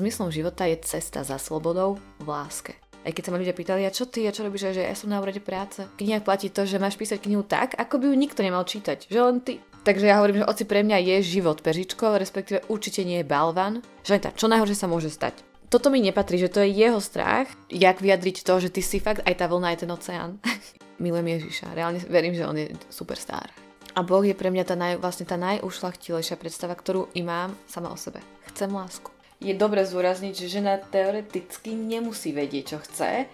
zmyslom 0.00 0.32
života 0.32 0.64
je 0.64 0.80
cesta 0.80 1.20
za 1.20 1.36
slobodou 1.36 2.00
v 2.16 2.26
láske. 2.26 2.72
Aj 3.00 3.12
keď 3.12 3.22
sa 3.24 3.30
ma 3.32 3.40
ľudia 3.40 3.56
pýtali, 3.56 3.88
a 3.88 3.92
čo 3.92 4.04
ty, 4.04 4.28
a 4.28 4.32
čo 4.32 4.44
robíš, 4.44 4.76
že 4.76 4.84
ja 4.84 4.92
som 4.92 5.08
na 5.08 5.20
úrade 5.20 5.40
práce. 5.40 5.88
Kniha 5.96 6.20
platí 6.20 6.52
to, 6.52 6.68
že 6.68 6.76
máš 6.76 7.00
písať 7.00 7.24
knihu 7.24 7.40
tak, 7.40 7.72
ako 7.80 7.96
by 7.96 8.12
ju 8.12 8.14
nikto 8.16 8.40
nemal 8.44 8.64
čítať, 8.68 9.08
že 9.08 9.20
len 9.20 9.40
ty. 9.40 9.60
Takže 9.80 10.04
ja 10.04 10.20
hovorím, 10.20 10.44
že 10.44 10.50
oci 10.52 10.64
pre 10.68 10.84
mňa 10.84 11.00
je 11.00 11.40
život 11.40 11.64
pežičko, 11.64 12.20
respektíve 12.20 12.68
určite 12.68 13.00
nie 13.00 13.24
je 13.24 13.28
balvan. 13.28 13.80
Že 14.04 14.28
tá, 14.28 14.30
čo 14.36 14.52
najhoršie 14.52 14.76
sa 14.76 14.92
môže 14.92 15.08
stať. 15.08 15.40
Toto 15.72 15.88
mi 15.88 16.04
nepatrí, 16.04 16.36
že 16.36 16.52
to 16.52 16.60
je 16.60 16.76
jeho 16.76 17.00
strach, 17.00 17.48
jak 17.72 18.04
vyjadriť 18.04 18.44
to, 18.44 18.54
že 18.60 18.68
ty 18.68 18.84
si 18.84 19.00
fakt 19.00 19.24
aj 19.24 19.32
tá 19.40 19.48
vlna, 19.48 19.72
aj 19.72 19.78
ten 19.80 19.90
oceán. 19.92 20.30
Milujem 21.00 21.40
Ježiša, 21.40 21.72
reálne 21.72 22.04
verím, 22.04 22.36
že 22.36 22.44
on 22.44 22.60
je 22.60 22.76
superstar. 22.92 23.48
A 23.96 24.04
Boh 24.04 24.20
je 24.20 24.36
pre 24.36 24.52
mňa 24.52 24.64
tá, 24.68 24.76
naj, 24.76 25.00
vlastne 25.00 25.24
tá 25.24 25.40
najušlachtilejšia 25.40 26.36
predstava, 26.36 26.76
ktorú 26.76 27.08
i 27.16 27.24
mám 27.24 27.56
sama 27.64 27.88
o 27.88 27.96
sebe. 27.96 28.20
Chcem 28.52 28.68
lásku 28.68 29.19
je 29.40 29.56
dobre 29.56 29.80
zúrazniť, 29.88 30.36
že 30.36 30.60
žena 30.60 30.76
teoreticky 30.76 31.72
nemusí 31.72 32.36
vedieť, 32.36 32.76
čo 32.76 32.78
chce. 32.84 33.24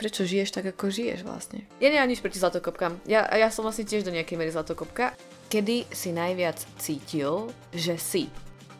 Prečo 0.00 0.24
žiješ 0.24 0.56
tak, 0.56 0.72
ako 0.72 0.88
žiješ 0.88 1.20
vlastne? 1.28 1.68
Ja 1.76 1.92
nemám 1.92 2.08
nič 2.08 2.24
proti 2.24 2.40
zlatokopkám. 2.40 3.04
Ja, 3.04 3.28
ja 3.36 3.52
som 3.52 3.68
vlastne 3.68 3.84
tiež 3.84 4.08
do 4.08 4.16
nejakej 4.16 4.40
miery 4.40 4.48
zlatokopka. 4.48 5.12
Kedy 5.52 5.84
si 5.92 6.16
najviac 6.16 6.56
cítil, 6.80 7.52
že 7.76 8.00
si? 8.00 8.32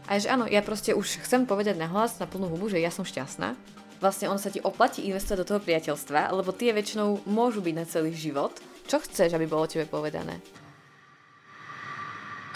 A 0.09 0.17
že 0.17 0.33
áno, 0.33 0.49
ja 0.49 0.65
proste 0.65 0.97
už 0.97 1.21
chcem 1.21 1.45
povedať 1.45 1.77
na 1.77 1.93
hlas, 1.93 2.17
na 2.17 2.25
plnú 2.25 2.49
hubu, 2.49 2.73
že 2.73 2.81
ja 2.81 2.89
som 2.89 3.05
šťastná. 3.05 3.53
Vlastne 4.01 4.33
on 4.33 4.41
sa 4.41 4.49
ti 4.49 4.65
oplatí 4.65 5.05
investovať 5.05 5.45
do 5.45 5.49
toho 5.53 5.61
priateľstva, 5.61 6.33
lebo 6.33 6.57
tie 6.57 6.73
väčšinou 6.73 7.29
môžu 7.29 7.61
byť 7.61 7.75
na 7.77 7.85
celý 7.85 8.17
život. 8.17 8.57
Čo 8.89 9.05
chceš, 9.05 9.37
aby 9.37 9.45
bolo 9.45 9.69
tebe 9.69 9.85
povedané? 9.85 10.41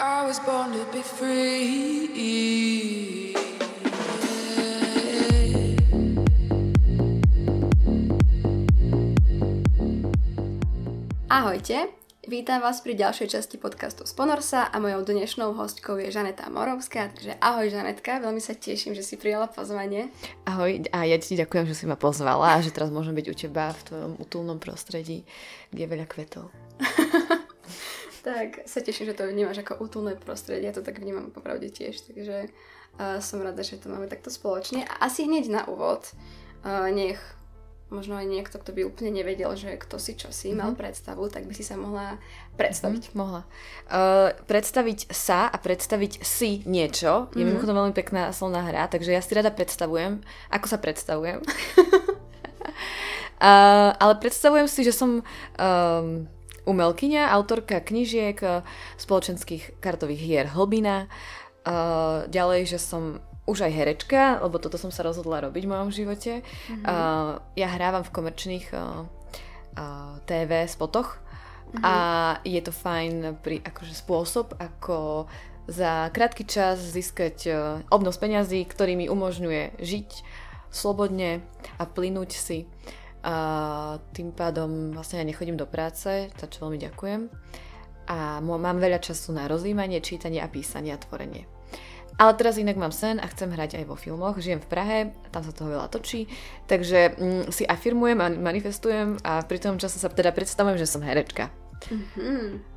I 0.01 0.25
was 0.25 0.41
born 0.41 0.73
to 0.73 0.83
be 0.89 1.05
free. 1.05 2.75
Ahojte, 11.35 11.91
vítam 12.31 12.63
vás 12.63 12.79
pri 12.79 12.95
ďalšej 12.95 13.35
časti 13.35 13.59
podcastu 13.59 14.07
Sponorsa 14.07 14.71
a 14.71 14.79
mojou 14.79 15.03
dnešnou 15.03 15.51
hostkou 15.51 15.99
je 15.99 16.07
Žaneta 16.07 16.47
Morovská, 16.47 17.11
takže 17.11 17.35
ahoj 17.43 17.67
Žanetka, 17.67 18.23
veľmi 18.23 18.39
sa 18.39 18.55
teším, 18.55 18.95
že 18.95 19.03
si 19.03 19.19
prijala 19.19 19.51
pozvanie. 19.51 20.15
Ahoj 20.47 20.87
a 20.95 21.03
ja 21.03 21.19
ti 21.19 21.35
ďakujem, 21.35 21.67
že 21.67 21.75
si 21.75 21.91
ma 21.91 21.99
pozvala 21.99 22.55
a 22.55 22.63
že 22.63 22.71
teraz 22.71 22.87
môžem 22.87 23.11
byť 23.11 23.27
u 23.27 23.35
teba 23.35 23.75
v 23.75 23.83
tvojom 23.83 24.11
útulnom 24.15 24.63
prostredí, 24.63 25.27
kde 25.75 25.81
je 25.83 25.91
veľa 25.91 26.07
kvetov. 26.07 26.55
tak 28.23 28.63
sa 28.63 28.79
teším, 28.79 29.11
že 29.11 29.19
to 29.19 29.27
vnímaš 29.27 29.59
ako 29.59 29.83
útulné 29.83 30.15
prostredie, 30.15 30.63
ja 30.63 30.71
to 30.71 30.87
tak 30.87 31.03
vnímam 31.03 31.35
popravde 31.35 31.67
tiež, 31.67 31.99
takže 31.99 32.47
uh, 32.47 33.19
som 33.19 33.43
rada, 33.43 33.59
že 33.59 33.75
to 33.75 33.91
máme 33.91 34.07
takto 34.07 34.31
spoločne. 34.31 34.87
A 34.87 35.11
asi 35.11 35.27
hneď 35.27 35.51
na 35.51 35.61
úvod, 35.67 36.15
uh, 36.63 36.87
nech 36.95 37.19
možno 37.95 38.19
aj 38.19 38.27
niekto, 38.27 38.59
kto 38.59 38.75
by 38.75 38.83
úplne 38.83 39.15
nevedel, 39.15 39.55
že 39.55 39.79
kto 39.79 39.95
si 39.95 40.19
čo 40.19 40.35
si, 40.35 40.51
mm-hmm. 40.51 40.59
mal 40.59 40.71
mhm. 40.75 40.79
predstavu, 40.83 41.23
tak 41.31 41.47
by 41.47 41.53
si 41.55 41.63
sa 41.63 41.79
mohla 41.79 42.19
predstaviť. 42.59 43.03
Mm-hmm, 43.09 43.19
mohla. 43.19 43.47
Uh, 43.87 44.35
predstaviť 44.43 45.07
sa 45.15 45.47
a 45.47 45.55
predstaviť 45.55 46.19
si 46.19 46.61
niečo 46.67 47.31
je 47.31 47.39
mm-hmm. 47.39 47.47
mimochodom 47.47 47.75
veľmi 47.79 47.95
pekná 47.95 48.35
slovná 48.35 48.67
hra, 48.67 48.91
takže 48.91 49.15
ja 49.15 49.23
si 49.23 49.31
rada 49.31 49.55
predstavujem, 49.55 50.19
ako 50.51 50.65
sa 50.67 50.77
predstavujem. 50.77 51.39
uh, 53.39 53.91
ale 54.03 54.13
predstavujem 54.19 54.67
si, 54.67 54.83
že 54.83 54.91
som 54.91 55.23
um, 55.23 56.27
umelkyňa, 56.67 57.31
autorka 57.31 57.79
knižiek, 57.79 58.35
spoločenských 58.99 59.79
kartových 59.79 60.21
hier 60.21 60.45
Hlbina, 60.51 61.07
uh, 61.63 62.25
ďalej, 62.27 62.75
že 62.75 62.79
som 62.81 63.23
už 63.45 63.69
aj 63.69 63.71
herečka, 63.73 64.41
lebo 64.41 64.57
toto 64.57 64.81
som 64.81 64.89
sa 64.89 65.05
rozhodla 65.05 65.45
robiť 65.45 65.63
v 65.65 65.71
mojom 65.71 65.89
živote. 65.93 66.41
Mm-hmm. 66.41 66.83
Uh, 66.85 67.37
ja 67.53 67.69
hrávam 67.69 68.01
v 68.01 68.13
komerčných 68.13 68.65
uh, 68.73 69.05
uh, 69.05 70.17
TV 70.25 70.65
spotoch 70.65 71.21
mm-hmm. 71.21 71.83
a 71.85 71.95
je 72.41 72.61
to 72.65 72.73
fajn 72.73 73.37
pri, 73.45 73.61
akože 73.61 73.93
spôsob, 73.93 74.57
ako 74.57 75.29
za 75.69 76.09
krátky 76.09 76.45
čas 76.45 76.81
získať 76.81 77.37
uh, 77.49 77.57
obnos 77.93 78.17
peňazí, 78.17 78.65
ktorý 78.65 78.97
mi 78.97 79.05
umožňuje 79.09 79.77
žiť 79.77 80.09
slobodne 80.73 81.45
a 81.77 81.83
plynúť 81.85 82.31
si. 82.33 82.59
A 83.25 83.97
tým 84.13 84.29
pádom 84.33 84.93
vlastne 84.93 85.17
ja 85.17 85.25
nechodím 85.25 85.57
do 85.57 85.65
práce, 85.65 86.29
za 86.29 86.45
čo 86.45 86.65
veľmi 86.65 86.77
ďakujem. 86.77 87.21
A 88.05 88.37
mám 88.37 88.77
veľa 88.77 89.01
času 89.01 89.33
na 89.33 89.49
rozjímanie, 89.49 89.97
čítanie 89.97 90.37
a 90.37 90.49
písanie 90.49 90.93
a 90.93 91.01
tvorenie. 91.01 91.54
Ale 92.15 92.31
teraz 92.39 92.55
inak 92.55 92.79
mám 92.79 92.95
sen 92.95 93.19
a 93.19 93.27
chcem 93.27 93.51
hrať 93.51 93.83
aj 93.83 93.85
vo 93.91 93.99
filmoch. 93.99 94.39
Žijem 94.39 94.63
v 94.63 94.71
Prahe, 94.71 94.97
tam 95.35 95.43
sa 95.43 95.51
toho 95.51 95.75
veľa 95.75 95.91
točí, 95.91 96.31
takže 96.63 97.19
mm, 97.19 97.43
si 97.51 97.67
afirmujem 97.67 98.19
a 98.23 98.31
manifestujem 98.31 99.19
a 99.19 99.43
pri 99.43 99.59
tom 99.59 99.75
čase 99.75 99.99
sa 99.99 100.07
teda 100.07 100.31
predstavujem, 100.31 100.79
že 100.79 100.87
som 100.87 101.03
herečka. 101.03 101.51
Mm-hmm. 101.91 102.75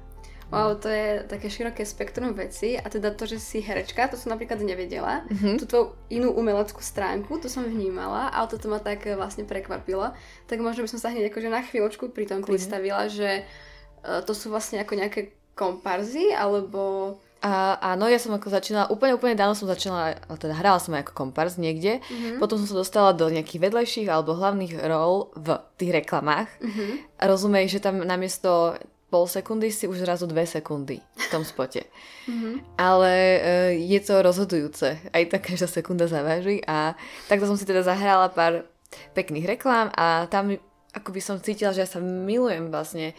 Wow, 0.48 0.80
to 0.80 0.88
je 0.88 1.28
také 1.28 1.52
široké 1.52 1.84
spektrum 1.84 2.32
veci 2.32 2.80
a 2.80 2.88
teda 2.88 3.12
to, 3.12 3.28
že 3.28 3.36
si 3.36 3.60
herečka, 3.60 4.08
to 4.08 4.16
som 4.16 4.32
napríklad 4.32 4.58
nevedela. 4.64 5.22
Mm-hmm. 5.28 5.54
Tú 5.68 5.92
inú 6.08 6.32
umeleckú 6.32 6.80
stránku, 6.80 7.36
to 7.36 7.52
som 7.52 7.68
vnímala, 7.68 8.32
ale 8.32 8.48
toto 8.48 8.72
ma 8.72 8.80
tak 8.80 9.04
vlastne 9.12 9.44
prekvapilo. 9.44 10.16
Tak 10.48 10.58
možno 10.58 10.88
by 10.88 10.90
som 10.90 10.98
sa 10.98 11.12
hneď 11.12 11.28
akože 11.28 11.52
na 11.52 11.60
chvíľočku 11.60 12.10
pri 12.16 12.26
tom 12.26 12.40
predstavila, 12.40 13.12
že 13.12 13.44
uh, 13.44 14.24
to 14.24 14.32
sú 14.32 14.48
vlastne 14.48 14.80
ako 14.80 14.96
nejaké 14.96 15.36
komparzy, 15.52 16.32
alebo 16.32 17.20
a 17.38 17.78
áno, 17.94 18.10
ja 18.10 18.18
som 18.18 18.34
ako 18.34 18.50
začínala, 18.50 18.90
úplne, 18.90 19.14
úplne 19.14 19.38
dávno 19.38 19.54
som 19.54 19.70
začínala, 19.70 20.18
teda 20.42 20.58
hrala 20.58 20.82
som 20.82 20.94
aj 20.98 21.06
ako 21.06 21.12
kompars 21.14 21.54
niekde, 21.54 22.02
mm-hmm. 22.02 22.42
potom 22.42 22.58
som 22.58 22.66
sa 22.66 22.82
dostala 22.82 23.10
do 23.14 23.30
nejakých 23.30 23.70
vedlejších 23.70 24.08
alebo 24.10 24.34
hlavných 24.34 24.74
rol 24.90 25.30
v 25.38 25.62
tých 25.78 26.02
reklamách. 26.02 26.50
Mm-hmm. 26.58 26.90
A 27.18 27.22
rozumej, 27.30 27.70
že 27.70 27.78
tam 27.78 28.02
namiesto 28.02 28.74
pol 29.08 29.24
sekundy 29.24 29.72
si 29.72 29.88
už 29.88 30.04
zrazu 30.04 30.28
dve 30.28 30.44
sekundy 30.44 31.00
v 31.00 31.26
tom 31.32 31.46
spote. 31.46 31.86
Mm-hmm. 32.28 32.54
Ale 32.76 33.12
e, 33.14 33.40
je 33.86 34.00
to 34.04 34.20
rozhodujúce, 34.20 34.98
aj 35.14 35.22
tá 35.32 35.38
každá 35.40 35.70
sekunda 35.70 36.04
zaváži 36.10 36.60
a 36.66 36.98
takto 37.30 37.48
som 37.48 37.56
si 37.56 37.64
teda 37.64 37.86
zahrala 37.86 38.28
pár 38.28 38.68
pekných 39.14 39.46
reklám 39.46 39.94
a 39.96 40.26
tam 40.28 40.58
ako 40.88 41.12
by 41.12 41.20
som 41.20 41.36
cítila, 41.38 41.70
že 41.76 41.84
ja 41.84 41.88
sa 41.88 42.00
milujem 42.00 42.72
vlastne, 42.72 43.12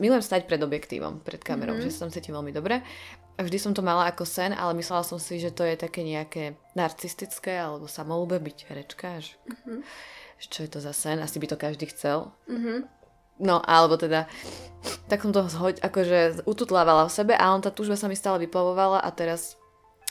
milujem 0.00 0.24
stať 0.24 0.48
pred 0.48 0.60
objektívom, 0.60 1.20
pred 1.20 1.40
kamerou, 1.40 1.76
mm-hmm. 1.78 1.90
že 1.90 1.94
sa 1.94 2.06
tam 2.06 2.14
cítim 2.14 2.34
veľmi 2.34 2.52
dobre. 2.52 2.80
A 3.34 3.40
vždy 3.42 3.58
som 3.58 3.72
to 3.74 3.82
mala 3.82 4.06
ako 4.06 4.22
sen, 4.22 4.54
ale 4.54 4.78
myslela 4.78 5.02
som 5.02 5.18
si, 5.18 5.42
že 5.42 5.50
to 5.50 5.66
je 5.66 5.74
také 5.74 6.06
nejaké 6.06 6.54
narcistické 6.78 7.58
alebo 7.58 7.90
samolúbe 7.90 8.38
byť 8.38 8.58
herečka. 8.70 9.18
Že, 9.18 9.32
mm-hmm. 9.42 9.78
čo 10.38 10.60
je 10.62 10.70
to 10.70 10.78
za 10.78 10.94
sen? 10.94 11.18
Asi 11.18 11.42
by 11.42 11.46
to 11.50 11.58
každý 11.58 11.90
chcel. 11.90 12.30
Mm-hmm. 12.46 12.78
No, 13.42 13.58
alebo 13.66 13.98
teda, 13.98 14.30
tak 15.10 15.26
som 15.26 15.34
to 15.34 15.42
hoď, 15.42 15.82
akože 15.82 16.46
ututlávala 16.46 17.10
v 17.10 17.14
sebe 17.18 17.34
a 17.34 17.50
on 17.50 17.58
tá 17.58 17.74
túžba 17.74 17.98
sa 17.98 18.06
mi 18.06 18.14
stále 18.14 18.38
vyplavovala 18.46 19.02
a 19.02 19.10
teraz 19.10 19.58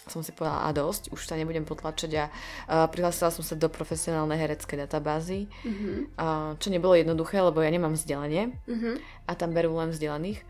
som 0.08 0.22
si 0.22 0.36
povedala, 0.36 0.68
a 0.68 0.76
dosť, 0.76 1.12
už 1.16 1.22
sa 1.24 1.40
nebudem 1.40 1.64
potlačať 1.64 2.12
a 2.20 2.26
uh, 2.28 2.88
prihlásila 2.92 3.32
som 3.32 3.46
sa 3.46 3.56
do 3.56 3.72
profesionálnej 3.72 4.40
hereckej 4.40 4.88
databázy, 4.88 5.48
mm-hmm. 5.64 5.96
uh, 6.20 6.52
čo 6.60 6.68
nebolo 6.72 6.98
jednoduché, 6.98 7.40
lebo 7.40 7.64
ja 7.64 7.72
nemám 7.72 7.96
vzdelanie 7.96 8.56
mm-hmm. 8.68 8.96
a 9.28 9.32
tam 9.34 9.56
berú 9.56 9.76
len 9.80 9.92
vzdelaných 9.92 10.44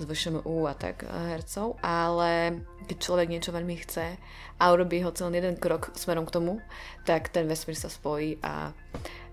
z 0.00 0.08
VŠMU 0.08 0.64
a 0.64 0.72
tak 0.72 1.04
hercov, 1.04 1.76
ale 1.84 2.64
keď 2.88 2.96
človek 2.96 3.28
niečo 3.28 3.52
veľmi 3.52 3.76
chce 3.84 4.16
a 4.56 4.64
urobí 4.72 5.04
ho 5.04 5.12
celý 5.12 5.44
jeden 5.44 5.60
krok 5.60 5.92
smerom 5.92 6.24
k 6.24 6.40
tomu, 6.40 6.64
tak 7.04 7.28
ten 7.28 7.44
vesmír 7.44 7.76
sa 7.76 7.92
spojí 7.92 8.40
a 8.40 8.72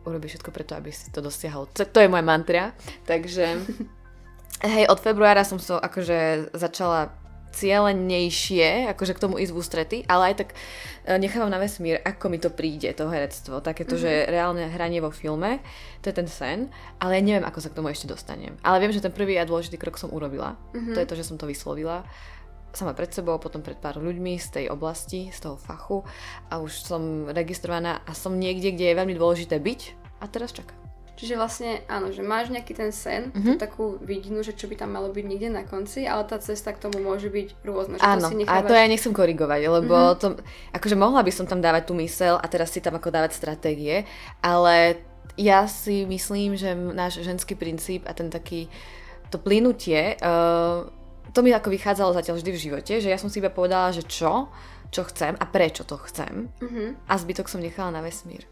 urobí 0.04 0.28
všetko 0.28 0.52
preto, 0.52 0.76
aby 0.76 0.92
si 0.92 1.08
to 1.12 1.24
dosiahol. 1.24 1.72
To, 1.72 1.84
je 1.84 2.12
moja 2.12 2.24
mantra, 2.24 2.76
takže 3.08 3.64
hej, 4.76 4.86
od 4.92 5.00
februára 5.00 5.48
som 5.48 5.60
so 5.60 5.80
akože 5.80 6.52
začala 6.52 7.16
cieľenejšie, 7.58 8.94
akože 8.94 9.14
k 9.18 9.24
tomu 9.26 9.42
ísť 9.42 9.54
v 9.54 9.58
ústrety, 9.58 9.98
ale 10.06 10.34
aj 10.34 10.36
tak 10.46 10.50
e, 10.54 11.18
nechávam 11.18 11.50
na 11.50 11.58
vesmír, 11.58 11.98
ako 12.06 12.30
mi 12.30 12.38
to 12.38 12.54
príde, 12.54 12.94
to 12.94 13.10
herectvo. 13.10 13.60
Takéto, 13.66 13.98
mm-hmm. 13.98 14.30
že 14.30 14.30
reálne 14.30 14.70
hranie 14.70 15.02
vo 15.02 15.10
filme, 15.10 15.60
to 16.06 16.14
je 16.14 16.16
ten 16.16 16.30
sen, 16.30 16.60
ale 17.02 17.18
ja 17.18 17.22
neviem, 17.26 17.46
ako 17.50 17.60
sa 17.60 17.70
k 17.74 17.78
tomu 17.82 17.90
ešte 17.90 18.06
dostanem. 18.06 18.54
Ale 18.62 18.78
viem, 18.78 18.94
že 18.94 19.02
ten 19.02 19.14
prvý 19.14 19.42
a 19.42 19.50
dôležitý 19.50 19.82
krok 19.82 19.98
som 19.98 20.14
urobila. 20.14 20.54
Mm-hmm. 20.78 20.94
To 20.94 21.00
je 21.02 21.10
to, 21.10 21.18
že 21.18 21.28
som 21.28 21.36
to 21.42 21.50
vyslovila 21.50 22.06
sama 22.78 22.94
pred 22.94 23.10
sebou, 23.10 23.42
potom 23.42 23.66
pred 23.66 23.80
pár 23.82 23.98
ľuďmi 23.98 24.38
z 24.38 24.48
tej 24.54 24.66
oblasti, 24.70 25.34
z 25.34 25.40
toho 25.42 25.58
fachu 25.58 26.06
a 26.54 26.62
už 26.62 26.86
som 26.86 27.26
registrovaná 27.26 28.06
a 28.06 28.14
som 28.14 28.38
niekde, 28.38 28.70
kde 28.78 28.94
je 28.94 29.00
veľmi 29.02 29.18
dôležité 29.18 29.58
byť 29.58 29.82
a 30.22 30.30
teraz 30.30 30.54
čakám. 30.54 30.87
Čiže 31.18 31.34
vlastne 31.34 31.82
áno, 31.90 32.14
že 32.14 32.22
máš 32.22 32.54
nejaký 32.54 32.78
ten 32.78 32.94
sen, 32.94 33.34
mm-hmm. 33.34 33.58
takú 33.58 33.98
vidinu, 34.06 34.46
že 34.46 34.54
čo 34.54 34.70
by 34.70 34.78
tam 34.78 34.94
malo 34.94 35.10
byť 35.10 35.26
niekde 35.26 35.50
na 35.50 35.66
konci, 35.66 36.06
ale 36.06 36.30
tá 36.30 36.38
cesta 36.38 36.70
k 36.70 36.78
tomu 36.78 37.02
môže 37.02 37.34
byť 37.34 37.58
rôzna. 37.66 37.98
áno, 37.98 38.30
to 38.30 38.38
si 38.38 38.46
nechávaš... 38.46 38.62
a 38.62 38.70
to 38.70 38.78
ja 38.78 38.86
nechcem 38.86 39.14
korigovať, 39.18 39.62
lebo 39.66 39.98
mm-hmm. 39.98 40.20
to, 40.22 40.28
akože 40.78 40.94
mohla 40.94 41.26
by 41.26 41.34
som 41.34 41.50
tam 41.50 41.58
dávať 41.58 41.90
tú 41.90 41.98
mysel 41.98 42.38
a 42.38 42.46
teraz 42.46 42.70
si 42.70 42.86
tam 42.86 43.02
ako 43.02 43.10
dávať 43.10 43.34
stratégie, 43.34 44.06
ale 44.46 45.02
ja 45.42 45.66
si 45.66 46.06
myslím, 46.06 46.54
že 46.54 46.78
náš 46.78 47.26
ženský 47.26 47.58
princíp 47.58 48.06
a 48.06 48.14
ten 48.14 48.30
taký, 48.30 48.70
to 49.34 49.42
plynutie, 49.42 50.22
uh, 50.22 50.86
to 51.34 51.42
mi 51.42 51.50
ako 51.50 51.74
vychádzalo 51.74 52.14
zatiaľ 52.14 52.38
vždy 52.38 52.52
v 52.54 52.62
živote, 52.62 52.94
že 53.02 53.10
ja 53.10 53.18
som 53.18 53.34
si 53.34 53.42
iba 53.42 53.50
povedala, 53.50 53.90
že 53.90 54.06
čo, 54.06 54.54
čo 54.94 55.02
chcem 55.10 55.34
a 55.34 55.46
prečo 55.50 55.82
to 55.82 55.98
chcem. 56.06 56.54
Mhm. 56.62 57.10
A 57.10 57.14
zbytok 57.18 57.50
som 57.50 57.58
nechala 57.58 57.90
na 57.90 58.06
vesmír. 58.06 58.46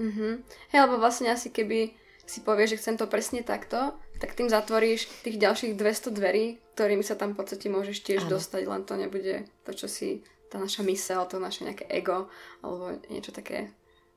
Mhm. 0.00 0.44
Hej, 0.72 0.78
lebo 0.80 0.96
vlastne 0.96 1.28
asi 1.28 1.52
keby 1.52 2.05
si 2.26 2.42
povieš, 2.42 2.76
že 2.76 2.80
chcem 2.82 2.96
to 2.98 3.06
presne 3.06 3.46
takto, 3.46 3.94
tak 4.18 4.34
tým 4.34 4.50
zatvoríš 4.50 5.06
tých 5.22 5.38
ďalších 5.38 5.78
200 5.78 6.10
dverí, 6.10 6.58
ktorými 6.74 7.06
sa 7.06 7.14
tam 7.14 7.32
v 7.32 7.38
podstate 7.40 7.70
môžeš 7.70 8.02
tiež 8.02 8.26
Áno. 8.26 8.36
dostať, 8.36 8.62
len 8.66 8.82
to 8.82 8.94
nebude 8.98 9.46
to, 9.62 9.70
čo 9.72 9.86
si 9.86 10.26
tá 10.50 10.58
naša 10.58 10.82
mysel, 10.86 11.22
to 11.26 11.38
naše 11.38 11.62
nejaké 11.62 11.86
ego, 11.86 12.26
alebo 12.62 12.98
niečo 13.10 13.30
také 13.30 13.70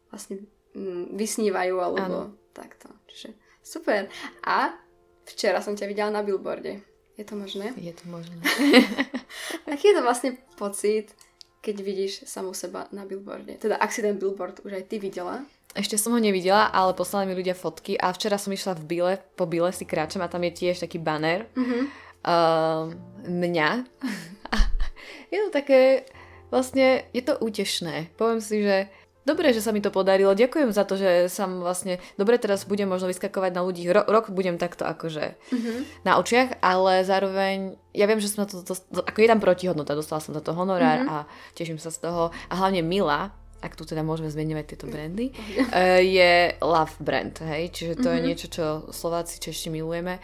vlastne 0.09 0.45
mm, 0.73 1.13
vysnívajú, 1.13 1.75
alebo 1.77 2.33
takto. 2.53 2.89
Čiže 3.09 3.37
super. 3.61 4.09
A 4.45 4.73
včera 5.29 5.61
som 5.61 5.77
ťa 5.77 5.85
videla 5.89 6.09
na 6.09 6.25
billboarde. 6.25 6.81
Je 7.19 7.25
to 7.27 7.35
možné? 7.35 7.75
Je 7.75 7.91
to 7.91 8.05
možné. 8.07 8.39
Aký 9.71 9.91
je 9.91 9.95
to 9.99 10.03
vlastne 10.05 10.39
pocit, 10.55 11.11
keď 11.59 11.75
vidíš 11.77 12.13
samú 12.23 12.51
seba 12.51 12.87
na 12.89 13.03
billboarde? 13.03 13.55
Teda, 13.55 13.75
ak 13.75 13.89
si 13.89 13.99
ten 13.99 14.15
billboard 14.15 14.61
už 14.61 14.71
aj 14.73 14.85
ty 14.85 14.97
videla. 14.97 15.43
Ešte 15.69 15.95
som 15.95 16.11
ho 16.11 16.19
nevidela, 16.19 16.65
ale 16.65 16.91
poslali 16.91 17.25
mi 17.25 17.35
ľudia 17.35 17.53
fotky 17.53 17.93
a 17.93 18.09
včera 18.09 18.35
som 18.35 18.49
išla 18.49 18.73
v 18.73 18.83
Bile, 18.85 19.13
po 19.35 19.45
Bile 19.45 19.69
si 19.69 19.85
kráčam 19.85 20.19
a 20.19 20.27
tam 20.27 20.41
je 20.41 20.53
tiež 20.55 20.79
taký 20.79 20.97
banner 20.97 21.45
Mhm. 21.53 21.79
uh, 22.23 22.89
mňa. 23.23 23.69
Je 25.29 25.37
to 25.39 25.53
také, 25.53 26.09
vlastne 26.49 27.05
je 27.13 27.21
to 27.21 27.37
útešné. 27.37 28.09
Poviem 28.17 28.41
si, 28.41 28.65
že 28.65 28.89
dobre, 29.21 29.49
že 29.49 29.59
sa 29.59 29.69
mi 29.69 29.77
to 29.77 29.89
podarilo. 29.89 30.31
Ďakujem 30.33 30.69
za 30.69 30.83
to, 30.83 30.95
že 30.95 31.09
som 31.27 31.59
vlastne, 31.59 31.97
dobre 32.15 32.35
teraz 32.35 32.63
budem 32.63 32.85
možno 32.85 33.05
vyskakovať 33.05 33.51
na 33.51 33.61
ľudí. 33.61 33.85
Ro- 33.85 34.05
rok 34.05 34.29
budem 34.29 34.55
takto 34.55 34.83
akože 34.83 35.37
Mhm. 35.47 36.03
na 36.03 36.15
očiach, 36.15 36.59
ale 36.59 37.01
zároveň 37.03 37.57
ja 37.91 38.05
viem, 38.05 38.17
že 38.17 38.27
som 38.27 38.43
na 38.43 38.47
to, 38.47 38.59
to, 38.59 38.73
to 38.75 39.01
ako 39.01 39.17
je 39.17 39.27
tam 39.27 39.37
protihodnota, 39.37 39.93
dostala 39.93 40.19
som 40.19 40.31
za 40.31 40.39
to 40.39 40.51
honorár 40.51 40.99
Mhm. 40.99 41.07
a 41.07 41.15
teším 41.51 41.77
sa 41.77 41.87
z 41.87 42.01
toho. 42.01 42.29
A 42.45 42.53
hlavne 42.55 42.81
Mila, 42.81 43.29
ak 43.59 43.75
tu 43.75 43.83
teda 43.83 43.99
môžeme 43.99 44.27
zmenovať 44.27 44.65
tieto 44.67 44.85
brandy, 44.85 45.35
eh, 45.75 45.99
je 46.01 46.31
love 46.59 46.95
brand, 46.97 47.35
hej, 47.41 47.69
čiže 47.69 47.93
to 47.97 48.07
je 48.07 48.17
Mhm. 48.17 48.25
niečo, 48.25 48.47
čo 48.47 48.63
Slováci 48.89 49.35
Češi 49.37 49.67
milujeme. 49.69 50.23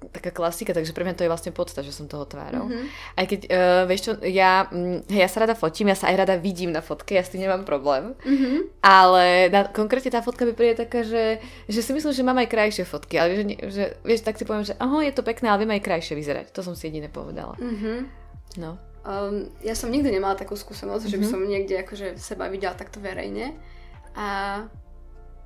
Taká 0.00 0.32
klasika, 0.32 0.72
takže 0.72 0.96
pre 0.96 1.04
mňa 1.04 1.12
to 1.12 1.24
je 1.24 1.30
vlastne 1.30 1.52
podsta, 1.52 1.84
že 1.84 1.92
som 1.92 2.08
toho 2.08 2.24
tvárou. 2.24 2.72
Mhm. 2.72 2.88
Aj 3.20 3.24
keď, 3.28 3.40
uh, 3.52 3.84
vieš 3.84 4.00
čo, 4.08 4.12
ja, 4.24 4.64
mm, 4.66 5.12
hej, 5.12 5.20
ja 5.20 5.28
sa 5.28 5.44
rada 5.44 5.52
fotím, 5.52 5.92
ja 5.92 5.96
sa 6.00 6.08
aj 6.08 6.16
rada 6.24 6.34
vidím 6.40 6.72
na 6.72 6.80
fotke, 6.80 7.12
ja 7.12 7.20
s 7.20 7.28
tým 7.28 7.44
nemám 7.44 7.68
problém. 7.68 8.16
Mhm. 8.24 8.80
Ale 8.80 9.52
na, 9.52 9.68
konkrétne 9.68 10.08
tá 10.08 10.24
fotka 10.24 10.48
mi 10.48 10.56
príde 10.56 10.88
taká, 10.88 11.04
že, 11.04 11.38
že 11.68 11.80
si 11.84 11.92
myslím, 11.92 12.16
že 12.16 12.24
mám 12.24 12.40
aj 12.40 12.48
krajšie 12.48 12.84
fotky, 12.88 13.20
ale 13.20 13.28
že, 13.36 13.42
že 13.68 13.82
vieš, 14.00 14.24
tak 14.24 14.40
si 14.40 14.48
poviem, 14.48 14.64
že 14.64 14.72
aha, 14.80 15.04
je 15.04 15.12
to 15.12 15.20
pekné, 15.20 15.52
ale 15.52 15.68
viem 15.68 15.76
aj 15.76 15.84
krajšie 15.84 16.16
vyzerať. 16.16 16.48
To 16.56 16.64
som 16.64 16.72
si 16.72 16.88
jediné 16.88 17.12
povedala. 17.12 17.60
Mhm. 17.60 17.92
No. 18.56 18.80
Um, 19.00 19.48
ja 19.64 19.72
som 19.72 19.88
nikdy 19.88 20.12
nemala 20.12 20.36
takú 20.36 20.56
skúsenosť, 20.56 21.08
že 21.08 21.16
by 21.16 21.24
Mhm. 21.24 21.32
som 21.32 21.40
niekde 21.44 21.76
akože 21.80 22.20
seba 22.20 22.48
videla 22.52 22.72
takto 22.76 23.00
verejne. 23.00 23.56
A 24.16 24.64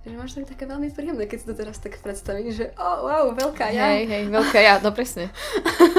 že 0.04 0.20
máš 0.20 0.36
byť 0.36 0.52
také 0.52 0.68
veľmi 0.68 0.92
príjemné, 0.92 1.24
keď 1.24 1.38
si 1.40 1.48
to 1.48 1.56
teraz 1.56 1.80
tak 1.80 1.96
predstavím, 2.04 2.52
že 2.52 2.76
oh, 2.76 3.08
wow, 3.08 3.32
veľká 3.32 3.72
ja. 3.72 3.96
Hej, 3.96 4.04
hej, 4.04 4.24
veľká 4.28 4.60
ja, 4.60 4.76
no 4.84 4.92
presne. 4.92 5.32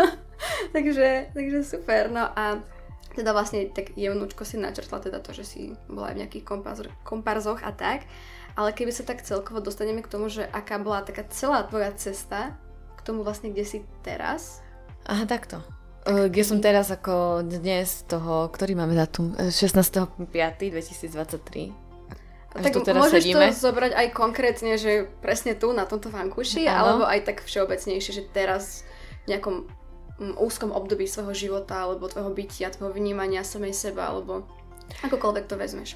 takže, 0.75 1.33
takže 1.33 1.65
super. 1.65 2.13
No 2.13 2.29
a 2.29 2.61
teda 3.17 3.33
vlastne 3.33 3.65
tak 3.73 3.97
jemnúčko 3.97 4.45
si 4.45 4.61
načrtla 4.61 5.01
teda 5.01 5.17
to, 5.25 5.33
že 5.33 5.43
si 5.47 5.73
bola 5.89 6.13
aj 6.13 6.15
v 6.15 6.19
nejakých 6.21 6.45
kompaz- 6.45 6.93
komparzoch 7.01 7.65
a 7.65 7.73
tak. 7.73 8.05
Ale 8.55 8.77
keby 8.77 8.93
sa 8.93 9.03
tak 9.03 9.25
celkovo 9.25 9.59
dostaneme 9.59 10.05
k 10.05 10.11
tomu, 10.11 10.29
že 10.29 10.45
aká 10.53 10.77
bola 10.77 11.01
taká 11.01 11.25
celá 11.33 11.65
tvoja 11.65 11.89
cesta 11.97 12.53
k 12.95 13.01
tomu 13.01 13.25
vlastne, 13.25 13.49
kde 13.51 13.65
si 13.65 13.81
teraz. 14.05 14.61
Aha, 15.09 15.25
takto. 15.25 15.65
Uh, 16.05 16.29
kde 16.29 16.45
som 16.45 16.61
teraz 16.61 16.93
ako 16.93 17.41
dnes 17.41 18.05
toho, 18.05 18.53
ktorý 18.53 18.77
máme 18.77 18.93
datum? 18.93 19.33
Eh, 19.41 19.49
16.5.2023. 19.49 21.84
Tak 22.57 22.71
tu 22.71 22.81
teraz 22.81 23.01
môžeš 23.01 23.21
sedíme. 23.21 23.47
to 23.47 23.57
zobrať 23.57 23.91
aj 23.91 24.07
konkrétne, 24.11 24.73
že 24.75 24.91
presne 25.19 25.53
tu, 25.53 25.71
na 25.71 25.83
tomto 25.83 26.07
vankuši, 26.07 26.63
Áno. 26.63 26.75
alebo 26.77 27.03
aj 27.03 27.25
tak 27.25 27.37
všeobecnejšie, 27.41 28.11
že 28.13 28.23
teraz 28.25 28.87
v 29.23 29.33
nejakom 29.33 29.67
mm, 30.15 30.35
úzkom 30.37 30.71
období 30.71 31.03
svojho 31.03 31.33
života, 31.33 31.83
alebo 31.83 32.05
tvojho 32.05 32.31
bytia, 32.31 32.69
tvojho 32.69 32.91
vnímania 32.91 33.41
samej 33.41 33.73
seba, 33.73 34.07
alebo 34.07 34.47
akokoľvek 35.01 35.45
to 35.45 35.55
vezmeš. 35.55 35.89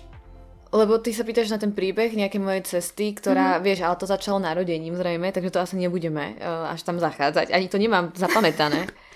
Lebo 0.69 0.97
ty 0.97 1.09
sa 1.09 1.23
pýtaš 1.23 1.49
na 1.49 1.57
ten 1.57 1.71
príbeh 1.71 2.13
nejakej 2.13 2.37
mojej 2.37 2.63
cesty, 2.67 3.11
ktorá, 3.11 3.33
Mhm. 3.41 3.51
mm-hmm. 3.51 3.65
vieš, 3.65 3.79
ale 3.81 3.95
to 3.95 4.05
začalo 4.05 4.37
narodením 4.37 4.93
zrejme, 4.93 5.31
takže 5.31 5.49
to 5.49 5.59
asi 5.59 5.75
nebudeme 5.75 6.35
uh, 6.35 6.69
až 6.69 6.83
tam 6.83 6.97
zachádzať. 6.97 7.49
Ani 7.49 7.65
to 7.65 7.77
nemám 7.77 8.11
zapamätané. 8.13 8.85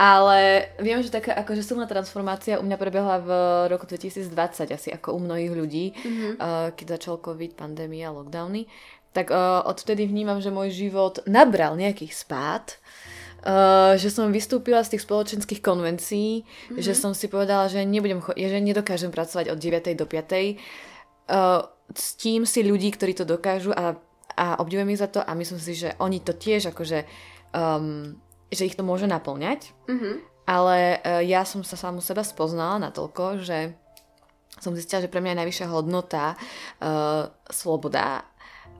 Ale 0.00 0.72
viem, 0.80 1.04
že 1.04 1.12
taká 1.12 1.36
akože 1.36 1.60
silná 1.60 1.84
transformácia 1.84 2.56
u 2.56 2.64
mňa 2.64 2.76
prebehla 2.80 3.20
v 3.20 3.30
roku 3.68 3.84
2020, 3.84 4.32
asi 4.72 4.88
ako 4.88 5.12
u 5.12 5.20
mnohých 5.20 5.52
ľudí, 5.52 5.86
Mhm. 5.92 6.28
uh, 6.40 6.72
keď 6.72 6.96
začal 6.96 7.20
COVID, 7.20 7.52
pandémia, 7.52 8.08
lockdowny. 8.08 8.64
Tak 9.12 9.28
uh, 9.28 9.60
odvtedy 9.68 10.08
vnímam, 10.08 10.40
že 10.40 10.48
môj 10.48 10.72
život 10.72 11.20
nabral 11.28 11.76
nejakých 11.76 12.16
spád, 12.16 12.80
Uh, 13.40 13.96
že 13.96 14.12
som 14.12 14.28
vystúpila 14.28 14.84
z 14.84 14.92
tých 14.92 15.08
spoločenských 15.08 15.64
konvencií, 15.64 16.44
mm-hmm. 16.44 16.76
že 16.76 16.92
som 16.92 17.16
si 17.16 17.24
povedala, 17.24 17.72
že 17.72 17.88
nebudem 17.88 18.20
cho- 18.20 18.36
že 18.36 18.60
nedokážem 18.60 19.08
pracovať 19.08 19.48
od 19.48 19.56
9. 19.56 19.96
do 19.96 20.04
5. 20.04 20.60
Uh, 21.24 21.64
ctím 21.96 22.44
si 22.44 22.60
ľudí, 22.60 22.92
ktorí 22.92 23.16
to 23.16 23.24
dokážu 23.24 23.72
a, 23.72 23.96
a 24.36 24.60
obdivujem 24.60 24.92
ich 24.92 25.00
za 25.00 25.08
to 25.08 25.24
a 25.24 25.32
myslím 25.32 25.56
si, 25.56 25.72
že 25.72 25.96
oni 25.96 26.20
to 26.20 26.36
tiež 26.36 26.68
akože 26.68 27.08
um, 27.56 28.20
že 28.50 28.66
ich 28.66 28.74
to 28.74 28.82
môže 28.82 29.06
naplňať, 29.06 29.72
Mhm. 29.88 30.10
ale 30.46 30.98
uh, 30.98 31.22
ja 31.22 31.46
som 31.46 31.62
sa 31.62 31.78
samu 31.78 32.02
seba 32.02 32.26
spoznala 32.26 32.82
natoľko, 32.82 33.40
že 33.40 33.74
som 34.58 34.74
zistila, 34.74 35.00
že 35.00 35.08
pre 35.08 35.22
mňa 35.22 35.32
je 35.32 35.40
najvyššia 35.40 35.68
hodnota 35.70 36.34
uh, 36.82 37.30
sloboda 37.48 38.26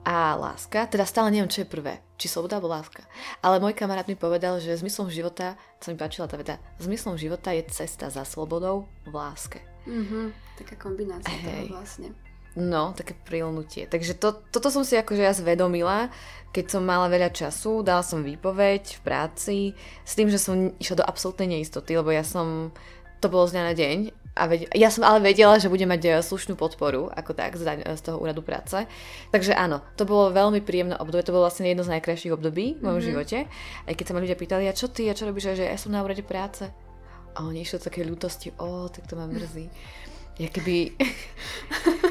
a 0.03 0.33
láska. 0.35 0.89
Teda 0.89 1.05
stále 1.05 1.29
neviem, 1.29 1.49
čo 1.49 1.61
je 1.61 1.69
prvé. 1.69 2.01
Či 2.17 2.27
sloboda 2.27 2.57
alebo 2.57 2.69
láska. 2.69 3.05
Ale 3.41 3.61
môj 3.61 3.73
kamarát 3.73 4.05
mi 4.05 4.17
povedal, 4.17 4.57
že 4.57 4.77
zmyslom 4.77 5.09
života, 5.09 5.57
co 5.77 5.89
mi 5.89 5.97
páčila 5.97 6.25
tá 6.25 6.37
veta, 6.37 6.57
zmyslom 6.81 7.17
života 7.17 7.53
je 7.53 7.65
cesta 7.69 8.09
za 8.09 8.25
slobodou 8.25 8.89
v 9.05 9.13
láske. 9.13 9.61
Mhm. 9.85 10.33
Taká 10.57 10.75
kombinácia 10.77 11.33
Hej. 11.33 11.69
toho 11.69 11.81
vlastne. 11.81 12.09
No, 12.53 12.91
také 12.91 13.15
prilnutie. 13.15 13.87
Takže 13.87 14.13
to, 14.13 14.43
toto 14.51 14.67
som 14.67 14.83
si 14.83 14.93
akože 14.93 15.23
ja 15.23 15.31
zvedomila, 15.31 16.11
keď 16.51 16.65
som 16.67 16.83
mala 16.83 17.07
veľa 17.07 17.31
času, 17.31 17.79
dala 17.79 18.03
som 18.03 18.19
výpoveď 18.19 18.99
v 18.99 19.01
práci 19.01 19.57
s 20.03 20.13
tým, 20.13 20.27
že 20.27 20.35
som 20.35 20.75
išla 20.75 20.99
do 20.99 21.07
absolútnej 21.07 21.47
neistoty, 21.49 21.95
lebo 21.95 22.11
ja 22.11 22.21
som, 22.21 22.75
to 23.17 23.27
bolo 23.27 23.47
z 23.47 23.55
dňa 23.55 23.63
na 23.63 23.73
deň, 23.73 23.97
a 24.31 24.47
ved- 24.47 24.67
ja 24.71 24.87
som 24.87 25.03
ale 25.03 25.19
vedela, 25.21 25.55
že 25.55 25.67
budem 25.67 25.87
mať 25.87 26.01
e, 26.01 26.19
slušnú 26.19 26.55
podporu, 26.55 27.07
ako 27.09 27.31
tak, 27.31 27.55
z, 27.55 27.63
daň- 27.63 27.83
z 27.89 28.01
toho 28.01 28.15
úradu 28.15 28.39
práce. 28.39 28.79
Takže 29.27 29.51
áno, 29.51 29.83
to 29.95 30.03
bolo 30.03 30.27
veľmi 30.29 30.59
príjemné 30.59 30.95
obdobie, 30.95 31.19
to 31.21 31.31
bolo 31.31 31.43
vlastne 31.43 31.67
jedno 31.67 31.83
z 31.83 31.91
najkrajších 31.91 32.31
období 32.31 32.75
v 32.75 32.81
mojom 32.81 32.99
Mhm. 32.99 33.07
živote. 33.07 33.37
Aj 33.81 33.93
keď 33.93 34.05
sa 34.05 34.13
ma 34.13 34.19
ľudia 34.19 34.35
pýtali, 34.35 34.67
a 34.67 34.73
čo 34.73 34.87
ty, 34.87 35.07
a 35.07 35.13
čo 35.13 35.23
robíš, 35.23 35.47
a 35.47 35.57
že 35.57 35.67
ja 35.67 35.75
som 35.75 35.91
na 35.91 35.99
úrade 35.99 36.23
práce. 36.23 36.63
A 37.31 37.43
oni 37.43 37.59
išli 37.61 37.79
také 37.81 38.03
ľútosti, 38.03 38.55
o, 38.57 38.87
tak 38.87 39.03
to 39.03 39.15
ma 39.15 39.23
mrzí. 39.25 39.67
Ja 40.37 40.47
keby... 40.47 40.95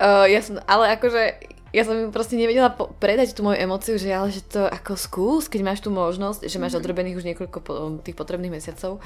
Uh, 0.00 0.24
ja 0.24 0.40
som, 0.40 0.56
ale 0.64 0.96
akože, 0.96 1.22
ja 1.70 1.84
som 1.84 1.92
im 1.92 2.08
proste 2.08 2.34
nevedela 2.34 2.72
po- 2.72 2.88
predať 2.96 3.36
tú 3.36 3.44
moju 3.44 3.54
emociu, 3.54 3.94
že 3.94 4.08
ale 4.08 4.32
že 4.32 4.40
to 4.42 4.64
ako 4.64 4.96
skús, 4.96 5.44
keď 5.46 5.60
máš 5.62 5.80
tú 5.80 5.92
možnosť, 5.92 6.48
že 6.48 6.56
máš 6.56 6.72
Mhm. 6.74 6.80
odrobených 6.80 7.16
už 7.16 7.28
niekoľko 7.28 7.58
po, 7.60 7.72
tých 8.00 8.16
potrebných 8.16 8.50
mesiacov, 8.50 8.98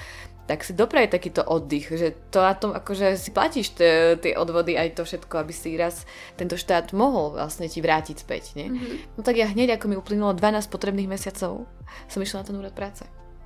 tak 0.44 0.60
si 0.60 0.72
dopraj 0.72 1.08
takýto 1.08 1.40
oddych, 1.42 1.88
že 1.90 2.14
to 2.30 2.38
na 2.38 2.52
tom 2.52 2.70
akože 2.70 3.16
si 3.16 3.32
platíš 3.32 3.74
tie, 3.74 4.14
tie 4.14 4.32
odvody 4.32 4.76
aj 4.76 4.94
to 4.94 5.02
všetko, 5.02 5.34
aby 5.34 5.50
si 5.50 5.74
raz 5.74 6.04
tento 6.36 6.54
štát 6.54 6.92
mohol 6.92 7.32
vlastne 7.32 7.66
ti 7.66 7.80
vrátiť 7.80 8.16
späť, 8.20 8.54
nie? 8.54 8.70
Mhm. 8.70 9.16
No 9.16 9.20
tak 9.20 9.34
ja 9.34 9.44
hneď, 9.44 9.74
ako 9.74 9.88
mi 9.88 9.96
uplynulo 9.96 10.32
12 10.32 10.70
potrebných 10.70 11.10
mesiacov, 11.10 11.66
som 12.06 12.20
išla 12.20 12.40
na 12.40 12.46
ten 12.46 12.56
úrad 12.56 12.72
práce. 12.72 13.02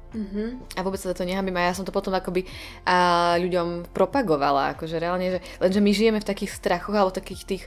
Mhm. 0.08 0.64
A 0.76 0.80
vôbec 0.80 0.96
sa 0.96 1.12
za 1.12 1.16
to 1.20 1.28
nehambím 1.28 1.60
a 1.60 1.68
ja 1.68 1.76
som 1.76 1.84
to 1.84 1.92
potom 1.92 2.16
akoby 2.16 2.48
a, 2.88 3.36
ľuďom 3.36 3.92
propagovala, 3.92 4.72
akože 4.72 4.96
reálne, 4.96 5.36
že, 5.36 5.40
lenže 5.60 5.80
my 5.84 5.90
žijeme 5.92 6.18
v 6.24 6.28
takých 6.28 6.56
strachoch 6.56 6.96
alebo 6.96 7.12
takých 7.12 7.42
tých, 7.44 7.64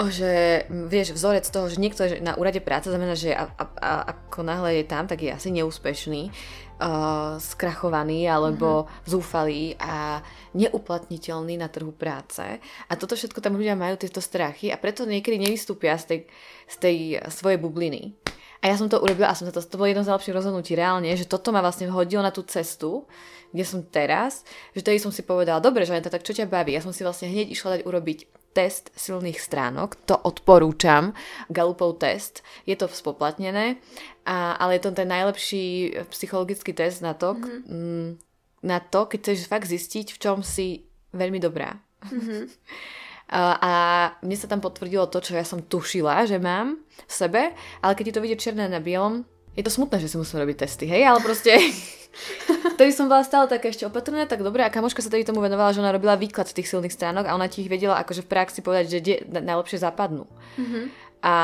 o, 0.00 0.08
že 0.08 0.64
vieš, 0.68 1.12
vzorec 1.12 1.44
toho, 1.44 1.68
že 1.68 1.76
niekto 1.76 2.08
je 2.08 2.24
na 2.24 2.40
úrade 2.40 2.64
práce 2.64 2.88
znamená, 2.88 3.12
že 3.12 3.36
a, 3.36 3.52
a, 3.52 3.64
a, 3.76 3.90
ako 4.16 4.40
náhle 4.40 4.80
je 4.80 4.84
tam, 4.88 5.04
tak 5.04 5.20
je 5.20 5.30
asi 5.30 5.52
neúspešný, 5.52 6.32
uh, 6.80 7.36
skrachovaný 7.38 8.26
alebo 8.26 8.84
mm-hmm. 8.84 9.06
zúfalý 9.06 9.64
a 9.78 10.24
neuplatniteľný 10.56 11.60
na 11.60 11.68
trhu 11.68 11.92
práce. 11.92 12.42
A 12.88 12.92
toto 12.96 13.14
všetko 13.14 13.44
tam 13.44 13.60
ľudia 13.60 13.78
majú, 13.78 14.00
tieto 14.00 14.24
strachy 14.24 14.72
a 14.72 14.80
preto 14.80 15.04
niekedy 15.04 15.36
nevystúpia 15.36 15.94
z 16.00 16.04
tej, 16.04 16.20
z 16.66 16.76
tej 16.80 16.96
svojej 17.30 17.58
bubliny. 17.60 18.23
A 18.64 18.72
ja 18.72 18.80
som 18.80 18.88
to 18.88 18.96
urobila 18.96 19.28
a 19.28 19.36
som 19.36 19.44
sa 19.44 19.52
to, 19.52 19.60
to 19.60 19.76
bolo 19.76 19.92
jedno 19.92 20.00
z 20.00 20.08
najlepších 20.08 20.32
rozhodnutí 20.40 20.72
reálne, 20.72 21.12
že 21.12 21.28
toto 21.28 21.52
ma 21.52 21.60
vlastne 21.60 21.84
hodilo 21.92 22.24
na 22.24 22.32
tú 22.32 22.40
cestu, 22.48 23.04
kde 23.52 23.64
som 23.68 23.84
teraz, 23.84 24.40
že 24.72 24.80
tedy 24.80 24.96
som 24.96 25.12
si 25.12 25.20
povedala, 25.20 25.60
dobre, 25.60 25.84
Žaneta, 25.84 26.08
tak 26.08 26.24
čo 26.24 26.32
ťa 26.32 26.48
baví? 26.48 26.72
Ja 26.72 26.80
som 26.80 26.96
si 26.96 27.04
vlastne 27.04 27.28
hneď 27.28 27.52
išla 27.52 27.78
dať 27.78 27.82
urobiť 27.84 28.18
test 28.56 28.88
silných 28.96 29.36
stránok, 29.36 30.00
to 30.08 30.16
odporúčam, 30.16 31.12
Galupov 31.52 32.00
test, 32.00 32.40
je 32.64 32.72
to 32.78 32.88
spoplatnené, 32.88 33.76
a, 34.24 34.56
ale 34.56 34.80
je 34.80 34.88
to 34.88 34.96
ten 34.96 35.12
najlepší 35.12 35.94
psychologický 36.08 36.72
test 36.72 37.04
na 37.04 37.12
to, 37.12 37.36
mm-hmm. 37.36 38.16
na 38.64 38.78
to, 38.80 39.04
keď 39.04 39.18
chceš 39.20 39.50
fakt 39.50 39.68
zistiť, 39.68 40.14
v 40.14 40.18
čom 40.18 40.40
si 40.40 40.88
veľmi 41.12 41.36
dobrá. 41.36 41.76
Mm-hmm. 42.08 42.42
A 43.32 43.72
mne 44.20 44.36
sa 44.36 44.46
tam 44.46 44.60
potvrdilo 44.60 45.08
to, 45.08 45.18
čo 45.24 45.32
ja 45.34 45.44
som 45.48 45.64
tušila, 45.64 46.28
že 46.28 46.36
mám 46.36 46.76
v 47.08 47.12
sebe, 47.12 47.42
ale 47.80 47.92
keď 47.96 48.04
ti 48.04 48.14
to 48.14 48.22
vidie 48.22 48.36
černé 48.36 48.68
na 48.68 48.84
bielom, 48.84 49.24
je 49.54 49.62
to 49.62 49.70
smutné, 49.70 50.02
že 50.02 50.10
si 50.10 50.16
musím 50.18 50.42
robiť 50.42 50.66
testy, 50.66 50.84
hej, 50.84 51.06
ale 51.06 51.22
proste 51.22 51.54
to 52.76 52.82
by 52.82 52.92
som 52.92 53.06
bola 53.06 53.22
stále 53.22 53.46
taká 53.46 53.70
ešte 53.70 53.86
opatrná, 53.86 54.26
tak 54.26 54.42
dobre. 54.42 54.66
A 54.66 54.70
kamoška 54.70 55.02
sa 55.02 55.10
tedy 55.10 55.22
tomu 55.22 55.38
venovala, 55.38 55.70
že 55.70 55.80
ona 55.80 55.94
robila 55.94 56.18
výklad 56.18 56.50
tých 56.50 56.66
silných 56.66 56.92
stránok 56.92 57.30
a 57.30 57.34
ona 57.38 57.46
ti 57.46 57.62
ich 57.62 57.70
vedela 57.70 57.98
akože 58.02 58.26
v 58.26 58.30
praxi 58.30 58.60
povedať, 58.60 58.86
že 58.90 58.98
kde 59.00 59.14
najlepšie 59.40 59.78
zapadnú. 59.78 60.26
Mm-hmm. 60.58 60.84
A 61.24 61.36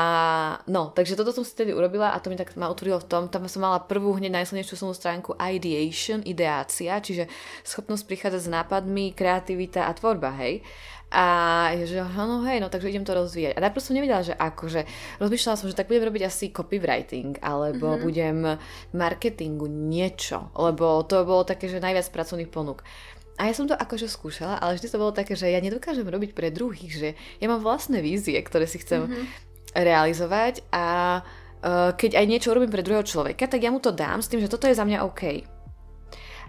no, 0.69 0.93
takže 0.93 1.17
toto 1.17 1.33
som 1.33 1.41
si 1.41 1.57
tedy 1.57 1.73
urobila 1.73 2.13
a 2.13 2.21
to 2.21 2.29
mi 2.29 2.37
tak 2.37 2.53
ma 2.53 2.69
otvorilo 2.69 3.01
v 3.01 3.09
tom, 3.09 3.33
tam 3.33 3.49
som 3.49 3.65
mala 3.65 3.81
prvú 3.81 4.13
hneď 4.13 4.29
najsilnejšiu 4.29 4.77
silnú 4.77 4.93
stránku 4.93 5.33
ideation, 5.41 6.21
ideácia, 6.21 7.01
čiže 7.01 7.25
schopnosť 7.65 8.05
prichádzať 8.05 8.41
s 8.45 8.53
nápadmi, 8.53 9.17
kreativita 9.17 9.89
a 9.89 9.91
tvorba, 9.97 10.37
hej. 10.37 10.61
A 11.11 11.25
je, 11.75 11.91
že 11.91 11.99
no 11.99 12.47
hej, 12.47 12.63
no 12.63 12.71
takže 12.71 12.87
idem 12.87 13.03
to 13.03 13.11
rozvíjať. 13.11 13.59
A 13.59 13.63
najprv 13.67 13.83
som 13.83 13.95
nevedela, 13.99 14.23
že 14.23 14.31
ako, 14.31 14.63
že 14.71 14.87
rozmýšľala 15.19 15.59
som, 15.59 15.67
že 15.67 15.75
tak 15.75 15.91
budem 15.91 16.07
robiť 16.07 16.23
asi 16.23 16.55
copywriting, 16.55 17.35
alebo 17.43 17.91
mm-hmm. 17.91 18.05
budem 18.07 18.37
marketingu 18.95 19.67
niečo, 19.67 20.55
lebo 20.55 21.03
to 21.03 21.27
bolo 21.27 21.43
také, 21.43 21.67
že 21.67 21.83
najviac 21.83 22.07
pracovných 22.07 22.47
ponúk. 22.47 22.87
A 23.35 23.51
ja 23.51 23.53
som 23.57 23.67
to 23.67 23.75
akože 23.75 24.07
skúšala, 24.07 24.55
ale 24.63 24.79
vždy 24.79 24.87
to 24.87 25.01
bolo 25.01 25.11
také, 25.11 25.35
že 25.35 25.51
ja 25.51 25.59
nedokážem 25.59 26.07
robiť 26.07 26.31
pre 26.31 26.47
druhých, 26.47 26.93
že 26.93 27.09
ja 27.43 27.47
mám 27.51 27.59
vlastné 27.59 27.99
vízie, 27.99 28.39
ktoré 28.39 28.63
si 28.63 28.79
chcem 28.79 29.03
mm-hmm 29.03 29.51
realizovať 29.75 30.67
a 30.71 31.19
uh, 31.23 31.91
keď 31.95 32.19
aj 32.19 32.25
niečo 32.27 32.51
urobím 32.51 32.71
pre 32.71 32.83
druhého 32.83 33.07
človeka, 33.07 33.47
tak 33.47 33.63
ja 33.63 33.71
mu 33.71 33.79
to 33.79 33.95
dám 33.95 34.19
s 34.19 34.27
tým, 34.27 34.43
že 34.43 34.51
toto 34.51 34.67
je 34.67 34.75
za 34.75 34.83
mňa 34.83 35.03
OK. 35.07 35.23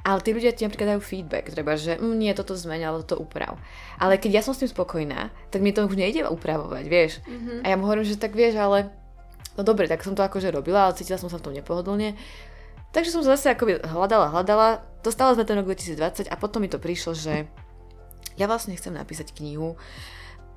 Ale 0.02 0.18
tí 0.18 0.35
ľudia 0.35 0.50
ti 0.50 0.66
napríklad 0.66 0.99
dajú 0.99 1.02
feedback, 1.02 1.54
treba, 1.54 1.78
že 1.78 1.94
mm, 1.94 2.14
nie, 2.18 2.35
toto 2.35 2.59
zmenia, 2.59 2.90
ale 2.90 3.06
toto 3.06 3.23
uprav. 3.23 3.54
Ale 4.02 4.18
keď 4.18 4.38
ja 4.38 4.42
som 4.42 4.50
s 4.50 4.62
tým 4.62 4.71
spokojná, 4.71 5.30
tak 5.54 5.62
mi 5.62 5.71
to 5.71 5.87
už 5.87 5.94
nejde 5.94 6.26
upravovať, 6.26 6.85
vieš. 6.90 7.23
Mm-hmm. 7.23 7.59
A 7.62 7.66
ja 7.71 7.76
mu 7.78 7.87
hovorím, 7.87 8.06
že 8.06 8.18
tak 8.18 8.35
vieš, 8.35 8.59
ale 8.59 8.90
no 9.54 9.62
dobre, 9.62 9.87
tak 9.87 10.02
som 10.02 10.18
to 10.18 10.26
akože 10.26 10.50
robila, 10.50 10.90
ale 10.90 10.99
cítila 10.99 11.23
som 11.23 11.30
sa 11.30 11.38
v 11.38 11.47
tom 11.47 11.54
nepohodlne. 11.54 12.18
Takže 12.90 13.14
som 13.14 13.23
zase 13.23 13.54
akoby 13.54 13.78
hľadala, 13.78 14.35
hľadala, 14.35 14.82
dostala 15.06 15.38
sme 15.38 15.47
ten 15.47 15.56
rok 15.56 15.71
2020 15.71 16.28
a 16.28 16.35
potom 16.35 16.61
mi 16.61 16.68
to 16.68 16.82
prišlo, 16.82 17.14
že 17.14 17.47
ja 18.35 18.50
vlastne 18.50 18.75
chcem 18.75 18.92
napísať 18.92 19.32
knihu, 19.38 19.78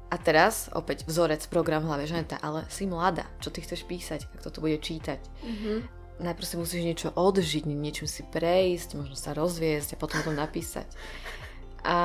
a 0.06 0.22
teraz 0.22 0.70
opäť 0.72 1.04
vzorec, 1.10 1.42
program 1.50 1.82
v 1.84 1.90
hlave 1.90 2.06
Žaneta, 2.06 2.38
ale 2.40 2.64
si 2.70 2.86
mladá, 2.86 3.26
čo 3.42 3.50
ty 3.50 3.66
chceš 3.66 3.84
písať, 3.90 4.30
ak 4.38 4.46
toto 4.46 4.62
bude 4.62 4.78
čítať. 4.78 5.18
Mm-hmm. 5.18 5.78
Najprv 6.16 6.48
si 6.48 6.56
musíš 6.56 6.82
niečo 6.88 7.10
odžiť, 7.12 7.68
niečím 7.68 8.08
si 8.08 8.24
prejsť, 8.24 8.96
možno 8.96 9.20
sa 9.20 9.36
rozviesť 9.36 9.96
a 9.96 10.00
potom 10.00 10.24
to 10.24 10.32
napísať. 10.32 10.88
A 11.84 11.98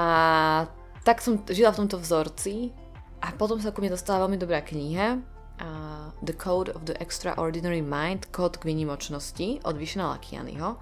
tak 1.07 1.23
som 1.25 1.40
žila 1.49 1.71
v 1.71 1.87
tomto 1.87 1.97
vzorci 2.02 2.75
a 3.23 3.33
potom 3.33 3.62
sa 3.62 3.71
ku 3.71 3.81
mne 3.81 3.95
dostala 3.95 4.26
veľmi 4.26 4.37
dobrá 4.37 4.61
kniha 4.61 5.17
uh, 5.61 6.09
The 6.25 6.37
Code 6.37 6.73
of 6.73 6.85
the 6.85 6.97
Extraordinary 7.00 7.85
Mind, 7.85 8.29
Kód 8.33 8.57
k 8.57 8.67
výnimočnosti 8.69 9.64
od 9.64 9.75
Vishna 9.76 10.17
Lakianyho. 10.17 10.76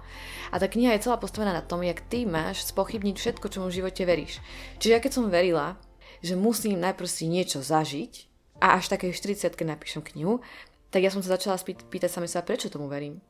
A 0.51 0.55
tá 0.55 0.67
kniha 0.67 0.95
je 0.95 1.07
celá 1.07 1.19
postavená 1.19 1.51
na 1.51 1.63
tom, 1.63 1.83
jak 1.83 2.03
ty 2.07 2.23
máš 2.23 2.67
spochybniť 2.71 3.15
všetko, 3.19 3.45
čomu 3.51 3.67
v 3.69 3.77
živote 3.83 4.03
veríš. 4.07 4.43
Čiže 4.79 4.93
ja 4.95 4.99
keď 4.99 5.11
som 5.15 5.31
verila, 5.31 5.75
že 6.19 6.39
musím 6.39 6.79
najprv 6.79 7.07
si 7.07 7.27
niečo 7.27 7.63
zažiť 7.63 8.27
a 8.59 8.75
až 8.75 8.91
také 8.91 9.11
40 9.11 9.55
napíšem 9.63 10.03
knihu, 10.03 10.43
tak 10.89 11.05
ja 11.05 11.13
som 11.13 11.21
sa 11.21 11.37
začala 11.37 11.57
spýt, 11.57 11.85
pýtať 11.89 12.09
sami 12.09 12.27
sa, 12.29 12.41
prečo 12.41 12.69
tomu 12.69 12.89
verím. 12.89 13.21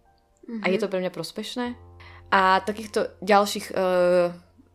Mm-hmm. 0.48 0.64
A 0.64 0.66
je 0.72 0.78
mhm. 0.80 0.84
to 0.84 0.92
pre 0.92 1.00
mňa 1.04 1.12
prospešné? 1.12 1.66
A 2.30 2.62
takýchto 2.62 3.10
ďalších 3.26 3.74
uh, 3.74 4.30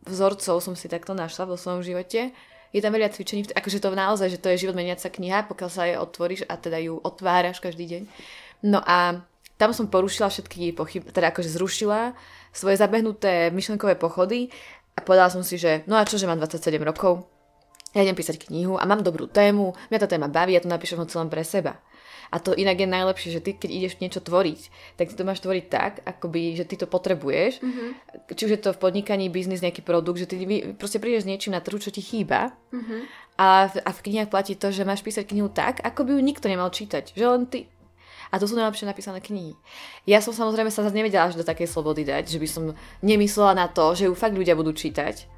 vzorcov 0.05 0.57
som 0.61 0.75
si 0.75 0.91
takto 0.91 1.15
našla 1.15 1.49
vo 1.49 1.57
svojom 1.57 1.87
živote. 1.87 2.35
Je 2.75 2.83
tam 2.83 2.91
veľa 2.91 3.15
cvičení, 3.15 3.47
akože 3.55 3.79
to 3.79 3.95
naozaj, 3.95 4.27
že 4.27 4.43
to 4.43 4.51
je 4.51 4.67
život 4.67 4.75
meniaca 4.75 5.07
kniha, 5.07 5.47
pokiaľ 5.47 5.71
sa 5.71 5.87
jej 5.87 5.95
otvoríš 5.95 6.43
a 6.51 6.59
teda 6.59 6.83
ju 6.83 6.99
otváraš 6.99 7.63
každý 7.63 7.87
deň. 7.87 8.03
No 8.67 8.83
a 8.83 9.23
tam 9.55 9.71
som 9.71 9.87
porušila 9.87 10.27
všetky 10.27 10.75
pochyb, 10.75 11.07
teda 11.07 11.31
akože 11.31 11.55
zrušila 11.55 12.19
svoje 12.51 12.75
zabehnuté 12.75 13.55
myšlenkové 13.55 13.95
pochody 13.95 14.51
a 14.99 15.07
povedala 15.07 15.31
som 15.31 15.47
si, 15.47 15.55
že 15.55 15.87
no 15.87 15.95
a 15.95 16.03
čo, 16.03 16.19
že 16.19 16.27
mám 16.27 16.43
27 16.43 16.83
rokov, 16.83 17.31
ja 17.95 18.03
idem 18.03 18.19
písať 18.19 18.51
knihu 18.51 18.75
a 18.75 18.83
mám 18.83 19.07
dobrú 19.07 19.31
tému, 19.31 19.71
mňa 19.95 19.99
tá 20.03 20.09
téma 20.11 20.27
baví, 20.27 20.59
ja 20.59 20.63
to 20.63 20.67
napíšem 20.67 20.99
ho 20.99 21.07
celom 21.07 21.31
pre 21.31 21.47
seba. 21.47 21.79
A 22.35 22.43
to 22.43 22.51
inak 22.51 22.83
je 22.83 22.91
najlepšie, 22.91 23.31
že 23.31 23.39
ty 23.39 23.55
keď 23.55 23.71
ideš 23.71 24.03
niečo 24.03 24.19
tvoriť, 24.19 24.61
tak 24.99 25.07
ty 25.07 25.15
to 25.15 25.23
máš 25.23 25.39
tvoriť 25.39 25.65
tak, 25.71 26.03
akoby, 26.03 26.59
že 26.59 26.67
ty 26.67 26.75
to 26.75 26.91
potrebuješ. 26.91 27.63
Mm-hmm. 27.63 27.89
Či 28.35 28.43
už 28.51 28.53
je 28.59 28.61
to 28.67 28.75
v 28.75 28.83
podnikaní, 28.83 29.31
biznis, 29.31 29.63
nejaký 29.63 29.87
produkt, 29.87 30.19
že 30.19 30.27
ty 30.27 30.43
proste 30.75 30.99
prídeš 30.99 31.23
s 31.23 31.31
niečím 31.31 31.55
na 31.55 31.63
trhu, 31.63 31.79
čo 31.79 31.95
ti 31.95 32.03
chýba. 32.03 32.51
Mm-hmm. 32.75 33.01
A, 33.39 33.71
v, 33.71 33.75
a 33.87 33.91
v 33.95 34.03
knihách 34.11 34.35
platí 34.35 34.59
to, 34.59 34.75
že 34.75 34.83
máš 34.83 35.07
písať 35.07 35.31
knihu 35.31 35.47
tak, 35.47 35.79
ako 35.87 36.03
by 36.03 36.11
ju 36.19 36.21
nikto 36.27 36.51
nemal 36.51 36.75
čítať. 36.75 37.15
Že 37.15 37.25
len 37.31 37.47
ty. 37.47 37.71
A 38.35 38.43
to 38.43 38.51
sú 38.51 38.59
najlepšie 38.59 38.91
napísané 38.91 39.23
knihy. 39.23 39.55
Ja 40.11 40.19
som 40.19 40.35
samozrejme 40.35 40.67
sa 40.75 40.83
zase 40.83 40.99
nevedela 40.99 41.31
až 41.31 41.39
do 41.39 41.47
takej 41.47 41.71
slobody 41.71 42.03
dať, 42.03 42.35
že 42.35 42.43
by 42.43 42.49
som 42.51 42.75
nemyslela 42.99 43.55
na 43.55 43.71
to, 43.71 43.95
že 43.95 44.11
ju 44.11 44.15
fakt 44.19 44.35
ľudia 44.35 44.59
budú 44.59 44.75
čítať 44.75 45.31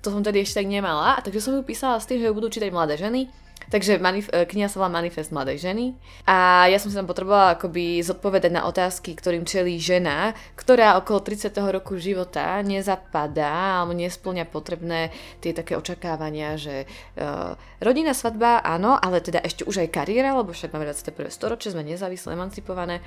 to 0.00 0.08
som 0.08 0.24
tedy 0.24 0.40
ešte 0.40 0.64
tak 0.64 0.68
nemala, 0.68 1.20
takže 1.20 1.44
som 1.44 1.52
ju 1.52 1.62
písala 1.62 2.00
s 2.00 2.08
tým, 2.08 2.24
že 2.24 2.28
ju 2.28 2.34
budú 2.36 2.48
čítať 2.48 2.72
mladé 2.72 2.96
ženy. 2.96 3.28
Takže 3.68 4.00
manif- 4.00 4.32
e, 4.32 4.48
kniha 4.48 4.72
sa 4.72 4.80
volá 4.80 4.90
Manifest 4.90 5.30
mladej 5.30 5.60
ženy 5.60 5.92
a 6.24 6.66
ja 6.66 6.80
som 6.80 6.88
si 6.88 6.96
tam 6.96 7.06
potrebovala 7.06 7.60
akoby 7.60 8.00
zodpovedať 8.00 8.50
na 8.50 8.64
otázky, 8.64 9.12
ktorým 9.12 9.44
čelí 9.44 9.76
žena, 9.76 10.32
ktorá 10.56 10.96
okolo 10.96 11.20
30. 11.20 11.52
roku 11.68 12.00
života 12.00 12.58
nezapadá 12.64 13.84
alebo 13.84 13.92
nesplňa 13.94 14.48
potrebné 14.48 15.12
tie 15.44 15.52
také 15.52 15.76
očakávania, 15.76 16.56
že 16.56 16.88
uh, 17.20 17.54
rodina, 17.78 18.10
svadba, 18.16 18.58
áno, 18.64 18.98
ale 18.98 19.22
teda 19.22 19.38
ešte 19.44 19.62
už 19.68 19.86
aj 19.86 19.94
kariéra, 19.94 20.34
lebo 20.34 20.50
však 20.50 20.74
máme 20.74 20.90
21. 20.90 21.30
storočie, 21.30 21.70
sme 21.70 21.86
nezávislé, 21.86 22.34
emancipované. 22.34 23.04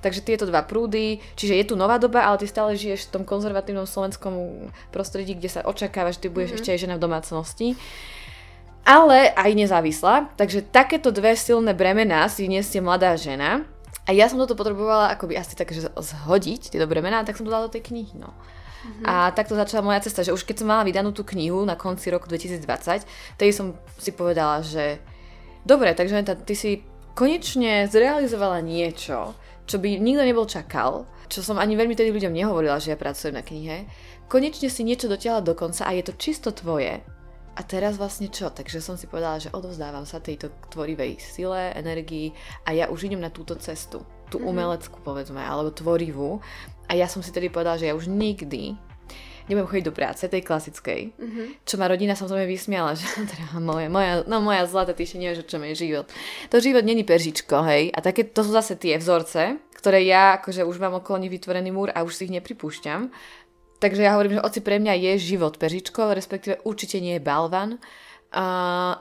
Takže 0.00 0.24
tieto 0.24 0.48
dva 0.48 0.64
prúdy, 0.64 1.20
čiže 1.36 1.52
je 1.52 1.64
tu 1.68 1.74
nová 1.76 2.00
doba, 2.00 2.24
ale 2.24 2.40
ty 2.40 2.48
stále 2.48 2.72
žiješ 2.80 3.12
v 3.12 3.20
tom 3.20 3.24
konzervatívnom 3.28 3.84
slovenskom 3.84 4.68
prostredí, 4.88 5.36
kde 5.36 5.52
sa 5.52 5.60
očakáva, 5.68 6.16
že 6.16 6.24
ty 6.24 6.28
budeš 6.32 6.56
mm-hmm. 6.56 6.58
ešte 6.64 6.72
aj 6.72 6.80
žena 6.80 6.94
v 6.96 7.04
domácnosti. 7.04 7.68
Ale 8.82 9.30
aj 9.38 9.50
nezávislá, 9.54 10.34
takže 10.34 10.66
takéto 10.66 11.14
dve 11.14 11.38
silné 11.38 11.70
bremená 11.70 12.26
si 12.26 12.50
nesie 12.50 12.82
mladá 12.82 13.14
žena. 13.14 13.62
A 14.02 14.10
ja 14.10 14.26
som 14.26 14.42
toto 14.42 14.58
potrebovala 14.58 15.14
akoby 15.14 15.38
asi 15.38 15.54
tak, 15.54 15.70
že 15.70 15.86
zhodiť 15.86 16.74
tieto 16.74 16.90
bremená, 16.90 17.22
tak 17.22 17.38
som 17.38 17.46
to 17.46 17.54
dala 17.54 17.70
do 17.70 17.74
tej 17.78 17.86
knihy, 17.94 18.18
no. 18.18 18.34
Mm-hmm. 18.82 19.06
A 19.06 19.30
takto 19.30 19.54
začala 19.54 19.86
moja 19.86 20.02
cesta, 20.02 20.26
že 20.26 20.34
už 20.34 20.42
keď 20.42 20.66
som 20.66 20.74
mala 20.74 20.82
vydanú 20.82 21.14
tú 21.14 21.22
knihu 21.22 21.62
na 21.62 21.78
konci 21.78 22.10
roku 22.10 22.26
2020, 22.26 23.06
tedy 23.38 23.54
som 23.54 23.78
si 23.94 24.10
povedala, 24.10 24.58
že 24.66 24.98
dobre, 25.62 25.94
takže 25.94 26.18
ty 26.42 26.54
si 26.58 26.82
konečne 27.14 27.86
zrealizovala 27.86 28.58
niečo, 28.58 29.38
čo 29.70 29.78
by 29.78 30.02
nikto 30.02 30.26
nebol 30.26 30.50
čakal, 30.50 31.06
čo 31.30 31.46
som 31.46 31.62
ani 31.62 31.78
veľmi 31.78 31.94
tedy 31.94 32.10
ľuďom 32.10 32.34
nehovorila, 32.34 32.82
že 32.82 32.90
ja 32.90 32.98
pracujem 32.98 33.38
na 33.38 33.46
knihe. 33.46 33.86
Konečne 34.26 34.66
si 34.66 34.82
niečo 34.82 35.06
dotiahla 35.06 35.46
do 35.46 35.54
konca 35.54 35.86
a 35.86 35.94
je 35.94 36.02
to 36.02 36.18
čisto 36.18 36.50
tvoje. 36.50 37.06
A 37.52 37.60
teraz 37.60 38.00
vlastne 38.00 38.32
čo? 38.32 38.48
Takže 38.48 38.80
som 38.80 38.96
si 38.96 39.04
povedala, 39.04 39.36
že 39.36 39.52
odovzdávam 39.52 40.08
sa 40.08 40.24
tejto 40.24 40.48
tvorivej 40.72 41.20
sile, 41.20 41.76
energii 41.76 42.32
a 42.64 42.72
ja 42.72 42.88
už 42.88 43.12
idem 43.12 43.20
na 43.20 43.28
túto 43.28 43.52
cestu. 43.60 44.00
Tú 44.32 44.40
mm-hmm. 44.40 44.48
umeleckú, 44.48 44.98
povedzme, 45.04 45.44
alebo 45.44 45.68
tvorivú. 45.68 46.40
A 46.88 46.96
ja 46.96 47.04
som 47.04 47.20
si 47.20 47.28
tedy 47.28 47.52
povedala, 47.52 47.76
že 47.76 47.92
ja 47.92 47.94
už 47.96 48.08
nikdy 48.08 48.80
nebudem 49.50 49.68
chodiť 49.68 49.84
do 49.84 49.94
práce, 49.94 50.22
tej 50.30 50.42
klasickej. 50.46 51.00
Mm-hmm. 51.18 51.46
Čo 51.66 51.74
ma 51.78 51.90
rodina 51.90 52.14
samozrejme 52.14 52.46
vysmiala, 52.46 52.94
že 52.94 53.06
teda 53.32 53.58
moja, 53.58 53.88
moja, 53.90 54.22
no 54.26 54.38
moja 54.40 54.64
zlatá, 54.64 54.94
ty 54.94 55.04
nie 55.18 55.34
že 55.34 55.46
čo 55.46 55.58
je 55.58 55.74
život. 55.74 56.06
To 56.48 56.62
život 56.62 56.86
není 56.86 57.02
peržičko, 57.02 57.60
hej. 57.66 57.90
A 57.92 57.98
také, 58.00 58.24
to 58.24 58.46
sú 58.46 58.54
zase 58.54 58.78
tie 58.78 58.96
vzorce, 58.96 59.58
ktoré 59.82 60.06
ja 60.06 60.38
akože 60.38 60.62
už 60.62 60.78
mám 60.78 61.02
okolo 61.02 61.26
nich 61.26 61.34
vytvorený 61.34 61.74
múr 61.74 61.90
a 61.90 62.06
už 62.06 62.14
si 62.14 62.30
ich 62.30 62.34
nepripúšťam. 62.38 63.10
Takže 63.82 64.06
ja 64.06 64.14
hovorím, 64.14 64.38
že 64.38 64.46
oci 64.46 64.60
pre 64.62 64.78
mňa 64.78 64.94
je 64.94 65.34
život 65.34 65.58
pežičko, 65.58 66.14
respektíve 66.14 66.62
určite 66.62 67.02
nie 67.02 67.18
je 67.18 67.26
balvan. 67.26 67.82
A, 68.30 68.46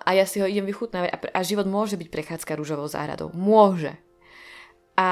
a 0.02 0.10
ja 0.18 0.26
si 0.26 0.42
ho 0.42 0.50
idem 0.50 0.66
vychutnávať 0.66 1.14
a, 1.14 1.18
a 1.38 1.40
život 1.46 1.70
môže 1.70 2.02
byť 2.02 2.10
prechádzka 2.10 2.58
rúžovou 2.58 2.90
záhradou. 2.90 3.30
Môže. 3.38 3.94
A 4.98 5.08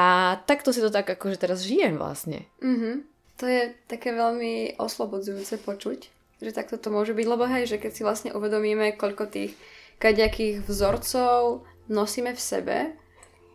takto 0.50 0.74
si 0.74 0.82
to 0.82 0.90
tak 0.90 1.06
akože 1.06 1.38
teraz 1.38 1.64
žijem 1.64 2.02
vlastne. 2.02 2.50
Mm-hmm. 2.66 2.96
To 3.40 3.46
je 3.48 3.62
také 3.88 4.12
veľmi 4.12 4.76
oslobodzujúce 4.76 5.62
počuť, 5.64 6.00
že 6.44 6.52
takto 6.52 6.76
to 6.82 6.92
môže 6.92 7.16
byť, 7.16 7.28
lebo 7.30 7.48
hej, 7.48 7.70
že 7.70 7.78
keď 7.80 7.92
si 7.96 8.02
vlastne 8.04 8.36
uvedomíme, 8.36 8.98
koľko 9.00 9.32
tých 9.32 9.56
kaďakých 10.04 10.68
vzorcov 10.68 11.64
nosíme 11.88 12.36
v 12.36 12.42
sebe 12.42 12.78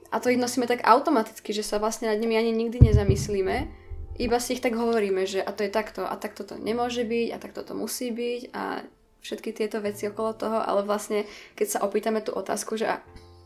a 0.09 0.17
to 0.23 0.33
ich 0.33 0.41
nosíme 0.41 0.65
tak 0.65 0.81
automaticky, 0.87 1.53
že 1.53 1.67
sa 1.67 1.77
vlastne 1.77 2.09
nad 2.09 2.17
nimi 2.17 2.41
ani 2.41 2.57
nikdy 2.57 2.81
nezamyslíme, 2.81 3.84
iba 4.19 4.39
si 4.39 4.59
ich 4.59 4.63
tak 4.63 4.79
hovoríme, 4.79 5.27
že 5.27 5.43
a 5.43 5.51
to 5.51 5.67
je 5.67 5.73
takto 5.73 6.07
a 6.07 6.15
takto 6.15 6.47
to 6.47 6.55
nemôže 6.55 7.03
byť 7.03 7.29
a 7.35 7.37
takto 7.43 7.61
to 7.67 7.75
musí 7.75 8.15
byť 8.15 8.43
a 8.55 8.87
všetky 9.25 9.51
tieto 9.57 9.81
veci 9.81 10.07
okolo 10.07 10.37
toho, 10.37 10.59
ale 10.61 10.85
vlastne 10.85 11.25
keď 11.57 11.67
sa 11.67 11.83
opýtame 11.83 12.21
tú 12.21 12.37
otázku, 12.37 12.77
že 12.77 12.87
a 12.87 12.97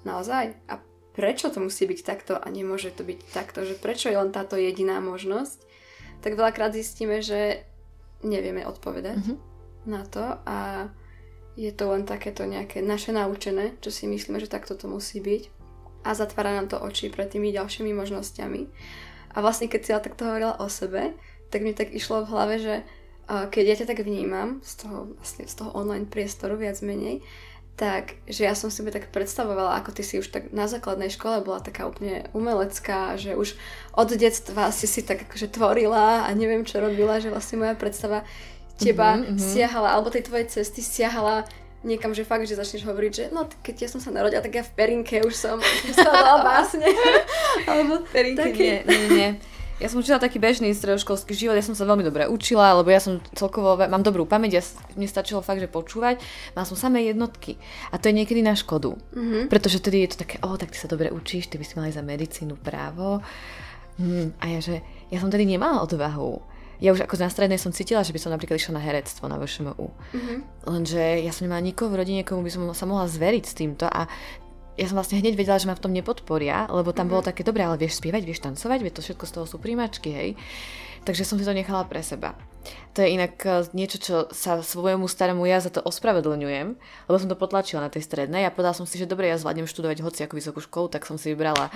naozaj 0.03 0.59
a 0.67 0.83
prečo 1.15 1.51
to 1.51 1.63
musí 1.63 1.87
byť 1.87 2.01
takto 2.03 2.35
a 2.39 2.47
nemôže 2.51 2.95
to 2.95 3.03
byť 3.07 3.19
takto, 3.35 3.67
že 3.67 3.79
prečo 3.79 4.11
je 4.11 4.19
len 4.19 4.31
táto 4.35 4.59
jediná 4.59 4.99
možnosť, 5.03 5.67
tak 6.23 6.35
veľakrát 6.35 6.75
zistíme, 6.75 7.23
že 7.23 7.63
nevieme 8.27 8.67
odpovedať 8.67 9.23
mm-hmm. 9.23 9.39
na 9.87 10.03
to 10.07 10.25
a 10.47 10.91
je 11.59 11.75
to 11.75 11.91
len 11.91 12.07
takéto 12.07 12.47
nejaké 12.47 12.83
naše 12.83 13.11
naučené, 13.11 13.75
čo 13.83 13.91
si 13.91 14.07
myslíme, 14.07 14.39
že 14.39 14.51
takto 14.51 14.79
to 14.79 14.87
musí 14.87 15.19
byť 15.19 15.43
a 16.07 16.15
zatvára 16.15 16.55
nám 16.55 16.71
to 16.71 16.79
oči 16.79 17.11
pred 17.11 17.27
tými 17.27 17.51
ďalšími 17.51 17.91
možnosťami. 17.91 18.63
A 19.33 19.45
vlastne 19.45 19.69
keď 19.69 19.81
si 19.85 19.91
ja 19.93 20.01
takto 20.01 20.29
hovorila 20.29 20.57
o 20.61 20.67
sebe, 20.69 21.17
tak 21.49 21.65
mi 21.65 21.73
tak 21.73 21.93
išlo 21.93 22.25
v 22.25 22.31
hlave, 22.33 22.55
že 22.61 22.75
keď 23.29 23.65
ja 23.65 23.77
ťa 23.85 23.87
tak 23.93 24.01
vnímam 24.05 24.65
z 24.65 24.85
toho, 24.85 25.13
vlastne 25.21 25.45
z 25.45 25.55
toho 25.57 25.71
online 25.77 26.09
priestoru 26.09 26.57
viac 26.57 26.81
menej, 26.81 27.21
tak, 27.79 28.19
že 28.27 28.43
ja 28.43 28.59
som 28.59 28.75
si 28.75 28.83
tak 28.91 29.15
predstavovala, 29.15 29.79
ako 29.79 29.95
ty 29.95 30.03
si 30.03 30.19
už 30.19 30.35
tak 30.35 30.51
na 30.51 30.67
základnej 30.67 31.15
škole 31.15 31.47
bola 31.47 31.63
taká 31.63 31.87
úplne 31.87 32.27
umelecká, 32.35 33.15
že 33.15 33.39
už 33.39 33.55
od 33.95 34.09
detstva 34.19 34.75
si 34.75 34.91
si 34.91 35.07
tak 35.07 35.31
akože 35.31 35.55
tvorila 35.55 36.27
a 36.27 36.29
neviem 36.35 36.67
čo 36.67 36.83
robila, 36.83 37.23
že 37.23 37.31
vlastne 37.31 37.63
moja 37.63 37.79
predstava 37.79 38.27
teba 38.83 39.23
mm-hmm, 39.23 39.39
siahala, 39.39 39.95
alebo 39.95 40.11
tej 40.11 40.27
tvojej 40.27 40.47
cesty 40.59 40.83
siahala 40.83 41.47
niekam, 41.87 42.11
že 42.15 42.27
fakt, 42.27 42.47
že 42.47 42.59
začneš 42.59 42.87
hovoriť, 42.87 43.13
že 43.15 43.25
no 43.31 43.47
keď 43.63 43.87
ja 43.87 43.89
som 43.91 44.01
sa 44.03 44.11
narodila, 44.11 44.43
tak 44.43 44.55
ja 44.55 44.65
v 44.67 44.73
Perinke 44.75 45.23
už 45.23 45.35
som 45.35 45.63
skladala 45.95 46.43
básne. 46.43 46.87
alebo 47.71 48.03
Perinke 48.11 48.51
také... 48.51 48.83
nie, 48.83 48.97
nie, 48.99 49.09
nie. 49.15 49.31
Ja 49.79 49.87
som 49.87 50.03
učila 50.03 50.19
taký 50.19 50.43
bežný 50.43 50.75
stredoškolský 50.75 51.39
život, 51.39 51.55
ja 51.55 51.63
som 51.63 51.79
sa 51.79 51.87
veľmi 51.87 52.03
dobre 52.03 52.27
učila, 52.27 52.75
lebo 52.83 52.91
ja 52.91 52.99
som 52.99 53.23
celkovo, 53.31 53.79
mám 53.79 54.03
dobrú 54.03 54.27
pamäť, 54.27 54.59
ja, 54.59 54.63
mne 54.99 55.07
stačilo 55.07 55.39
fakt, 55.39 55.63
že 55.63 55.71
počúvať, 55.71 56.19
mal 56.59 56.67
som 56.67 56.75
samé 56.75 57.07
jednotky. 57.07 57.63
A 57.95 58.03
to 58.03 58.11
je 58.11 58.19
niekedy 58.19 58.43
na 58.43 58.59
škodu. 58.59 58.99
Mm-hmm. 59.15 59.47
Pretože 59.47 59.79
tedy 59.79 60.03
je 60.03 60.19
to 60.19 60.27
také, 60.27 60.43
o, 60.43 60.59
tak 60.59 60.75
ty 60.75 60.79
sa 60.83 60.91
dobre 60.91 61.15
učíš, 61.15 61.47
ty 61.47 61.63
by 61.63 61.65
si 61.65 61.79
mala 61.79 61.95
aj 61.95 62.03
za 62.03 62.03
medicínu, 62.03 62.59
právo. 62.59 63.23
Hm, 64.03 64.35
a 64.43 64.45
ja, 64.51 64.59
že 64.59 64.83
ja 65.15 65.23
som 65.23 65.31
tedy 65.31 65.47
nemala 65.47 65.79
odvahu. 65.87 66.43
Ja 66.79 66.95
už 66.95 67.03
ako 67.03 67.19
na 67.19 67.31
strednej 67.31 67.59
som 67.59 67.75
cítila, 67.75 68.07
že 68.07 68.15
by 68.15 68.21
som 68.23 68.31
napríklad 68.31 68.59
išla 68.59 68.79
na 68.79 68.83
herectvo 68.83 69.27
na 69.27 69.37
VŠMU. 69.39 69.75
Mm-hmm. 69.75 70.39
Lenže 70.71 71.03
ja 71.27 71.33
som 71.35 71.51
nemala 71.51 71.63
nikoho 71.63 71.91
v 71.91 71.99
rodine, 71.99 72.23
komu 72.23 72.47
by 72.47 72.51
som 72.55 72.63
sa 72.71 72.87
mohla 72.87 73.11
zveriť 73.11 73.45
s 73.45 73.55
týmto 73.59 73.91
a 73.91 74.07
ja 74.79 74.87
som 74.87 74.95
vlastne 74.95 75.19
hneď 75.19 75.35
vedela, 75.35 75.59
že 75.59 75.67
ma 75.67 75.75
v 75.75 75.83
tom 75.83 75.91
nepodporia, 75.91 76.71
lebo 76.71 76.95
tam 76.95 77.11
mm-hmm. 77.11 77.11
bolo 77.11 77.27
také 77.27 77.43
dobré, 77.43 77.67
ale 77.67 77.83
vieš 77.83 77.99
spievať, 77.99 78.23
vieš 78.23 78.47
tancovať, 78.47 78.79
vieš 78.87 78.95
to 78.95 79.05
všetko 79.11 79.25
z 79.27 79.33
toho 79.35 79.47
sú 79.51 79.57
príjmačky, 79.59 80.11
hej. 80.15 80.31
Takže 81.03 81.27
som 81.27 81.35
si 81.35 81.43
to 81.43 81.51
nechala 81.51 81.83
pre 81.83 81.99
seba. 81.99 82.39
To 82.95 83.03
je 83.03 83.15
inak 83.15 83.35
e, 83.43 83.65
niečo, 83.73 83.99
čo 83.99 84.17
sa 84.35 84.61
svojemu 84.61 85.07
starému 85.07 85.47
ja 85.47 85.63
za 85.63 85.71
to 85.71 85.81
ospravedlňujem, 85.83 86.69
lebo 86.79 87.17
som 87.17 87.31
to 87.31 87.39
potlačila 87.39 87.87
na 87.87 87.91
tej 87.91 88.05
strednej 88.05 88.45
a 88.45 88.53
povedala 88.55 88.77
som 88.77 88.87
si, 88.87 88.99
že 88.99 89.09
dobre, 89.09 89.31
ja 89.31 89.41
zvládnem 89.41 89.71
študovať 89.71 90.03
hoci 90.03 90.21
ako 90.27 90.35
vysokú 90.37 90.61
školu, 90.63 90.87
tak 90.93 91.07
som 91.07 91.17
si 91.17 91.33
vybrala 91.33 91.71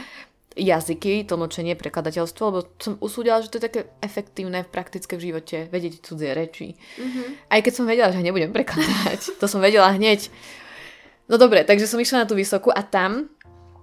jazyky, 0.56 1.24
tlmočenie, 1.24 1.74
prekladateľstvo, 1.76 2.42
lebo 2.48 2.60
som 2.76 3.00
usúdila, 3.00 3.40
že 3.40 3.48
to 3.48 3.58
je 3.58 3.66
také 3.68 3.80
efektívne, 4.04 4.64
praktické 4.68 5.16
v 5.16 5.32
živote, 5.32 5.72
vedieť 5.72 6.04
cudzie 6.04 6.32
reči. 6.36 6.76
Mm-hmm. 6.76 7.26
Aj 7.48 7.60
keď 7.60 7.72
som 7.72 7.84
vedela, 7.88 8.10
že 8.12 8.20
nebudem 8.20 8.52
prekladať, 8.52 9.40
to 9.40 9.46
som 9.48 9.64
vedela 9.64 9.92
hneď. 9.92 10.28
No 11.30 11.40
dobre, 11.40 11.64
takže 11.64 11.88
som 11.88 12.02
išla 12.02 12.24
na 12.24 12.28
tú 12.28 12.36
vysokú 12.36 12.68
a 12.68 12.82
tam 12.84 13.32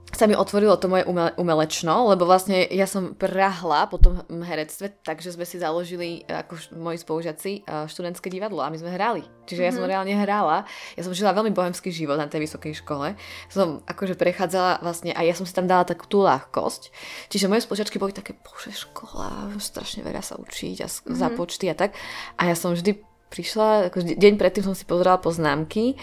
sa 0.09 0.25
mi 0.25 0.33
otvorilo 0.33 0.73
to 0.77 0.89
moje 0.89 1.05
umele, 1.05 1.31
umelečno, 1.37 2.09
lebo 2.09 2.25
vlastne 2.25 2.65
ja 2.73 2.89
som 2.89 3.13
prahla 3.13 3.85
po 3.85 4.01
tom 4.01 4.25
herectve, 4.41 4.89
takže 5.05 5.37
sme 5.37 5.45
si 5.45 5.61
založili 5.61 6.25
ako 6.25 6.57
moji 6.73 6.97
spolužiaci 6.97 7.51
študentské 7.85 8.27
divadlo 8.33 8.65
a 8.65 8.73
my 8.73 8.77
sme 8.81 8.89
hrali. 8.89 9.21
Čiže 9.45 9.61
mm-hmm. 9.61 9.69
ja 9.69 9.75
som 9.77 9.83
mhm. 9.85 9.91
reálne 9.93 10.13
hrala, 10.17 10.57
ja 10.97 11.01
som 11.05 11.13
žila 11.13 11.37
veľmi 11.37 11.53
bohemský 11.53 11.93
život 11.93 12.17
na 12.17 12.25
tej 12.25 12.49
vysokej 12.49 12.81
škole. 12.81 13.13
Som 13.53 13.85
akože 13.85 14.17
prechádzala 14.17 14.81
vlastne 14.81 15.13
a 15.13 15.21
ja 15.21 15.37
som 15.37 15.45
si 15.45 15.53
tam 15.53 15.69
dala 15.69 15.85
takú 15.85 16.09
tú 16.09 16.25
ľahkosť. 16.25 16.89
Čiže 17.29 17.49
moje 17.49 17.65
spolužiačky 17.65 18.01
boli 18.01 18.13
také, 18.13 18.33
bože, 18.41 18.73
škola, 18.73 19.53
strašne 19.61 20.01
veľa 20.01 20.25
sa 20.25 20.41
učiť 20.41 20.77
a 20.81 20.87
mm-hmm. 20.89 21.17
za 21.17 21.27
počty 21.37 21.65
a 21.69 21.75
tak. 21.77 21.93
A 22.41 22.49
ja 22.49 22.57
som 22.57 22.73
vždy 22.73 22.97
prišla, 23.29 23.93
ako 23.93 24.17
deň 24.17 24.41
predtým 24.41 24.65
som 24.65 24.73
si 24.73 24.89
pozerala 24.89 25.21
poznámky 25.21 25.93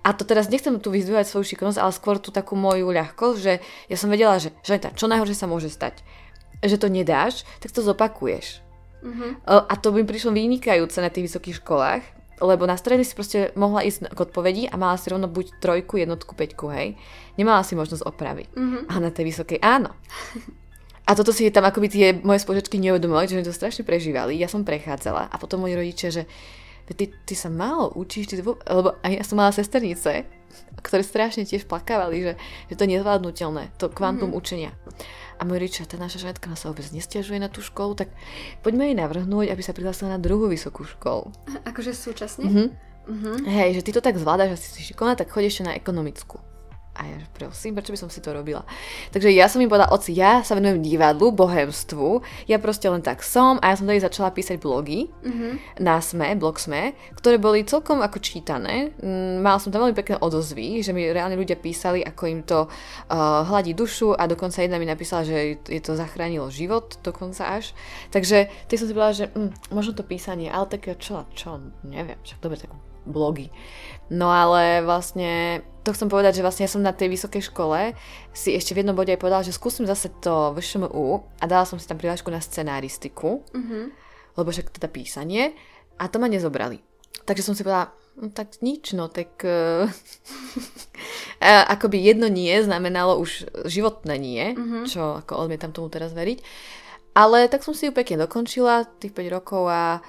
a 0.00 0.16
to 0.16 0.24
teraz 0.24 0.48
nechcem 0.48 0.80
tu 0.80 0.88
vyzdvíhať 0.88 1.28
svoju 1.28 1.44
šikovnosť, 1.52 1.80
ale 1.80 1.92
skôr 1.92 2.16
tú 2.16 2.32
takú 2.32 2.56
moju 2.56 2.88
ľahkosť, 2.88 3.38
že 3.38 3.52
ja 3.92 3.96
som 4.00 4.08
vedela, 4.08 4.40
že 4.40 4.56
Žaneta, 4.64 4.96
čo 4.96 5.04
najhoršie 5.12 5.36
sa 5.36 5.50
môže 5.50 5.68
stať? 5.68 6.00
Že 6.64 6.76
to 6.80 6.88
nedáš, 6.88 7.44
tak 7.60 7.72
to 7.72 7.84
zopakuješ. 7.84 8.64
Uh-huh. 9.00 9.36
A 9.44 9.74
to 9.76 9.92
by 9.92 10.04
prišlo 10.04 10.32
vynikajúce 10.32 11.00
na 11.00 11.12
tých 11.12 11.28
vysokých 11.28 11.60
školách, 11.60 12.02
lebo 12.40 12.64
na 12.64 12.80
strednej 12.80 13.04
si 13.04 13.12
proste 13.12 13.52
mohla 13.52 13.84
ísť 13.84 14.12
k 14.12 14.18
odpovedi 14.18 14.64
a 14.68 14.80
mala 14.80 14.96
si 14.96 15.12
rovno 15.12 15.28
buď 15.28 15.60
trojku, 15.60 16.00
jednotku, 16.00 16.32
peťku, 16.32 16.72
hej. 16.72 16.96
Nemala 17.36 17.60
si 17.60 17.76
možnosť 17.76 18.04
opraviť. 18.04 18.48
Uh-huh. 18.56 18.88
A 18.88 19.04
na 19.04 19.12
tej 19.12 19.28
vysokej 19.28 19.60
áno. 19.60 19.92
A 21.10 21.18
toto 21.18 21.34
si 21.34 21.50
tam 21.50 21.66
akoby 21.66 21.90
tie 21.90 22.06
moje 22.22 22.38
spoločečky 22.46 22.78
neuvedomovali, 22.78 23.26
že 23.26 23.34
mi 23.34 23.42
to 23.42 23.50
strašne 23.50 23.82
prežívali. 23.82 24.38
Ja 24.38 24.46
som 24.46 24.62
prechádzala 24.62 25.26
a 25.26 25.34
potom 25.42 25.66
moji 25.66 25.74
rodičia, 25.74 26.14
že 26.14 26.22
ty, 26.94 27.04
ty 27.26 27.34
sa 27.38 27.48
málo 27.52 27.94
učíš, 27.94 28.32
ty 28.32 28.34
lebo 28.40 28.98
aj 29.02 29.12
ja 29.12 29.24
som 29.24 29.38
mala 29.38 29.54
sesternice, 29.54 30.26
ktoré 30.82 31.02
strašne 31.04 31.46
tiež 31.46 31.68
plakávali, 31.70 32.24
že, 32.24 32.32
že 32.72 32.74
to 32.74 32.84
je 32.84 32.98
nezvládnutelné, 32.98 33.70
to 33.78 33.92
kvantum 33.92 34.32
mm-hmm. 34.32 34.40
učenia. 34.40 34.72
A 35.40 35.48
môj 35.48 35.62
riča, 35.62 35.88
tá 35.88 35.96
naša 35.96 36.20
ženetka 36.20 36.52
sa 36.52 36.68
vôbec 36.68 36.84
nestiažuje 36.92 37.40
na 37.40 37.48
tú 37.48 37.64
školu, 37.64 37.96
tak 37.96 38.12
poďme 38.60 38.92
jej 38.92 38.96
navrhnúť, 38.98 39.48
aby 39.48 39.62
sa 39.64 39.72
prihlásila 39.72 40.16
na 40.16 40.20
druhú 40.20 40.50
vysokú 40.52 40.84
školu. 40.84 41.32
Akože 41.64 41.96
súčasne? 41.96 42.44
Mm-hmm. 42.44 42.68
Mm-hmm. 43.08 43.36
Hej, 43.48 43.80
že 43.80 43.84
ty 43.88 43.90
to 43.96 44.04
tak 44.04 44.20
zvládaš, 44.20 44.54
že 44.54 44.58
si 44.60 44.80
šikovná, 44.92 45.16
tak 45.16 45.32
chodíš 45.32 45.64
na 45.64 45.72
ekonomickú. 45.72 46.49
A 47.00 47.08
ja 47.08 47.16
prosím, 47.32 47.72
prečo 47.72 47.96
by 47.96 48.00
som 48.04 48.12
si 48.12 48.20
to 48.20 48.36
robila? 48.36 48.60
Takže 49.08 49.32
ja 49.32 49.48
som 49.48 49.64
im 49.64 49.72
povedala, 49.72 49.88
oci, 49.88 50.12
ja 50.12 50.44
sa 50.44 50.52
venujem 50.52 50.84
divadlu, 50.84 51.32
bohemstvu, 51.32 52.20
ja 52.44 52.60
proste 52.60 52.92
len 52.92 53.00
tak 53.00 53.24
som 53.24 53.56
a 53.64 53.72
ja 53.72 53.80
som 53.80 53.88
tady 53.88 54.04
začala 54.04 54.28
písať 54.28 54.60
blogy 54.60 55.08
mm-hmm. 55.08 55.80
na 55.80 55.96
SME, 56.04 56.36
blog 56.36 56.60
SME, 56.60 56.92
ktoré 57.16 57.40
boli 57.40 57.64
celkom 57.64 58.04
ako 58.04 58.20
čítané. 58.20 58.92
Mm, 59.00 59.40
mala 59.40 59.56
som 59.56 59.72
tam 59.72 59.88
veľmi 59.88 59.96
pekné 59.96 60.20
odozvy, 60.20 60.84
že 60.84 60.92
mi 60.92 61.08
reálne 61.08 61.40
ľudia 61.40 61.56
písali, 61.56 62.04
ako 62.04 62.22
im 62.28 62.44
to 62.44 62.68
uh, 62.68 63.48
hladí 63.48 63.72
dušu 63.72 64.12
a 64.12 64.28
dokonca 64.28 64.60
jedna 64.60 64.76
mi 64.76 64.84
napísala, 64.84 65.24
že 65.24 65.56
je 65.64 65.80
to 65.80 65.96
zachránilo 65.96 66.52
život, 66.52 67.00
dokonca 67.00 67.48
až. 67.48 67.72
Takže 68.12 68.52
ty 68.68 68.76
som 68.76 68.84
si 68.84 68.92
povedala, 68.92 69.16
že 69.16 69.32
mm, 69.32 69.72
možno 69.72 69.96
to 69.96 70.04
písanie, 70.04 70.52
ale 70.52 70.68
také 70.68 70.92
čo, 71.00 71.24
čo, 71.32 71.64
neviem, 71.80 72.20
však 72.20 72.44
dobre, 72.44 72.60
tak 72.60 72.76
blogy. 73.08 73.48
No 74.10 74.26
ale 74.26 74.82
vlastne, 74.82 75.62
to 75.86 75.94
chcem 75.94 76.10
povedať, 76.10 76.42
že 76.42 76.44
vlastne 76.44 76.66
ja 76.66 76.74
som 76.74 76.82
na 76.82 76.90
tej 76.90 77.14
vysokej 77.14 77.46
škole 77.46 77.94
si 78.34 78.58
ešte 78.58 78.74
v 78.74 78.82
jednom 78.82 78.98
bode 78.98 79.14
aj 79.14 79.22
povedala, 79.22 79.46
že 79.46 79.54
skúsim 79.54 79.86
zase 79.86 80.10
to 80.18 80.50
VŠMU 80.58 81.22
a 81.38 81.44
dala 81.46 81.62
som 81.62 81.78
si 81.78 81.86
tam 81.86 81.94
prihlášku 81.94 82.26
na 82.26 82.42
scenáristiku, 82.42 83.46
mm-hmm. 83.54 83.84
lebo 84.34 84.48
však 84.50 84.74
teda 84.74 84.90
písanie 84.90 85.54
a 85.94 86.10
to 86.10 86.18
ma 86.18 86.26
nezobrali. 86.26 86.82
Takže 87.22 87.46
som 87.46 87.54
si 87.54 87.62
povedala, 87.62 87.94
no, 88.18 88.34
tak 88.34 88.58
nič, 88.66 88.98
no 88.98 89.06
tak 89.06 89.30
uh, 89.46 89.86
akoby 91.70 92.02
jedno 92.02 92.26
nie 92.26 92.50
znamenalo 92.66 93.14
už 93.22 93.46
životné 93.70 94.18
nie, 94.18 94.44
mm-hmm. 94.58 94.90
čo 94.90 95.22
ako 95.22 95.46
odmietam 95.46 95.70
tomu 95.70 95.86
teraz 95.86 96.10
veriť. 96.18 96.42
Ale 97.14 97.46
tak 97.46 97.62
som 97.62 97.78
si 97.78 97.86
ju 97.86 97.94
pekne 97.94 98.26
dokončila, 98.26 98.90
tých 98.98 99.14
5 99.14 99.36
rokov 99.38 99.70
a, 99.70 100.02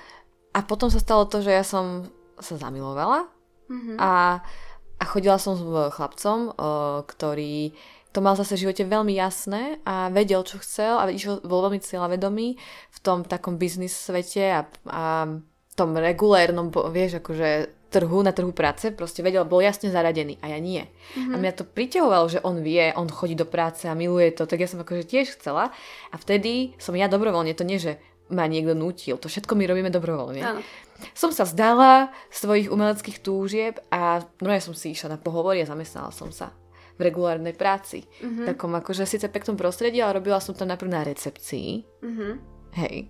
a 0.58 0.60
potom 0.66 0.90
sa 0.90 0.98
stalo 0.98 1.30
to, 1.30 1.46
že 1.46 1.54
ja 1.54 1.62
som 1.62 2.10
sa 2.42 2.58
zamilovala 2.58 3.41
mm-hmm. 3.72 3.98
a, 3.98 4.44
a 5.00 5.04
chodila 5.08 5.40
som 5.40 5.56
s 5.56 5.64
chlapcom, 5.64 6.52
o, 6.52 6.52
ktorý 7.08 7.72
to 8.12 8.20
mal 8.20 8.36
zase 8.36 8.60
v 8.60 8.68
živote 8.68 8.84
veľmi 8.84 9.16
jasné 9.16 9.80
a 9.88 10.12
vedel, 10.12 10.44
čo 10.44 10.60
chcel 10.60 11.00
a 11.00 11.08
išiel, 11.08 11.40
bol 11.48 11.64
veľmi 11.64 11.80
cieľavedomý 11.80 12.60
v 12.92 13.00
tom 13.00 13.24
takom 13.24 13.56
biznis 13.56 13.96
svete 13.96 14.52
a, 14.52 14.62
a 14.92 15.32
tom 15.80 15.96
regulérnom, 15.96 16.68
vieš, 16.92 17.24
akože 17.24 17.72
trhu, 17.92 18.20
na 18.24 18.36
trhu 18.36 18.52
práce, 18.52 18.92
proste 18.92 19.24
vedel, 19.24 19.48
bol 19.48 19.64
jasne 19.64 19.92
zaradený 19.92 20.40
a 20.44 20.52
ja 20.52 20.60
nie. 20.60 20.84
Mm-hmm. 20.84 21.32
A 21.32 21.36
mňa 21.40 21.52
to 21.56 21.64
priťahovalo, 21.64 22.26
že 22.28 22.44
on 22.44 22.60
vie, 22.60 22.92
on 22.96 23.08
chodí 23.08 23.36
do 23.36 23.48
práce 23.48 23.88
a 23.88 23.96
miluje 23.96 24.36
to, 24.36 24.44
tak 24.44 24.60
ja 24.60 24.68
som 24.68 24.84
akože 24.84 25.08
tiež 25.08 25.40
chcela 25.40 25.72
a 26.12 26.16
vtedy 26.20 26.76
som 26.80 26.96
ja 26.96 27.08
dobrovoľne, 27.08 27.56
to 27.56 27.64
nie, 27.64 27.80
že 27.80 28.00
ma 28.32 28.48
niekto 28.48 28.76
nutil, 28.76 29.20
to 29.20 29.28
všetko 29.28 29.56
my 29.60 29.64
robíme 29.68 29.92
dobrovoľne. 29.92 30.42
Áno 30.44 30.62
som 31.14 31.34
sa 31.34 31.48
vzdala 31.48 32.14
svojich 32.30 32.70
umeleckých 32.70 33.22
túžieb 33.22 33.78
a 33.90 34.26
no 34.42 34.50
ja 34.50 34.62
som 34.62 34.76
si 34.76 34.94
išla 34.94 35.16
na 35.16 35.20
pohovory 35.20 35.62
a 35.62 35.70
zamestnala 35.70 36.14
som 36.14 36.30
sa 36.30 36.54
v 37.00 37.10
regulárnej 37.10 37.58
práci. 37.58 38.06
Mm-hmm. 38.22 38.46
Takom 38.54 38.72
akože 38.78 39.10
síce 39.10 39.26
peknom 39.32 39.58
prostredí, 39.58 40.04
ale 40.04 40.22
robila 40.22 40.38
som 40.38 40.54
tam 40.54 40.70
najprv 40.70 40.92
na 40.92 41.02
recepcii. 41.02 41.70
Mm-hmm. 42.04 42.34
Hej. 42.78 43.10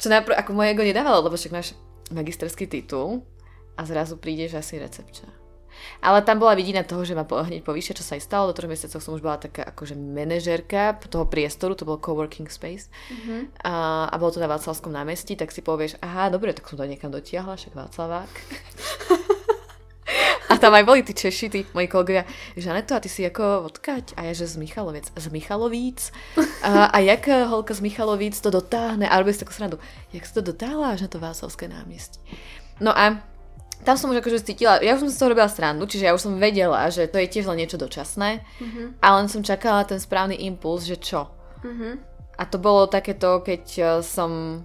Čo 0.00 0.10
najprv, 0.10 0.34
ako 0.34 0.50
moje 0.56 0.74
ego 0.74 0.82
nedávalo, 0.82 1.22
lebo 1.30 1.38
však 1.38 1.54
máš 1.54 1.78
magisterský 2.10 2.66
titul 2.66 3.22
a 3.78 3.86
zrazu 3.86 4.18
prídeš 4.18 4.58
asi 4.58 4.82
recepčná. 4.82 5.43
Ale 6.02 6.22
tam 6.22 6.38
bola 6.38 6.54
vidina 6.54 6.84
toho, 6.84 7.04
že 7.04 7.16
ma 7.16 7.24
po, 7.24 7.40
hneď 7.40 7.64
povýšia, 7.64 7.96
čo 7.96 8.04
sa 8.04 8.16
aj 8.18 8.22
stalo. 8.24 8.50
Do 8.50 8.56
troch 8.56 8.70
mesiacov 8.70 9.00
som 9.00 9.14
už 9.16 9.22
bola 9.24 9.40
taká 9.40 9.64
akože 9.64 9.96
manažerka 9.96 10.96
toho 11.08 11.24
priestoru, 11.28 11.74
to 11.78 11.88
bol 11.88 12.00
coworking 12.00 12.50
space. 12.50 12.92
Mm-hmm. 13.10 13.64
A, 13.64 14.06
a 14.10 14.14
bolo 14.18 14.34
to 14.34 14.42
na 14.42 14.50
Václavskom 14.50 14.92
námestí, 14.92 15.34
tak 15.38 15.50
si 15.50 15.64
povieš, 15.64 15.98
aha, 16.02 16.30
dobre, 16.30 16.52
tak 16.52 16.68
som 16.68 16.76
to 16.76 16.84
niekam 16.84 17.10
dotiahla, 17.10 17.56
však 17.56 17.72
Václavák. 17.72 18.32
A 20.44 20.60
tam 20.60 20.76
aj 20.76 20.84
boli 20.84 21.00
tí 21.00 21.16
Češi, 21.16 21.46
tí 21.48 21.60
moji 21.72 21.88
kolegovia, 21.88 22.28
Žaneto, 22.54 22.94
a 22.94 23.02
ty 23.02 23.08
si 23.08 23.24
ako 23.24 23.64
odkať? 23.64 24.14
A 24.14 24.28
ja, 24.28 24.32
že 24.36 24.44
z 24.44 24.60
Michaloviec. 24.60 25.08
Z 25.10 25.26
Michalovíc? 25.32 26.12
A, 26.62 26.92
a 26.92 26.98
jak 27.00 27.26
holka 27.26 27.74
z 27.74 27.80
Michalovíc 27.80 28.38
to 28.38 28.52
dotáhne? 28.52 29.08
A 29.08 29.18
robili 29.18 29.34
si 29.34 29.42
takú 29.42 29.56
srandu. 29.56 29.80
Jak 30.12 30.22
si 30.22 30.32
to 30.36 30.44
dotáhla 30.44 30.94
až 30.94 31.08
na 31.08 31.10
to 31.10 31.18
Václavské 31.18 31.66
námestie? 31.66 32.20
No 32.78 32.94
a 32.94 33.24
tam 33.84 34.00
som 34.00 34.08
už 34.10 34.24
akože 34.24 34.40
cítila, 34.42 34.80
ja 34.80 34.96
už 34.96 35.06
som 35.06 35.10
z 35.12 35.18
toho 35.20 35.30
robila 35.36 35.46
srandu, 35.52 35.84
čiže 35.84 36.08
ja 36.08 36.16
už 36.16 36.24
som 36.24 36.40
vedela, 36.40 36.88
že 36.88 37.04
to 37.04 37.20
je 37.20 37.28
tiež 37.28 37.44
len 37.44 37.60
niečo 37.60 37.76
dočasné, 37.76 38.40
uh-huh. 38.40 38.86
ale 39.04 39.14
len 39.22 39.28
som 39.28 39.44
čakala 39.44 39.84
ten 39.84 40.00
správny 40.00 40.40
impuls, 40.48 40.88
že 40.88 40.96
čo. 40.96 41.28
Uh-huh. 41.60 42.00
A 42.34 42.42
to 42.48 42.56
bolo 42.56 42.88
takéto, 42.88 43.44
keď 43.44 43.64
eh, 43.76 43.86
som 44.00 44.64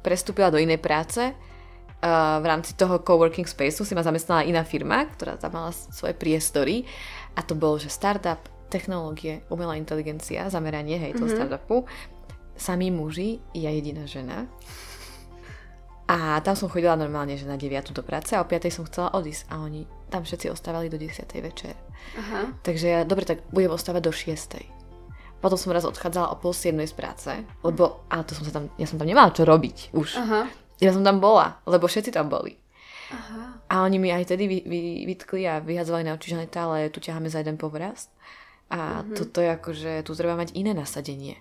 prestúpila 0.00 0.48
do 0.48 0.58
inej 0.62 0.78
práce, 0.78 1.18
uh, 1.18 2.38
v 2.38 2.46
rámci 2.46 2.78
toho 2.78 3.02
coworking 3.02 3.42
spaceu 3.42 3.82
si 3.82 3.90
ma 3.90 4.06
zamestnala 4.06 4.46
iná 4.46 4.62
firma, 4.62 5.02
ktorá 5.02 5.34
tam 5.34 5.58
mala 5.58 5.74
svoje 5.74 6.14
priestory 6.14 6.86
a 7.34 7.42
to 7.42 7.58
bolo, 7.58 7.74
že 7.82 7.90
startup, 7.90 8.38
technológie, 8.70 9.42
umelá 9.50 9.74
inteligencia, 9.74 10.46
zameranie, 10.46 10.94
hej, 10.94 11.18
toho 11.18 11.26
mm-hmm. 11.26 11.42
startupu, 11.42 11.90
samí 12.54 12.94
muži, 12.94 13.42
ja 13.54 13.70
jediná 13.74 14.06
žena. 14.06 14.46
A 16.06 16.38
tam 16.38 16.54
som 16.54 16.70
chodila 16.70 16.94
normálne, 16.94 17.34
že 17.34 17.50
na 17.50 17.58
9 17.58 17.90
do 17.90 18.02
práce 18.06 18.30
a 18.38 18.42
o 18.42 18.46
5 18.46 18.70
som 18.70 18.86
chcela 18.86 19.10
odísť 19.10 19.50
a 19.50 19.58
oni 19.58 19.90
tam 20.06 20.22
všetci 20.22 20.54
ostávali 20.54 20.86
do 20.86 20.94
10 20.94 21.26
večer. 21.42 21.74
Aha. 22.14 22.54
Takže 22.62 22.86
ja, 22.86 23.00
dobre, 23.02 23.26
tak 23.26 23.42
budem 23.50 23.74
ostávať 23.74 24.02
do 24.06 24.12
6. 24.14 25.42
Potom 25.42 25.58
som 25.58 25.74
raz 25.74 25.82
odchádzala 25.82 26.30
o 26.30 26.38
pol 26.38 26.54
7 26.54 26.78
z 26.86 26.94
práce, 26.94 27.30
lebo, 27.66 28.06
ale 28.06 28.22
to 28.22 28.38
som 28.38 28.46
sa 28.46 28.54
tam, 28.54 28.70
ja 28.78 28.86
som 28.86 29.02
tam 29.02 29.10
nemala 29.10 29.34
čo 29.34 29.42
robiť 29.42 29.98
už. 29.98 30.08
Aha. 30.22 30.46
Ja 30.78 30.94
som 30.94 31.02
tam 31.02 31.18
bola, 31.18 31.58
lebo 31.66 31.90
všetci 31.90 32.14
tam 32.14 32.30
boli. 32.30 32.54
Aha. 33.10 33.58
A 33.66 33.74
oni 33.82 33.98
mi 33.98 34.14
aj 34.14 34.30
tedy 34.30 34.46
vy, 34.46 34.62
vy, 34.62 34.80
vytkli 35.10 35.42
a 35.46 35.58
vyhadzovali 35.58 36.06
na 36.06 36.14
oči, 36.14 36.34
že 36.34 36.46
ale 36.54 36.90
tu 36.94 37.02
ťaháme 37.02 37.26
za 37.26 37.42
jeden 37.42 37.58
povraz. 37.58 38.14
A 38.70 39.02
uh-huh. 39.02 39.14
toto 39.14 39.38
je 39.38 39.50
ako, 39.50 39.70
že 39.74 40.02
tu 40.02 40.14
treba 40.18 40.34
mať 40.34 40.54
iné 40.58 40.74
nasadenie 40.74 41.38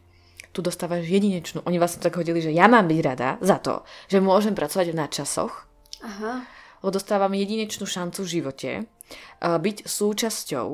tu 0.55 0.63
dostávaš 0.63 1.03
jedinečnú. 1.11 1.67
Oni 1.67 1.75
vlastne 1.75 1.99
tak 1.99 2.15
hodili, 2.15 2.39
že 2.39 2.55
ja 2.55 2.71
mám 2.71 2.87
byť 2.87 2.99
rada 3.03 3.35
za 3.43 3.59
to, 3.59 3.83
že 4.07 4.23
môžem 4.23 4.55
pracovať 4.55 4.95
v 4.95 4.99
nadčasoch, 5.03 5.67
Aha. 5.99 6.47
lebo 6.79 6.89
dostávam 6.95 7.35
jedinečnú 7.35 7.83
šancu 7.83 8.23
v 8.23 8.33
živote 8.39 8.71
uh, 8.87 9.59
byť 9.59 9.83
súčasťou 9.83 10.67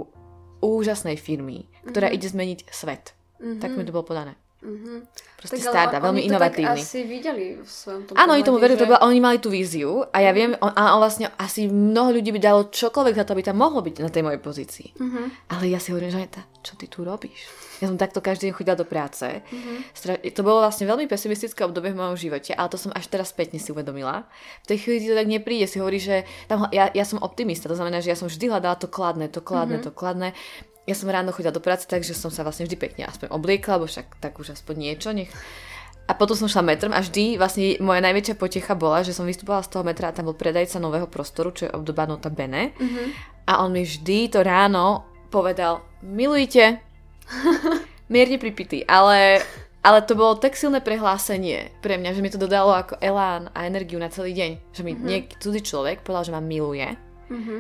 úžasnej 0.61 1.17
firmy, 1.17 1.65
ktorá 1.89 2.13
mm-hmm. 2.13 2.21
ide 2.21 2.27
zmeniť 2.29 2.59
svet. 2.69 3.17
Mm-hmm. 3.41 3.57
Tak 3.57 3.73
mi 3.73 3.81
to 3.89 3.95
bolo 3.97 4.05
podané. 4.05 4.37
Mm-hmm. 4.61 4.97
Proste 5.41 5.57
tak, 5.57 5.73
starda, 5.73 5.97
veľmi 5.97 6.21
inovatívny. 6.29 6.77
asi 6.85 7.01
videli 7.01 7.57
v 7.57 7.65
svojom 7.65 8.05
tom 8.05 8.13
Áno, 8.13 8.37
oni 8.37 8.45
tomu 8.45 8.61
verili, 8.61 8.77
že... 8.77 8.85
to 8.85 8.93
oni 8.93 9.17
mali 9.17 9.41
tú 9.41 9.49
víziu 9.49 10.05
a 10.13 10.21
ja 10.21 10.29
viem, 10.37 10.53
on, 10.61 10.69
a 10.69 10.93
on 10.93 11.01
vlastne 11.01 11.33
asi 11.41 11.65
mnoho 11.65 12.13
ľudí 12.13 12.29
by 12.29 12.37
dalo 12.37 12.69
čokoľvek 12.69 13.17
za 13.17 13.25
to, 13.25 13.33
aby 13.33 13.41
tam 13.41 13.57
mohlo 13.57 13.81
byť 13.81 14.05
na 14.05 14.13
tej 14.13 14.21
mojej 14.21 14.37
pozícii. 14.37 14.93
Mm-hmm. 15.01 15.25
Ale 15.49 15.63
ja 15.65 15.81
si 15.81 15.89
hovorím, 15.89 16.13
že 16.13 16.45
čo 16.61 16.77
ty 16.77 16.85
tu 16.85 17.01
robíš? 17.01 17.49
Ja 17.81 17.89
som 17.89 17.97
takto 17.97 18.21
každý 18.21 18.53
deň 18.53 18.53
chodila 18.53 18.77
do 18.77 18.85
práce. 18.85 19.25
Mm-hmm. 19.25 20.29
To 20.37 20.41
bolo 20.45 20.61
vlastne 20.61 20.85
veľmi 20.85 21.09
pesimistické 21.09 21.65
obdobie 21.65 21.89
v 21.89 21.97
mojom 21.97 22.13
živote, 22.21 22.53
ale 22.53 22.69
to 22.69 22.77
som 22.77 22.93
až 22.93 23.09
teraz 23.09 23.33
spätne 23.33 23.57
si 23.57 23.73
uvedomila. 23.73 24.29
V 24.61 24.69
tej 24.69 24.77
chvíli 24.85 24.97
ti 25.01 25.07
to 25.09 25.17
tak 25.17 25.25
nepríde, 25.25 25.65
si 25.65 25.81
hovorí, 25.81 25.97
že 25.97 26.21
tam, 26.45 26.69
ja, 26.69 26.93
ja 26.93 27.01
som 27.01 27.17
optimista, 27.17 27.65
to 27.65 27.73
znamená, 27.73 27.97
že 27.97 28.13
ja 28.13 28.17
som 28.17 28.29
vždy 28.29 28.45
hľadala 28.45 28.77
to 28.77 28.85
kladné, 28.85 29.25
to 29.33 29.41
kladné, 29.41 29.81
mm-hmm. 29.81 29.89
to 29.89 29.97
kladné 29.97 30.29
ja 30.89 30.95
som 30.97 31.09
ráno 31.09 31.29
chodila 31.29 31.53
do 31.53 31.61
práce, 31.61 31.85
takže 31.85 32.17
som 32.17 32.33
sa 32.33 32.41
vlastne 32.41 32.65
vždy 32.65 32.77
pekne 32.77 33.03
aspoň 33.05 33.29
obliekla, 33.29 33.77
lebo 33.77 33.85
však 33.85 34.17
tak 34.17 34.41
už 34.41 34.57
aspoň 34.57 34.75
niečo, 34.77 35.13
nech... 35.13 35.29
A 36.09 36.17
potom 36.17 36.35
som 36.35 36.49
šla 36.49 36.65
metrom 36.65 36.91
a 36.91 36.99
vždy 36.99 37.39
vlastne 37.39 37.79
moja 37.79 38.03
najväčšia 38.03 38.35
potecha 38.35 38.73
bola, 38.75 39.05
že 39.05 39.15
som 39.15 39.23
vystúpala 39.23 39.63
z 39.63 39.71
toho 39.71 39.85
metra 39.85 40.11
a 40.11 40.15
tam 40.15 40.27
bol 40.27 40.35
predajca 40.35 40.81
nového 40.81 41.07
prostoru, 41.07 41.55
čo 41.55 41.69
je 41.69 41.71
obdoba 41.71 42.03
Nota 42.03 42.27
Bene. 42.27 42.75
Mm-hmm. 42.75 43.07
A 43.47 43.63
on 43.63 43.71
mi 43.71 43.85
vždy 43.87 44.27
to 44.27 44.43
ráno 44.43 45.07
povedal, 45.31 45.85
milujte, 46.03 46.83
mierne 48.11 48.37
pripity, 48.41 48.83
ale, 48.83 49.39
ale 49.79 50.03
to 50.03 50.17
bolo 50.19 50.35
tak 50.35 50.59
silné 50.59 50.83
prehlásenie 50.83 51.71
pre 51.79 51.95
mňa, 51.95 52.11
že 52.11 52.23
mi 52.25 52.33
to 52.33 52.41
dodalo 52.41 52.75
ako 52.75 52.99
elán 52.99 53.47
a 53.55 53.63
energiu 53.63 53.95
na 53.95 54.11
celý 54.11 54.35
deň. 54.35 54.51
Že 54.75 54.81
mi 54.83 54.91
mm-hmm. 54.97 55.07
niek- 55.07 55.37
cudzí 55.39 55.63
človek 55.63 56.03
povedal, 56.03 56.27
že 56.27 56.35
ma 56.35 56.43
miluje. 56.43 56.91
Mm-hmm. 57.31 57.59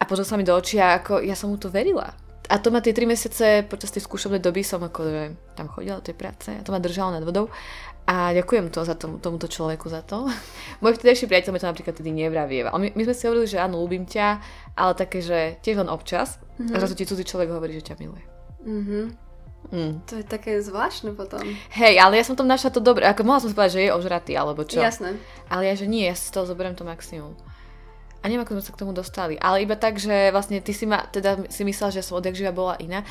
A 0.00 0.02
pozrel 0.08 0.24
sa 0.24 0.40
mi 0.40 0.46
do 0.46 0.56
očí 0.56 0.80
a 0.80 1.04
ako 1.04 1.20
ja 1.20 1.36
som 1.36 1.52
mu 1.52 1.60
to 1.60 1.68
verila 1.68 2.23
a 2.44 2.60
to 2.60 2.68
ma 2.68 2.84
tie 2.84 2.92
3 2.92 3.08
mesiace 3.08 3.64
počas 3.64 3.88
tej 3.88 4.04
skúšobnej 4.04 4.40
doby 4.40 4.60
som 4.60 4.84
že 4.84 5.32
tam 5.56 5.66
chodila 5.72 6.00
do 6.00 6.04
tej 6.04 6.16
práce 6.16 6.52
a 6.52 6.60
to 6.60 6.72
ma 6.72 6.80
držalo 6.80 7.16
nad 7.16 7.24
vodou. 7.24 7.48
A 8.04 8.36
ďakujem 8.36 8.68
to 8.68 8.84
za 8.84 9.00
tomu, 9.00 9.16
tomuto 9.16 9.48
človeku 9.48 9.88
za 9.88 10.04
to. 10.04 10.28
Môj 10.84 11.00
vtedajší 11.00 11.24
priateľ 11.24 11.56
mi 11.56 11.60
to 11.60 11.70
napríklad 11.72 11.94
tedy 11.96 12.12
nevravieval. 12.12 12.76
My, 12.76 12.92
my 12.92 13.02
sme 13.08 13.14
si 13.16 13.24
hovorili, 13.24 13.48
že 13.48 13.64
áno, 13.64 13.80
ľúbim 13.80 14.04
ťa, 14.04 14.44
ale 14.76 14.92
také, 14.92 15.24
že 15.24 15.56
tiež 15.64 15.80
len 15.80 15.88
občas. 15.88 16.36
Mm-hmm. 16.60 16.84
Že 16.84 16.98
ti 17.00 17.08
cudzí 17.08 17.24
človek 17.24 17.48
hovorí, 17.48 17.72
že 17.80 17.88
ťa 17.88 17.96
miluje. 17.96 18.24
Mm-hmm. 18.60 19.04
Mm. 19.72 20.04
To 20.04 20.20
je 20.20 20.24
také 20.28 20.60
zvláštne 20.60 21.16
potom. 21.16 21.40
Hej, 21.72 21.96
ale 21.96 22.20
ja 22.20 22.24
som 22.28 22.36
tam 22.36 22.44
našla 22.44 22.68
to 22.68 22.84
dobre. 22.84 23.08
Ako 23.08 23.24
mohla 23.24 23.40
som 23.40 23.48
si 23.48 23.56
povedať, 23.56 23.80
že 23.80 23.84
je 23.88 23.96
ožratý, 23.96 24.32
alebo 24.36 24.60
čo. 24.68 24.84
Jasné. 24.84 25.16
Ale 25.48 25.64
ja, 25.64 25.72
že 25.72 25.88
nie, 25.88 26.04
ja 26.04 26.12
si 26.12 26.28
z 26.28 26.36
toho 26.36 26.44
zoberiem 26.44 26.76
to 26.76 26.84
maximum. 26.84 27.32
A 28.24 28.32
neviem, 28.32 28.48
ako 28.48 28.56
sme 28.56 28.64
sa 28.64 28.72
k 28.72 28.80
tomu 28.80 28.96
dostali. 28.96 29.36
Ale 29.36 29.60
iba 29.60 29.76
tak, 29.76 30.00
že 30.00 30.32
vlastne 30.32 30.56
ty 30.64 30.72
si 30.72 30.88
ma, 30.88 31.04
teda 31.12 31.44
si 31.52 31.60
myslel, 31.60 31.92
že 31.92 32.00
som 32.00 32.16
odjak 32.16 32.32
živa 32.32 32.56
bola 32.56 32.72
iná, 32.80 33.04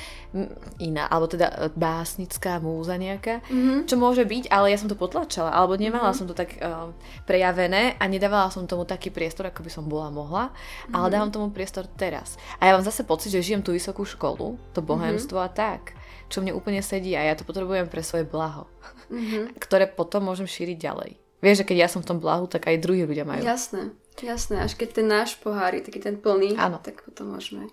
iná, 0.81 1.05
alebo 1.05 1.29
teda 1.29 1.53
e, 1.53 1.57
básnická 1.77 2.57
múza 2.57 2.97
nejaká, 2.97 3.45
mm-hmm. 3.45 3.85
čo 3.85 3.93
môže 4.01 4.25
byť, 4.25 4.49
ale 4.49 4.73
ja 4.73 4.77
som 4.81 4.89
to 4.89 4.97
potlačala, 4.97 5.53
alebo 5.53 5.77
nemala 5.77 6.09
mm-hmm. 6.09 6.17
som 6.17 6.25
to 6.25 6.33
tak 6.33 6.57
uh, 6.57 6.89
prejavené 7.29 7.93
a 8.01 8.09
nedávala 8.09 8.49
som 8.49 8.65
tomu 8.65 8.89
taký 8.89 9.13
priestor, 9.13 9.53
ako 9.53 9.61
by 9.61 9.69
som 9.69 9.85
bola 9.85 10.09
mohla, 10.09 10.49
mm-hmm. 10.49 10.97
ale 10.97 11.13
dávam 11.13 11.29
tomu 11.29 11.53
priestor 11.53 11.85
teraz. 11.93 12.33
A 12.57 12.65
ja 12.65 12.73
mám 12.73 12.81
zase 12.81 13.05
pocit, 13.05 13.29
že 13.29 13.45
žijem 13.45 13.61
tú 13.61 13.69
vysokú 13.69 14.01
školu, 14.09 14.57
to 14.73 14.81
bohemstvo 14.81 15.37
mm-hmm. 15.37 15.53
a 15.53 15.57
tak, 15.77 15.93
čo 16.25 16.41
mne 16.41 16.57
úplne 16.57 16.81
sedí 16.81 17.13
a 17.13 17.21
ja 17.21 17.37
to 17.37 17.45
potrebujem 17.45 17.85
pre 17.85 18.01
svoje 18.01 18.25
blaho, 18.25 18.65
mm-hmm. 19.13 19.53
ktoré 19.69 19.85
potom 19.85 20.25
môžem 20.25 20.49
šíriť 20.49 20.77
ďalej. 20.81 21.11
Vieš, 21.43 21.61
že 21.61 21.67
keď 21.69 21.77
ja 21.85 21.87
som 21.91 22.01
v 22.01 22.09
tom 22.09 22.17
blahu, 22.17 22.49
tak 22.49 22.65
aj 22.65 22.81
druhí 22.81 23.05
ľudia 23.05 23.27
majú. 23.27 23.43
Jasné. 23.43 23.93
Jasné, 24.21 24.61
až 24.61 24.77
keď 24.77 25.01
ten 25.01 25.07
náš 25.09 25.39
pohár 25.41 25.73
je 25.73 25.81
taký 25.81 25.97
ten 25.97 26.21
plný, 26.21 26.53
ano. 26.59 26.77
tak 26.83 27.01
potom 27.01 27.33
môžeme 27.33 27.71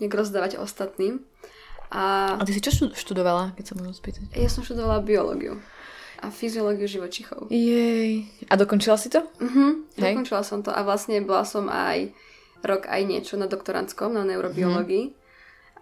nejak 0.00 0.14
rozdávať 0.14 0.56
ostatným. 0.56 1.20
A... 1.92 2.34
a 2.40 2.44
ty 2.48 2.56
si 2.56 2.64
čo 2.64 2.72
študovala, 2.88 3.52
keď 3.52 3.64
sa 3.68 3.74
môžem 3.76 3.92
spýtať? 3.92 4.22
Ja 4.32 4.48
som 4.48 4.64
študovala 4.64 5.04
biológiu 5.04 5.60
a 6.22 6.30
fyziológiu 6.32 6.88
živočichov. 6.88 7.52
Jej. 7.52 8.24
A 8.48 8.54
dokončila 8.56 8.96
si 8.96 9.12
to? 9.12 9.26
Mhm, 9.42 9.92
Hej. 10.00 10.14
dokončila 10.16 10.42
som 10.46 10.64
to 10.64 10.72
a 10.72 10.80
vlastne 10.86 11.20
bola 11.20 11.44
som 11.44 11.68
aj 11.68 12.14
rok 12.62 12.86
aj 12.86 13.02
niečo 13.04 13.34
na 13.36 13.50
doktorantskom, 13.50 14.14
na 14.14 14.24
neurobiológii. 14.24 15.12
Mm. 15.12 15.20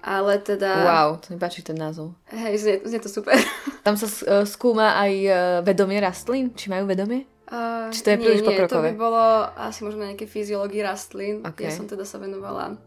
Ale 0.01 0.41
teda... 0.41 0.89
Wow, 0.89 1.21
to 1.21 1.37
mi 1.37 1.39
páči 1.39 1.61
ten 1.61 1.77
názov. 1.77 2.17
Hej, 2.33 2.57
znie, 2.57 2.77
znie 2.89 3.01
to 3.05 3.13
super. 3.13 3.37
Tam 3.85 4.01
sa 4.01 4.09
uh, 4.09 4.49
skúma 4.49 4.97
aj 4.97 5.13
uh, 5.29 5.37
vedomie 5.61 6.01
rastlín? 6.01 6.57
Či 6.57 6.73
majú 6.73 6.89
vedomie? 6.89 7.29
Uh, 7.51 7.91
Či 7.91 8.07
to 8.07 8.09
je 8.15 8.17
nie, 8.17 8.23
príliš 8.23 8.43
nie, 8.47 8.49
pokrokové? 8.55 8.71
to 8.71 8.95
by 8.95 8.95
bolo 8.95 9.25
asi 9.59 9.83
možno 9.83 10.07
nejaké 10.07 10.31
fyziológii 10.31 10.87
rastlín. 10.87 11.43
Okay. 11.43 11.67
Ja 11.67 11.75
som 11.75 11.91
teda 11.91 12.07
sa 12.07 12.23
venovala 12.23 12.79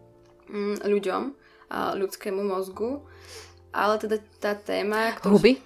mm, 0.48 0.88
ľuďom 0.88 1.22
a 1.68 2.00
ľudskému 2.00 2.40
mozgu. 2.40 3.04
Ale 3.76 4.00
teda 4.00 4.24
tá 4.40 4.56
téma... 4.56 5.20
Ktorú... 5.20 5.36
Huby? 5.36 5.60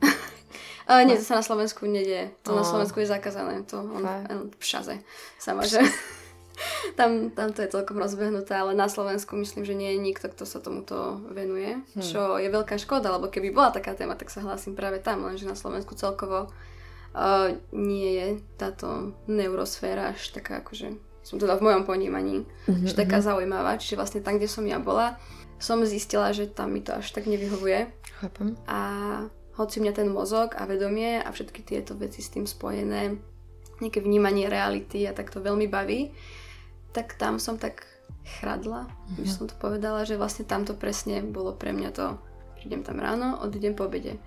uh, 0.88 1.04
nie, 1.04 1.20
to 1.20 1.24
sa 1.26 1.36
na 1.36 1.44
Slovensku 1.44 1.84
nedie. 1.84 2.32
To 2.48 2.56
oh. 2.56 2.62
na 2.62 2.64
Slovensku 2.64 2.96
je 3.04 3.12
zakázané. 3.12 3.60
To 3.68 3.84
on, 3.84 4.08
on 4.08 4.48
v 4.56 4.64
šaze. 4.64 4.96
Sama, 5.36 5.68
že... 5.68 5.84
tam, 6.98 7.30
tam 7.36 7.52
to 7.52 7.60
je 7.60 7.72
celkom 7.72 8.00
rozbehnuté, 8.00 8.56
ale 8.56 8.72
na 8.72 8.88
Slovensku 8.88 9.36
myslím, 9.36 9.68
že 9.68 9.76
nie 9.76 9.92
je 9.96 10.00
nikto, 10.00 10.32
kto 10.32 10.44
sa 10.48 10.64
tomuto 10.64 11.20
venuje, 11.28 11.76
hmm. 11.76 12.00
čo 12.04 12.40
je 12.40 12.48
veľká 12.48 12.76
škoda, 12.80 13.12
lebo 13.12 13.28
keby 13.28 13.52
bola 13.52 13.72
taká 13.72 13.96
téma, 13.96 14.16
tak 14.16 14.32
sa 14.32 14.44
hlásim 14.44 14.76
práve 14.76 15.00
tam, 15.00 15.24
lenže 15.24 15.48
na 15.48 15.56
Slovensku 15.56 15.96
celkovo 15.96 16.52
uh, 17.14 17.54
nie 17.74 18.10
je 18.16 18.26
táto 18.56 19.14
neurosféra 19.26 20.14
až 20.14 20.32
taká 20.34 20.62
akože, 20.62 20.94
som 21.22 21.36
teda 21.38 21.58
v 21.58 21.66
mojom 21.70 21.82
ponímaní, 21.86 22.44
mm-hmm, 22.44 22.86
že 22.86 22.94
taká 22.96 23.20
mhm. 23.20 23.26
zaujímavá. 23.26 23.72
Čiže 23.78 23.98
vlastne 23.98 24.20
tam, 24.24 24.36
kde 24.40 24.48
som 24.50 24.64
ja 24.66 24.82
bola, 24.82 25.20
som 25.60 25.84
zistila, 25.84 26.32
že 26.32 26.48
tam 26.48 26.72
mi 26.72 26.80
to 26.80 26.96
až 26.96 27.12
tak 27.12 27.28
nevyhovuje. 27.28 27.92
Chápem. 28.20 28.56
A 28.64 28.80
hoci 29.60 29.84
mňa 29.84 29.92
ten 29.92 30.08
mozog 30.08 30.56
a 30.56 30.64
vedomie 30.64 31.20
a 31.20 31.28
všetky 31.28 31.60
tieto 31.60 31.92
veci 31.92 32.24
s 32.24 32.32
tým 32.32 32.48
spojené, 32.48 33.20
nejaké 33.80 34.00
vnímanie 34.00 34.48
reality 34.48 35.04
a 35.04 35.12
tak 35.12 35.28
to 35.28 35.44
veľmi 35.44 35.68
baví, 35.68 36.12
tak 36.96 37.16
tam 37.20 37.36
som 37.36 37.60
tak 37.60 37.84
chradla, 38.40 38.88
mm-hmm. 38.88 39.28
som 39.28 39.44
to 39.48 39.54
povedala, 39.56 40.04
že 40.08 40.16
vlastne 40.16 40.48
tamto 40.48 40.72
presne 40.72 41.20
bolo 41.24 41.52
pre 41.52 41.76
mňa 41.76 41.90
to, 41.92 42.16
prídem 42.60 42.84
tam 42.84 43.00
ráno, 43.00 43.40
odídem 43.40 43.76
po 43.76 43.88
obede. 43.88 44.20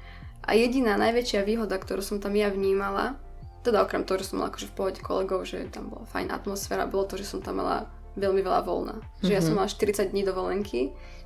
A 0.44 0.60
jediná 0.60 1.00
najväčšia 1.00 1.48
výhoda, 1.48 1.80
ktorú 1.80 2.04
som 2.04 2.20
tam 2.20 2.36
ja 2.36 2.52
vnímala, 2.52 3.16
teda 3.64 3.80
okrem 3.80 4.04
toho, 4.04 4.20
že 4.20 4.28
som 4.28 4.44
mala 4.44 4.52
akože 4.52 4.68
v 4.70 4.76
pohode 4.76 5.00
kolegov, 5.00 5.48
že 5.48 5.72
tam 5.72 5.88
bola 5.88 6.04
fajn 6.12 6.36
atmosféra, 6.36 6.84
bolo 6.84 7.08
to, 7.08 7.16
že 7.16 7.32
som 7.32 7.40
tam 7.40 7.64
mala 7.64 7.88
veľmi 8.20 8.44
veľa 8.44 8.62
voľna. 8.68 9.00
Že 9.24 9.32
mm-hmm. 9.32 9.32
ja 9.34 9.42
som 9.42 9.54
mhm. 9.56 9.60
mala 9.64 9.70
40 9.72 10.12
dní 10.12 10.22
dovolenky, 10.28 10.80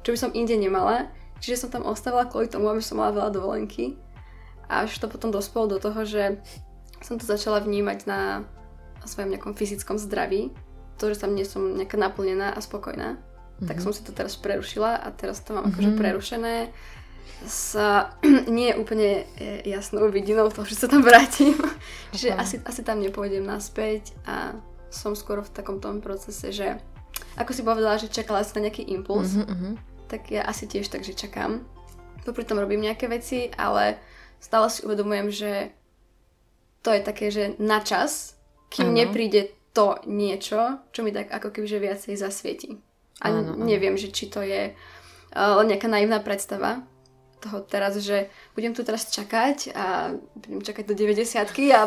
čo 0.05 0.09
by 0.13 0.17
som 0.21 0.31
inde 0.37 0.55
nemala. 0.55 1.09
Čiže 1.41 1.67
som 1.67 1.69
tam 1.69 1.85
ostávala 1.85 2.29
kvôli 2.29 2.49
tomu, 2.49 2.69
aby 2.69 2.81
som 2.81 2.97
mala 2.97 3.13
veľa 3.13 3.29
dovolenky. 3.33 3.97
Až 4.69 4.97
to 4.97 5.05
potom 5.09 5.29
dospelo 5.29 5.69
do 5.69 5.77
toho, 5.77 6.01
že 6.05 6.41
som 7.01 7.21
to 7.21 7.25
začala 7.25 7.61
vnímať 7.61 8.09
na, 8.09 8.45
svojom 9.05 9.31
nejakom 9.33 9.53
fyzickom 9.53 10.01
zdraví. 10.01 10.49
To, 10.97 11.13
že 11.13 11.21
tam 11.21 11.37
nie 11.37 11.45
som 11.45 11.77
nejaká 11.77 11.97
naplnená 11.97 12.53
a 12.53 12.59
spokojná. 12.61 13.17
Mm-hmm. 13.17 13.67
Tak 13.69 13.77
mhm. 13.81 13.83
som 13.83 13.91
si 13.93 14.01
to 14.05 14.13
teraz 14.13 14.37
prerušila 14.37 15.01
a 15.01 15.07
teraz 15.09 15.41
to 15.41 15.57
mám 15.57 15.69
mm-hmm. 15.69 15.73
akože 15.73 15.91
prerušené 15.97 16.55
s 17.45 17.77
nie 18.55 18.73
je 18.73 18.79
úplne 18.79 19.09
e, 19.37 19.61
jasnou 19.69 20.09
vidinou 20.09 20.49
toho, 20.49 20.65
že 20.65 20.75
sa 20.75 20.87
tam 20.89 21.05
vrátim. 21.05 21.55
Čiže 22.13 22.33
asi, 22.33 22.55
asi 22.65 22.81
tam 22.81 22.99
nepôjdem 22.99 23.45
naspäť 23.45 24.15
a 24.25 24.57
som 24.89 25.13
skoro 25.13 25.43
v 25.43 25.53
takom 25.53 25.77
tom 25.83 25.99
procese, 25.99 26.49
že 26.49 26.79
ako 27.37 27.51
si 27.53 27.61
povedala, 27.61 28.01
že 28.01 28.09
čakala 28.09 28.41
si 28.41 28.57
na 28.57 28.69
nejaký 28.69 28.83
impuls, 28.89 29.37
mm-hmm. 29.37 29.73
tak 30.09 30.33
ja 30.33 30.45
asi 30.47 30.65
tiež 30.65 30.89
tak, 30.89 31.05
že 31.05 31.13
čakám. 31.13 31.61
Popri 32.25 32.43
tom 32.43 32.59
robím 32.59 32.83
nejaké 32.83 33.07
veci, 33.07 33.47
ale 33.55 34.01
stále 34.41 34.67
si 34.67 34.83
uvedomujem, 34.83 35.27
že 35.31 35.51
to 36.81 36.91
je 36.91 37.01
také, 37.01 37.31
že 37.31 37.55
na 37.61 37.79
čas, 37.79 38.35
kým 38.73 38.91
ano. 38.91 38.97
nepríde 39.05 39.53
to 39.71 40.01
niečo, 40.09 40.81
čo 40.89 41.05
mi 41.05 41.13
tak 41.13 41.29
ako 41.29 41.53
keby 41.53 41.67
že 41.69 41.83
viacej 41.83 42.15
zasvieti. 42.17 42.81
A 43.21 43.33
ano, 43.33 43.57
neviem, 43.57 43.97
že 43.97 44.13
či 44.13 44.29
to 44.29 44.41
je 44.41 44.73
uh, 44.73 45.61
nejaká 45.61 45.89
naivná 45.89 46.21
predstava, 46.21 46.85
toho 47.37 47.61
teraz, 47.61 47.97
že 48.01 48.29
budem 48.57 48.73
tu 48.73 48.81
teraz 48.81 49.13
čakať 49.13 49.71
a 49.77 50.17
budem 50.35 50.61
čakať 50.61 50.83
do 50.89 50.95
90 50.97 51.37
a, 51.73 51.81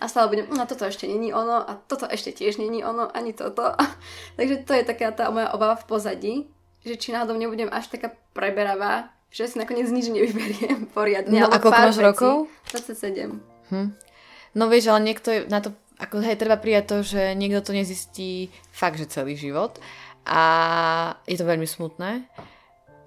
a 0.00 0.04
stále 0.08 0.26
budem, 0.32 0.46
no 0.48 0.64
toto 0.64 0.88
ešte 0.88 1.04
není 1.04 1.32
ono 1.32 1.60
a 1.60 1.76
toto 1.76 2.08
ešte 2.08 2.32
tiež 2.32 2.56
není 2.56 2.80
ono, 2.80 3.08
ani 3.12 3.36
toto. 3.36 3.76
Takže 4.38 4.64
to 4.64 4.72
je 4.72 4.84
taká 4.88 5.12
tá 5.12 5.28
moja 5.28 5.52
obava 5.52 5.76
v 5.76 5.88
pozadí, 5.88 6.34
že 6.84 6.96
či 6.96 7.12
náhodou 7.12 7.36
nebudem 7.36 7.68
až 7.68 7.92
taká 7.92 8.16
preberavá, 8.32 9.12
že 9.28 9.48
si 9.48 9.56
nakoniec 9.60 9.92
nič 9.92 10.08
nevyberiem 10.08 10.88
poriadne. 10.96 11.44
No 11.44 11.52
a 11.52 11.60
koľko 11.60 11.80
máš 11.84 11.98
rokov? 12.00 12.34
27. 12.72 13.38
Hm. 13.68 13.88
No 14.56 14.64
vieš, 14.72 14.88
ale 14.88 15.04
niekto 15.04 15.28
je 15.28 15.40
na 15.52 15.60
to, 15.60 15.76
ako 16.00 16.24
hej, 16.24 16.40
treba 16.40 16.56
prijať 16.56 16.84
to, 16.88 16.96
že 17.04 17.22
niekto 17.36 17.60
to 17.60 17.72
nezistí 17.76 18.48
fakt, 18.72 18.96
že 18.96 19.12
celý 19.12 19.36
život 19.36 19.76
a 20.24 20.42
je 21.28 21.36
to 21.36 21.44
veľmi 21.44 21.68
smutné. 21.68 22.24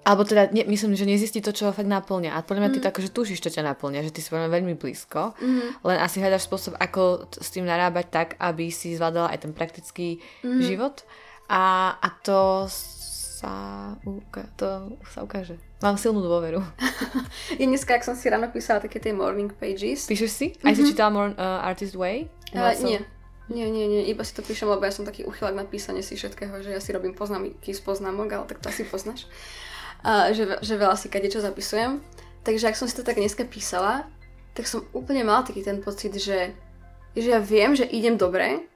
Alebo 0.02 0.26
teda, 0.26 0.50
ne, 0.50 0.66
myslím, 0.66 0.98
že 0.98 1.06
nezistí 1.06 1.38
to, 1.38 1.54
čo 1.54 1.70
ho 1.70 1.72
fakt 1.72 1.86
naplňa. 1.86 2.34
A 2.34 2.42
podľa 2.42 2.66
mňa 2.66 2.70
mm. 2.70 2.76
ty 2.76 2.78
to 2.82 2.90
akože 2.90 3.10
tušíš, 3.14 3.38
čo 3.38 3.54
ťa 3.54 3.62
naplňa, 3.70 4.02
že 4.02 4.10
ty 4.10 4.18
si 4.18 4.34
veľmi 4.34 4.74
blízko. 4.74 5.38
Mm. 5.38 5.78
Len 5.78 5.98
asi 6.02 6.18
hľadaš 6.18 6.50
spôsob, 6.50 6.74
ako 6.74 7.30
t- 7.30 7.38
s 7.38 7.54
tým 7.54 7.62
narábať 7.62 8.06
tak, 8.10 8.28
aby 8.42 8.74
si 8.74 8.98
zvládala 8.98 9.30
aj 9.30 9.46
ten 9.46 9.52
praktický 9.54 10.18
mm. 10.42 10.58
život. 10.58 11.06
A, 11.46 11.94
a 12.02 12.08
to 12.26 12.66
sa, 12.66 13.54
uka- 14.02 14.50
to 14.58 14.98
sa 15.06 15.22
ukáže. 15.22 15.54
Mám 15.86 15.94
silnú 15.94 16.18
dôveru. 16.26 16.58
ja 17.62 17.64
dneska, 17.66 17.94
ak 17.94 18.02
som 18.02 18.18
si 18.18 18.26
ráno 18.26 18.50
písala 18.50 18.82
také 18.82 18.98
tie 18.98 19.14
morning 19.14 19.54
pages. 19.54 20.10
Píšeš 20.10 20.30
si? 20.34 20.46
Mm-hmm. 20.50 20.66
Aj 20.66 20.74
si 20.74 20.82
mhm. 20.82 20.88
čítala 20.90 21.10
uh, 21.14 21.62
Artist 21.62 21.94
Way? 21.94 22.26
Uh, 22.50 22.74
nie. 22.82 22.98
Nie, 23.50 23.68
nie, 23.68 23.84
nie, 23.86 24.02
iba 24.06 24.22
si 24.26 24.32
to 24.34 24.42
píšem, 24.42 24.70
lebo 24.70 24.82
ja 24.86 24.94
som 24.94 25.06
taký 25.06 25.26
uchylák 25.26 25.52
na 25.52 25.66
písanie 25.66 26.00
si 26.00 26.14
všetkého, 26.14 26.62
že 26.62 26.72
ja 26.72 26.80
si 26.80 26.94
robím 26.94 27.12
poznámky 27.12 27.74
z 27.74 27.82
poznámok, 27.84 28.30
ale 28.32 28.44
tak 28.48 28.62
to 28.62 28.70
asi 28.70 28.86
poznáš 28.86 29.28
a 30.02 30.34
že, 30.34 30.58
že 30.60 30.74
veľa 30.74 30.98
si 30.98 31.06
kadečo 31.06 31.38
zapisujem. 31.38 32.02
Takže 32.42 32.74
ak 32.74 32.78
som 32.78 32.90
si 32.90 32.98
to 32.98 33.06
tak 33.06 33.18
dneska 33.22 33.46
písala, 33.46 34.10
tak 34.52 34.66
som 34.66 34.84
úplne 34.90 35.22
mala 35.22 35.46
taký 35.46 35.62
ten 35.62 35.78
pocit, 35.78 36.12
že, 36.18 36.52
že 37.14 37.28
ja 37.30 37.38
viem, 37.38 37.72
že 37.78 37.86
idem 37.86 38.18
dobre, 38.18 38.66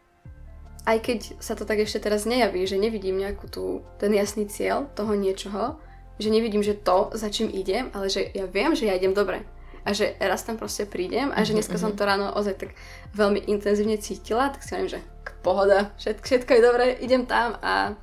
aj 0.86 0.98
keď 1.02 1.18
sa 1.42 1.58
to 1.58 1.66
tak 1.66 1.82
ešte 1.82 2.06
teraz 2.06 2.24
nejaví, 2.24 2.62
že 2.62 2.78
nevidím 2.78 3.18
nejakú 3.18 3.50
tú, 3.50 3.82
ten 3.98 4.14
jasný 4.14 4.46
cieľ 4.46 4.86
toho 4.94 5.18
niečoho, 5.18 5.82
že 6.16 6.30
nevidím, 6.30 6.62
že 6.62 6.78
to, 6.78 7.10
za 7.12 7.28
čím 7.28 7.50
idem, 7.50 7.90
ale 7.92 8.06
že 8.06 8.30
ja 8.32 8.46
viem, 8.46 8.72
že 8.72 8.86
ja 8.86 8.94
idem 8.94 9.12
dobre. 9.12 9.42
A 9.86 9.94
že 9.94 10.14
raz 10.18 10.42
tam 10.42 10.58
proste 10.58 10.86
prídem 10.86 11.30
a 11.30 11.42
že 11.42 11.54
mhm, 11.54 11.56
dneska 11.58 11.76
som 11.78 11.90
mhm. 11.94 11.98
to 11.98 12.02
ráno 12.06 12.26
ozaj 12.38 12.54
tak 12.54 12.70
veľmi 13.18 13.50
intenzívne 13.50 13.98
cítila, 13.98 14.54
tak 14.54 14.62
si 14.62 14.78
viem, 14.78 14.88
že 14.88 15.02
pohoda, 15.42 15.90
všetko, 15.98 16.22
všetko 16.22 16.50
je 16.54 16.62
dobré, 16.62 16.86
idem 17.02 17.26
tam 17.26 17.58
a 17.62 17.94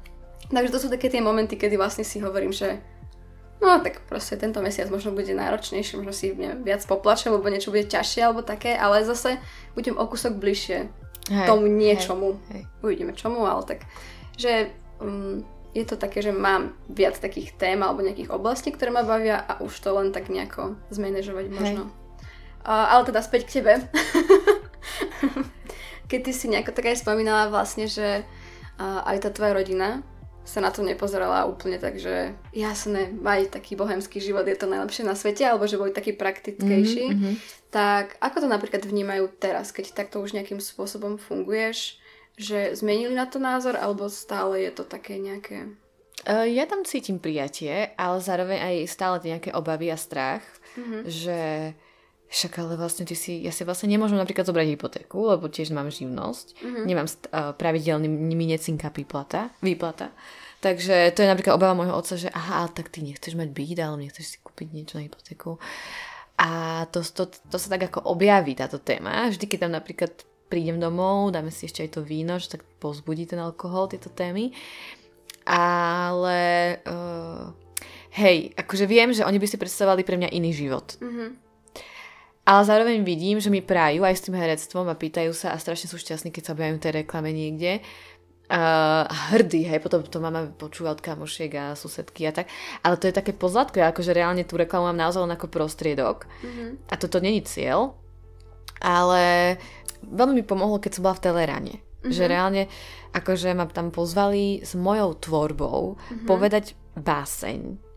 takže 0.52 0.72
to 0.76 0.80
sú 0.80 0.88
také 0.92 1.08
tie 1.08 1.24
momenty, 1.24 1.56
kedy 1.56 1.76
vlastne 1.80 2.04
si 2.04 2.20
hovorím, 2.20 2.52
že 2.52 2.80
No 3.62 3.80
tak 3.80 4.04
proste 4.10 4.36
tento 4.36 4.60
mesiac 4.60 4.92
možno 4.92 5.16
bude 5.16 5.32
náročnejší, 5.32 5.96
možno 6.00 6.12
si 6.12 6.36
neviem, 6.36 6.66
viac 6.68 6.84
poplačem, 6.84 7.32
lebo 7.32 7.48
niečo 7.48 7.72
bude 7.72 7.88
ťažšie 7.88 8.22
alebo 8.26 8.44
také, 8.44 8.76
ale 8.76 9.08
zase 9.08 9.40
budem 9.78 9.96
o 9.96 10.04
kúsok 10.04 10.36
bližšie 10.36 10.92
hej, 11.32 11.48
tomu 11.48 11.72
niečomu. 11.72 12.42
Hej, 12.52 12.68
hej. 12.68 12.84
Uvidíme 12.84 13.16
čomu, 13.16 13.48
ale 13.48 13.64
tak, 13.64 13.88
že 14.36 14.74
um, 15.00 15.48
je 15.74 15.84
to 15.88 15.96
také, 15.98 16.22
že 16.22 16.36
mám 16.36 16.76
viac 16.92 17.18
takých 17.18 17.56
tém 17.58 17.82
alebo 17.82 18.06
nejakých 18.06 18.30
oblastí, 18.30 18.70
ktoré 18.70 18.94
ma 18.94 19.02
bavia 19.08 19.42
a 19.42 19.64
už 19.64 19.74
to 19.80 19.90
len 19.96 20.14
tak 20.14 20.30
nejako 20.30 20.78
zmanéžovať 20.94 21.46
možno. 21.50 21.84
Uh, 22.64 22.96
ale 22.96 23.08
teda 23.08 23.20
späť 23.24 23.42
k 23.50 23.54
tebe. 23.60 23.74
Keď 26.12 26.20
ty 26.20 26.32
si 26.32 26.46
nejako 26.52 26.72
tak 26.78 26.94
aj 26.94 27.02
spomínala 27.02 27.50
vlastne, 27.50 27.90
že 27.90 28.22
uh, 28.78 29.02
aj 29.08 29.24
tá 29.24 29.30
tvoja 29.34 29.58
rodina 29.58 30.06
sa 30.44 30.60
na 30.60 30.70
to 30.76 30.84
nepozerala 30.84 31.48
úplne 31.48 31.80
tak, 31.80 31.96
že 31.96 32.36
jasné, 32.52 33.16
mať 33.16 33.56
taký 33.56 33.80
bohemský 33.80 34.20
život 34.20 34.44
je 34.44 34.60
to 34.60 34.68
najlepšie 34.68 35.08
na 35.08 35.16
svete, 35.16 35.48
alebo 35.48 35.64
že 35.64 35.80
boli 35.80 35.96
taký 35.96 36.12
praktickejší. 36.14 37.06
Mm-hmm. 37.16 37.34
Tak 37.72 38.20
ako 38.20 38.44
to 38.44 38.48
napríklad 38.52 38.84
vnímajú 38.84 39.32
teraz, 39.40 39.72
keď 39.72 39.96
takto 39.96 40.20
už 40.20 40.36
nejakým 40.36 40.60
spôsobom 40.60 41.16
funguješ, 41.16 41.98
že 42.36 42.76
zmenili 42.76 43.16
na 43.16 43.24
to 43.24 43.40
názor, 43.40 43.80
alebo 43.80 44.12
stále 44.12 44.68
je 44.68 44.72
to 44.76 44.84
také 44.84 45.16
nejaké... 45.16 45.72
Uh, 46.28 46.48
ja 46.48 46.68
tam 46.68 46.84
cítim 46.88 47.20
prijatie, 47.20 47.96
ale 47.96 48.18
zároveň 48.20 48.60
aj 48.60 48.76
stále 48.92 49.16
nejaké 49.24 49.52
obavy 49.56 49.92
a 49.92 49.98
strach, 50.00 50.44
mm-hmm. 50.76 51.02
že 51.08 51.40
však 52.34 52.66
ale 52.66 52.74
vlastne 52.82 53.06
ty 53.06 53.14
si, 53.14 53.46
ja 53.46 53.54
si 53.54 53.62
vlastne 53.62 53.94
nemôžem 53.94 54.18
napríklad 54.18 54.50
zobrať 54.50 54.74
hypotéku, 54.74 55.30
lebo 55.30 55.46
tiež 55.46 55.70
mám 55.70 55.94
živnosť, 55.94 56.58
mm-hmm. 56.58 56.84
nemám 56.90 57.06
uh, 57.06 57.54
pravidelný, 57.54 58.10
mi 58.10 58.50
necinká 58.50 58.90
výplata, 58.90 59.54
výplata. 59.62 60.10
Takže 60.58 61.14
to 61.14 61.22
je 61.22 61.30
napríklad 61.30 61.54
obava 61.54 61.78
môjho 61.78 61.94
otca, 61.94 62.18
že 62.18 62.34
aha, 62.34 62.74
tak 62.74 62.90
ty 62.90 63.06
nechceš 63.06 63.38
mať 63.38 63.54
byt, 63.54 63.78
ale 63.86 64.10
nechceš 64.10 64.26
si 64.26 64.38
kúpiť 64.42 64.68
niečo 64.74 64.98
na 64.98 65.06
hypotéku. 65.06 65.62
A 66.42 66.50
to, 66.90 67.06
to, 67.06 67.30
to 67.30 67.58
sa 67.62 67.70
tak 67.70 67.94
ako 67.94 68.02
objaví 68.10 68.58
táto 68.58 68.82
téma. 68.82 69.30
Vždy, 69.30 69.46
keď 69.46 69.70
tam 69.70 69.78
napríklad 69.78 70.26
prídem 70.50 70.82
domov, 70.82 71.30
dáme 71.36 71.54
si 71.54 71.70
ešte 71.70 71.86
aj 71.86 72.00
to 72.00 72.02
víno, 72.02 72.42
že 72.42 72.58
tak 72.58 72.66
pozbudí 72.82 73.30
ten 73.30 73.44
alkohol, 73.44 73.92
tieto 73.92 74.10
témy. 74.10 74.56
Ale 75.46 76.42
uh, 76.88 77.52
hej, 78.18 78.56
akože 78.58 78.90
viem, 78.90 79.12
že 79.14 79.28
oni 79.28 79.38
by 79.38 79.48
si 79.52 79.60
predstavovali 79.60 80.02
pre 80.02 80.16
mňa 80.18 80.34
iný 80.34 80.56
život. 80.56 80.96
Mm-hmm. 80.98 81.43
Ale 82.44 82.62
zároveň 82.68 83.08
vidím, 83.08 83.40
že 83.40 83.48
mi 83.48 83.64
prajú 83.64 84.04
aj 84.04 84.20
s 84.20 84.24
tým 84.28 84.36
herectvom 84.36 84.92
a 84.92 85.00
pýtajú 85.00 85.32
sa 85.32 85.56
a 85.56 85.62
strašne 85.62 85.88
sú 85.88 85.96
šťastní, 85.96 86.28
keď 86.36 86.44
sa 86.44 86.54
objavujú 86.56 86.80
tej 86.84 86.94
reklame 87.04 87.32
niekde. 87.32 87.80
Uh, 88.52 89.08
hrdý, 89.32 89.64
hej, 89.64 89.80
potom 89.80 90.04
to 90.04 90.20
mama 90.20 90.52
počúva 90.52 90.92
od 90.92 91.00
kamošiek 91.00 91.52
a 91.56 91.66
susedky 91.80 92.28
a 92.28 92.36
tak. 92.36 92.52
Ale 92.84 93.00
to 93.00 93.08
je 93.08 93.16
také 93.16 93.32
pozlatko, 93.32 93.80
ja 93.80 93.96
akože 93.96 94.12
reálne 94.12 94.44
tú 94.44 94.60
reklamu 94.60 94.92
mám 94.92 95.00
naozaj 95.08 95.24
len 95.24 95.32
ako 95.32 95.48
prostriedok. 95.48 96.28
Mm-hmm. 96.44 96.70
A 96.92 96.94
toto 97.00 97.24
není 97.24 97.40
cieľ. 97.48 97.96
Ale 98.84 99.56
veľmi 100.04 100.44
mi 100.44 100.46
pomohlo, 100.46 100.84
keď 100.84 101.00
som 101.00 101.08
bola 101.08 101.16
v 101.16 101.24
Telerane. 101.24 101.76
Mm-hmm. 101.80 102.12
Že 102.12 102.24
reálne, 102.28 102.64
akože 103.16 103.56
ma 103.56 103.64
tam 103.72 103.88
pozvali 103.96 104.60
s 104.60 104.76
mojou 104.76 105.16
tvorbou 105.16 105.96
mm-hmm. 105.96 106.28
povedať 106.28 106.76
báseň 107.00 107.93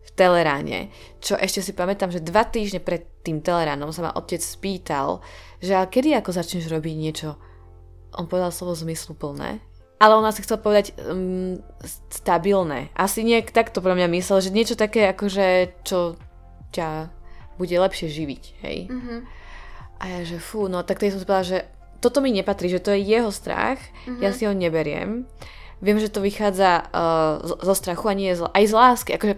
v 0.00 0.10
Teleráne, 0.16 0.88
čo 1.20 1.36
ešte 1.36 1.60
si 1.60 1.72
pamätám, 1.76 2.08
že 2.08 2.24
dva 2.24 2.48
týždne 2.48 2.80
pred 2.80 3.04
tým 3.20 3.44
Teleránom 3.44 3.92
sa 3.92 4.10
ma 4.10 4.16
otec 4.16 4.40
spýtal, 4.40 5.20
že 5.60 5.76
ale 5.76 5.92
kedy 5.92 6.16
ako 6.16 6.32
začneš 6.32 6.72
robiť 6.72 6.94
niečo, 6.96 7.36
on 8.16 8.26
povedal 8.26 8.50
slovo 8.50 8.74
zmysluplné, 8.74 9.60
ale 10.00 10.12
on 10.16 10.24
asi 10.24 10.40
chcel 10.40 10.56
povedať 10.58 10.96
um, 11.04 11.60
stabilné. 12.08 12.88
Asi 12.96 13.20
nejak 13.20 13.52
takto 13.52 13.84
pre 13.84 13.92
mňa 13.92 14.08
myslel, 14.16 14.40
že 14.40 14.56
niečo 14.56 14.74
také 14.74 15.12
akože, 15.12 15.78
čo 15.84 16.16
ťa 16.72 17.12
bude 17.60 17.76
lepšie 17.76 18.08
živiť, 18.08 18.44
hej. 18.64 18.78
Mm-hmm. 18.88 19.18
A 20.00 20.04
ja, 20.08 20.20
že 20.24 20.40
fú, 20.40 20.72
no 20.72 20.80
tak 20.80 20.96
tej 20.96 21.12
som 21.12 21.20
si 21.20 21.28
povedala, 21.28 21.52
že 21.52 21.58
toto 22.00 22.24
mi 22.24 22.32
nepatrí, 22.32 22.72
že 22.72 22.80
to 22.80 22.96
je 22.96 23.04
jeho 23.04 23.28
strach, 23.28 23.76
mm-hmm. 24.08 24.24
ja 24.24 24.32
si 24.32 24.48
ho 24.48 24.56
neberiem 24.56 25.28
viem, 25.80 25.96
že 25.96 26.12
to 26.12 26.20
vychádza 26.20 26.86
uh, 26.92 27.40
zo 27.44 27.74
strachu 27.74 28.12
a 28.12 28.14
nie 28.14 28.32
z, 28.36 28.44
aj 28.44 28.64
z 28.68 28.72
lásky. 28.72 29.10
Akože, 29.16 29.34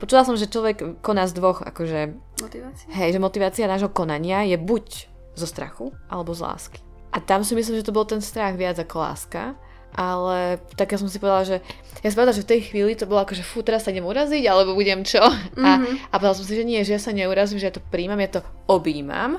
počula 0.00 0.24
som, 0.24 0.34
že 0.34 0.48
človek 0.48 1.04
koná 1.04 1.28
z 1.28 1.36
dvoch, 1.36 1.60
akože... 1.60 2.16
Motivácia? 2.40 2.86
Hej, 2.96 3.16
že 3.16 3.20
motivácia 3.20 3.70
nášho 3.70 3.92
konania 3.92 4.42
je 4.48 4.56
buď 4.56 5.12
zo 5.36 5.46
strachu, 5.46 5.92
alebo 6.08 6.32
z 6.32 6.40
lásky. 6.44 6.80
A 7.12 7.20
tam 7.20 7.44
si 7.44 7.52
myslím, 7.52 7.76
že 7.76 7.86
to 7.86 7.96
bol 7.96 8.08
ten 8.08 8.24
strach 8.24 8.56
viac 8.56 8.80
ako 8.80 9.04
láska. 9.04 9.52
Ale 9.92 10.56
tak 10.72 10.96
ja 10.96 10.96
som 10.96 11.04
si 11.04 11.20
povedala, 11.20 11.44
že 11.44 11.56
ja 12.00 12.08
som 12.08 12.24
povedala, 12.24 12.40
že 12.40 12.44
v 12.48 12.52
tej 12.56 12.60
chvíli 12.72 12.96
to 12.96 13.04
bolo 13.04 13.28
ako, 13.28 13.36
že 13.36 13.44
fú, 13.44 13.60
teraz 13.60 13.84
sa 13.84 13.92
idem 13.92 14.08
uraziť, 14.08 14.48
alebo 14.48 14.72
budem 14.72 15.04
čo. 15.04 15.20
Mm-hmm. 15.20 15.60
A, 15.60 15.70
mhm. 15.76 15.94
a 16.08 16.14
povedala 16.16 16.38
som 16.40 16.48
si, 16.48 16.56
že 16.56 16.64
nie, 16.64 16.80
že 16.80 16.96
ja 16.96 17.00
sa 17.00 17.12
neurazím, 17.12 17.60
že 17.60 17.68
ja 17.68 17.76
to 17.76 17.84
príjmam, 17.92 18.16
ja 18.16 18.40
to 18.40 18.42
objímam. 18.64 19.36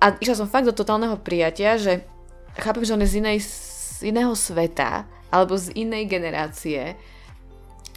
A 0.00 0.16
išla 0.16 0.40
som 0.40 0.48
fakt 0.48 0.64
do 0.64 0.72
totálneho 0.72 1.20
prijatia, 1.20 1.76
že 1.76 2.00
chápem, 2.56 2.88
že 2.88 2.96
on 2.96 3.04
je 3.04 3.12
z, 3.12 3.16
inej, 3.20 3.38
z 3.44 4.08
iného 4.08 4.32
sveta 4.32 5.04
alebo 5.28 5.56
z 5.56 5.72
inej 5.76 6.08
generácie, 6.08 6.96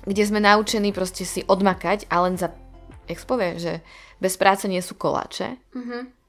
kde 0.05 0.23
sme 0.25 0.41
naučení 0.41 0.91
proste 0.91 1.23
si 1.23 1.45
odmakať 1.45 2.09
a 2.09 2.25
len 2.25 2.35
za, 2.35 2.51
jak 3.05 3.21
povie, 3.23 3.61
že 3.61 3.73
bez 4.17 4.37
práce 4.37 4.65
nie 4.65 4.81
sú 4.81 4.97
koláče. 4.97 5.57
Mm-hmm. 5.73 6.21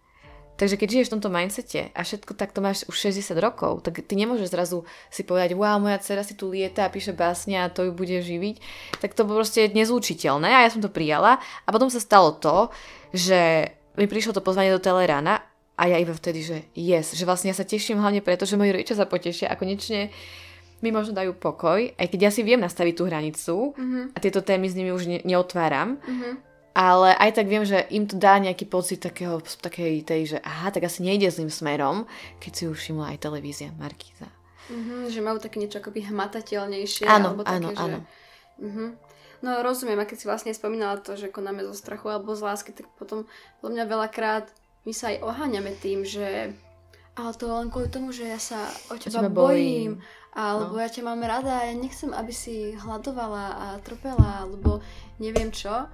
Takže 0.53 0.79
keď 0.79 0.89
žiješ 0.95 1.09
v 1.11 1.15
tomto 1.19 1.33
mindsete 1.33 1.91
a 1.91 2.01
všetko 2.05 2.37
takto 2.37 2.61
máš 2.63 2.85
už 2.87 3.11
60 3.11 3.35
rokov, 3.41 3.83
tak 3.83 4.05
ty 4.05 4.15
nemôžeš 4.15 4.53
zrazu 4.53 4.87
si 5.09 5.25
povedať, 5.25 5.57
wow, 5.57 5.81
moja 5.81 5.99
dcera 5.99 6.23
si 6.23 6.37
tu 6.37 6.53
lieta 6.53 6.87
a 6.87 6.93
píše 6.93 7.17
básne 7.17 7.59
a 7.59 7.73
to 7.73 7.89
ju 7.89 7.93
bude 7.97 8.15
živiť. 8.15 8.61
Tak 9.01 9.17
to 9.17 9.25
proste 9.25 9.73
nezlučiteľné 9.73 10.53
a 10.53 10.63
ja 10.63 10.71
som 10.71 10.85
to 10.85 10.93
prijala. 10.93 11.41
A 11.67 11.69
potom 11.73 11.89
sa 11.89 11.99
stalo 11.99 12.37
to, 12.37 12.69
že 13.11 13.73
mi 13.97 14.07
prišlo 14.07 14.37
to 14.37 14.45
pozvanie 14.45 14.71
do 14.71 14.79
Telerana 14.79 15.41
a 15.75 15.83
ja 15.89 15.97
iba 15.99 16.13
vtedy, 16.13 16.45
že 16.45 16.57
yes, 16.77 17.17
že 17.17 17.25
vlastne 17.25 17.51
ja 17.51 17.57
sa 17.57 17.67
teším 17.67 17.99
hlavne 17.99 18.21
preto, 18.23 18.45
že 18.45 18.61
moji 18.61 18.77
rodičia 18.77 19.01
sa 19.01 19.09
potešia 19.09 19.51
a 19.51 19.59
konečne 19.59 20.13
mi 20.83 20.91
možno 20.91 21.15
dajú 21.15 21.39
pokoj, 21.39 21.95
aj 21.95 22.07
keď 22.11 22.21
ja 22.29 22.31
si 22.35 22.43
viem 22.43 22.59
nastaviť 22.59 22.95
tú 22.99 23.07
hranicu 23.07 23.55
mm-hmm. 23.79 24.05
a 24.13 24.19
tieto 24.19 24.43
témy 24.43 24.67
s 24.67 24.75
nimi 24.75 24.91
už 24.91 25.07
ne- 25.07 25.25
neotváram, 25.25 26.03
mm-hmm. 26.03 26.33
ale 26.75 27.15
aj 27.17 27.31
tak 27.39 27.47
viem, 27.47 27.63
že 27.63 27.87
im 27.95 28.05
to 28.11 28.19
dá 28.19 28.43
nejaký 28.43 28.67
pocit 28.67 28.99
takého, 28.99 29.39
takej 29.41 30.03
tej, 30.03 30.37
že 30.37 30.39
aha, 30.43 30.75
tak 30.75 30.91
asi 30.91 31.07
nejde 31.07 31.31
zlým 31.31 31.49
smerom, 31.49 32.11
keď 32.43 32.53
si 32.53 32.65
už 32.67 32.77
všimla 32.77 33.15
aj 33.15 33.23
televízia 33.23 33.71
Markíza. 33.79 34.27
Mm-hmm, 34.69 35.01
že 35.11 35.21
majú 35.23 35.39
také 35.39 35.63
niečo 35.63 35.79
akoby 35.79 36.07
hmatateľnejšie. 36.11 37.07
Áno, 37.07 37.35
alebo 37.35 37.43
áno, 37.47 37.71
také, 37.71 37.79
áno. 37.79 37.99
Že... 37.99 38.63
Mm-hmm. 38.63 38.89
No 39.43 39.59
rozumiem, 39.59 39.99
a 39.99 40.07
keď 40.07 40.17
si 40.23 40.27
vlastne 40.31 40.55
spomínala 40.55 41.03
to, 41.03 41.19
že 41.19 41.35
konáme 41.35 41.67
zo 41.67 41.75
strachu 41.75 42.15
alebo 42.15 42.31
z 42.39 42.47
lásky, 42.47 42.71
tak 42.71 42.87
potom 42.95 43.27
podľa 43.59 43.71
mňa 43.75 43.85
veľakrát 43.91 44.47
my 44.87 44.93
sa 44.95 45.11
aj 45.11 45.19
oháňame 45.23 45.75
tým, 45.83 46.07
že 46.07 46.55
ale 47.13 47.31
to 47.37 47.45
len 47.45 47.69
kvôli 47.69 47.93
tomu, 47.93 48.09
že 48.09 48.25
ja 48.25 48.41
sa 48.41 48.73
o 48.89 48.97
teba, 48.97 49.21
teba 49.21 49.29
bojím, 49.29 50.01
bojím. 50.01 50.22
Alebo 50.33 50.75
No. 50.75 50.81
ja 50.81 50.89
ťa 50.89 51.03
mám 51.03 51.21
rada 51.21 51.63
ja 51.63 51.73
nechcem, 51.73 52.11
aby 52.11 52.33
si 52.33 52.55
hľadovala 52.75 53.47
a 53.53 53.67
trpela, 53.79 54.43
alebo 54.43 54.81
neviem 55.19 55.49
čo. 55.49 55.87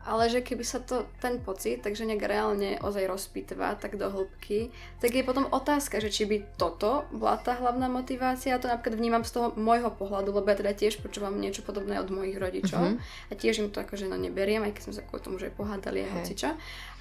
Ale 0.00 0.24
že 0.26 0.40
keby 0.40 0.64
sa 0.64 0.80
to, 0.80 1.04
ten 1.18 1.36
pocit, 1.38 1.84
takže 1.84 2.04
nejak 2.04 2.22
reálne 2.22 2.80
ozaj 2.80 3.04
rozpitva 3.04 3.76
tak 3.76 3.96
do 3.96 4.08
hĺbky, 4.08 4.72
tak 4.96 5.12
je 5.12 5.20
potom 5.20 5.44
otázka, 5.46 6.00
že 6.00 6.08
či 6.08 6.24
by 6.24 6.36
toto 6.56 7.04
bola 7.10 7.36
tá 7.36 7.52
hlavná 7.52 7.88
motivácia. 7.88 8.52
Ja 8.52 8.58
to 8.58 8.66
napríklad 8.66 8.96
vnímam 8.96 9.20
z 9.20 9.36
toho 9.36 9.52
môjho 9.54 9.90
pohľadu, 9.90 10.32
lebo 10.32 10.48
ja 10.48 10.56
teda 10.56 10.72
tiež 10.72 11.04
počúvam 11.04 11.36
niečo 11.36 11.60
podobné 11.60 11.96
od 11.96 12.08
mojich 12.08 12.36
rodičov 12.36 12.80
Mhm. 12.88 12.96
a 13.28 13.32
tiež 13.34 13.54
im 13.58 13.68
to 13.68 13.78
akože 13.78 14.04
no 14.04 14.16
neberiem, 14.16 14.64
aj 14.64 14.72
keď 14.72 14.82
sme 14.82 14.94
sa 14.96 15.02
kvôli 15.02 15.20
tomu, 15.20 15.36
že 15.36 15.48
pohádali 15.50 16.00
a 16.00 16.08
Hej. 16.08 16.12
hocičo. 16.14 16.50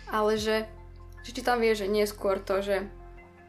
Ale 0.09 0.35
že, 0.35 0.67
že 1.21 1.31
či 1.31 1.41
tam 1.41 1.59
vie, 1.59 1.71
že 1.73 1.87
nie 1.87 2.03
skôr 2.03 2.39
to, 2.39 2.59
že 2.59 2.83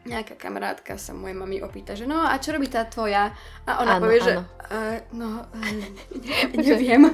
nejaká 0.09 0.33
kamarátka 0.33 0.97
sa 0.97 1.13
mojej 1.13 1.37
mami 1.37 1.61
opýta, 1.61 1.93
že 1.93 2.09
no 2.09 2.17
a 2.17 2.33
čo 2.41 2.49
robí 2.49 2.65
tá 2.65 2.83
tvoja? 2.89 3.29
A 3.69 3.85
ona 3.85 4.01
Áno, 4.01 4.09
povie, 4.09 4.19
že 4.25 4.33
áno. 4.33 4.43
uh, 4.73 4.97
no, 5.13 5.29
uh, 5.45 6.57
neviem. 6.57 7.13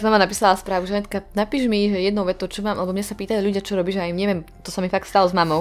Som 0.00 0.08
mama 0.08 0.24
napísala 0.24 0.56
správu, 0.56 0.88
že 0.88 0.96
Netka, 0.96 1.20
napíš 1.36 1.68
mi 1.68 1.92
že 1.92 2.00
jednou 2.00 2.24
vetou, 2.24 2.48
čo 2.48 2.64
mám, 2.64 2.80
lebo 2.80 2.96
mne 2.96 3.04
sa 3.04 3.12
pýtajú 3.12 3.44
ľudia, 3.44 3.60
čo 3.60 3.76
robíš, 3.76 4.00
a 4.00 4.08
im 4.08 4.16
neviem, 4.16 4.40
to 4.64 4.72
sa 4.72 4.80
mi 4.80 4.88
fakt 4.88 5.04
stalo 5.06 5.28
s 5.28 5.36
mamou. 5.36 5.60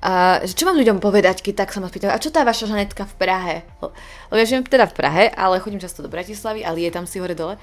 A, 0.00 0.40
že 0.40 0.56
čo 0.56 0.64
mám 0.64 0.80
ľuďom 0.80 0.98
povedať, 1.04 1.44
keď 1.44 1.68
tak 1.68 1.76
sa 1.76 1.84
ma 1.84 1.92
spýtajú, 1.92 2.08
a 2.08 2.18
čo 2.18 2.32
tá 2.32 2.42
vaša 2.42 2.72
Žanetka 2.72 3.04
v 3.04 3.14
Prahe? 3.20 3.56
Lebo 4.32 4.38
ja 4.40 4.46
žijem 4.48 4.64
teda 4.64 4.88
v 4.88 4.96
Prahe, 4.96 5.24
ale 5.36 5.60
chodím 5.60 5.78
často 5.78 6.00
do 6.00 6.08
Bratislavy, 6.08 6.64
ale 6.64 6.88
je 6.88 6.90
tam 6.90 7.04
si 7.04 7.20
hore 7.20 7.36
dole. 7.36 7.60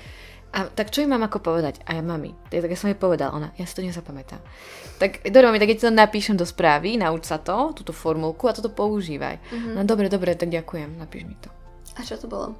A 0.56 0.72
tak 0.72 0.88
čo 0.88 1.04
im 1.04 1.12
mám 1.12 1.28
ako 1.28 1.44
povedať? 1.44 1.84
A 1.84 2.00
ja 2.00 2.04
mami. 2.04 2.32
Tak, 2.48 2.63
tak 2.63 2.72
ja 2.72 2.80
som 2.80 2.88
jej 2.88 2.96
povedal, 2.96 3.36
ona, 3.36 3.52
ja 3.60 3.68
si 3.68 3.76
to 3.76 3.84
nezapamätám. 3.84 4.39
Tak 5.04 5.28
dobre, 5.28 5.52
mami, 5.52 5.60
tak 5.60 5.68
ja 5.68 5.76
ti 5.76 5.84
to 5.84 5.91
napíšem 5.91 6.39
do 6.39 6.48
správy, 6.48 6.96
nauč 6.96 7.28
sa 7.28 7.44
to, 7.44 7.76
túto 7.76 7.91
formulku 7.91 8.48
a 8.48 8.56
toto 8.56 8.72
používaj. 8.72 9.36
Mm-hmm. 9.52 9.74
No 9.76 9.84
dobre, 9.84 10.08
dobre, 10.08 10.32
tak 10.39 10.48
ďakujem, 10.48 10.96
napíš 10.96 11.28
mi 11.28 11.36
to. 11.44 11.52
A 12.00 12.08
čo 12.08 12.15
to 12.15 12.32
bolo? 12.32 12.56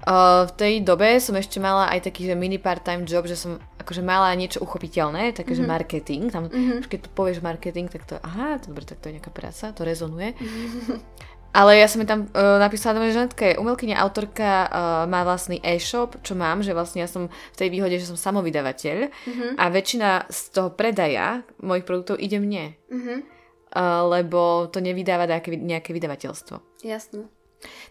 Uh, 0.00 0.48
v 0.48 0.52
tej 0.56 0.74
dobe 0.80 1.20
som 1.20 1.36
ešte 1.36 1.60
mala 1.60 1.92
aj 1.92 2.08
taký, 2.08 2.24
že 2.24 2.32
mini 2.32 2.56
part-time 2.56 3.04
job, 3.04 3.28
že 3.28 3.36
som 3.36 3.60
akože 3.76 4.00
mala 4.00 4.32
niečo 4.32 4.58
uchopiteľné, 4.64 5.36
také, 5.36 5.52
mm-hmm. 5.52 5.68
že 5.68 5.72
marketing. 5.76 6.22
Tam, 6.32 6.48
mm-hmm. 6.48 6.88
keď 6.88 6.98
tu 7.04 7.08
povieš 7.12 7.44
marketing, 7.44 7.86
tak 7.86 8.08
to, 8.08 8.16
aha, 8.18 8.58
dobre, 8.64 8.82
tak 8.82 8.98
to 8.98 9.12
je 9.12 9.20
nejaká 9.20 9.28
práca, 9.28 9.70
to 9.76 9.84
rezonuje. 9.84 10.34
Ale 11.50 11.82
ja 11.82 11.90
som 11.90 11.98
mi 11.98 12.06
tam 12.06 12.30
uh, 12.30 12.62
napísala, 12.62 13.02
že 13.02 13.18
Žanetka 13.18 13.42
je 13.42 13.58
umelkyňa, 13.58 13.98
autorka, 13.98 14.70
uh, 14.70 14.70
má 15.10 15.26
vlastný 15.26 15.58
e-shop, 15.66 16.22
čo 16.22 16.38
mám, 16.38 16.62
že 16.62 16.70
vlastne 16.70 17.02
ja 17.02 17.10
som 17.10 17.26
v 17.26 17.56
tej 17.58 17.68
výhode, 17.74 17.98
že 17.98 18.06
som 18.06 18.14
samovydavateľ 18.14 18.98
mm-hmm. 19.10 19.50
a 19.58 19.64
väčšina 19.66 20.30
z 20.30 20.40
toho 20.54 20.70
predaja 20.70 21.42
mojich 21.58 21.82
produktov 21.82 22.22
ide 22.22 22.38
mne. 22.38 22.78
Mhm, 22.90 23.38
Uh, 23.70 24.02
lebo 24.18 24.66
to 24.66 24.82
nevydáva 24.82 25.30
nejaké, 25.30 25.54
nejaké 25.54 25.94
vydavateľstvo. 25.94 26.82
jasno. 26.82 27.30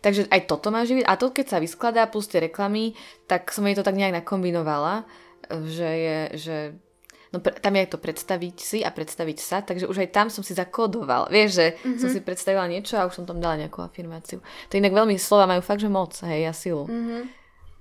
Takže 0.03 0.27
aj 0.27 0.49
toto 0.49 0.73
má 0.73 0.83
živiť. 0.83 1.05
A 1.05 1.15
to, 1.15 1.31
keď 1.31 1.55
sa 1.55 1.63
vyskladá 1.63 2.03
plus 2.09 2.27
tie 2.27 2.43
reklamy, 2.43 2.97
tak 3.29 3.47
som 3.53 3.63
jej 3.63 3.77
to 3.77 3.85
tak 3.85 3.95
nejak 3.95 4.23
nakombinovala, 4.23 5.05
že 5.47 5.89
je, 5.89 6.19
že... 6.35 6.57
No 7.29 7.37
pre, 7.37 7.53
tam 7.53 7.77
je 7.77 7.85
to 7.85 7.97
predstaviť 7.97 8.55
si 8.57 8.79
a 8.81 8.89
predstaviť 8.89 9.37
sa, 9.37 9.61
takže 9.61 9.85
už 9.85 10.01
aj 10.01 10.09
tam 10.09 10.27
som 10.27 10.41
si 10.41 10.57
zakódoval. 10.57 11.29
Vieš, 11.29 11.49
že 11.53 11.65
mm-hmm. 11.77 11.99
som 12.01 12.09
si 12.09 12.19
predstavila 12.19 12.65
niečo 12.65 12.97
a 12.97 13.05
už 13.05 13.21
som 13.21 13.25
tam 13.25 13.37
dala 13.37 13.59
nejakú 13.59 13.79
afirmáciu. 13.79 14.41
To 14.41 14.73
inak 14.73 14.89
veľmi 14.89 15.13
slova 15.15 15.45
majú 15.45 15.61
fakt, 15.61 15.85
že 15.85 15.89
moc, 15.89 16.17
hej, 16.25 16.49
a 16.49 16.53
silu. 16.53 16.89
Mhm. 16.89 17.37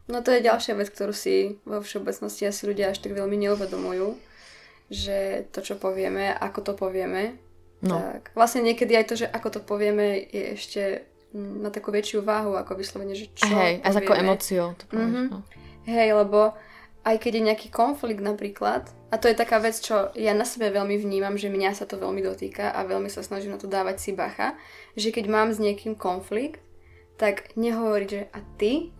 No 0.08 0.20
to 0.20 0.32
je 0.32 0.40
ďalšia 0.40 0.72
vec, 0.72 0.88
ktorú 0.88 1.12
si 1.12 1.60
vo 1.64 1.80
všeobecnosti 1.80 2.44
asi 2.44 2.64
ľudia 2.64 2.92
až 2.92 3.00
tak 3.00 3.12
veľmi 3.12 3.36
neuvedomujú, 3.38 4.16
že 4.88 5.44
to, 5.52 5.60
čo 5.60 5.76
povieme, 5.76 6.32
ako 6.32 6.60
to 6.62 6.72
povieme, 6.74 7.36
No. 7.78 7.94
tak 7.94 8.34
vlastne 8.34 8.58
niekedy 8.60 8.90
aj 8.96 9.06
to, 9.06 9.14
že 9.14 9.26
ako 9.30 9.48
to 9.54 9.60
povieme, 9.62 10.18
je 10.28 10.44
ešte 10.56 10.82
na 11.32 11.70
takú 11.70 11.88
väčšiu 11.88 12.20
váhu, 12.20 12.58
ako 12.58 12.74
vyslovene, 12.74 13.14
že 13.14 13.30
čo 13.30 13.46
hej, 13.46 13.78
a 13.80 13.86
s 13.86 13.94
takou 13.94 14.16
povieme. 14.16 14.26
emóciou 14.26 14.66
to 14.74 14.84
povieš, 14.88 15.08
Mhm. 15.14 15.24
no. 15.30 15.38
Hej, 15.86 16.08
lebo 16.10 16.52
aj 17.08 17.16
keď 17.24 17.32
je 17.40 17.46
nejaký 17.48 17.68
konflikt 17.72 18.20
napríklad, 18.20 18.84
a 19.08 19.16
to 19.16 19.32
je 19.32 19.40
taká 19.40 19.56
vec, 19.64 19.80
čo 19.80 20.12
ja 20.12 20.36
na 20.36 20.44
sebe 20.44 20.68
veľmi 20.68 21.00
vnímam, 21.00 21.40
že 21.40 21.48
mňa 21.48 21.72
sa 21.72 21.88
to 21.88 21.96
veľmi 21.96 22.20
dotýka 22.20 22.68
a 22.68 22.84
veľmi 22.84 23.08
sa 23.08 23.24
snažím 23.24 23.56
na 23.56 23.60
to 23.60 23.64
dávať 23.64 23.96
si 23.96 24.10
bacha, 24.12 24.52
že 24.92 25.08
keď 25.08 25.24
mám 25.32 25.48
s 25.48 25.56
niekým 25.56 25.96
konflikt, 25.96 26.60
tak 27.16 27.56
nehovoriť, 27.56 28.08
že 28.12 28.22
a 28.28 28.40
ty, 28.60 28.92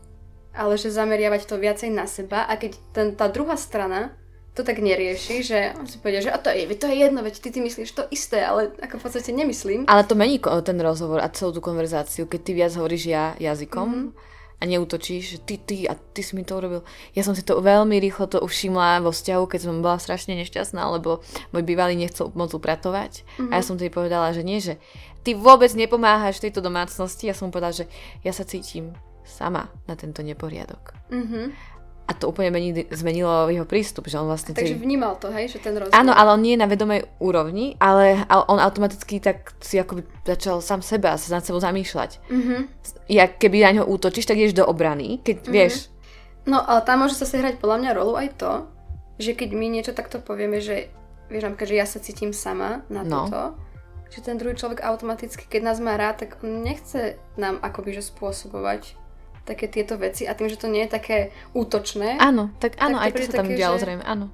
ale 0.56 0.80
že 0.80 0.88
zameriavať 0.88 1.44
to 1.44 1.60
viacej 1.60 1.92
na 1.92 2.08
seba 2.08 2.48
a 2.48 2.56
keď 2.56 2.72
ten, 2.96 3.12
tá 3.12 3.28
druhá 3.28 3.60
strana 3.60 4.16
to 4.56 4.66
tak 4.66 4.82
nerieši, 4.82 5.36
že 5.44 5.58
on 5.78 5.86
si 5.86 6.02
povie, 6.02 6.18
že 6.18 6.34
a 6.34 6.38
to 6.40 6.50
je, 6.50 6.66
to 6.74 6.90
je 6.90 6.96
jedno, 6.98 7.22
veď 7.22 7.38
ty, 7.38 7.54
ty 7.54 7.62
myslíš 7.62 7.94
to 7.94 8.02
isté, 8.10 8.42
ale 8.42 8.74
ako 8.82 8.98
v 8.98 9.02
podstate 9.06 9.30
nemyslím. 9.30 9.86
Ale 9.86 10.02
to 10.02 10.18
mení 10.18 10.42
ten 10.66 10.80
rozhovor 10.82 11.22
a 11.22 11.30
celú 11.30 11.54
tú 11.54 11.62
konverzáciu, 11.62 12.26
keď 12.26 12.40
ty 12.42 12.52
viac 12.58 12.72
hovoríš 12.74 13.04
ja 13.06 13.38
jazykom 13.38 13.86
Mhm. 13.86 14.00
mm-hmm. 14.02 14.36
A 14.58 14.62
neutočíš, 14.66 15.22
že 15.30 15.38
ty, 15.38 15.54
ty 15.54 15.86
a 15.86 15.94
ty 15.94 16.20
si 16.26 16.34
mi 16.34 16.42
to 16.42 16.58
urobil. 16.58 16.82
Ja 17.14 17.22
som 17.22 17.38
si 17.38 17.46
to 17.46 17.62
veľmi 17.62 18.02
rýchlo 18.02 18.26
to 18.26 18.42
všimla 18.42 19.06
vo 19.06 19.14
vzťahu, 19.14 19.44
keď 19.46 19.60
som 19.62 19.82
bola 19.86 20.02
strašne 20.02 20.34
nešťastná, 20.34 20.82
lebo 20.98 21.22
môj 21.54 21.62
bývalý 21.62 21.94
nechcel 21.94 22.34
moc 22.34 22.50
upratovať. 22.50 23.22
Mm-hmm. 23.22 23.50
A 23.50 23.52
ja 23.54 23.62
som 23.62 23.78
tedy 23.78 23.94
povedala, 23.94 24.34
že 24.34 24.42
nie, 24.42 24.58
že 24.58 24.82
ty 25.22 25.38
vôbec 25.38 25.70
nepomáhaš 25.78 26.42
tejto 26.42 26.58
domácnosti. 26.58 27.30
Ja 27.30 27.38
som 27.38 27.48
mu 27.48 27.54
povedala, 27.54 27.74
že 27.74 27.86
ja 28.26 28.34
sa 28.34 28.42
cítim 28.42 28.98
sama 29.22 29.70
na 29.86 29.94
tento 29.94 30.24
neporiadok. 30.24 30.96
Mhm. 31.12 31.54
A 32.08 32.16
to 32.16 32.32
úplne 32.32 32.48
mení, 32.48 32.72
zmenilo 32.88 33.52
jeho 33.52 33.68
prístup, 33.68 34.08
že 34.08 34.16
on 34.16 34.24
vlastne... 34.24 34.56
Takže 34.56 34.74
celý- 34.74 34.80
vnímal 34.80 35.20
to, 35.20 35.28
hej, 35.28 35.52
že 35.52 35.60
ten 35.60 35.76
rozdiel. 35.76 35.92
Áno, 35.92 36.10
ale 36.10 36.32
on 36.32 36.40
nie 36.40 36.56
je 36.56 36.60
na 36.60 36.66
vedomej 36.66 37.04
úrovni, 37.20 37.76
ale 37.76 38.24
on 38.48 38.56
automaticky 38.56 39.20
tak 39.20 39.52
si 39.60 39.76
akoby 39.76 40.02
začal 40.24 40.58
sám 40.58 40.80
seba 40.80 41.14
sa 41.14 41.36
nad 41.36 41.44
sebou 41.44 41.60
zamýšľať. 41.60 42.10
Mhm. 42.26 42.56
Ja 43.06 43.28
keby 43.28 43.60
na 43.60 43.70
ňo 43.76 43.84
útočíš, 43.84 44.24
tak 44.24 44.40
ideš 44.40 44.56
do 44.56 44.64
obrany, 44.64 45.20
keď 45.20 45.36
Mhm. 45.44 45.52
vieš. 45.52 45.92
No, 46.48 46.58
ale 46.58 46.80
tam 46.80 47.04
môže 47.04 47.12
sa 47.12 47.28
hrať 47.28 47.60
podľa 47.60 47.76
mňa 47.76 47.90
rolu 47.92 48.16
aj 48.16 48.28
to, 48.34 48.52
že 49.20 49.36
keď 49.36 49.48
my 49.52 49.66
niečo 49.68 49.92
takto 49.92 50.16
povieme, 50.16 50.64
že 50.64 50.88
vieš 51.28 51.44
napríklad, 51.44 51.68
že 51.68 51.76
ja 51.76 51.84
sa 51.84 52.00
cítim 52.00 52.32
sama 52.32 52.88
na 52.88 53.04
No. 53.04 53.28
toto, 53.28 53.52
že 54.08 54.24
ten 54.24 54.40
druhý 54.40 54.56
človek 54.56 54.80
automaticky, 54.80 55.44
keď 55.44 55.60
nás 55.60 55.76
má 55.76 55.92
rád, 55.92 56.24
tak 56.24 56.40
on 56.40 56.64
nechce 56.64 57.20
nám 57.36 57.60
akoby 57.60 57.92
že 57.92 58.08
spôsobovať 58.08 58.96
také 59.48 59.64
tieto 59.66 59.96
veci 59.96 60.28
a 60.28 60.36
tým, 60.36 60.52
že 60.52 60.60
to 60.60 60.68
nie 60.68 60.84
je 60.84 60.92
také 60.92 61.18
útočné. 61.56 62.20
Áno, 62.20 62.52
tak 62.60 62.76
áno, 62.76 63.00
to 63.00 63.04
aj 63.08 63.10
to 63.16 63.20
sa 63.24 63.32
tam 63.40 63.48
také, 63.48 63.56
dialo 63.56 63.76
že- 63.80 63.82
zrejme, 63.88 64.04
áno. 64.04 64.26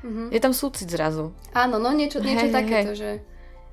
Mhm. 0.00 0.32
Je 0.32 0.40
tam 0.40 0.54
súcit 0.56 0.88
zrazu. 0.88 1.34
Áno, 1.52 1.76
no 1.76 1.90
niečo, 1.92 2.22
niečo 2.22 2.48
hej, 2.48 2.54
takéto, 2.54 2.94
že, 2.94 3.18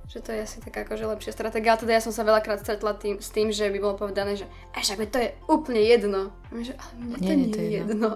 že 0.10 0.20
to 0.26 0.34
je 0.34 0.42
asi 0.42 0.58
taká 0.58 0.84
akože 0.84 1.06
lepšia 1.06 1.32
stratégia. 1.38 1.78
Ale 1.78 1.82
teda 1.86 1.94
ja 1.96 2.02
som 2.02 2.12
sa 2.12 2.26
veľakrát 2.26 2.60
stretla 2.66 2.98
tým, 2.98 3.22
s 3.22 3.30
tým, 3.30 3.54
že 3.54 3.70
by 3.70 3.78
bolo 3.78 3.96
povedané, 3.96 4.36
že 4.36 4.50
a 4.74 4.82
však 4.82 5.06
veď 5.06 5.10
to 5.14 5.20
je 5.22 5.30
úplne 5.48 5.82
jedno. 5.86 6.34
A 6.34 6.50
my, 6.52 6.62
Že, 6.66 6.74
ale 6.76 6.92
mne 6.98 7.16
to 7.16 7.22
Nie, 7.22 7.36
nie, 7.38 7.46
nie, 7.46 7.54
to 7.54 7.60
je 7.62 7.68
je 7.70 7.74
jedno. 7.78 8.10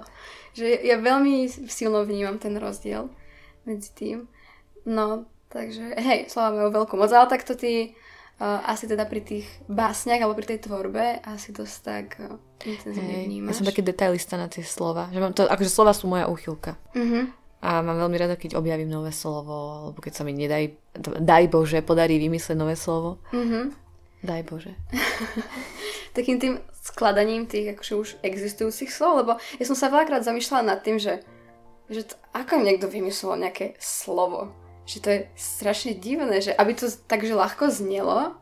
Že 0.57 0.65
ja 0.81 0.97
veľmi 0.97 1.33
silno 1.69 2.01
vnímam 2.01 2.41
ten 2.41 2.57
rozdiel 2.57 3.13
medzi 3.69 3.93
tým. 3.93 4.17
No, 4.89 5.29
takže 5.53 5.93
hej, 6.01 6.33
slova 6.33 6.49
majú 6.57 6.69
veľkú 6.73 6.97
moc, 6.97 7.13
ale 7.13 7.29
takto 7.29 7.53
ty 7.53 7.93
uh, 7.93 8.08
asi 8.39 8.87
teda 8.87 9.03
pri 9.03 9.19
tých 9.19 9.47
básniach 9.67 10.23
alebo 10.23 10.39
pri 10.39 10.55
tej 10.55 10.59
tvorbe 10.63 11.19
asi 11.27 11.51
dosť 11.51 11.75
tak 11.83 12.07
uh, 12.23 12.39
intenzívne 12.63 13.11
Hej. 13.11 13.23
Ja 13.23 13.27
vnímaš. 13.27 13.55
som 13.59 13.67
taký 13.67 13.83
detailista 13.83 14.39
na 14.39 14.47
tie 14.47 14.63
slova. 14.63 15.11
Že 15.11 15.19
mám 15.19 15.33
to, 15.35 15.43
akože 15.43 15.71
slova 15.71 15.91
sú 15.91 16.07
moja 16.07 16.31
úchylka. 16.31 16.79
Mhm. 16.95 17.35
A 17.59 17.83
mám 17.83 17.99
veľmi 17.99 18.15
rada, 18.15 18.39
keď 18.39 18.55
objavím 18.55 18.87
nové 18.87 19.11
slovo, 19.11 19.91
alebo 19.91 19.99
keď 19.99 20.13
sa 20.15 20.23
mi 20.23 20.31
nedaj, 20.31 20.79
daj 21.19 21.51
Bože, 21.51 21.83
podarí 21.83 22.15
vymyslieť 22.15 22.55
nové 22.55 22.79
slovo. 22.79 23.19
Mhm. 23.35 23.75
Daj 24.23 24.41
Bože. 24.47 24.71
takým 26.15 26.39
tým 26.39 26.53
skladaním 26.79 27.45
tých 27.45 27.75
akože 27.75 27.93
už 27.95 28.09
existujúcich 28.23 28.87
slov, 28.87 29.27
lebo 29.27 29.31
ja 29.59 29.65
som 29.67 29.75
sa 29.75 29.91
veľakrát 29.91 30.23
zamýšľala 30.23 30.63
nad 30.75 30.79
tým, 30.79 30.97
že, 30.97 31.21
že 31.91 32.07
to, 32.07 32.15
ako 32.31 32.63
niekto 32.63 32.87
vymyslel 32.87 33.35
nejaké 33.35 33.75
slovo. 33.79 34.55
Že 34.89 34.97
to 34.97 35.09
je 35.13 35.19
strašne 35.37 35.93
divné, 35.93 36.41
že 36.41 36.49
aby 36.57 36.73
to 36.73 36.89
takže 36.89 37.37
ľahko 37.37 37.69
znelo, 37.69 38.33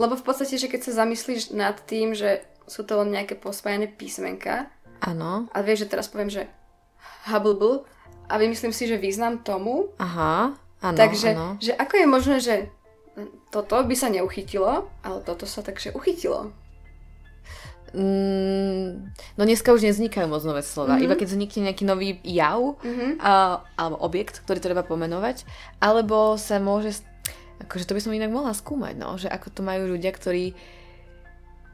lebo 0.00 0.16
v 0.16 0.24
podstate, 0.24 0.56
že 0.56 0.72
keď 0.72 0.88
sa 0.88 1.04
zamyslíš 1.04 1.52
nad 1.52 1.76
tým, 1.84 2.16
že 2.16 2.40
sú 2.64 2.88
to 2.88 3.04
len 3.04 3.12
nejaké 3.12 3.36
pospájané 3.36 3.84
písmenka 3.84 4.72
Áno. 5.04 5.44
a 5.52 5.58
vieš, 5.60 5.84
že 5.84 5.90
teraz 5.92 6.08
poviem, 6.08 6.32
že 6.32 6.48
hablbl 7.28 7.84
a 8.28 8.34
vymyslím 8.40 8.72
si, 8.72 8.88
že 8.88 8.96
význam 8.96 9.44
tomu, 9.44 9.92
Aha. 10.00 10.56
Áno, 10.78 10.96
Takže, 10.96 11.34
áno. 11.34 11.58
že 11.58 11.74
ako 11.74 11.94
je 11.98 12.06
možné, 12.06 12.36
že 12.38 12.54
toto 13.50 13.74
by 13.82 13.94
sa 13.98 14.08
neuchytilo, 14.14 14.86
ale 15.02 15.18
toto 15.26 15.42
sa 15.42 15.60
takže 15.60 15.90
uchytilo. 15.90 16.54
Mm, 17.94 19.12
no 19.38 19.42
dneska 19.42 19.72
už 19.72 19.84
nevznikajú 19.88 20.28
moc 20.28 20.44
nové 20.44 20.60
slova. 20.60 20.96
Mm-hmm. 20.96 21.06
Iba 21.08 21.14
keď 21.16 21.28
vznikne 21.32 21.60
nejaký 21.70 21.84
nový 21.88 22.08
jav 22.24 22.76
mm-hmm. 22.80 23.22
a, 23.22 23.64
alebo 23.78 23.96
objekt, 24.04 24.44
ktorý 24.44 24.60
treba 24.60 24.82
pomenovať, 24.84 25.48
alebo 25.80 26.36
sa 26.36 26.60
môže... 26.60 27.00
Akože 27.58 27.90
to 27.90 27.96
by 27.96 28.00
som 28.04 28.14
inak 28.14 28.30
mohla 28.30 28.54
skúmať, 28.54 28.94
no, 28.94 29.18
že 29.18 29.26
ako 29.26 29.50
to 29.50 29.60
majú 29.66 29.90
ľudia, 29.90 30.14
ktorí 30.14 30.54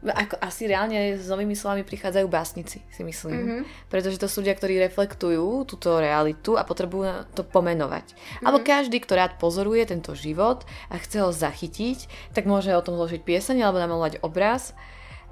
ako 0.04 0.36
asi 0.44 0.68
reálne 0.68 1.16
s 1.16 1.24
novými 1.32 1.56
slovami 1.56 1.80
prichádzajú 1.80 2.26
básnici, 2.28 2.84
si 2.92 3.00
myslím. 3.00 3.40
Mm-hmm. 3.40 3.88
Pretože 3.88 4.20
to 4.20 4.28
sú 4.28 4.44
ľudia, 4.44 4.52
ktorí 4.52 4.76
reflektujú 4.84 5.64
túto 5.64 5.96
realitu 5.96 6.60
a 6.60 6.68
potrebujú 6.68 7.24
to 7.32 7.40
pomenovať. 7.40 8.12
Mm-hmm. 8.12 8.44
Alebo 8.44 8.60
každý, 8.60 9.00
kto 9.00 9.16
rád 9.16 9.40
pozoruje 9.40 9.80
tento 9.88 10.12
život 10.12 10.68
a 10.92 11.00
chce 11.00 11.24
ho 11.24 11.32
zachytiť, 11.32 12.32
tak 12.36 12.44
môže 12.44 12.68
o 12.76 12.84
tom 12.84 13.00
zložiť 13.00 13.24
pieseň 13.24 13.64
alebo 13.64 13.80
namalovať 13.80 14.20
obraz. 14.20 14.76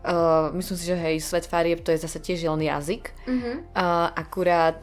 Uh, 0.03 0.51
myslím 0.59 0.77
si, 0.77 0.85
že 0.91 0.99
hej, 0.99 1.23
svet 1.23 1.47
farieb 1.47 1.79
to 1.87 1.95
je 1.95 2.03
zase 2.03 2.19
tiež 2.19 2.43
len 2.51 2.67
jazyk. 2.67 3.15
Mm-hmm. 3.23 3.57
Uh, 3.71 4.09
akurát 4.19 4.83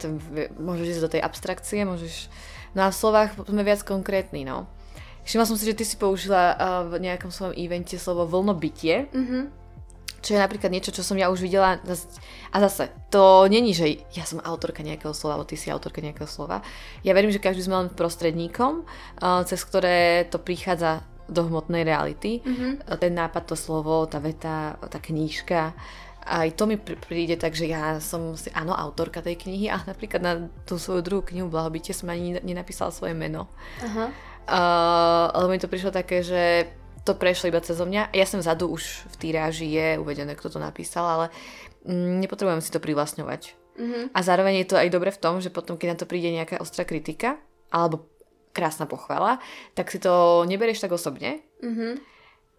môžeš 0.56 0.96
ísť 0.96 1.02
do 1.04 1.12
tej 1.12 1.20
abstrakcie, 1.20 1.84
môžeš... 1.84 2.32
No 2.72 2.86
a 2.86 2.88
v 2.88 2.96
slovách 2.96 3.36
sme 3.44 3.60
viac 3.60 3.84
konkrétni, 3.84 4.48
no. 4.48 4.64
Všimla 5.28 5.44
som 5.44 5.60
si, 5.60 5.68
že 5.68 5.76
ty 5.76 5.84
si 5.84 6.00
použila 6.00 6.56
uh, 6.56 6.58
v 6.88 7.04
nejakom 7.04 7.28
svojom 7.28 7.52
evente 7.52 8.00
slovo 8.00 8.24
vlnobytie. 8.24 9.12
Mm-hmm 9.12 9.60
čo 10.20 10.36
je 10.36 10.44
napríklad 10.44 10.68
niečo, 10.68 10.92
čo 10.92 11.00
som 11.00 11.16
ja 11.16 11.32
už 11.32 11.40
videla. 11.40 11.80
A 12.52 12.56
zase, 12.68 12.92
to 13.08 13.48
není, 13.48 13.72
že 13.72 14.04
ja 14.12 14.28
som 14.28 14.36
autorka 14.44 14.84
nejakého 14.84 15.16
slova, 15.16 15.40
alebo 15.40 15.48
ty 15.48 15.56
si 15.56 15.72
autorka 15.72 16.04
nejakého 16.04 16.28
slova. 16.28 16.60
Ja 17.00 17.16
verím, 17.16 17.32
že 17.32 17.40
každý 17.40 17.64
sme 17.64 17.80
len 17.80 17.88
prostredníkom, 17.88 18.84
cez 19.48 19.60
ktoré 19.64 20.28
to 20.28 20.36
prichádza 20.36 21.00
do 21.30 21.46
hmotnej 21.46 21.86
reality. 21.86 22.42
Mm-hmm. 22.42 22.98
Ten 22.98 23.12
nápad, 23.14 23.54
to 23.54 23.56
slovo, 23.56 24.04
tá 24.10 24.18
veta, 24.18 24.74
tá 24.76 24.98
knížka. 24.98 25.72
Aj 26.20 26.48
to 26.52 26.68
mi 26.68 26.76
príde 26.76 27.40
tak, 27.40 27.56
že 27.56 27.70
ja 27.70 27.96
som 28.02 28.36
si, 28.36 28.52
áno, 28.52 28.76
autorka 28.76 29.24
tej 29.24 29.40
knihy 29.40 29.72
a 29.72 29.80
napríklad 29.86 30.20
na 30.20 30.32
tú 30.68 30.76
svoju 30.76 31.00
druhú 31.00 31.22
knihu 31.24 31.48
Blahobytie 31.48 31.96
som 31.96 32.12
ani 32.12 32.36
nenapísala 32.44 32.92
svoje 32.92 33.16
meno. 33.16 33.48
Uh-huh. 33.80 34.12
Uh, 34.44 35.32
lebo 35.40 35.48
mi 35.54 35.62
to 35.62 35.70
prišlo 35.70 35.94
také, 35.94 36.20
že 36.20 36.68
to 37.06 37.16
prešlo 37.16 37.48
iba 37.48 37.64
cez 37.64 37.80
mňa. 37.80 38.12
Ja 38.12 38.26
som 38.28 38.44
vzadu 38.44 38.68
už 38.68 39.08
v 39.08 39.14
týráži 39.16 39.66
je 39.72 39.96
uvedené, 39.96 40.36
kto 40.36 40.52
to 40.52 40.58
napísal, 40.60 41.08
ale 41.08 41.26
mm, 41.88 42.20
nepotrebujem 42.20 42.60
si 42.60 42.68
to 42.68 42.82
privlastňovať. 42.82 43.56
Mm-hmm. 43.80 44.04
A 44.12 44.18
zároveň 44.20 44.60
je 44.60 44.68
to 44.68 44.76
aj 44.76 44.92
dobre 44.92 45.08
v 45.08 45.20
tom, 45.22 45.40
že 45.40 45.48
potom, 45.48 45.80
keď 45.80 45.88
na 45.88 45.96
to 45.96 46.04
príde 46.04 46.28
nejaká 46.28 46.60
ostrá 46.60 46.84
kritika, 46.84 47.40
alebo 47.72 48.04
krásna 48.60 48.84
pochvala, 48.84 49.40
tak 49.72 49.88
si 49.88 49.96
to 49.96 50.44
neberieš 50.44 50.84
tak 50.84 50.92
osobne 50.92 51.40
mm-hmm. 51.64 51.92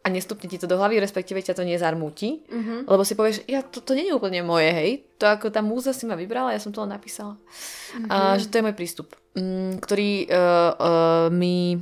a 0.01 0.07
nestupne 0.09 0.49
ti 0.49 0.57
to 0.57 0.65
do 0.65 0.81
hlavy, 0.81 0.97
respektíve 0.97 1.45
ťa 1.45 1.53
to 1.53 1.61
nezarmúti, 1.61 2.41
mm-hmm. 2.41 2.89
lebo 2.89 3.05
si 3.05 3.13
povieš, 3.13 3.45
ja 3.45 3.61
to, 3.61 3.85
to 3.85 3.93
nie 3.93 4.09
je 4.09 4.17
úplne 4.17 4.41
moje, 4.41 4.73
hej, 4.73 4.91
to 5.21 5.29
ako 5.29 5.53
tá 5.53 5.61
múza 5.61 5.93
si 5.93 6.09
ma 6.09 6.17
vybrala, 6.17 6.57
ja 6.57 6.59
som 6.59 6.73
to 6.73 6.81
len 6.81 6.89
napísala. 6.89 7.37
Mm-hmm. 7.37 8.09
A, 8.09 8.41
že 8.41 8.49
to 8.49 8.57
je 8.57 8.65
môj 8.65 8.73
prístup, 8.73 9.13
mm, 9.37 9.77
ktorý 9.77 10.25
uh, 10.25 10.41
uh, 10.73 11.27
mi 11.29 11.77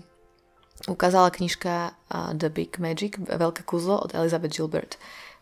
ukázala 0.91 1.31
knižka 1.31 1.95
uh, 1.95 2.35
The 2.35 2.51
Big 2.51 2.75
Magic, 2.75 3.15
Veľké 3.15 3.63
kúzlo 3.63 4.03
od 4.03 4.11
Elizabeth 4.11 4.51
Gilbert. 4.51 4.99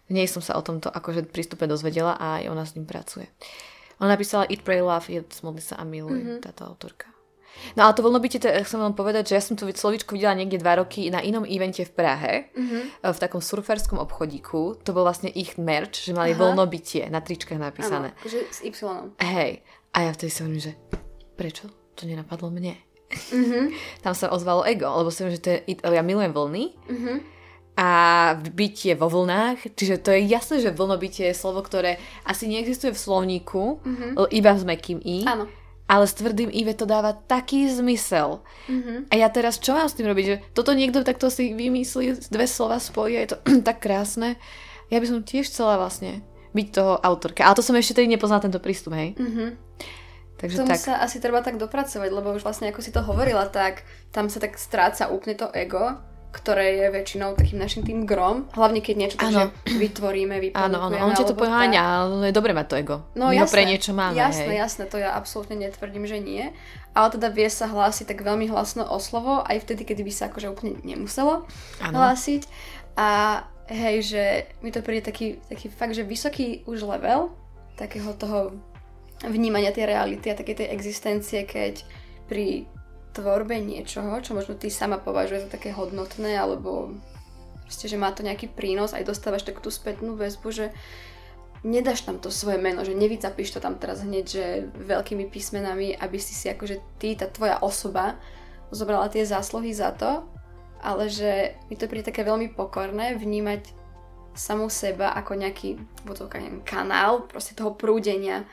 V 0.08 0.16
nej 0.16 0.30
som 0.30 0.40
sa 0.40 0.56
o 0.56 0.64
tomto 0.64 0.88
akože 0.88 1.28
prístupe 1.28 1.68
dozvedela 1.68 2.16
a 2.16 2.40
aj 2.40 2.44
ona 2.48 2.64
s 2.64 2.74
ním 2.80 2.88
pracuje. 2.88 3.28
Ona 4.00 4.14
napísala 4.14 4.48
Eat, 4.48 4.62
Pray, 4.62 4.80
Love, 4.80 5.10
je 5.10 5.26
modli 5.42 5.60
sa 5.60 5.82
a 5.82 5.84
miluje, 5.84 6.22
mm-hmm. 6.22 6.46
táto 6.46 6.64
autorka. 6.64 7.17
No 7.76 7.90
a 7.90 7.94
to 7.94 8.06
voľno 8.06 8.22
byte, 8.22 8.42
chcem 8.42 8.80
vám 8.80 8.94
povedať, 8.94 9.34
že 9.34 9.36
ja 9.38 9.44
som 9.44 9.58
to 9.58 9.66
slovičko 9.66 10.14
videla 10.14 10.38
niekde 10.38 10.62
dva 10.62 10.80
roky 10.80 11.10
na 11.10 11.22
inom 11.22 11.44
evente 11.44 11.84
v 11.84 11.92
Prahe, 11.94 12.34
mm-hmm. 12.54 13.06
v 13.06 13.18
takom 13.18 13.42
surferskom 13.42 13.98
obchodíku. 13.98 14.82
To 14.86 14.90
bol 14.94 15.04
vlastne 15.06 15.30
ich 15.34 15.58
merch, 15.58 16.06
že 16.06 16.14
mali 16.14 16.34
Aha. 16.34 16.40
voľno 16.40 16.64
bytie 16.70 17.10
na 17.10 17.20
tričkách 17.20 17.60
napísané. 17.60 18.14
Áno, 18.14 18.20
akože 18.22 18.40
s 18.50 18.60
Y. 18.62 18.82
Hej. 19.22 19.52
A 19.94 19.98
ja 20.06 20.12
vtedy 20.14 20.30
si 20.30 20.40
hovorím, 20.46 20.62
že 20.62 20.74
prečo 21.34 21.70
to 21.98 22.06
nenapadlo 22.06 22.54
mne? 22.54 22.78
Mm-hmm. 23.10 23.66
Tam 24.06 24.14
sa 24.14 24.30
ozvalo 24.30 24.68
ego, 24.68 24.86
lebo 24.86 25.10
som, 25.10 25.32
že 25.32 25.42
to 25.42 25.50
je, 25.58 25.80
ja 25.82 26.04
milujem 26.04 26.36
vlny 26.36 26.64
mm-hmm. 26.76 27.18
a 27.80 27.90
bytie 28.38 28.94
vo 29.00 29.08
vlnách, 29.08 29.74
čiže 29.74 30.04
to 30.04 30.12
je 30.12 30.28
jasné, 30.28 30.60
že 30.60 30.76
vlnobytie 30.76 31.32
je 31.32 31.36
slovo, 31.38 31.64
ktoré 31.64 31.98
asi 32.28 32.52
neexistuje 32.52 32.92
v 32.92 33.00
slovníku, 33.00 33.80
mm-hmm. 33.80 34.30
iba 34.34 34.52
s 34.54 34.64
mekým 34.68 35.00
i. 35.02 35.24
Áno. 35.24 35.48
Ale 35.88 36.04
s 36.04 36.20
tvrdým 36.20 36.52
IV 36.52 36.84
to 36.84 36.86
dáva 36.86 37.16
taký 37.16 37.72
zmysel. 37.72 38.44
Mm-hmm. 38.68 39.08
A 39.08 39.14
ja 39.16 39.32
teraz 39.32 39.56
čo 39.56 39.72
mám 39.72 39.88
s 39.88 39.96
tým 39.96 40.12
robiť? 40.12 40.26
Že 40.28 40.36
toto 40.52 40.76
niekto 40.76 41.08
takto 41.08 41.32
si 41.32 41.56
vymyslí, 41.56 42.28
dve 42.28 42.44
slova 42.44 42.78
spojí 42.78 43.16
a 43.16 43.24
je 43.24 43.30
to 43.32 43.38
tak 43.68 43.80
krásne. 43.80 44.36
Ja 44.92 45.00
by 45.00 45.08
som 45.08 45.24
tiež 45.24 45.48
chcela 45.48 45.80
vlastne 45.80 46.24
byť 46.52 46.68
toho 46.76 47.00
autorka. 47.00 47.48
Ale 47.48 47.56
to 47.56 47.64
som 47.64 47.76
ešte 47.76 48.04
tedy 48.04 48.12
nepoznala 48.12 48.44
tento 48.44 48.60
prístup, 48.60 48.96
hej. 49.00 49.16
Mm-hmm. 49.16 49.50
Takže 50.38 50.56
tomu 50.62 50.70
tak. 50.70 50.82
sa 50.82 51.02
asi 51.02 51.18
treba 51.18 51.42
tak 51.42 51.58
dopracovať, 51.58 52.10
lebo 52.14 52.38
už 52.38 52.46
vlastne 52.46 52.70
ako 52.70 52.82
si 52.86 52.94
to 52.94 53.02
hovorila, 53.02 53.50
tak 53.50 53.82
tam 54.14 54.30
sa 54.30 54.38
tak 54.38 54.54
stráca 54.54 55.10
úplne 55.10 55.34
to 55.34 55.50
ego, 55.50 55.98
ktoré 56.38 56.78
je 56.78 56.88
väčšinou 56.94 57.34
takým 57.34 57.58
našim 57.58 57.82
tým 57.82 58.06
grom, 58.06 58.46
hlavne 58.54 58.86
keď 58.86 58.96
niečo 58.96 59.18
takže 59.18 59.50
vytvoríme, 59.84 60.38
vyprodukujeme. 60.38 60.98
Áno, 61.02 61.10
on 61.10 61.18
ťa 61.18 61.26
to 61.26 61.34
poháňa, 61.34 61.82
ale 61.82 62.30
je 62.30 62.38
dobre 62.38 62.54
mať 62.54 62.66
to 62.70 62.76
ego. 62.78 62.96
No 63.18 63.34
My 63.34 63.42
jasné, 63.42 63.54
pre 63.58 63.64
niečo 63.66 63.92
máme. 63.98 64.14
Jasné, 64.14 64.54
hej. 64.54 64.62
jasné, 64.62 64.84
to 64.86 65.02
ja 65.02 65.18
absolútne 65.18 65.58
netvrdím, 65.58 66.06
že 66.06 66.22
nie. 66.22 66.54
Ale 66.94 67.08
teda 67.10 67.34
vie 67.34 67.50
sa 67.50 67.66
hlásiť 67.66 68.14
tak 68.14 68.22
veľmi 68.22 68.46
hlasno 68.54 68.86
o 68.86 68.98
slovo, 69.02 69.42
aj 69.42 69.66
vtedy, 69.66 69.82
kedy 69.90 70.06
by 70.06 70.14
sa 70.14 70.24
akože 70.30 70.48
úplne 70.54 70.78
nemuselo 70.86 71.50
ano. 71.82 71.96
hlásiť. 71.98 72.46
A 72.98 73.42
hej, 73.70 73.98
že 74.06 74.24
mi 74.62 74.70
to 74.70 74.86
príde 74.86 75.06
taký, 75.10 75.42
taký 75.50 75.68
fakt, 75.74 75.98
že 75.98 76.06
vysoký 76.06 76.64
už 76.70 76.86
level 76.86 77.34
takého 77.78 78.14
toho 78.18 78.58
vnímania 79.26 79.74
tej 79.74 79.90
reality 79.90 80.30
a 80.30 80.38
takej 80.38 80.66
tej 80.66 80.68
existencie, 80.74 81.46
keď 81.46 81.82
pri 82.30 82.70
tvorbe 83.18 83.58
niečoho, 83.58 84.22
čo 84.22 84.38
možno 84.38 84.54
ty 84.54 84.70
sama 84.70 85.02
považuje 85.02 85.44
za 85.46 85.50
také 85.50 85.74
hodnotné, 85.74 86.38
alebo 86.38 86.94
proste, 87.66 87.90
že 87.90 87.98
má 87.98 88.14
to 88.14 88.22
nejaký 88.22 88.48
prínos, 88.54 88.94
aj 88.94 89.10
dostávaš 89.10 89.44
takú 89.44 89.60
tú 89.66 89.74
spätnú 89.74 90.14
väzbu, 90.14 90.48
že 90.54 90.66
nedáš 91.66 92.06
tam 92.06 92.22
to 92.22 92.30
svoje 92.30 92.62
meno, 92.62 92.86
že 92.86 92.94
nevycapíš 92.94 93.58
to 93.58 93.60
tam 93.60 93.82
teraz 93.82 94.06
hneď, 94.06 94.26
že 94.26 94.46
veľkými 94.78 95.28
písmenami, 95.28 95.98
aby 95.98 96.18
si 96.22 96.38
si 96.38 96.48
akože 96.48 97.02
ty, 97.02 97.18
tá 97.18 97.26
tvoja 97.28 97.58
osoba, 97.66 98.16
zobrala 98.70 99.10
tie 99.10 99.26
zásluhy 99.26 99.74
za 99.74 99.92
to, 99.92 100.24
ale 100.80 101.10
že 101.10 101.58
mi 101.68 101.76
to 101.76 101.90
príde 101.90 102.14
také 102.14 102.22
veľmi 102.22 102.54
pokorné 102.54 103.18
vnímať 103.18 103.74
samú 104.38 104.70
seba 104.70 105.18
ako 105.18 105.34
nejaký 105.34 105.82
neviem, 106.06 106.62
kanál 106.62 107.26
proste 107.26 107.58
toho 107.58 107.74
prúdenia 107.74 108.46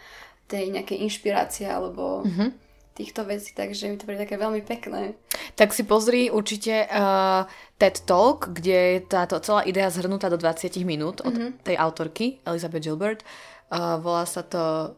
tej 0.48 0.72
nejakej 0.72 1.04
inšpirácie 1.04 1.68
alebo 1.68 2.24
mm-hmm. 2.24 2.63
Týchto 2.94 3.26
vecí, 3.26 3.50
takže 3.52 3.90
mi 3.90 3.98
to 3.98 4.06
príde 4.06 4.22
také 4.22 4.38
veľmi 4.38 4.62
pekné. 4.62 5.18
Tak 5.58 5.74
si 5.74 5.82
pozri 5.82 6.30
určite 6.30 6.86
uh, 6.86 7.42
TED 7.74 8.06
Talk, 8.06 8.54
kde 8.54 8.78
je 8.96 8.98
táto 9.02 9.42
celá 9.42 9.66
idea 9.66 9.90
zhrnutá 9.90 10.30
do 10.30 10.38
20 10.38 10.70
minút 10.86 11.20
od 11.26 11.34
mm-hmm. 11.34 11.66
tej 11.66 11.76
autorky 11.76 12.38
Elizabeth 12.46 12.86
Gilbert. 12.86 13.20
Uh, 13.68 13.98
volá 13.98 14.22
sa 14.24 14.46
to 14.46 14.94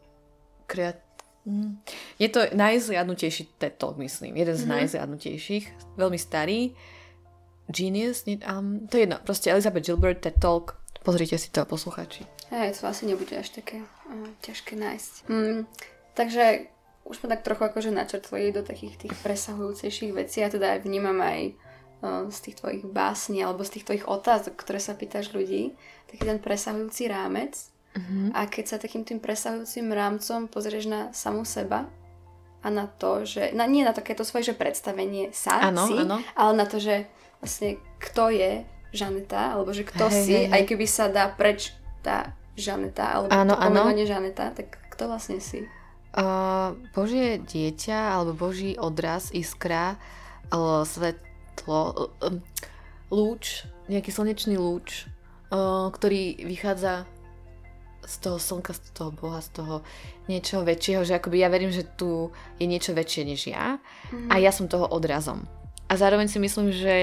kreat... 0.68 1.00
Mm. 1.48 1.80
Je 2.20 2.28
to 2.28 2.44
najzliadnutejší 2.52 3.56
TED 3.56 3.80
Talk, 3.80 3.96
myslím. 3.96 4.36
Jeden 4.36 4.56
z 4.56 4.62
mm-hmm. 4.68 4.76
najzliadnutejších. 4.76 5.64
Veľmi 5.96 6.20
starý. 6.20 6.76
Genius. 7.72 8.28
Um, 8.44 8.86
to 8.86 9.00
je 9.00 9.08
jedno. 9.08 9.18
Proste 9.24 9.50
Elizabeth 9.50 9.88
Gilbert, 9.88 10.20
TED 10.20 10.36
Talk. 10.36 10.76
Pozrite 11.00 11.38
si 11.38 11.48
to, 11.48 11.64
posluchači. 11.64 12.26
Hej, 12.50 12.78
to 12.78 12.86
asi 12.86 13.06
nebude 13.06 13.32
až 13.34 13.56
také 13.56 13.82
uh, 13.82 14.28
ťažké 14.42 14.78
nájsť. 14.78 15.12
Mm, 15.26 15.66
takže 16.14 16.70
už 17.06 17.22
sme 17.22 17.30
tak 17.30 17.46
trochu 17.46 17.62
akože 17.70 17.90
načrtli 17.94 18.50
do 18.50 18.66
takých 18.66 18.98
tých 19.06 19.14
presahujúcejších 19.22 20.12
vecí 20.12 20.42
a 20.42 20.50
teda 20.50 20.76
aj 20.76 20.80
vnímam 20.82 21.16
aj 21.22 21.54
uh, 22.02 22.26
z 22.28 22.38
tých 22.50 22.56
tvojich 22.58 22.84
básní 22.86 23.40
alebo 23.46 23.62
z 23.62 23.78
tých 23.78 23.84
tvojich 23.86 24.06
otázok, 24.10 24.58
ktoré 24.58 24.82
sa 24.82 24.98
pýtaš 24.98 25.30
ľudí, 25.30 25.72
taký 26.10 26.26
ten 26.26 26.42
presahujúci 26.42 27.06
rámec. 27.06 27.54
Mm-hmm. 27.96 28.36
A 28.36 28.44
keď 28.44 28.64
sa 28.68 28.76
takým 28.76 29.08
tým 29.08 29.24
presahujúcim 29.24 29.88
rámcom 29.88 30.52
pozrieš 30.52 30.84
na 30.84 31.08
samú 31.16 31.48
seba 31.48 31.88
a 32.60 32.68
na 32.68 32.90
to, 32.90 33.24
že, 33.24 33.56
na, 33.56 33.64
nie 33.64 33.86
na 33.86 33.96
takéto 33.96 34.20
svoje 34.20 34.52
že 34.52 34.58
predstavenie 34.58 35.32
sa 35.32 35.72
ano, 35.72 35.88
si, 35.88 35.96
ano. 35.96 36.20
ale 36.36 36.52
na 36.58 36.66
to, 36.68 36.76
že 36.76 37.08
vlastne 37.40 37.80
kto 38.02 38.34
je 38.34 38.52
Žaneta, 38.92 39.56
alebo 39.56 39.72
že 39.72 39.86
kto 39.86 40.12
hey, 40.12 40.22
si, 40.24 40.34
hey. 40.34 40.52
aj 40.52 40.62
keby 40.68 40.86
sa 40.88 41.08
dá 41.08 41.30
preč 41.30 41.72
tá 42.04 42.36
Žaneta, 42.58 43.06
alebo 43.16 43.32
áno, 43.32 43.54
to 43.54 43.60
pomenovanie 43.60 44.04
Žaneta, 44.08 44.52
tak 44.52 44.76
kto 44.92 45.08
vlastne 45.08 45.38
si? 45.40 45.68
Uh, 46.16 46.72
Božie 46.96 47.36
dieťa, 47.44 48.16
alebo 48.16 48.48
Boží 48.48 48.72
odraz, 48.80 49.28
iskra, 49.36 50.00
uh, 50.48 50.80
svetlo, 50.88 52.08
uh, 52.24 52.40
lúč, 53.12 53.68
nejaký 53.92 54.10
slnečný 54.10 54.56
lúč, 54.56 55.04
uh, 55.52 55.92
ktorý 55.92 56.40
vychádza 56.48 57.04
z 58.06 58.14
toho 58.22 58.38
slnka, 58.38 58.72
z 58.72 58.80
toho 58.94 59.10
Boha, 59.12 59.42
z 59.42 59.50
toho 59.60 59.84
niečoho 60.30 60.62
väčšieho, 60.62 61.02
že 61.02 61.18
akoby 61.18 61.42
ja 61.42 61.50
verím, 61.50 61.74
že 61.74 61.84
tu 61.84 62.30
je 62.56 62.64
niečo 62.64 62.94
väčšie 62.94 63.22
než 63.26 63.50
ja 63.50 63.76
mm-hmm. 63.76 64.30
a 64.30 64.34
ja 64.38 64.54
som 64.54 64.70
toho 64.70 64.86
odrazom. 64.86 65.44
A 65.86 65.94
zároveň 65.94 66.26
si 66.26 66.42
myslím, 66.42 66.74
že 66.74 66.94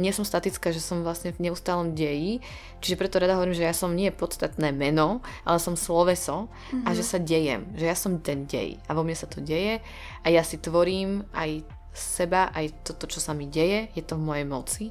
nie 0.00 0.08
som 0.08 0.24
statická, 0.24 0.72
že 0.72 0.80
som 0.80 1.04
vlastne 1.04 1.36
v 1.36 1.48
neustálom 1.48 1.92
deji, 1.92 2.40
čiže 2.80 2.96
preto 2.96 3.20
rada 3.20 3.36
hovorím, 3.36 3.52
že 3.52 3.68
ja 3.68 3.76
som 3.76 3.92
nie 3.92 4.08
podstatné 4.08 4.72
meno, 4.72 5.20
ale 5.44 5.60
som 5.60 5.76
sloveso 5.76 6.48
mm-hmm. 6.48 6.88
a 6.88 6.90
že 6.96 7.04
sa 7.04 7.20
dejem, 7.20 7.68
že 7.76 7.84
ja 7.92 7.96
som 7.96 8.24
ten 8.24 8.48
dej 8.48 8.80
a 8.88 8.96
vo 8.96 9.04
mne 9.04 9.12
sa 9.12 9.28
to 9.28 9.44
deje 9.44 9.84
a 10.24 10.26
ja 10.32 10.40
si 10.40 10.56
tvorím 10.56 11.28
aj 11.36 11.60
seba, 11.92 12.48
aj 12.56 12.88
toto, 12.88 13.04
čo 13.04 13.20
sa 13.20 13.36
mi 13.36 13.52
deje, 13.52 13.92
je 13.92 14.00
to 14.00 14.16
v 14.16 14.24
mojej 14.24 14.46
moci. 14.48 14.84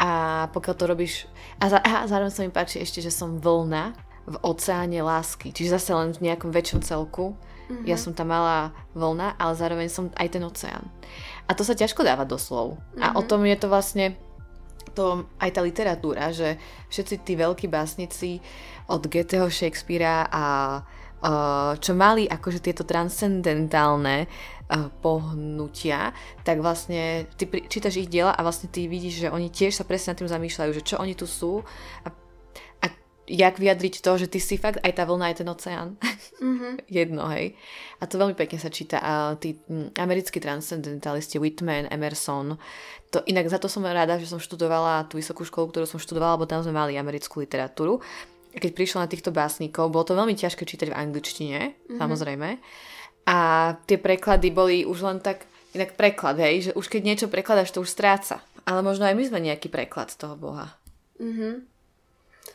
A 0.00 0.44
pokiaľ 0.52 0.74
to 0.76 0.84
robíš... 0.88 1.14
A, 1.60 1.68
za, 1.68 1.76
a 1.80 2.08
zároveň 2.08 2.32
sa 2.32 2.44
mi 2.44 2.52
páči 2.52 2.80
ešte, 2.80 3.04
že 3.04 3.12
som 3.12 3.36
vlna 3.36 3.92
v 4.24 4.36
oceáne 4.40 5.00
lásky. 5.04 5.52
Čiže 5.52 5.76
zase 5.76 5.92
len 5.92 6.16
v 6.16 6.24
nejakom 6.28 6.48
väčšom 6.52 6.80
celku. 6.80 7.36
Mm-hmm. 7.68 7.84
Ja 7.84 8.00
som 8.00 8.16
tá 8.16 8.24
malá 8.24 8.72
vlna, 8.96 9.36
ale 9.36 9.52
zároveň 9.60 9.88
som 9.92 10.08
aj 10.16 10.28
ten 10.32 10.40
oceán. 10.40 10.88
A 11.50 11.58
to 11.58 11.66
sa 11.66 11.74
ťažko 11.74 12.06
dáva 12.06 12.22
do 12.22 12.38
slov. 12.38 12.78
Mm-hmm. 12.78 13.02
A 13.02 13.06
o 13.18 13.22
mhm. 13.26 13.28
tom 13.28 13.42
je 13.42 13.56
to 13.58 13.66
vlastne 13.66 14.06
to 14.94 15.26
aj 15.38 15.50
tá 15.54 15.60
literatúra, 15.62 16.34
že 16.34 16.58
všetci 16.90 17.22
tí 17.22 17.38
veľkí 17.38 17.66
básnici 17.70 18.42
od 18.90 19.06
Goetheho, 19.06 19.46
Shakespearea 19.46 20.26
a 20.26 20.44
uh, 20.82 21.78
čo 21.78 21.94
mali 21.94 22.26
akože 22.26 22.58
tieto 22.58 22.82
transcendentálne 22.82 24.26
pohnutia, 25.02 26.14
tak 26.46 26.62
vlastne 26.62 27.26
ty 27.34 27.50
čítaš 27.66 28.06
ich 28.06 28.10
diela 28.10 28.30
a 28.30 28.44
vlastne 28.46 28.70
ty 28.70 28.86
vidíš, 28.86 29.26
že 29.26 29.32
oni 29.32 29.50
tiež 29.50 29.74
sa 29.74 29.82
presne 29.82 30.14
nad 30.14 30.18
tým 30.22 30.30
zamýšľajú, 30.30 30.70
že 30.70 30.86
čo 30.86 30.96
oni 31.02 31.14
tu 31.18 31.26
sú 31.26 31.66
a 32.06 32.08
jak 33.30 33.62
vyjadriť 33.62 34.02
to, 34.02 34.12
že 34.18 34.26
ty 34.26 34.42
si 34.42 34.58
fakt 34.58 34.82
aj 34.82 34.92
tá 34.98 35.06
vlna, 35.06 35.30
aj 35.30 35.36
ten 35.38 35.48
oceán. 35.48 35.88
Mm-hmm. 36.42 36.72
Jedno, 36.98 37.30
hej. 37.30 37.54
A 38.02 38.10
to 38.10 38.18
veľmi 38.18 38.34
pekne 38.34 38.58
sa 38.58 38.74
číta. 38.74 38.98
A 38.98 39.38
tí 39.38 39.54
m, 39.70 39.94
americkí 39.94 40.42
transcendentalisti, 40.42 41.38
Whitman, 41.38 41.86
Emerson, 41.86 42.58
to, 43.14 43.22
inak 43.26 43.46
za 43.46 43.62
to 43.62 43.70
som 43.70 43.86
rada, 43.86 44.18
že 44.18 44.26
som 44.26 44.42
študovala 44.42 45.06
tú 45.06 45.18
vysokú 45.18 45.46
školu, 45.46 45.70
ktorú 45.70 45.86
som 45.86 46.02
študovala, 46.02 46.38
lebo 46.38 46.50
tam 46.50 46.66
sme 46.66 46.74
mali 46.74 46.98
americkú 46.98 47.42
literatúru. 47.42 48.02
Keď 48.50 48.70
prišla 48.74 49.06
na 49.06 49.10
týchto 49.10 49.30
básnikov, 49.30 49.94
bolo 49.94 50.02
to 50.02 50.18
veľmi 50.18 50.34
ťažké 50.34 50.66
čítať 50.66 50.90
v 50.90 50.98
angličtine, 50.98 51.60
mm-hmm. 51.70 51.98
samozrejme. 52.02 52.58
A 53.30 53.38
tie 53.86 53.98
preklady 53.98 54.50
boli 54.50 54.82
už 54.82 55.06
len 55.06 55.18
tak, 55.22 55.46
inak 55.70 55.94
preklad, 55.94 56.34
hej, 56.42 56.70
že 56.70 56.72
už 56.74 56.90
keď 56.90 57.02
niečo 57.06 57.26
prekladaš, 57.30 57.70
to 57.70 57.78
už 57.78 57.94
stráca. 57.94 58.42
Ale 58.66 58.82
možno 58.82 59.06
aj 59.06 59.14
my 59.14 59.24
sme 59.26 59.38
nejaký 59.38 59.70
preklad 59.70 60.10
toho 60.18 60.34
Boha. 60.34 60.74
Mm-hmm. 61.22 61.69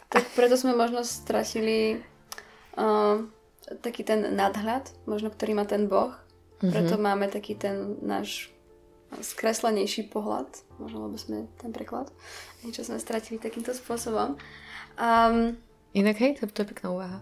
Tak 0.09 0.23
preto 0.37 0.55
sme 0.55 0.77
možno 0.77 1.01
stratili 1.01 1.99
uh, 2.77 3.25
taký 3.81 4.05
ten 4.05 4.35
nadhľad, 4.35 4.89
možno 5.09 5.33
ktorý 5.33 5.57
má 5.57 5.65
ten 5.65 5.89
Boh. 5.89 6.13
Mm-hmm. 6.61 6.71
Preto 6.71 6.95
máme 7.01 7.27
taký 7.27 7.57
ten 7.57 7.99
náš 7.99 8.55
skreslenejší 9.21 10.11
pohľad, 10.11 10.49
možno 10.81 11.07
lebo 11.07 11.15
sme 11.15 11.47
ten 11.61 11.71
preklad. 11.71 12.09
Niečo 12.65 12.83
sme 12.83 12.99
stratili 12.99 13.39
takýmto 13.39 13.71
spôsobom. 13.71 14.35
Um, 14.99 15.55
Inak 15.95 16.19
hej, 16.19 16.39
to, 16.39 16.47
to 16.51 16.63
je 16.63 16.71
pekná 16.75 16.91
úvaha. 16.91 17.19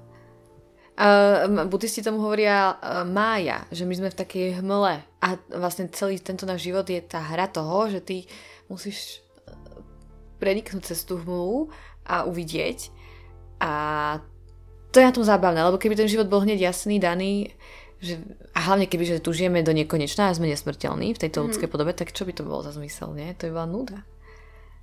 Uh, 0.93 1.65
buddhisti 1.65 2.05
tomu 2.05 2.21
hovoria 2.21 2.77
uh, 2.77 3.01
mája, 3.01 3.65
že 3.73 3.81
my 3.85 3.97
sme 3.97 4.09
v 4.13 4.19
takej 4.19 4.47
hmle 4.61 5.01
a 5.01 5.27
vlastne 5.49 5.89
celý 5.89 6.21
tento 6.21 6.45
náš 6.45 6.69
život 6.69 6.85
je 6.85 7.01
tá 7.01 7.17
hra 7.17 7.49
toho, 7.49 7.89
že 7.89 7.99
ty 8.03 8.17
musíš 8.69 9.25
e, 9.47 9.49
preniknúť 10.37 10.93
cez 10.93 11.01
tú 11.07 11.17
hmlu 11.17 11.71
a 12.07 12.27
uvidieť 12.27 12.91
a 13.63 13.71
to 14.93 15.01
je 15.01 15.07
na 15.09 15.15
tom 15.15 15.25
zábavné, 15.25 15.63
lebo 15.63 15.81
keby 15.81 15.97
ten 15.97 16.11
život 16.11 16.29
bol 16.29 16.45
hneď 16.45 16.69
jasný, 16.69 17.01
daný, 17.01 17.55
že, 18.03 18.19
a 18.53 18.59
hlavne 18.69 18.85
keby, 18.85 19.03
že 19.07 19.23
tu 19.23 19.33
žijeme 19.33 19.63
do 19.63 19.71
nekonečná 19.71 20.29
a 20.29 20.35
sme 20.35 20.51
nesmrteľní 20.51 21.15
v 21.15 21.21
tejto 21.23 21.41
mm. 21.41 21.43
ľudskej 21.49 21.69
podobe, 21.71 21.95
tak 21.95 22.11
čo 22.11 22.27
by 22.27 22.35
to 22.35 22.43
bolo 22.45 22.61
za 22.61 22.75
zmysel, 22.75 23.15
nie? 23.15 23.31
To 23.39 23.47
je 23.47 23.55
bola 23.55 23.65
nuda. 23.65 24.03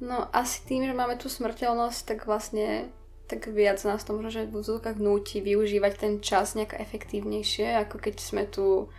No 0.00 0.26
asi 0.32 0.64
tým, 0.64 0.88
že 0.88 0.96
máme 0.96 1.20
tú 1.20 1.28
smrteľnosť, 1.28 2.00
tak 2.08 2.18
vlastne 2.24 2.88
tak 3.30 3.46
viac 3.46 3.78
nás 3.86 4.02
to 4.02 4.10
možno, 4.10 4.34
že 4.34 4.50
v 4.50 4.58
úzovkách 4.58 4.98
núti 4.98 5.38
využívať 5.38 5.92
ten 5.94 6.12
čas 6.18 6.58
nejak 6.58 6.74
efektívnejšie, 6.74 7.78
ako 7.86 8.02
keď 8.02 8.14
sme 8.18 8.42
tu 8.50 8.90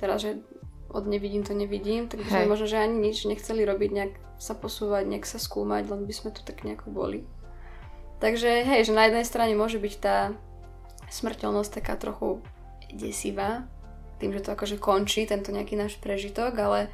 teraz, 0.00 0.24
že 0.24 0.40
od 0.88 1.04
nevidím 1.04 1.44
to 1.44 1.52
nevidím, 1.52 2.08
tak 2.08 2.24
by 2.24 2.28
sme 2.32 2.48
možno, 2.48 2.64
že 2.64 2.80
ani 2.80 2.96
nič 2.96 3.28
nechceli 3.28 3.68
robiť, 3.68 3.90
nejak 3.92 4.14
sa 4.40 4.56
posúvať, 4.56 5.04
nejak 5.04 5.28
sa 5.28 5.36
skúmať, 5.36 5.84
len 5.84 6.08
by 6.08 6.14
sme 6.16 6.32
tu 6.32 6.40
tak 6.40 6.64
nejako 6.64 6.88
boli. 6.88 7.28
Takže 8.18 8.66
hej, 8.66 8.82
že 8.86 8.96
na 8.96 9.06
jednej 9.06 9.22
strane 9.22 9.54
môže 9.54 9.78
byť 9.78 9.94
tá 10.02 10.34
smrteľnosť 11.08 11.70
taká 11.78 11.94
trochu 11.94 12.42
desivá, 12.90 13.64
tým, 14.18 14.34
že 14.34 14.42
to 14.42 14.52
akože 14.52 14.82
končí, 14.82 15.24
tento 15.24 15.54
nejaký 15.54 15.78
náš 15.78 15.96
prežitok, 16.02 16.58
ale 16.58 16.90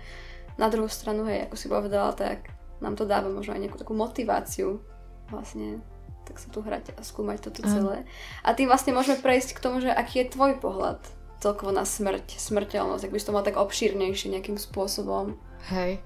na 0.61 0.68
druhú 0.68 0.93
stranu, 0.93 1.25
hej, 1.25 1.49
ako 1.49 1.57
si 1.57 1.66
povedala, 1.72 2.12
tak 2.12 2.53
nám 2.85 2.95
to 2.95 3.09
dáva 3.09 3.33
možno 3.33 3.57
aj 3.57 3.61
nejakú 3.64 3.79
takú 3.81 3.97
motiváciu 3.97 4.85
vlastne 5.33 5.81
tak 6.25 6.41
sa 6.41 6.49
tu 6.49 6.64
hrať 6.64 6.97
a 6.97 7.05
skúmať 7.05 7.39
toto 7.45 7.61
celé. 7.68 8.09
A 8.41 8.57
tým 8.57 8.72
vlastne 8.72 8.97
môžeme 8.97 9.20
prejsť 9.20 9.61
k 9.61 9.62
tomu, 9.62 9.85
že 9.85 9.93
aký 9.93 10.25
je 10.25 10.33
tvoj 10.33 10.57
pohľad 10.57 11.05
celkovo 11.45 11.68
na 11.68 11.85
smrť, 11.85 12.41
smrteľnosť, 12.41 13.05
ak 13.05 13.12
by 13.12 13.18
si 13.20 13.27
to 13.29 13.37
mal 13.37 13.45
tak 13.45 13.61
obšírnejšie 13.61 14.33
nejakým 14.33 14.57
spôsobom. 14.57 15.37
Hej. 15.68 16.01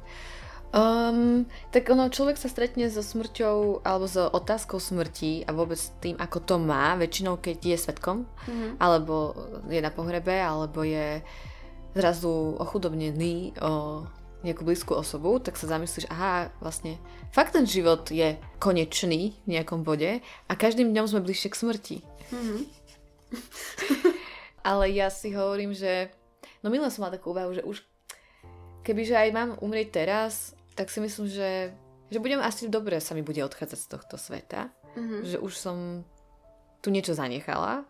Um, 0.68 1.48
tak 1.72 1.88
ono, 1.88 2.12
človek 2.12 2.36
sa 2.36 2.52
stretne 2.52 2.92
so 2.92 3.00
smrťou 3.00 3.80
alebo 3.88 4.04
so 4.04 4.28
otázkou 4.28 4.76
smrti 4.76 5.48
a 5.48 5.56
vôbec 5.56 5.80
tým, 6.04 6.20
ako 6.20 6.44
to 6.44 6.54
má, 6.60 6.92
väčšinou 7.00 7.40
keď 7.40 7.72
je 7.72 7.76
svetkom, 7.88 8.28
mm-hmm. 8.28 8.76
alebo 8.76 9.32
je 9.72 9.80
na 9.80 9.88
pohrebe, 9.88 10.36
alebo 10.36 10.84
je 10.84 11.24
zrazu 11.96 12.60
ochudobnený 12.60 13.56
o 13.64 14.04
nejakú 14.44 14.62
blízku 14.62 14.92
osobu, 14.92 15.40
tak 15.40 15.56
sa 15.56 15.72
zamyslíš, 15.72 16.06
aha, 16.12 16.52
vlastne 16.60 17.00
fakt 17.32 17.56
ten 17.56 17.64
život 17.64 18.04
je 18.12 18.36
konečný 18.60 19.40
v 19.48 19.48
nejakom 19.48 19.82
bode 19.82 20.20
a 20.20 20.52
každým 20.52 20.92
dňom 20.92 21.08
sme 21.08 21.24
bližšie 21.24 21.48
k 21.48 21.60
smrti. 21.64 21.96
Mm-hmm. 22.28 22.62
Ale 24.68 24.92
ja 24.92 25.08
si 25.08 25.32
hovorím, 25.32 25.72
že 25.72 26.12
no 26.60 26.68
minule 26.68 26.92
som 26.92 27.08
mala 27.08 27.16
takú 27.16 27.32
úvahu, 27.32 27.56
že 27.56 27.64
už 27.64 27.80
kebyže 28.84 29.16
aj 29.16 29.30
mám 29.32 29.50
umrieť 29.64 30.04
teraz, 30.04 30.57
tak 30.78 30.94
si 30.94 31.02
myslím, 31.02 31.26
že, 31.26 31.74
že 32.06 32.22
budem 32.22 32.38
asi 32.38 32.70
dobre 32.70 33.02
sa 33.02 33.18
mi 33.18 33.26
bude 33.26 33.42
odchádzať 33.42 33.78
z 33.82 33.88
tohto 33.90 34.14
sveta. 34.14 34.70
Mm-hmm. 34.94 35.20
Že 35.26 35.36
už 35.42 35.52
som 35.58 36.06
tu 36.78 36.94
niečo 36.94 37.18
zanechala 37.18 37.82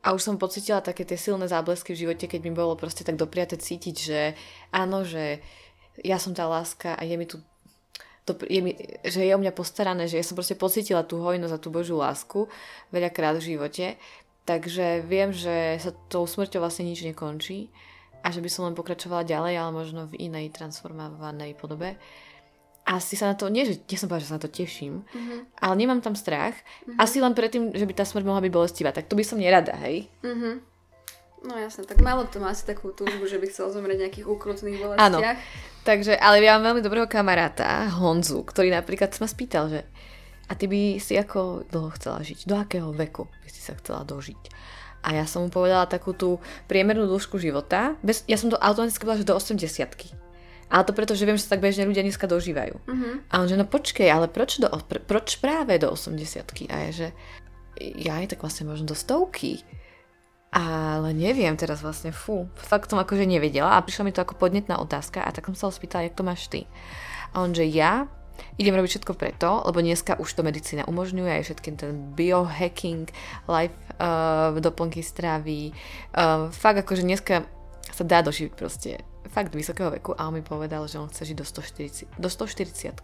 a 0.00 0.16
už 0.16 0.24
som 0.24 0.40
pocitila 0.40 0.80
také 0.80 1.04
tie 1.04 1.20
silné 1.20 1.44
záblesky 1.44 1.92
v 1.92 2.08
živote, 2.08 2.24
keď 2.24 2.40
mi 2.40 2.56
bolo 2.56 2.80
proste 2.80 3.04
tak 3.04 3.20
dopriate 3.20 3.60
cítiť, 3.60 3.96
že 4.00 4.20
áno, 4.72 5.04
že 5.04 5.44
ja 6.00 6.16
som 6.16 6.32
tá 6.32 6.48
láska 6.48 6.96
a 6.96 7.04
je 7.04 7.16
mi 7.20 7.28
tu 7.28 7.36
to, 8.24 8.36
je 8.44 8.60
mi, 8.60 8.76
že 9.08 9.24
je 9.24 9.32
o 9.32 9.40
mňa 9.40 9.56
postarané, 9.56 10.04
že 10.04 10.20
ja 10.20 10.24
som 10.24 10.36
proste 10.36 10.52
pocítila 10.52 11.00
tú 11.00 11.16
hojnosť 11.20 11.54
a 11.56 11.62
tú 11.64 11.72
Božiu 11.72 11.96
lásku 11.96 12.44
veľakrát 12.92 13.40
v 13.40 13.56
živote. 13.56 13.86
Takže 14.44 15.00
viem, 15.04 15.32
že 15.32 15.80
sa 15.80 15.96
tou 16.12 16.28
smrťou 16.28 16.60
vlastne 16.60 16.88
nič 16.88 17.08
nekončí 17.08 17.72
a 18.22 18.28
že 18.34 18.42
by 18.42 18.50
som 18.50 18.66
len 18.68 18.74
pokračovala 18.74 19.24
ďalej, 19.24 19.54
ale 19.58 19.70
možno 19.70 20.10
v 20.10 20.28
inej 20.30 20.54
transformovanej 20.54 21.54
podobe 21.54 21.96
asi 22.88 23.20
sa 23.20 23.28
na 23.28 23.36
to, 23.36 23.52
nie 23.52 23.68
že 23.68 23.84
nie 23.84 24.00
som 24.00 24.08
povedala, 24.08 24.24
že 24.24 24.30
sa 24.32 24.36
na 24.40 24.44
to 24.48 24.50
teším, 24.50 25.04
uh-huh. 25.04 25.44
ale 25.60 25.74
nemám 25.76 26.00
tam 26.00 26.16
strach. 26.16 26.56
Uh-huh. 26.56 26.96
Asi 26.96 27.20
len 27.20 27.36
predtým, 27.36 27.76
že 27.76 27.84
by 27.84 27.92
tá 27.92 28.08
smrť 28.08 28.24
mohla 28.24 28.40
byť 28.40 28.52
bolestivá, 28.52 28.96
tak 28.96 29.12
to 29.12 29.14
by 29.14 29.20
som 29.20 29.36
nerada, 29.36 29.76
hej? 29.84 30.08
Uh-huh. 30.24 30.56
No 31.44 31.54
jasne, 31.54 31.84
tak 31.84 32.00
málo 32.00 32.26
kto 32.26 32.40
má 32.40 32.50
asi 32.50 32.64
takú 32.64 32.90
túžbu, 32.90 33.28
že 33.28 33.38
by 33.38 33.46
chcel 33.52 33.70
zomrieť 33.70 33.96
v 34.00 34.04
nejakých 34.08 34.26
ukrutných 34.26 34.80
bolestiach. 34.80 35.04
Áno, 35.04 35.20
takže, 35.84 36.16
ale 36.16 36.42
ja 36.42 36.56
mám 36.56 36.72
veľmi 36.72 36.82
dobrého 36.82 37.06
kamaráta, 37.06 37.92
Honzu, 37.92 38.42
ktorý 38.42 38.72
napríklad 38.72 39.12
sa 39.12 39.22
ma 39.22 39.28
spýtal, 39.28 39.68
že 39.68 39.80
a 40.48 40.56
ty 40.56 40.64
by 40.64 40.96
si 40.96 41.12
ako 41.14 41.68
dlho 41.68 41.92
chcela 42.00 42.24
žiť? 42.24 42.48
Do 42.48 42.56
akého 42.56 42.88
veku 42.96 43.28
by 43.44 43.48
si 43.52 43.60
sa 43.60 43.76
chcela 43.76 44.00
dožiť? 44.02 44.42
A 45.02 45.14
ja 45.14 45.24
som 45.24 45.46
mu 45.46 45.48
povedala 45.50 45.86
takú 45.86 46.12
tú 46.12 46.42
priemernú 46.66 47.06
dĺžku 47.06 47.38
života. 47.38 47.94
Bez, 48.02 48.26
ja 48.26 48.34
som 48.34 48.50
to 48.50 48.58
automaticky 48.58 49.06
povedala, 49.06 49.22
že 49.22 49.30
do 49.30 49.38
80 49.38 50.18
ale 50.68 50.84
to 50.84 50.92
preto, 50.92 51.16
že 51.16 51.24
viem, 51.24 51.40
že 51.40 51.48
sa 51.48 51.56
tak 51.56 51.64
bežne 51.64 51.88
ľudia 51.88 52.04
dneska 52.04 52.28
dožívajú. 52.28 52.76
Uh-huh. 52.76 53.14
A 53.32 53.40
on 53.40 53.48
že 53.48 53.56
no 53.56 53.64
počkej, 53.64 54.04
ale 54.12 54.28
proč, 54.28 54.60
do, 54.60 54.68
pr- 54.68 55.00
proč 55.00 55.40
práve 55.40 55.80
do 55.80 55.88
80 55.88 56.68
A 56.68 56.76
je, 56.88 56.90
že 56.92 57.08
ja 57.96 58.20
aj 58.20 58.36
tak 58.36 58.44
vlastne 58.44 58.68
možno 58.68 58.92
do 58.92 58.96
stovky. 58.96 59.64
Ale 60.52 61.12
neviem 61.12 61.56
teraz 61.60 61.84
vlastne, 61.84 62.12
fú, 62.12 62.48
fakt 62.56 62.88
som 62.88 63.00
akože 63.00 63.28
nevedela 63.28 63.76
a 63.76 63.84
prišla 63.84 64.04
mi 64.04 64.12
to 64.16 64.24
ako 64.24 64.36
podnetná 64.36 64.80
otázka 64.80 65.20
a 65.20 65.32
tak 65.32 65.44
som 65.52 65.56
sa 65.56 65.64
ho 65.68 65.72
spýtala, 65.72 66.08
jak 66.08 66.16
to 66.16 66.24
máš 66.24 66.48
ty. 66.48 66.64
A 67.36 67.44
on, 67.44 67.52
že 67.52 67.68
ja 67.68 68.08
idem 68.56 68.72
robiť 68.72 68.96
všetko 68.96 69.12
preto, 69.18 69.60
lebo 69.68 69.84
dneska 69.84 70.16
už 70.16 70.28
to 70.32 70.40
medicína 70.46 70.88
umožňuje 70.88 71.32
aj 71.36 71.42
všetkým 71.52 71.74
ten 71.76 71.92
biohacking, 72.16 73.12
life 73.44 73.76
uh, 73.98 74.54
doplnky 74.58 75.02
stravy. 75.02 75.74
Uh, 76.14 76.48
fakt 76.54 76.80
akože 76.82 77.02
dneska 77.02 77.44
sa 77.92 78.04
dá 78.06 78.22
dožiť 78.22 78.54
proste 78.54 79.02
fakt 79.28 79.52
vysokého 79.52 79.92
veku 79.92 80.16
a 80.16 80.26
on 80.28 80.38
mi 80.38 80.42
povedal, 80.42 80.88
že 80.88 80.96
on 80.98 81.10
chce 81.12 81.34
žiť 81.34 81.36
do 81.36 81.44
140 81.44 82.08
do 82.16 82.28
140 82.30 82.94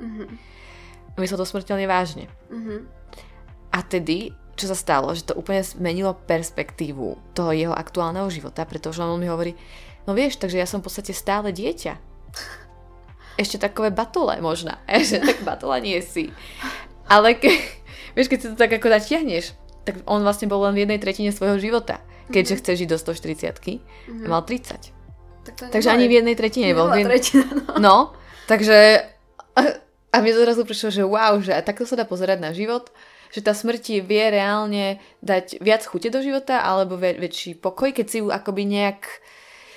mm-hmm. 0.00 0.28
Myslel 1.14 1.38
to 1.38 1.46
smrteľne 1.46 1.86
vážne. 1.86 2.26
Mm-hmm. 2.50 2.80
A 3.70 3.78
tedy 3.86 4.34
čo 4.54 4.70
sa 4.70 4.78
stalo, 4.78 5.10
že 5.14 5.26
to 5.26 5.34
úplne 5.34 5.66
zmenilo 5.66 6.14
perspektívu 6.14 7.34
toho 7.34 7.50
jeho 7.50 7.74
aktuálneho 7.74 8.30
života, 8.30 8.62
pretože 8.62 9.02
on 9.02 9.18
mi 9.18 9.26
hovorí, 9.26 9.58
no 10.06 10.14
vieš, 10.14 10.38
takže 10.38 10.62
ja 10.62 10.66
som 10.66 10.78
v 10.78 10.86
podstate 10.86 11.10
stále 11.10 11.50
dieťa. 11.50 11.98
Ešte 13.42 13.58
takové 13.58 13.90
batole 13.90 14.38
možná, 14.38 14.78
že 15.10 15.18
tak 15.18 15.42
batola 15.42 15.82
nie 15.82 15.98
si. 15.98 16.30
Ale 17.10 17.34
ke, 17.34 17.50
vieš, 18.14 18.30
keď 18.30 18.38
si 18.38 18.48
to 18.54 18.56
tak 18.56 18.72
ako 18.78 18.94
natiahneš, 18.94 19.58
tak 19.84 20.00
on 20.08 20.24
vlastne 20.24 20.48
bol 20.48 20.64
len 20.64 20.74
v 20.74 20.88
jednej 20.88 20.98
tretine 20.98 21.30
svojho 21.30 21.60
života. 21.60 22.00
Keďže 22.32 22.56
mm-hmm. 22.56 22.64
chce 22.64 22.80
žiť 22.80 22.88
do 22.88 22.98
140 22.98 23.60
mm-hmm. 23.60 24.28
mal 24.28 24.42
30. 24.42 24.90
Tak 25.44 25.54
takže 25.68 25.92
ani 25.92 26.08
v 26.08 26.24
jednej 26.24 26.36
tretine 26.40 26.72
nebol. 26.72 26.88
Tretina, 26.88 27.44
no. 27.76 27.76
no, 27.76 27.96
takže 28.48 29.04
a 30.14 30.16
mne 30.22 30.32
zrazu 30.32 30.62
prišlo, 30.64 30.88
že 30.88 31.02
wow, 31.04 31.36
že 31.42 31.52
takto 31.60 31.84
sa 31.84 31.98
dá 31.98 32.08
pozerať 32.08 32.38
na 32.40 32.56
život, 32.56 32.88
že 33.34 33.42
tá 33.42 33.50
smrti 33.50 33.98
vie 33.98 34.24
reálne 34.30 35.02
dať 35.20 35.58
viac 35.58 35.82
chute 35.84 36.06
do 36.08 36.22
života 36.22 36.62
alebo 36.62 36.94
väč- 36.94 37.18
väčší 37.18 37.50
pokoj, 37.58 37.90
keď 37.90 38.06
si 38.06 38.22
ju 38.22 38.30
akoby 38.30 38.62
nejak 38.62 39.04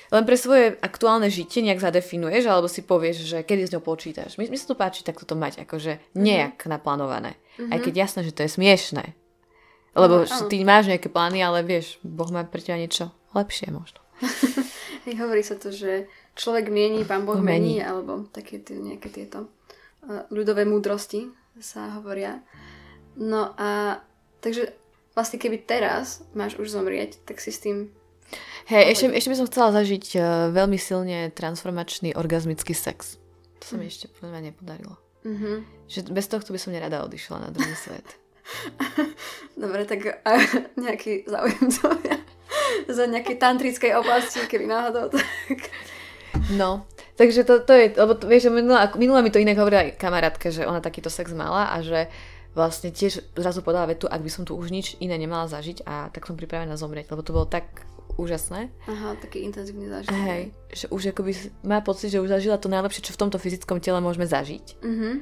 len 0.08 0.24
pre 0.24 0.40
svoje 0.40 0.80
aktuálne 0.80 1.28
žitie 1.28 1.60
nejak 1.60 1.84
zadefinuješ, 1.84 2.48
alebo 2.48 2.72
si 2.72 2.80
povieš, 2.80 3.28
že 3.28 3.38
kedy 3.44 3.68
s 3.68 3.74
ňou 3.76 3.84
počítaš. 3.84 4.40
Mi, 4.40 4.48
mi 4.48 4.56
sa 4.56 4.72
to 4.72 4.80
páči 4.80 5.04
takto 5.04 5.28
to 5.28 5.36
mať, 5.36 5.68
akože 5.68 6.00
mhm. 6.16 6.24
nejak 6.24 6.56
mm-hmm. 6.64 6.72
naplánované. 6.72 7.36
Mm-hmm. 7.36 7.72
Aj 7.76 7.80
keď 7.84 7.94
jasné, 8.08 8.20
že 8.24 8.32
to 8.32 8.48
je 8.48 8.56
smiešné. 8.56 9.04
Lebo 9.98 10.24
no, 10.24 10.48
ty 10.48 10.62
máš 10.62 10.94
nejaké 10.94 11.10
plány, 11.10 11.42
ale 11.42 11.66
vieš, 11.66 11.98
Boh 12.06 12.30
má 12.30 12.46
pre 12.46 12.62
teba 12.62 12.78
niečo 12.78 13.10
lepšie 13.34 13.74
možno. 13.74 14.00
Hovorí 15.22 15.42
sa 15.42 15.58
to, 15.58 15.74
že 15.74 16.06
človek 16.38 16.70
mieni, 16.70 17.02
pán 17.02 17.26
Boh 17.26 17.42
mení, 17.42 17.82
alebo 17.82 18.30
také 18.30 18.62
tie, 18.62 18.78
nejaké 18.78 19.10
tieto 19.10 19.50
ľudové 20.32 20.64
múdrosti 20.64 21.32
sa 21.60 21.98
hovoria. 21.98 22.40
No 23.18 23.52
a 23.58 24.00
takže 24.40 24.72
vlastne 25.18 25.42
keby 25.42 25.66
teraz 25.66 26.22
máš 26.38 26.56
už 26.62 26.70
zomrieť, 26.70 27.18
tak 27.26 27.42
si 27.42 27.50
s 27.50 27.60
tým... 27.64 27.90
Hej, 28.68 28.94
ešte, 28.94 29.06
ešte 29.16 29.32
by 29.32 29.38
som 29.40 29.50
chcela 29.50 29.70
zažiť 29.74 30.06
uh, 30.20 30.24
veľmi 30.52 30.78
silne 30.78 31.32
transformačný 31.32 32.14
orgazmický 32.14 32.76
sex. 32.76 33.16
To 33.64 33.66
sa 33.66 33.76
mi 33.80 33.88
mm. 33.88 33.92
ešte 33.92 34.06
podľa 34.12 34.30
mňa 34.36 34.42
nepodarilo. 34.52 34.96
Mm-hmm. 35.24 35.56
Že 35.88 36.00
bez 36.14 36.26
tohto 36.30 36.52
by 36.52 36.60
som 36.60 36.76
nerada 36.76 37.02
odišla 37.02 37.48
na 37.48 37.50
druhý 37.50 37.74
svet. 37.74 38.06
Dobre, 39.62 39.84
tak 39.86 40.22
a, 40.24 40.32
nejaký 40.84 41.28
záujemcovia 41.28 42.18
za 42.98 43.04
nejakej 43.08 43.38
tantrickej 43.42 43.92
oblasti, 43.98 44.44
keby 44.46 44.66
náhodou, 44.70 45.12
tak... 45.12 45.72
No, 46.54 46.86
Takže 47.18 47.50
to, 47.50 47.66
to 47.66 47.74
je, 47.74 47.86
lebo 47.98 48.14
to, 48.14 48.30
vieš, 48.30 48.54
minula, 48.54 48.94
minula 48.94 49.26
mi 49.26 49.34
to 49.34 49.42
inak 49.42 49.58
hovorila 49.58 49.90
aj 49.90 49.98
kamarátka, 49.98 50.54
že 50.54 50.70
ona 50.70 50.78
takýto 50.78 51.10
sex 51.10 51.34
mala 51.34 51.74
a 51.74 51.82
že 51.82 52.14
vlastne 52.54 52.94
tiež 52.94 53.34
zrazu 53.34 53.66
podala 53.66 53.90
vetu, 53.90 54.06
ak 54.06 54.22
by 54.22 54.30
som 54.30 54.46
tu 54.46 54.54
už 54.54 54.70
nič 54.70 55.02
iné 55.02 55.18
nemala 55.18 55.50
zažiť 55.50 55.82
a 55.90 56.14
tak 56.14 56.30
som 56.30 56.38
pripravená 56.38 56.78
zomrieť, 56.78 57.10
lebo 57.10 57.26
to 57.26 57.34
bolo 57.34 57.50
tak 57.50 57.90
úžasné. 58.22 58.70
Aha, 58.86 59.18
taký 59.18 59.46
intenzívny 59.46 59.90
zážitok. 59.90 60.14
Hej, 60.14 60.44
že 60.74 60.86
už 60.94 61.14
akoby 61.14 61.34
má 61.66 61.82
pocit, 61.82 62.14
že 62.14 62.22
už 62.22 62.34
zažila 62.34 62.62
to 62.62 62.70
najlepšie, 62.70 63.06
čo 63.06 63.14
v 63.14 63.22
tomto 63.26 63.38
fyzickom 63.42 63.82
tele 63.82 63.98
môžeme 63.98 64.26
zažiť. 64.26 64.82
Mm-hmm. 64.82 65.14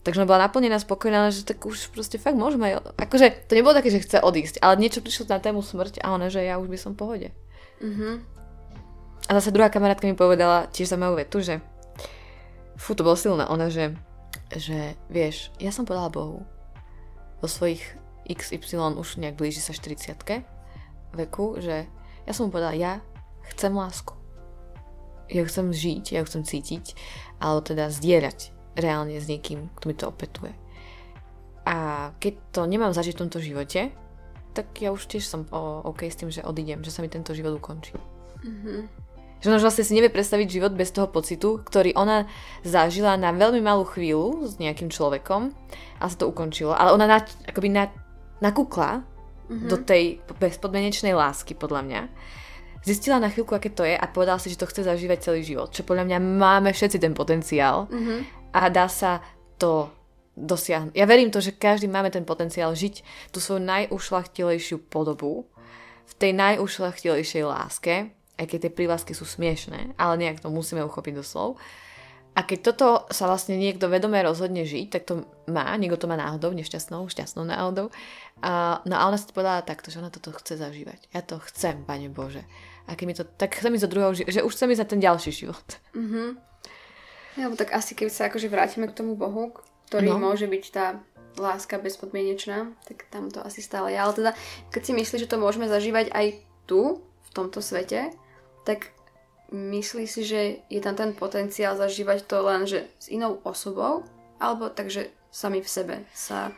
Takže 0.00 0.24
ona 0.24 0.28
bola 0.28 0.48
naplnená, 0.48 0.80
spokojná, 0.80 1.28
že 1.28 1.44
tak 1.44 1.60
už 1.60 1.92
proste 1.92 2.16
fakt 2.16 2.32
môžeme. 2.32 2.72
Akože 2.96 3.44
to 3.44 3.52
nebolo 3.52 3.76
také, 3.76 3.92
že 3.92 4.00
chce 4.00 4.24
odísť, 4.24 4.64
ale 4.64 4.80
niečo 4.80 5.04
prišlo 5.04 5.28
na 5.28 5.44
tému 5.44 5.60
smrť 5.60 6.00
a 6.00 6.16
ona, 6.16 6.32
že 6.32 6.40
ja 6.40 6.56
už 6.56 6.72
by 6.72 6.78
som 6.80 6.96
v 6.96 7.00
pohode. 7.04 7.28
Mm-hmm. 7.84 8.14
A 9.28 9.30
zase 9.36 9.52
druhá 9.52 9.68
kamarátka 9.68 10.08
mi 10.08 10.16
povedala 10.16 10.72
tiež 10.72 10.88
za 10.88 10.96
moju 10.96 11.20
vetu, 11.20 11.44
že 11.44 11.60
fú, 12.80 12.96
to 12.96 13.04
bolo 13.04 13.12
silné. 13.12 13.44
Ona, 13.44 13.68
že, 13.68 13.92
že 14.56 14.96
vieš, 15.12 15.52
ja 15.60 15.68
som 15.68 15.84
povedala 15.84 16.08
Bohu 16.08 16.48
vo 17.44 17.48
svojich 17.48 17.84
XY 18.24 18.96
už 18.96 19.20
nejak 19.20 19.36
blíži 19.36 19.60
sa 19.60 19.76
40 19.76 20.16
veku, 21.12 21.60
že 21.60 21.84
ja 22.24 22.32
som 22.32 22.48
mu 22.48 22.56
povedala, 22.56 22.72
ja 22.72 23.04
chcem 23.52 23.76
lásku. 23.76 24.16
Ja 25.28 25.44
chcem 25.44 25.70
žiť, 25.76 26.16
ja 26.16 26.24
chcem 26.24 26.42
cítiť, 26.42 26.96
alebo 27.36 27.60
teda 27.60 27.92
zdieľať 27.92 28.59
reálne 28.76 29.18
s 29.18 29.26
niekým, 29.26 29.70
kto 29.76 29.84
mi 29.90 29.94
to 29.94 30.06
opetuje. 30.10 30.52
A 31.66 32.10
keď 32.18 32.34
to 32.50 32.60
nemám 32.66 32.90
zažiť 32.90 33.14
v 33.14 33.22
tomto 33.26 33.38
živote, 33.38 33.92
tak 34.50 34.66
ja 34.82 34.90
už 34.90 35.06
tiež 35.06 35.22
som 35.22 35.46
OK 35.86 36.10
s 36.10 36.18
tým, 36.18 36.30
že 36.32 36.42
odídem, 36.42 36.82
že 36.82 36.90
sa 36.90 37.02
mi 37.04 37.08
tento 37.12 37.30
život 37.36 37.54
ukončí. 37.54 37.94
Mm-hmm. 38.42 38.78
Že 39.40 39.46
ona 39.46 39.62
vlastne 39.62 39.86
si 39.86 39.96
nevie 39.96 40.12
predstaviť 40.12 40.48
život 40.50 40.72
bez 40.76 40.92
toho 40.92 41.08
pocitu, 41.08 41.62
ktorý 41.64 41.96
ona 41.96 42.28
zažila 42.60 43.16
na 43.16 43.32
veľmi 43.32 43.62
malú 43.62 43.88
chvíľu 43.88 44.44
s 44.44 44.60
nejakým 44.60 44.92
človekom 44.92 45.54
a 45.96 46.04
sa 46.10 46.16
to 46.18 46.28
ukončilo. 46.28 46.76
Ale 46.76 46.92
ona 46.92 47.06
na, 47.08 47.18
akoby 47.22 47.68
na, 47.72 47.88
nakúkla 48.42 49.00
mm-hmm. 49.00 49.68
do 49.70 49.76
tej 49.80 50.20
bezpodmenečnej 50.36 51.14
lásky, 51.14 51.56
podľa 51.56 51.80
mňa. 51.86 52.02
Zistila 52.80 53.20
na 53.20 53.28
chvíľku, 53.28 53.52
aké 53.52 53.68
to 53.68 53.84
je 53.84 53.92
a 53.92 54.04
povedala 54.08 54.40
si, 54.40 54.48
že 54.48 54.60
to 54.60 54.68
chce 54.68 54.88
zažívať 54.88 55.30
celý 55.30 55.44
život. 55.44 55.68
Čo 55.68 55.84
podľa 55.84 56.08
mňa 56.08 56.18
máme 56.20 56.72
všetci 56.72 56.96
ten 56.96 57.12
potenciál 57.12 57.86
mm-hmm. 57.92 58.39
A 58.50 58.68
dá 58.68 58.86
sa 58.86 59.24
to 59.58 59.90
dosiahnuť. 60.38 60.94
Ja 60.96 61.04
verím 61.04 61.28
to, 61.28 61.42
že 61.42 61.58
každý 61.58 61.90
máme 61.90 62.08
ten 62.08 62.24
potenciál 62.24 62.72
žiť 62.72 63.02
tú 63.34 63.42
svoju 63.42 63.60
najušlachtilejšiu 63.66 64.88
podobu 64.88 65.46
v 66.08 66.12
tej 66.16 66.32
najušlachtilejšej 66.34 67.42
láske 67.44 68.14
aj 68.40 68.46
keď 68.48 68.58
tie 68.66 68.72
prívlasky 68.72 69.12
sú 69.12 69.28
smiešné, 69.28 70.00
ale 70.00 70.14
nejak 70.16 70.40
to 70.40 70.48
musíme 70.48 70.80
uchopiť 70.80 71.12
do 71.12 71.20
slov. 71.20 71.60
A 72.32 72.46
keď 72.46 72.72
toto 72.72 72.88
sa 73.12 73.28
vlastne 73.28 73.58
niekto 73.58 73.90
vedome 73.90 74.16
rozhodne 74.22 74.64
žiť, 74.64 74.86
tak 74.88 75.02
to 75.04 75.28
má, 75.50 75.76
niekto 75.76 76.00
to 76.00 76.06
má 76.08 76.16
náhodou, 76.16 76.54
nešťastnou, 76.56 77.10
šťastnou 77.10 77.44
náhodou. 77.44 77.92
A, 78.40 78.80
no 78.86 78.94
a 78.96 79.02
ona 79.04 79.18
si 79.20 79.28
povedala 79.28 79.66
takto, 79.66 79.92
že 79.92 80.00
ona 80.00 80.08
toto 80.08 80.32
chce 80.32 80.56
zažívať. 80.56 81.10
Ja 81.12 81.20
to 81.20 81.42
chcem, 81.50 81.84
Pane 81.84 82.08
Bože. 82.08 82.46
A 82.88 82.96
keď 82.96 83.04
mi 83.04 83.14
to, 83.18 83.26
tak 83.26 83.58
chcem 83.58 83.74
ísť 83.76 83.84
do 83.90 83.92
druhého 83.92 84.12
že 84.14 84.40
už 84.46 84.52
chcem 84.56 84.72
ísť 84.72 84.80
za 84.80 84.88
ten 84.88 85.00
ďalší 85.02 85.30
život. 85.34 85.68
Mm-hmm. 85.92 86.28
Ja, 87.38 87.46
tak 87.54 87.70
asi 87.70 87.94
keď 87.94 88.08
sa 88.10 88.22
akože 88.26 88.50
vrátime 88.50 88.90
k 88.90 88.96
tomu 88.96 89.14
Bohu, 89.14 89.54
ktorý 89.86 90.10
no. 90.14 90.18
môže 90.18 90.50
byť 90.50 90.64
tá 90.70 90.98
láska 91.38 91.78
bezpodmienečná, 91.78 92.74
tak 92.86 93.06
tam 93.10 93.30
to 93.30 93.38
asi 93.42 93.62
stále 93.62 93.90
je. 93.94 93.98
Ale 93.98 94.12
teda, 94.14 94.30
keď 94.74 94.82
si 94.82 94.92
myslíš, 94.94 95.20
že 95.26 95.30
to 95.30 95.38
môžeme 95.38 95.70
zažívať 95.70 96.10
aj 96.10 96.26
tu, 96.66 96.98
v 97.00 97.30
tomto 97.30 97.62
svete, 97.62 98.10
tak 98.66 98.90
myslí 99.54 100.04
si, 100.06 100.22
že 100.26 100.40
je 100.66 100.80
tam 100.82 100.98
ten 100.98 101.14
potenciál 101.14 101.78
zažívať 101.78 102.26
to 102.26 102.36
len, 102.42 102.66
že 102.66 102.90
s 102.98 103.06
inou 103.10 103.38
osobou, 103.46 104.02
alebo 104.42 104.70
takže 104.70 105.10
sami 105.30 105.62
v 105.62 105.70
sebe 105.70 105.96
sa 106.10 106.50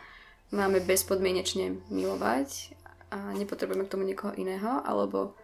máme 0.52 0.80
bezpodmienečne 0.84 1.88
milovať 1.92 2.76
a 3.12 3.36
nepotrebujeme 3.36 3.84
k 3.84 3.92
tomu 3.92 4.04
niekoho 4.08 4.32
iného, 4.36 4.80
alebo 4.84 5.36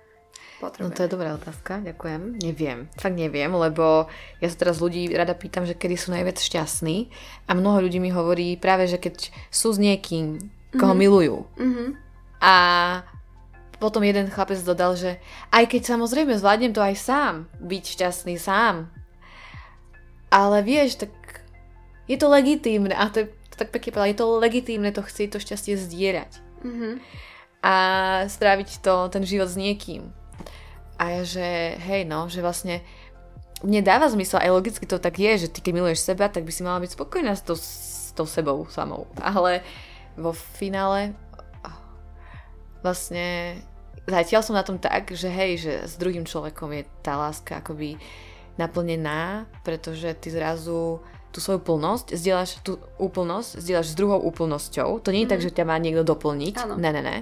potrebujeme. 0.58 0.90
No 0.90 0.96
to 0.96 1.02
je 1.06 1.12
dobrá 1.14 1.30
otázka, 1.34 1.80
ďakujem. 1.82 2.42
Neviem, 2.42 2.90
fakt 2.98 3.16
neviem, 3.16 3.50
lebo 3.54 4.10
ja 4.42 4.48
sa 4.50 4.56
teraz 4.58 4.82
ľudí 4.82 5.08
rada 5.14 5.32
pýtam, 5.32 5.64
že 5.64 5.78
kedy 5.78 5.94
sú 5.94 6.10
najviac 6.12 6.38
šťastní 6.38 7.08
a 7.46 7.54
mnoho 7.54 7.86
ľudí 7.86 8.02
mi 8.02 8.10
hovorí 8.10 8.58
práve, 8.58 8.90
že 8.90 8.98
keď 8.98 9.30
sú 9.48 9.72
s 9.72 9.78
niekým, 9.78 10.38
koho 10.74 10.92
mm-hmm. 10.92 11.00
milujú 11.00 11.36
mm-hmm. 11.56 11.88
a 12.44 12.54
potom 13.78 14.02
jeden 14.02 14.26
chlapec 14.28 14.58
dodal, 14.66 14.98
že 14.98 15.22
aj 15.54 15.70
keď 15.70 15.94
samozrejme 15.94 16.34
zvládnem 16.34 16.74
to 16.74 16.82
aj 16.82 16.98
sám, 16.98 17.34
byť 17.62 17.84
šťastný 17.94 18.34
sám. 18.34 18.90
Ale 20.28 20.60
vieš, 20.66 21.06
tak 21.06 21.14
je 22.10 22.18
to 22.18 22.26
legitímne, 22.26 22.92
a 22.92 23.06
to 23.08 23.24
je 23.24 23.26
to 23.54 23.56
tak 23.56 23.70
pekne 23.70 23.94
povedal, 23.94 24.10
je 24.10 24.18
to 24.18 24.26
legitímne 24.42 24.90
to 24.90 25.00
chcieť 25.00 25.28
to 25.30 25.38
šťastie 25.38 25.78
zdierať. 25.78 26.32
Mm-hmm. 26.66 26.94
A 27.62 27.74
stráviť 28.26 28.82
to, 28.82 29.08
ten 29.14 29.22
život 29.22 29.46
s 29.46 29.56
niekým. 29.56 30.10
A 30.98 31.04
ja, 31.18 31.22
že 31.22 31.78
hej 31.78 32.02
no, 32.04 32.26
že 32.26 32.42
vlastne 32.42 32.82
mne 33.62 33.82
dáva 33.82 34.06
zmysel, 34.06 34.38
aj 34.42 34.54
logicky 34.54 34.86
to 34.86 35.02
tak 35.02 35.18
je, 35.18 35.46
že 35.46 35.48
ty 35.50 35.58
keď 35.62 35.72
miluješ 35.74 36.06
seba, 36.06 36.30
tak 36.30 36.46
by 36.46 36.52
si 36.54 36.62
mala 36.62 36.78
byť 36.78 36.94
spokojná 36.94 37.34
s 37.34 37.42
tou, 37.42 37.58
s 37.58 38.14
tou 38.14 38.26
sebou 38.26 38.66
samou. 38.70 39.10
Ale 39.18 39.62
vo 40.14 40.30
finále 40.34 41.14
vlastne 42.82 43.58
zatiaľ 44.06 44.42
som 44.46 44.54
na 44.54 44.62
tom 44.62 44.78
tak, 44.78 45.10
že 45.14 45.26
hej, 45.26 45.58
že 45.58 45.72
s 45.86 45.94
druhým 45.98 46.24
človekom 46.24 46.70
je 46.74 46.82
tá 47.02 47.18
láska 47.18 47.58
akoby 47.58 47.98
naplnená, 48.58 49.46
pretože 49.62 50.14
ty 50.18 50.30
zrazu 50.30 50.98
tú 51.28 51.38
svoju 51.38 51.60
plnosť, 51.60 52.16
zdieľaš 52.16 52.50
tú 52.64 52.80
úplnosť, 52.96 53.60
zdieľaš 53.60 53.94
s 53.94 53.98
druhou 53.98 54.18
úplnosťou. 54.18 54.98
To 55.04 55.10
nie 55.12 55.22
je 55.22 55.28
mm. 55.28 55.32
tak, 55.34 55.40
mhm. 55.42 55.46
že 55.46 55.54
ťa 55.54 55.64
má 55.68 55.76
niekto 55.78 56.02
doplniť. 56.02 56.54
Áno. 56.64 56.74
Ne, 56.80 56.90
ne, 56.90 57.02
ne. 57.04 57.16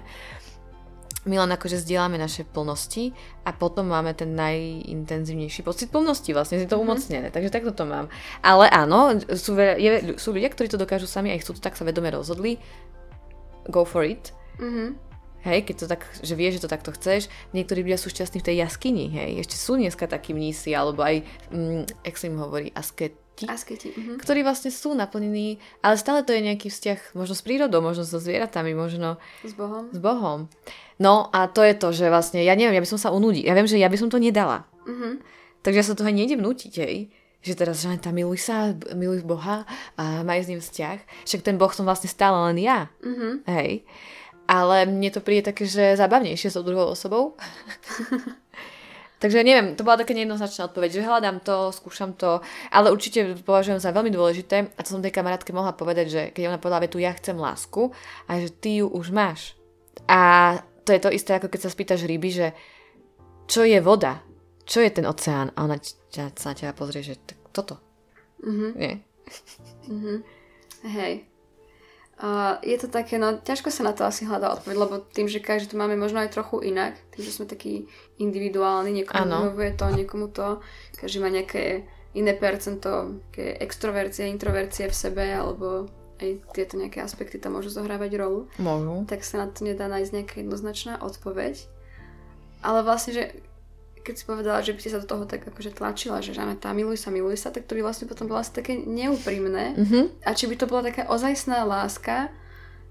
My 1.27 1.43
len 1.43 1.51
akože 1.51 1.83
zdieľame 1.83 2.23
naše 2.23 2.47
plnosti 2.47 3.11
a 3.43 3.51
potom 3.51 3.91
máme 3.91 4.15
ten 4.15 4.39
najintenzívnejší 4.39 5.67
pocit 5.67 5.91
plnosti, 5.91 6.31
vlastne 6.31 6.63
je 6.63 6.71
to 6.71 6.79
mm-hmm. 6.79 6.87
umocnené, 6.87 7.29
takže 7.35 7.51
takto 7.51 7.75
to 7.75 7.83
mám. 7.83 8.07
Ale 8.47 8.71
áno, 8.71 9.19
sú, 9.35 9.59
je, 9.59 10.15
sú 10.23 10.31
ľudia, 10.31 10.55
ktorí 10.55 10.71
to 10.71 10.79
dokážu 10.79 11.11
sami 11.11 11.35
a 11.35 11.39
chcú 11.43 11.59
to 11.59 11.63
tak 11.63 11.75
sa 11.75 11.83
vedome 11.83 12.15
rozhodli, 12.15 12.63
go 13.67 13.83
for 13.83 14.07
it. 14.07 14.31
Mm-hmm. 14.63 15.07
Hej, 15.47 15.63
keď 15.63 15.75
to 15.79 15.87
tak, 15.87 16.03
že 16.27 16.35
vieš, 16.35 16.59
že 16.59 16.67
to 16.67 16.75
takto 16.75 16.91
chceš. 16.91 17.31
Niektorí 17.55 17.87
ľudia 17.87 17.99
sú 18.03 18.11
šťastní 18.11 18.43
v 18.43 18.47
tej 18.51 18.57
jaskyni, 18.67 19.07
hej. 19.15 19.47
Ešte 19.47 19.55
sú 19.55 19.79
dneska 19.79 20.11
takí 20.11 20.35
mnísi, 20.35 20.75
alebo 20.75 21.07
aj, 21.07 21.23
mm, 21.55 22.03
jak 22.03 22.17
sa 22.19 22.27
im 22.27 22.39
hovorí, 22.43 22.75
asket, 22.75 23.15
asketi, 23.45 23.93
Asketi. 23.93 23.93
mhm. 23.93 24.17
ktorí 24.17 24.41
vlastne 24.41 24.73
sú 24.73 24.97
naplnení, 24.97 25.61
ale 25.85 26.01
stále 26.01 26.25
to 26.25 26.33
je 26.33 26.41
nejaký 26.41 26.73
vzťah 26.73 27.13
možno 27.13 27.37
s 27.37 27.45
prírodou, 27.45 27.85
možno 27.85 28.09
so 28.09 28.17
zvieratami, 28.17 28.73
možno 28.73 29.21
S 29.45 29.53
Bohom. 29.53 29.93
s 29.93 29.99
Bohom. 30.01 30.49
No 30.97 31.29
a 31.29 31.45
to 31.53 31.61
je 31.61 31.77
to, 31.77 31.93
že 31.93 32.09
vlastne, 32.09 32.41
ja 32.41 32.57
neviem, 32.57 32.73
ja 32.73 32.81
by 32.81 32.89
som 32.89 32.97
sa 32.97 33.13
unudila. 33.13 33.53
Ja 33.53 33.53
viem, 33.53 33.69
že 33.69 33.77
ja 33.77 33.93
by 33.93 34.01
som 34.01 34.09
to 34.09 34.17
nedala. 34.17 34.65
Mhm. 34.89 35.21
Takže 35.61 35.77
ja 35.77 35.85
sa 35.85 35.93
toho 35.93 36.09
nejdem 36.09 36.41
nutiť, 36.41 36.75
hej. 36.81 37.13
Že 37.45 37.53
teraz, 37.59 37.85
že 37.85 37.93
tam 38.01 38.17
miluj 38.17 38.41
sa, 38.41 38.73
miluj 38.97 39.21
Boha 39.23 39.69
a 40.01 40.25
maj 40.25 40.41
s 40.43 40.49
ním 40.49 40.59
vzťah. 40.65 41.29
Však 41.29 41.45
ten 41.45 41.61
Boh 41.61 41.71
som 41.77 41.85
vlastne 41.85 42.09
stále 42.09 42.39
len 42.49 42.65
ja. 42.65 42.89
Mhm. 43.05 43.45
Hej. 43.45 43.85
Ale 44.47 44.87
mne 44.87 45.11
to 45.11 45.19
príde 45.19 45.51
také, 45.51 45.67
že 45.67 45.99
zábavnejšie 45.99 46.55
s 46.55 46.57
tou 46.57 46.63
druhou 46.63 46.95
osobou. 46.95 47.35
Takže 49.17 49.41
neviem, 49.41 49.73
to 49.73 49.81
bola 49.81 49.97
taká 49.97 50.13
nejednoznačná 50.13 50.69
odpoveď, 50.69 51.01
že 51.01 51.09
hľadám 51.09 51.41
to, 51.41 51.73
skúšam 51.73 52.13
to, 52.13 52.45
ale 52.69 52.93
určite 52.93 53.41
považujem 53.49 53.81
za 53.81 53.89
veľmi 53.89 54.13
dôležité 54.13 54.77
a 54.77 54.81
to 54.85 54.93
som 54.93 55.01
tej 55.01 55.17
kamarátke 55.17 55.57
mohla 55.57 55.73
povedať, 55.73 56.07
že 56.13 56.23
keď 56.37 56.53
ona 56.53 56.61
povedala 56.61 56.85
vetu 56.85 57.01
ja 57.01 57.17
chcem 57.17 57.33
lásku 57.33 57.97
a 58.29 58.37
že 58.37 58.53
ty 58.53 58.85
ju 58.85 58.93
už 58.93 59.09
máš. 59.17 59.57
A 60.05 60.53
to 60.85 60.93
je 60.93 61.01
to 61.01 61.09
isté, 61.09 61.33
ako 61.33 61.49
keď 61.49 61.61
sa 61.65 61.73
spýtaš 61.73 62.05
ryby, 62.05 62.29
že 62.29 62.47
čo 63.49 63.65
je 63.65 63.81
voda? 63.81 64.21
Čo 64.69 64.85
je 64.85 64.91
ten 64.93 65.09
oceán? 65.09 65.49
A 65.57 65.65
ona 65.65 65.81
sa 66.13 66.53
na 66.53 66.55
teba 66.55 66.77
pozrie, 66.77 67.01
že 67.01 67.17
toto. 67.57 67.81
Mhm. 68.45 68.69
Nie? 68.77 68.95
Hej. 70.85 71.36
Je 72.65 72.77
to 72.81 72.89
také, 72.89 73.21
no 73.21 73.37
ťažko 73.45 73.69
sa 73.69 73.85
na 73.85 73.93
to 73.93 74.09
asi 74.09 74.25
hľadá 74.25 74.49
odpoveď, 74.57 74.77
lebo 74.89 75.05
tým, 75.13 75.29
že 75.29 75.45
každý 75.45 75.77
to 75.77 75.77
máme 75.77 76.01
možno 76.01 76.25
aj 76.25 76.33
trochu 76.33 76.65
inak, 76.65 76.97
tým, 77.13 77.21
že 77.21 77.35
sme 77.37 77.45
takí 77.45 77.85
individuálni, 78.17 78.89
niekomu 78.89 79.29
vyhovuje 79.29 79.71
to, 79.77 79.87
niekomu 79.93 80.27
to, 80.33 80.65
každý 80.97 81.21
má 81.21 81.29
nejaké 81.29 81.85
iné 82.17 82.33
percento, 82.33 83.21
nejaké 83.21 83.61
extrovercie, 83.61 84.33
introvercie 84.33 84.89
v 84.89 84.97
sebe, 84.97 85.29
alebo 85.29 85.93
aj 86.17 86.41
tieto 86.57 86.81
nejaké 86.81 87.05
aspekty 87.05 87.37
tam 87.37 87.61
môžu 87.61 87.69
zohrávať 87.69 88.17
rolu, 88.17 88.49
Môžu. 88.57 89.05
tak 89.05 89.21
sa 89.21 89.45
na 89.45 89.53
to 89.53 89.69
nedá 89.69 89.85
nájsť 89.85 90.13
nejaká 90.17 90.35
jednoznačná 90.41 90.97
odpoveď. 91.05 91.69
Ale 92.65 92.81
vlastne, 92.81 93.13
že 93.13 93.25
keď 94.07 94.15
si 94.15 94.23
povedala, 94.23 94.63
že 94.63 94.71
by 94.71 94.79
si 94.79 94.87
sa 94.95 95.03
do 95.03 95.11
toho 95.11 95.27
tak 95.27 95.43
akože 95.43 95.75
tlačila, 95.75 96.23
že 96.23 96.31
žáme 96.31 96.55
tá 96.55 96.71
miluj 96.71 97.03
sa, 97.03 97.11
miluj 97.11 97.43
sa, 97.43 97.51
tak 97.51 97.67
to 97.67 97.75
by 97.75 97.83
vlastne 97.83 98.07
potom 98.07 98.31
bolo 98.31 98.39
asi 98.39 98.55
také 98.55 98.79
neúprimné. 98.79 99.75
Mhm. 99.75 100.23
A 100.23 100.31
či 100.31 100.47
by 100.47 100.55
to 100.55 100.71
bola 100.71 100.87
taká 100.87 101.11
ozajstná 101.11 101.67
láska, 101.67 102.31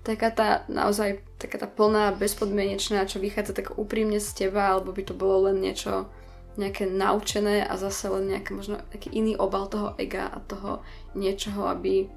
taká 0.03 0.29
tá 0.35 0.49
naozaj, 0.67 1.23
taká 1.39 1.55
tá 1.55 1.71
plná, 1.71 2.11
bezpodmienečná, 2.19 3.07
čo 3.07 3.23
vychádza 3.23 3.55
tak 3.55 3.79
úprimne 3.79 4.19
z 4.19 4.45
teba, 4.45 4.75
alebo 4.75 4.91
by 4.91 5.07
to 5.07 5.15
bolo 5.15 5.47
len 5.47 5.63
niečo 5.63 6.11
nejaké 6.59 6.87
naučené 6.87 7.63
a 7.63 7.75
zase 7.75 8.07
len 8.11 8.31
nejaký 8.31 8.51
možno 8.55 8.79
taký 8.91 9.11
iný 9.11 9.35
obal 9.35 9.67
toho 9.67 9.95
ega 9.99 10.31
a 10.31 10.39
toho 10.43 10.83
niečoho, 11.15 11.67
aby 11.67 12.07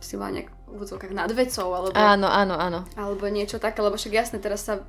si 0.00 0.16
bola 0.16 0.32
nejak 0.32 0.48
v 0.48 0.80
úvodzovkách 0.80 1.12
nad 1.12 1.28
vecou, 1.32 1.68
alebo, 1.76 1.92
Áno, 1.92 2.28
áno, 2.28 2.56
áno. 2.56 2.80
alebo 2.96 3.28
niečo 3.28 3.60
také, 3.60 3.84
lebo 3.84 4.00
však 4.00 4.16
jasne, 4.16 4.38
teraz 4.40 4.64
sa 4.64 4.80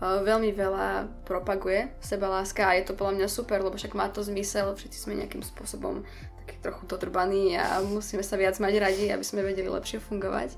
veľmi 0.00 0.56
veľa 0.56 1.12
propaguje 1.28 1.92
sebaláska 2.00 2.72
a 2.72 2.76
je 2.80 2.88
to 2.88 2.96
podľa 2.96 3.20
mňa 3.20 3.28
super, 3.28 3.60
lebo 3.60 3.76
však 3.76 3.92
má 3.92 4.08
to 4.08 4.24
zmysel, 4.24 4.72
všetci 4.72 4.96
sme 4.96 5.20
nejakým 5.20 5.44
spôsobom 5.44 6.08
taký 6.40 6.56
trochu 6.64 6.88
dodrbaní 6.88 7.60
a 7.60 7.84
musíme 7.84 8.24
sa 8.24 8.40
viac 8.40 8.56
mať 8.56 8.74
radi, 8.80 9.12
aby 9.12 9.20
sme 9.20 9.44
vedeli 9.44 9.68
lepšie 9.68 10.00
fungovať. 10.00 10.56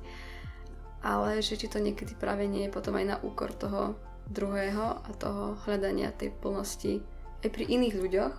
Ale 1.02 1.42
že 1.42 1.58
či 1.58 1.66
to 1.66 1.82
niekedy 1.82 2.14
práve 2.14 2.46
nie 2.46 2.70
je 2.70 2.74
potom 2.74 2.94
aj 2.94 3.06
na 3.06 3.16
úkor 3.26 3.50
toho 3.50 3.98
druhého 4.30 5.02
a 5.02 5.10
toho 5.18 5.58
hľadania 5.66 6.14
tej 6.14 6.30
plnosti 6.30 7.02
aj 7.42 7.50
pri 7.50 7.66
iných 7.66 7.98
ľuďoch. 7.98 8.34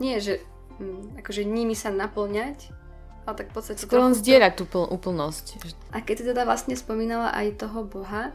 Nie, 0.00 0.24
že 0.24 0.40
hm, 0.80 1.20
akože 1.20 1.44
nimi 1.44 1.76
sa 1.76 1.92
naplňať, 1.92 2.72
ale 3.28 3.34
tak 3.36 3.52
v 3.52 3.54
podstate... 3.60 3.84
Skôr 3.84 4.00
len 4.00 4.16
zdierať 4.16 4.52
tú 4.56 4.64
pl- 4.64 4.88
úplnosť. 4.88 5.60
a 5.92 6.00
keď 6.00 6.14
si 6.16 6.24
teda 6.32 6.48
vlastne 6.48 6.72
spomínala 6.72 7.28
aj 7.36 7.60
toho 7.60 7.84
Boha, 7.84 8.32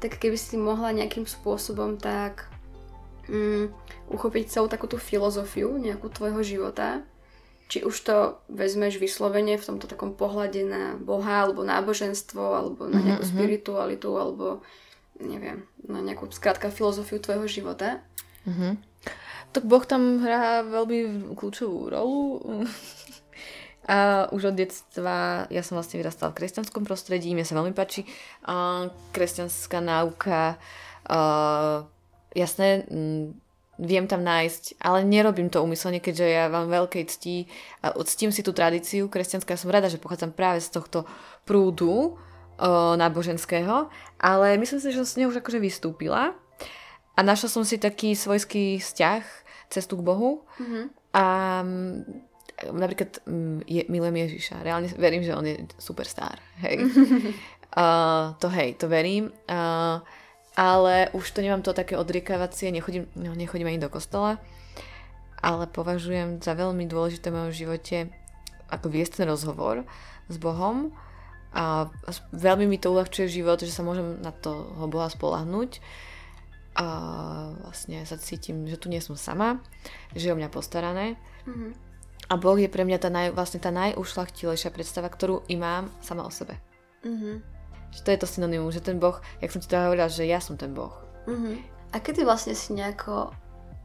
tak 0.00 0.16
keby 0.16 0.36
si 0.40 0.56
mohla 0.56 0.96
nejakým 0.96 1.28
spôsobom 1.28 2.00
tak 2.00 2.48
mm, 3.28 3.70
uchopiť 4.10 4.44
celú 4.48 4.66
takú 4.66 4.88
tú 4.88 4.96
filozofiu 4.96 5.76
nejakú 5.76 6.08
tvojho 6.08 6.40
života, 6.42 7.04
či 7.70 7.86
už 7.86 7.94
to 8.02 8.16
vezmeš 8.50 8.98
vyslovene 8.98 9.54
v 9.54 9.62
tomto 9.62 9.86
takom 9.86 10.18
pohľade 10.18 10.66
na 10.66 10.98
Boha, 10.98 11.46
alebo 11.46 11.62
náboženstvo, 11.62 12.42
alebo 12.42 12.90
na 12.90 12.98
nejakú 12.98 13.22
Mhm, 13.22 13.30
mhm. 13.30 13.38
spiritualitu, 13.38 14.10
alebo 14.18 14.66
neviem, 15.22 15.62
na 15.86 16.02
nejakú 16.02 16.26
skrátka 16.34 16.74
filozofiu 16.74 17.22
tvojho 17.22 17.46
života. 17.46 18.02
Mhm. 18.48 18.80
Tak 19.50 19.66
Boh 19.66 19.82
tam 19.82 20.22
hrá 20.22 20.62
veľmi 20.62 21.30
kľúčovú 21.34 21.90
rolu. 21.90 22.42
A 23.90 24.30
už 24.30 24.54
od 24.54 24.56
detstva, 24.56 25.50
ja 25.50 25.66
som 25.66 25.74
vlastne 25.74 25.98
vyrastala 25.98 26.30
v 26.30 26.38
kresťanskom 26.38 26.86
prostredí, 26.86 27.34
mne 27.34 27.42
sa 27.42 27.58
veľmi 27.58 27.74
páči 27.74 28.06
a 28.46 28.86
kresťanská 29.10 29.82
náuka. 29.82 30.54
A, 31.10 31.18
jasné, 32.30 32.86
mm, 32.86 33.34
viem 33.80 34.06
tam 34.06 34.22
nájsť, 34.22 34.78
ale 34.78 35.02
nerobím 35.02 35.50
to 35.50 35.58
úmyselne, 35.58 35.98
keďže 35.98 36.26
ja 36.28 36.46
mám 36.46 36.70
veľkej 36.70 37.04
cti 37.10 37.50
a 37.82 37.96
ctím 38.06 38.30
si 38.30 38.46
tú 38.46 38.54
tradíciu 38.54 39.10
kresťanskú. 39.10 39.50
Ja 39.50 39.58
som 39.58 39.74
rada, 39.74 39.90
že 39.90 39.98
pochádzam 39.98 40.36
práve 40.36 40.62
z 40.62 40.70
tohto 40.70 41.08
prúdu 41.42 41.90
o, 41.90 42.94
náboženského, 42.94 43.88
ale 44.20 44.60
myslím 44.60 44.78
si, 44.78 44.92
že 44.94 45.02
som 45.02 45.08
z 45.08 45.16
neho 45.24 45.32
už 45.32 45.40
akože 45.42 45.58
vystúpila 45.58 46.36
a 47.16 47.20
našla 47.24 47.48
som 47.50 47.64
si 47.66 47.80
taký 47.80 48.14
svojský 48.14 48.78
vzťah, 48.78 49.24
cestu 49.72 49.96
k 49.98 50.06
Bohu 50.06 50.44
Mhm. 50.60 50.80
a 51.10 51.24
napríklad 52.68 53.24
mm, 53.24 53.58
je, 53.64 53.82
milujem 53.88 54.16
Ježiša. 54.28 54.60
Reálne 54.60 54.88
verím, 55.00 55.24
že 55.24 55.32
on 55.32 55.46
je 55.46 55.64
superstar. 55.80 56.36
Hej. 56.60 56.84
uh, 57.80 58.36
to 58.36 58.52
hej, 58.52 58.76
to 58.76 58.86
verím. 58.88 59.32
Uh, 59.48 60.04
ale 60.58 61.08
už 61.16 61.24
to 61.30 61.40
nemám 61.40 61.62
to 61.64 61.72
také 61.72 61.96
odriekavacie, 61.96 62.68
nechodím, 62.74 63.08
no, 63.16 63.32
nechodím 63.32 63.70
ani 63.70 63.80
do 63.80 63.88
kostola, 63.88 64.36
ale 65.40 65.64
považujem 65.70 66.42
za 66.42 66.52
veľmi 66.52 66.84
dôležité 66.84 67.32
v 67.32 67.36
mojom 67.38 67.54
živote 67.54 67.98
ako 68.68 68.86
viesť 68.92 69.22
ten 69.22 69.26
rozhovor 69.30 69.88
s 70.28 70.36
Bohom 70.36 70.92
a 71.54 71.88
veľmi 72.30 72.66
mi 72.66 72.78
to 72.78 72.92
uľahčuje 72.92 73.40
život, 73.40 73.58
že 73.62 73.72
sa 73.72 73.82
môžem 73.82 74.20
na 74.22 74.30
toho 74.30 74.86
Boha 74.86 75.10
spolahnúť 75.10 75.82
a 76.78 76.86
vlastne 77.66 78.06
sa 78.06 78.14
cítim, 78.14 78.68
že 78.70 78.78
tu 78.78 78.86
nie 78.86 79.02
som 79.02 79.18
sama, 79.18 79.58
že 80.14 80.30
je 80.30 80.34
o 80.34 80.38
mňa 80.38 80.50
postarané 80.54 81.18
Mhm. 81.46 81.89
A 82.30 82.38
Boh 82.38 82.54
je 82.54 82.70
pre 82.70 82.86
mňa 82.86 82.98
tá, 83.02 83.10
naj, 83.10 83.34
vlastne 83.34 83.58
tá 83.58 83.74
najušlachtilejšia 83.74 84.70
predstava, 84.70 85.10
ktorú 85.10 85.42
i 85.50 85.58
mám 85.58 85.90
sama 85.98 86.22
o 86.22 86.30
sebe. 86.30 86.54
Mhm. 87.02 87.42
Že 87.90 88.00
to 88.06 88.10
je 88.14 88.18
to 88.22 88.26
synonymum, 88.30 88.70
že 88.70 88.86
ten 88.86 89.02
Boh, 89.02 89.18
jak 89.42 89.50
som 89.50 89.58
ti 89.58 89.66
to 89.66 89.74
hovorila, 89.74 90.06
že 90.06 90.22
ja 90.22 90.38
som 90.38 90.54
ten 90.54 90.70
Boh. 90.70 90.94
Mhm. 91.26 91.58
A 91.90 91.98
kedy 91.98 92.22
vlastne 92.22 92.54
si 92.54 92.70
nejako, 92.70 93.34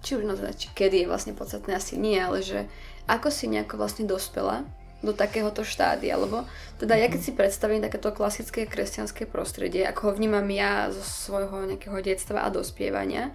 či 0.05 0.21
už 0.21 0.29
no 0.29 0.37
teda, 0.37 0.53
či 0.53 0.69
kedy 0.77 1.03
je 1.03 1.09
vlastne 1.09 1.33
podstatné, 1.33 1.73
asi 1.73 1.97
nie, 1.97 2.21
ale 2.21 2.45
že 2.45 2.69
ako 3.09 3.33
si 3.33 3.49
nejako 3.49 3.81
vlastne 3.81 4.05
dospela 4.05 4.61
do 5.01 5.09
takéhoto 5.13 5.65
štádia, 5.65 6.17
lebo 6.17 6.45
teda 6.77 6.97
ja 6.97 7.09
keď 7.09 7.21
si 7.21 7.31
predstavím 7.33 7.81
takéto 7.81 8.13
klasické 8.13 8.69
kresťanské 8.69 9.25
prostredie, 9.25 9.85
ako 9.85 10.13
ho 10.13 10.15
vnímam 10.17 10.45
ja 10.53 10.93
zo 10.93 11.01
svojho 11.01 11.65
nejakého 11.65 11.97
detstva 12.01 12.45
a 12.45 12.53
dospievania, 12.53 13.33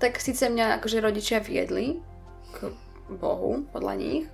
tak 0.00 0.20
síce 0.20 0.48
mňa 0.52 0.80
akože 0.80 1.00
rodičia 1.00 1.40
viedli 1.40 2.00
k 2.52 2.72
Bohu, 3.08 3.68
podľa 3.72 3.94
nich, 4.00 4.24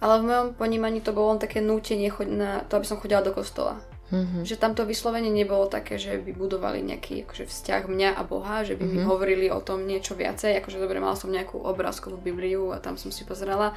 ale 0.00 0.20
v 0.20 0.26
mojom 0.26 0.46
ponímaní 0.56 1.00
to 1.00 1.12
bolo 1.12 1.36
len 1.36 1.40
také 1.40 1.60
nútenie 1.60 2.08
na 2.26 2.64
to, 2.64 2.76
aby 2.76 2.86
som 2.88 2.96
chodila 2.96 3.20
do 3.20 3.32
kostola. 3.32 3.78
Mm-hmm. 4.10 4.42
Že 4.42 4.56
tam 4.58 4.74
to 4.74 4.82
vyslovene 4.82 5.30
nebolo 5.30 5.70
také, 5.70 5.94
že 5.94 6.18
by 6.18 6.34
budovali 6.34 6.82
nejaký 6.82 7.22
akože 7.22 7.46
vzťah 7.46 7.82
mňa 7.86 8.10
a 8.18 8.26
Boha, 8.26 8.66
že 8.66 8.74
by 8.74 8.82
mi 8.82 8.98
Mhm. 8.98 9.06
hovorili 9.06 9.46
o 9.54 9.62
tom 9.62 9.86
niečo 9.86 10.18
viacej, 10.18 10.58
akože 10.58 10.82
dobre, 10.82 10.98
mala 10.98 11.14
som 11.14 11.30
nejakú 11.30 11.62
obrázkovú 11.62 12.18
Bibliu 12.18 12.74
a 12.74 12.82
tam 12.82 12.98
som 12.98 13.14
si 13.14 13.22
pozerala 13.22 13.70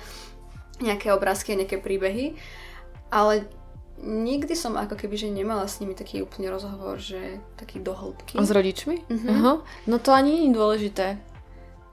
nejaké 0.81 1.13
obrázky 1.13 1.53
a 1.53 1.61
nejaké 1.61 1.77
príbehy, 1.77 2.33
ale 3.13 3.45
nikdy 4.01 4.57
som 4.57 4.73
ako 4.73 4.97
keby, 4.97 5.15
že 5.21 5.29
nemala 5.29 5.69
s 5.69 5.77
nimi 5.77 5.93
taký 5.93 6.25
úplne 6.25 6.49
rozhovor, 6.49 6.97
že 6.97 7.37
taký 7.53 7.77
dohĺbky. 7.77 8.41
S 8.41 8.49
rodičmi? 8.49 9.05
Mhm. 9.05 9.27
Aha. 9.29 9.53
No 9.85 9.95
to 10.01 10.09
ani 10.17 10.33
nie 10.33 10.49
je 10.49 10.57
dôležité. 10.57 11.07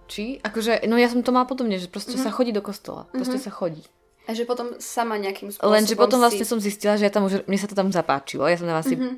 Či? 0.08 0.40
Akože, 0.40 0.80
no 0.88 0.96
ja 0.96 1.12
som 1.12 1.20
to 1.20 1.28
mala 1.30 1.44
podobne, 1.44 1.76
že 1.76 1.92
proste 1.92 2.16
Mhm. 2.16 2.24
sa 2.24 2.32
chodí 2.32 2.50
do 2.50 2.64
kostola. 2.64 3.04
Proste 3.12 3.36
Mhm. 3.36 3.44
sa 3.44 3.52
chodí. 3.52 3.84
A 4.28 4.34
že 4.36 4.44
potom 4.44 4.76
sama 4.78 5.16
nejakým 5.16 5.48
spôsobom 5.50 5.72
Lenže 5.72 5.94
potom 5.96 6.18
si... 6.18 6.22
vlastne 6.22 6.46
som 6.46 6.58
zistila, 6.60 6.94
že 6.94 7.08
ja 7.08 7.12
tam 7.12 7.26
už, 7.26 7.44
mne 7.48 7.58
sa 7.58 7.66
to 7.66 7.74
tam 7.74 7.88
zapáčilo. 7.90 8.44
Ja 8.46 8.56
som 8.60 8.68
tam 8.68 8.78
asi, 8.78 8.94
Mhm. 8.94 9.16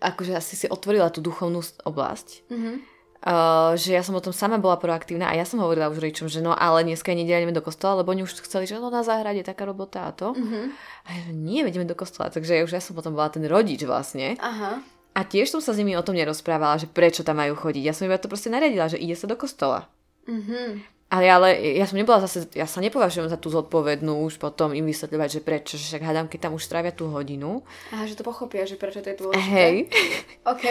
akože 0.00 0.32
asi 0.36 0.54
si 0.56 0.66
otvorila 0.68 1.08
tú 1.12 1.20
duchovnú 1.20 1.60
oblasť. 1.84 2.28
Mhm. 2.50 2.72
Uh, 3.24 3.72
že 3.80 3.96
ja 3.96 4.04
som 4.04 4.12
o 4.12 4.20
tom 4.20 4.36
sama 4.36 4.60
bola 4.60 4.76
proaktívna 4.76 5.32
a 5.32 5.38
ja 5.38 5.48
som 5.48 5.56
hovorila 5.56 5.88
už 5.88 5.96
rodičom, 5.96 6.28
že 6.28 6.44
no 6.44 6.52
ale 6.52 6.84
dneska 6.84 7.08
nedeľa, 7.08 7.40
ideme 7.40 7.56
do 7.56 7.64
kostola, 7.64 8.04
lebo 8.04 8.12
oni 8.12 8.20
už 8.20 8.36
chceli, 8.44 8.68
že 8.68 8.76
no 8.76 8.92
na 8.92 9.00
záhrade 9.00 9.40
taká 9.40 9.64
robota 9.64 10.04
a 10.04 10.12
to. 10.12 10.36
Mhm. 10.36 10.60
A 10.76 11.08
ja, 11.08 11.20
že 11.24 11.32
nie, 11.32 11.64
ideme 11.64 11.88
do 11.88 11.96
kostola. 11.96 12.28
Takže 12.28 12.60
už 12.68 12.76
ja 12.76 12.84
som 12.84 12.92
potom 12.92 13.16
bola 13.16 13.32
ten 13.32 13.40
rodič 13.48 13.80
vlastne. 13.88 14.36
Aha. 14.44 14.84
A 15.16 15.20
tiež 15.24 15.48
som 15.48 15.64
sa 15.64 15.72
s 15.72 15.80
nimi 15.80 15.96
o 15.96 16.04
tom 16.04 16.20
nerozprávala, 16.20 16.76
že 16.76 16.84
prečo 16.84 17.24
tam 17.24 17.40
majú 17.40 17.56
chodiť. 17.56 17.80
Ja 17.80 17.96
som 17.96 18.04
iba 18.04 18.20
to 18.20 18.28
proste 18.28 18.52
naredila, 18.52 18.92
že 18.92 19.00
ide 19.00 19.16
sa 19.16 19.24
do 19.24 19.40
kostola. 19.40 19.88
Mhm. 20.28 20.84
A 21.14 21.22
Ale, 21.22 21.30
ale 21.30 21.78
ja 21.78 21.86
som 21.86 21.94
nebola 21.94 22.18
zase, 22.26 22.50
ja 22.58 22.66
sa 22.66 22.82
nepovažujem 22.82 23.30
za 23.30 23.38
tú 23.38 23.46
zodpovednú 23.46 24.26
už 24.26 24.42
potom 24.42 24.74
im 24.74 24.82
vysvetľovať, 24.82 25.28
že 25.30 25.40
prečo, 25.46 25.78
že 25.78 25.86
však 25.94 26.02
hádam, 26.02 26.26
keď 26.26 26.50
tam 26.50 26.58
už 26.58 26.66
strávia 26.66 26.90
tú 26.90 27.06
hodinu. 27.06 27.62
Aha, 27.94 28.02
že 28.10 28.18
to 28.18 28.26
pochopia, 28.26 28.66
že 28.66 28.74
prečo 28.74 28.98
to 28.98 29.14
je 29.14 29.22
dôležité. 29.22 29.46
Hej. 29.46 29.76
OK. 30.52 30.64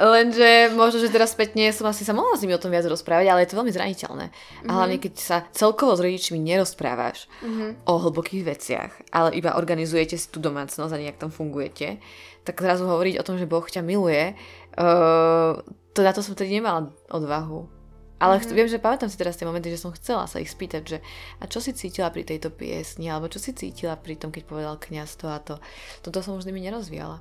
Lenže 0.00 0.72
možno, 0.72 1.04
že 1.04 1.12
teraz 1.12 1.36
spätne 1.36 1.68
som 1.76 1.84
asi 1.92 2.08
sa 2.08 2.16
mohla 2.16 2.40
s 2.40 2.42
nimi 2.42 2.56
o 2.56 2.62
tom 2.62 2.72
viac 2.72 2.88
rozprávať, 2.88 3.28
ale 3.28 3.44
je 3.44 3.52
to 3.52 3.58
veľmi 3.60 3.72
zraniteľné. 3.76 4.26
Mm-hmm. 4.32 4.68
A 4.68 4.70
hlavne, 4.72 4.96
keď 4.96 5.12
sa 5.20 5.36
celkovo 5.52 5.92
s 5.92 6.00
rodičmi 6.00 6.40
nerozprávaš 6.40 7.28
mm-hmm. 7.44 7.84
o 7.84 7.92
hlbokých 8.00 8.48
veciach, 8.48 8.92
ale 9.12 9.36
iba 9.36 9.60
organizujete 9.60 10.16
si 10.16 10.32
tú 10.32 10.40
domácnosť 10.40 10.92
a 10.96 11.02
nejak 11.04 11.20
tam 11.20 11.28
fungujete, 11.28 12.00
tak 12.48 12.64
zrazu 12.64 12.88
hovoriť 12.88 13.20
o 13.20 13.26
tom, 13.28 13.36
že 13.36 13.44
Boh 13.44 13.66
ťa 13.68 13.84
miluje, 13.84 14.32
uh, 14.80 15.60
to 15.92 16.00
na 16.00 16.16
to 16.16 16.24
som 16.24 16.32
tedy 16.32 16.56
nemala 16.56 16.88
odvahu. 17.12 17.75
Ale 18.16 18.40
mm-hmm. 18.40 18.56
viem, 18.56 18.68
že 18.68 18.80
pamätám 18.80 19.12
si 19.12 19.20
teraz 19.20 19.36
tie 19.36 19.44
momenty, 19.44 19.68
že 19.68 19.80
som 19.80 19.92
chcela 19.92 20.24
sa 20.24 20.40
ich 20.40 20.48
spýtať, 20.48 20.82
že 20.88 20.98
a 21.36 21.44
čo 21.44 21.60
si 21.60 21.76
cítila 21.76 22.08
pri 22.08 22.24
tejto 22.24 22.48
piesni, 22.48 23.12
alebo 23.12 23.28
čo 23.28 23.36
si 23.36 23.52
cítila 23.52 23.92
pri 23.96 24.16
tom, 24.16 24.32
keď 24.32 24.42
povedal 24.48 24.74
kniaz 24.80 25.20
to 25.20 25.28
a 25.28 25.36
to. 25.36 25.60
Toto 26.00 26.24
som 26.24 26.40
už 26.40 26.48
nimi 26.48 26.64
nerozvíjala. 26.64 27.20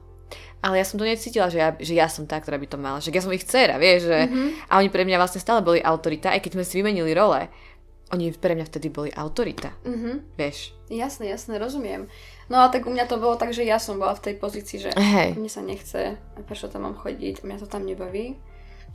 Ale 0.64 0.82
ja 0.82 0.86
som 0.88 0.98
to 0.98 1.06
necítila, 1.06 1.52
že 1.52 1.60
ja, 1.62 1.70
že 1.78 1.94
ja 1.94 2.08
som 2.10 2.26
tá, 2.26 2.42
ktorá 2.42 2.58
by 2.58 2.68
to 2.68 2.78
mala. 2.82 3.04
Že 3.04 3.14
ja 3.14 3.22
som 3.22 3.36
ich 3.36 3.46
dcera, 3.46 3.78
vieš, 3.78 4.10
že... 4.10 4.20
Mm-hmm. 4.26 4.72
A 4.72 4.74
oni 4.82 4.90
pre 4.90 5.06
mňa 5.06 5.22
vlastne 5.22 5.44
stále 5.44 5.62
boli 5.62 5.84
autorita, 5.84 6.34
aj 6.34 6.42
keď 6.42 6.52
sme 6.58 6.66
si 6.66 6.74
vymenili 6.82 7.14
role. 7.14 7.52
Oni 8.14 8.34
pre 8.34 8.58
mňa 8.58 8.66
vtedy 8.66 8.90
boli 8.90 9.14
autorita. 9.14 9.76
Mm-hmm. 9.86 10.16
Vieš. 10.40 10.58
Jasné, 10.90 11.30
jasné, 11.30 11.62
rozumiem. 11.62 12.10
No 12.50 12.62
a 12.62 12.70
tak 12.70 12.86
u 12.86 12.94
mňa 12.94 13.06
to 13.06 13.22
bolo 13.22 13.38
tak, 13.38 13.54
že 13.54 13.66
ja 13.66 13.78
som 13.78 13.98
bola 13.98 14.14
v 14.18 14.32
tej 14.32 14.36
pozícii, 14.38 14.78
že 14.78 14.90
Hej. 14.94 15.38
mne 15.38 15.50
sa 15.50 15.62
nechce, 15.66 16.18
prečo 16.46 16.70
tam 16.70 16.86
mám 16.86 16.98
chodiť, 16.98 17.42
mňa 17.42 17.58
to 17.62 17.68
tam 17.70 17.86
nebaví. 17.86 18.38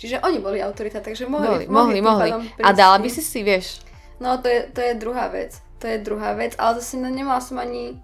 Čiže 0.00 0.24
oni 0.24 0.40
boli 0.40 0.64
autorita, 0.64 1.04
takže 1.04 1.28
mohli. 1.28 1.68
Mohli, 1.68 2.00
mohli. 2.00 2.32
mohli. 2.32 2.56
A 2.64 2.72
dala 2.72 2.96
by 2.96 3.08
si 3.12 3.20
si, 3.20 3.44
vieš. 3.44 3.84
No 4.16 4.40
to 4.40 4.48
je, 4.48 4.64
to 4.72 4.80
je 4.80 4.96
druhá 4.96 5.28
vec. 5.28 5.60
To 5.80 5.84
je 5.84 6.00
druhá 6.00 6.32
vec, 6.32 6.56
ale 6.56 6.80
zase 6.80 6.96
no, 6.96 7.12
nemala 7.12 7.44
som 7.44 7.60
ani... 7.60 8.00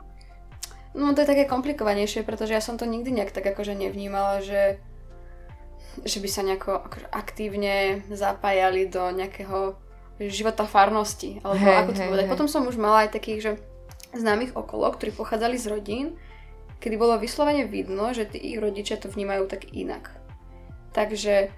No 0.93 1.17
to 1.17 1.25
je 1.25 1.29
také 1.29 1.49
komplikovanejšie, 1.49 2.25
pretože 2.25 2.53
ja 2.53 2.61
som 2.61 2.77
to 2.77 2.85
nikdy 2.85 3.13
nejak 3.13 3.33
tak 3.33 3.49
akože 3.49 3.73
nevnímala, 3.73 4.45
že 4.45 4.81
že 6.05 6.21
by 6.21 6.29
sa 6.29 6.45
nejako 6.45 6.85
akože 6.93 7.09
aktívne 7.09 8.05
zapájali 8.13 8.85
do 8.85 9.01
nejakého 9.17 9.81
života 10.29 10.69
farnosti, 10.69 11.41
alebo 11.41 11.65
hey, 11.65 11.81
ako 11.81 11.91
to 11.97 12.01
hey, 12.05 12.09
povedať. 12.13 12.25
Hey. 12.29 12.33
Potom 12.37 12.49
som 12.53 12.69
už 12.69 12.77
mala 12.77 13.09
aj 13.09 13.17
takých, 13.17 13.41
že 13.41 13.51
známych 14.13 14.53
okolo, 14.53 14.93
ktorí 14.93 15.17
pochádzali 15.17 15.57
z 15.57 15.67
rodín, 15.73 16.07
kedy 16.81 17.01
bolo 17.01 17.17
vyslovene 17.17 17.65
vidno, 17.65 18.13
že 18.13 18.29
tí 18.29 18.37
ich 18.37 18.61
rodičia 18.61 19.01
to 19.01 19.09
vnímajú 19.09 19.49
tak 19.49 19.73
inak. 19.73 20.13
Takže 20.93 21.49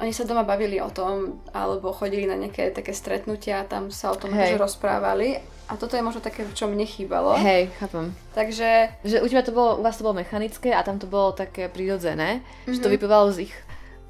oni 0.00 0.12
sa 0.12 0.28
doma 0.28 0.44
bavili 0.44 0.76
o 0.80 0.92
tom, 0.92 1.40
alebo 1.56 1.92
chodili 1.92 2.28
na 2.28 2.36
nejaké 2.36 2.68
také 2.72 2.92
stretnutia, 2.92 3.64
tam 3.64 3.88
sa 3.88 4.12
o 4.12 4.16
tom 4.16 4.32
hey. 4.32 4.56
rozprávali. 4.60 5.40
A 5.66 5.74
toto 5.74 5.98
je 5.98 6.04
možno 6.04 6.22
také, 6.22 6.46
čo 6.54 6.70
mne 6.70 6.86
chýbalo. 6.86 7.34
Hej, 7.34 7.74
chápem. 7.82 8.14
Takže... 8.38 9.02
Že 9.02 9.18
u 9.18 9.26
teba 9.26 9.42
to 9.42 9.50
bolo, 9.50 9.70
u 9.80 9.82
vás 9.82 9.98
to 9.98 10.06
bolo 10.06 10.22
mechanické 10.22 10.70
a 10.70 10.86
tam 10.86 11.02
to 11.02 11.10
bolo 11.10 11.34
také 11.34 11.66
prirodzené, 11.66 12.38
mm-hmm. 12.38 12.70
že 12.70 12.78
to 12.78 12.86
mhm. 12.86 12.94
vyplývalo 12.94 13.34
z 13.34 13.50
ich 13.50 13.54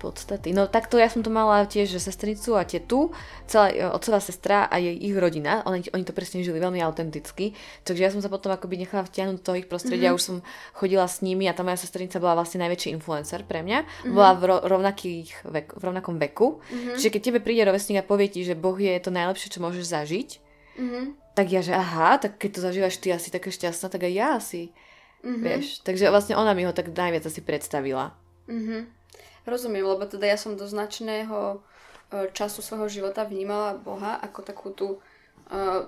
podstaty. 0.07 0.55
No 0.55 0.71
takto 0.71 0.95
ja 0.95 1.11
som 1.11 1.27
to 1.27 1.35
mala 1.35 1.67
tiež, 1.67 1.91
že 1.91 1.99
sestricu 1.99 2.55
a 2.55 2.63
tetu, 2.63 3.11
celá 3.51 3.75
e, 3.75 3.83
otcová 3.83 4.23
sestra 4.23 4.71
a 4.71 4.79
jej 4.79 4.95
ich 4.95 5.19
rodina, 5.19 5.67
oni, 5.67 5.91
oni 5.91 6.07
to 6.07 6.15
presne 6.15 6.47
žili 6.47 6.63
veľmi 6.63 6.79
autenticky, 6.79 7.59
takže 7.83 8.03
ja 8.07 8.11
som 8.15 8.23
sa 8.23 8.31
potom 8.31 8.55
akoby 8.55 8.79
nechala 8.79 9.03
vtiahnuť 9.03 9.43
do 9.43 9.43
toho 9.43 9.57
ich 9.59 9.67
prostredia, 9.67 10.15
mm-hmm. 10.15 10.23
už 10.23 10.23
som 10.23 10.37
chodila 10.79 11.11
s 11.11 11.27
nimi 11.27 11.51
a 11.51 11.57
tá 11.59 11.67
moja 11.67 11.83
sestrica 11.83 12.23
bola 12.23 12.39
vlastne 12.39 12.63
najväčší 12.63 12.95
influencer 12.95 13.43
pre 13.43 13.67
mňa, 13.67 13.79
mm-hmm. 13.83 14.15
bola 14.15 14.39
v, 14.39 14.43
ro- 14.47 14.63
rovnakých 14.63 15.43
vek, 15.43 15.67
v 15.75 15.83
rovnakom 15.83 16.23
veku, 16.23 16.63
mm-hmm. 16.63 16.95
čiže 17.03 17.11
keď 17.11 17.21
tebe 17.27 17.41
príde 17.43 17.67
rovesník 17.67 17.99
a 17.99 18.07
povie 18.07 18.31
ti, 18.31 18.47
že 18.47 18.55
Boh 18.55 18.79
je 18.79 18.95
to 19.03 19.11
najlepšie, 19.11 19.51
čo 19.51 19.59
môžeš 19.59 19.85
zažiť, 19.91 20.29
mm-hmm. 20.79 21.05
tak 21.35 21.47
ja, 21.51 21.67
že 21.67 21.75
aha, 21.75 22.23
tak 22.23 22.39
keď 22.39 22.51
to 22.55 22.61
zažívaš 22.63 22.97
ty 23.03 23.11
asi 23.11 23.35
taká 23.35 23.51
šťastná, 23.51 23.91
tak 23.91 24.07
aj 24.07 24.15
ja 24.15 24.29
asi. 24.39 24.71
Mm-hmm. 25.27 25.43
Vieš, 25.43 25.67
takže 25.83 26.07
vlastne 26.13 26.39
ona 26.39 26.55
mi 26.55 26.63
ho 26.63 26.71
tak 26.71 26.95
najviac 26.95 27.27
asi 27.27 27.43
predstavila. 27.43 28.15
Mm-hmm. 28.47 28.81
Rozumiem, 29.47 29.87
lebo 29.87 30.05
teda 30.05 30.27
ja 30.27 30.39
som 30.39 30.59
do 30.59 30.67
značného 30.67 31.63
e, 32.11 32.29
času 32.35 32.61
svojho 32.61 32.91
života 32.91 33.23
vnímala 33.23 33.79
Boha 33.79 34.19
ako 34.19 34.41
takú 34.43 34.69
tú 34.75 34.89
uh, 34.99 35.87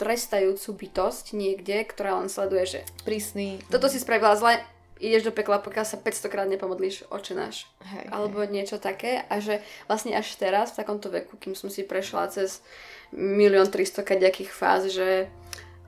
trestajúcu 0.00 0.88
bytosť 0.88 1.36
niekde, 1.36 1.84
ktorá 1.84 2.16
len 2.16 2.32
sleduje, 2.32 2.64
že 2.64 2.80
prísny. 3.04 3.60
Toto 3.68 3.92
si 3.92 4.00
spravila 4.00 4.32
zle, 4.32 4.56
ideš 4.96 5.28
do 5.28 5.32
pekla, 5.36 5.60
pokiaľ 5.60 5.84
sa 5.84 6.00
500 6.00 6.32
krát 6.32 6.48
nepomodlíš, 6.48 7.08
oče 7.12 7.36
náš. 7.36 7.68
Hej, 7.84 8.08
Alebo 8.08 8.40
hej. 8.40 8.48
niečo 8.48 8.80
také. 8.80 9.28
A 9.28 9.44
že 9.44 9.60
vlastne 9.84 10.16
až 10.16 10.32
teraz, 10.40 10.72
v 10.72 10.80
takomto 10.80 11.12
veku, 11.12 11.36
kým 11.36 11.52
som 11.52 11.68
si 11.68 11.84
prešla 11.84 12.32
cez 12.32 12.64
milión 13.12 13.68
300 13.68 14.00
kaďakých 14.00 14.48
fáz, 14.48 14.88
že 14.88 15.28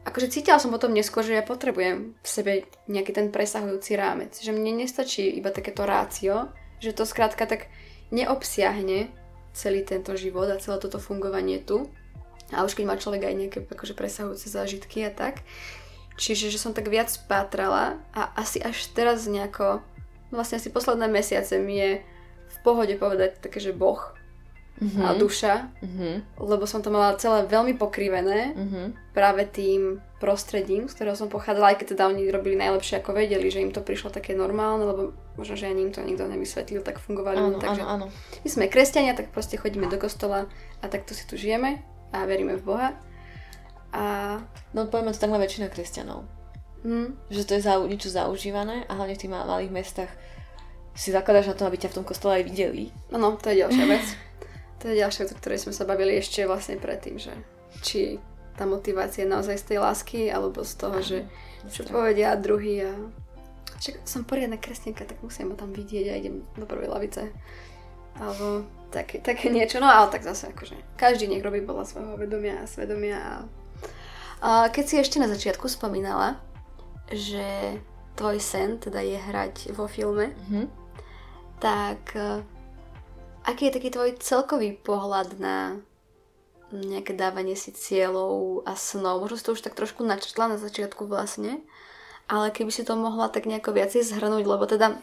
akože 0.04 0.28
cítila 0.28 0.60
som 0.60 0.68
potom 0.68 0.92
neskôr, 0.92 1.24
že 1.24 1.38
ja 1.38 1.44
potrebujem 1.44 2.12
v 2.12 2.28
sebe 2.28 2.52
nejaký 2.92 3.16
ten 3.16 3.32
presahujúci 3.32 3.96
rámec. 3.96 4.36
Že 4.36 4.52
mne 4.52 4.84
nestačí 4.84 5.24
iba 5.40 5.48
takéto 5.48 5.88
rácio, 5.88 6.52
že 6.82 6.90
to 6.90 7.06
skrátka 7.06 7.46
tak 7.46 7.70
neobsiahne 8.10 9.08
celý 9.54 9.86
tento 9.86 10.18
život 10.18 10.50
a 10.50 10.58
celé 10.58 10.82
toto 10.82 10.98
fungovanie 10.98 11.62
tu. 11.62 11.86
A 12.52 12.66
už 12.66 12.76
keď 12.76 12.84
má 12.84 13.00
človek 13.00 13.22
aj 13.30 13.34
nejaké 13.38 13.58
akože 13.64 13.94
presahujúce 13.96 14.50
zážitky 14.50 15.06
a 15.06 15.14
tak. 15.14 15.40
Čiže, 16.20 16.52
že 16.52 16.60
som 16.60 16.76
tak 16.76 16.92
viac 16.92 17.08
pátrala 17.24 17.96
a 18.12 18.28
asi 18.36 18.60
až 18.60 18.92
teraz 18.92 19.24
nejako, 19.24 19.80
no 20.28 20.34
vlastne 20.36 20.60
asi 20.60 20.68
posledné 20.68 21.08
mesiace 21.08 21.56
mi 21.56 21.80
je 21.80 21.90
v 22.52 22.58
pohode 22.60 22.92
povedať 23.00 23.40
také, 23.40 23.64
že 23.64 23.72
Boh 23.72 24.12
mm-hmm. 24.76 25.04
a 25.08 25.10
duša, 25.16 25.54
mm-hmm. 25.80 26.14
lebo 26.44 26.68
som 26.68 26.84
to 26.84 26.92
mala 26.92 27.16
celé 27.16 27.48
veľmi 27.48 27.80
pokrivené 27.80 28.52
mm-hmm. 28.52 28.86
práve 29.16 29.48
tým 29.48 30.04
prostredím, 30.20 30.86
z 30.86 30.94
ktorého 31.00 31.16
som 31.16 31.32
pochádzala, 31.32 31.74
aj 31.74 31.76
keď 31.80 31.86
teda 31.96 32.04
oni 32.12 32.28
robili 32.28 32.60
najlepšie 32.60 33.00
ako 33.00 33.16
vedeli, 33.16 33.48
že 33.48 33.64
im 33.64 33.72
to 33.72 33.80
prišlo 33.80 34.12
také 34.12 34.36
normálne, 34.36 34.84
lebo 34.84 35.02
možno, 35.36 35.54
že 35.56 35.68
ani 35.68 35.88
im 35.88 35.92
to 35.92 36.04
nikto 36.04 36.28
nevysvetlil, 36.28 36.84
tak 36.84 37.00
fungovali. 37.00 37.40
Áno, 37.40 37.58
takže 37.58 37.82
áno, 37.82 38.06
áno. 38.10 38.40
My 38.44 38.48
sme 38.48 38.68
kresťania, 38.68 39.16
tak 39.16 39.32
proste 39.32 39.56
chodíme 39.56 39.88
do 39.88 39.96
kostola 39.96 40.48
a 40.80 40.84
takto 40.88 41.16
si 41.16 41.24
tu 41.24 41.40
žijeme 41.40 41.80
a 42.12 42.28
veríme 42.28 42.60
v 42.60 42.64
Boha. 42.64 42.88
A... 43.92 44.38
No 44.72 44.88
povieme 44.88 45.12
to 45.12 45.20
takhle 45.20 45.40
väčšina 45.40 45.68
kresťanov. 45.68 46.24
Hmm. 46.82 47.14
Že 47.30 47.42
to 47.46 47.52
je 47.56 47.62
za, 47.62 47.74
niečo 47.78 48.10
zaužívané 48.10 48.84
a 48.88 48.92
hlavne 48.98 49.14
v 49.14 49.22
tých 49.22 49.32
malých 49.32 49.72
mestách 49.72 50.12
si 50.92 51.08
zakladáš 51.08 51.52
na 51.52 51.56
tom, 51.56 51.66
aby 51.72 51.80
ťa 51.80 51.92
v 51.92 51.96
tom 52.00 52.06
kostole 52.06 52.40
aj 52.40 52.44
videli. 52.44 52.92
Áno, 53.08 53.40
to 53.40 53.48
je 53.48 53.64
ďalšia 53.64 53.86
vec. 53.88 54.04
To 54.82 54.90
je 54.90 55.00
ďalšia 55.00 55.20
vec, 55.24 55.30
o 55.32 55.38
ktorej 55.40 55.62
sme 55.62 55.72
sa 55.72 55.88
bavili 55.88 56.18
ešte 56.18 56.44
vlastne 56.44 56.76
predtým, 56.76 57.16
že 57.16 57.32
či 57.80 58.20
tá 58.58 58.68
motivácia 58.68 59.24
je 59.24 59.32
naozaj 59.32 59.56
z 59.56 59.64
tej 59.72 59.78
lásky, 59.80 60.20
alebo 60.28 60.60
z 60.66 60.72
toho, 60.76 60.98
že 61.00 61.18
čo 61.72 61.88
povedia 61.88 62.36
druhý 62.36 62.84
a 62.84 62.92
však 63.82 64.06
som 64.06 64.22
poriadna 64.22 64.62
kresťanka, 64.62 65.02
tak 65.02 65.18
musím 65.26 65.50
ma 65.50 65.58
tam 65.58 65.74
vidieť 65.74 66.06
a 66.06 66.18
idem 66.22 66.46
do 66.54 66.62
prvej 66.62 66.86
lavice. 66.86 67.34
Alebo 68.14 68.62
také, 68.94 69.18
také 69.18 69.50
niečo, 69.50 69.82
no 69.82 69.90
ale 69.90 70.06
tak 70.06 70.22
zase 70.22 70.54
akože 70.54 70.78
každý 70.94 71.26
nech 71.26 71.42
robí 71.42 71.58
podľa 71.66 71.90
svojho 71.90 72.14
vedomia 72.14 72.62
a 72.62 72.70
svedomia. 72.70 73.18
A... 73.18 73.34
a 74.38 74.50
keď 74.70 74.84
si 74.86 74.94
ešte 75.02 75.18
na 75.18 75.26
začiatku 75.26 75.66
spomínala, 75.66 76.38
že 77.10 77.82
tvoj 78.14 78.38
sen 78.38 78.78
teda 78.78 79.02
je 79.02 79.18
hrať 79.18 79.74
vo 79.74 79.90
filme, 79.90 80.30
mm-hmm. 80.30 80.66
tak 81.58 82.14
Aký 83.42 83.66
je 83.66 83.74
taký 83.74 83.90
tvoj 83.90 84.14
celkový 84.22 84.78
pohľad 84.78 85.42
na 85.42 85.82
nejaké 86.70 87.10
dávanie 87.10 87.58
si 87.58 87.74
cieľov 87.74 88.62
a 88.62 88.78
snov? 88.78 89.18
Možno 89.18 89.36
si 89.36 89.44
to 89.44 89.54
už 89.58 89.66
tak 89.66 89.74
trošku 89.74 90.06
načrtla 90.06 90.54
na 90.54 90.58
začiatku 90.62 91.10
vlastne, 91.10 91.58
ale 92.28 92.54
keby 92.54 92.70
si 92.70 92.82
to 92.86 92.94
mohla 92.94 93.28
tak 93.28 93.46
nejako 93.46 93.74
viacej 93.74 94.02
zhrnúť, 94.06 94.44
lebo 94.46 94.64
teda 94.66 94.98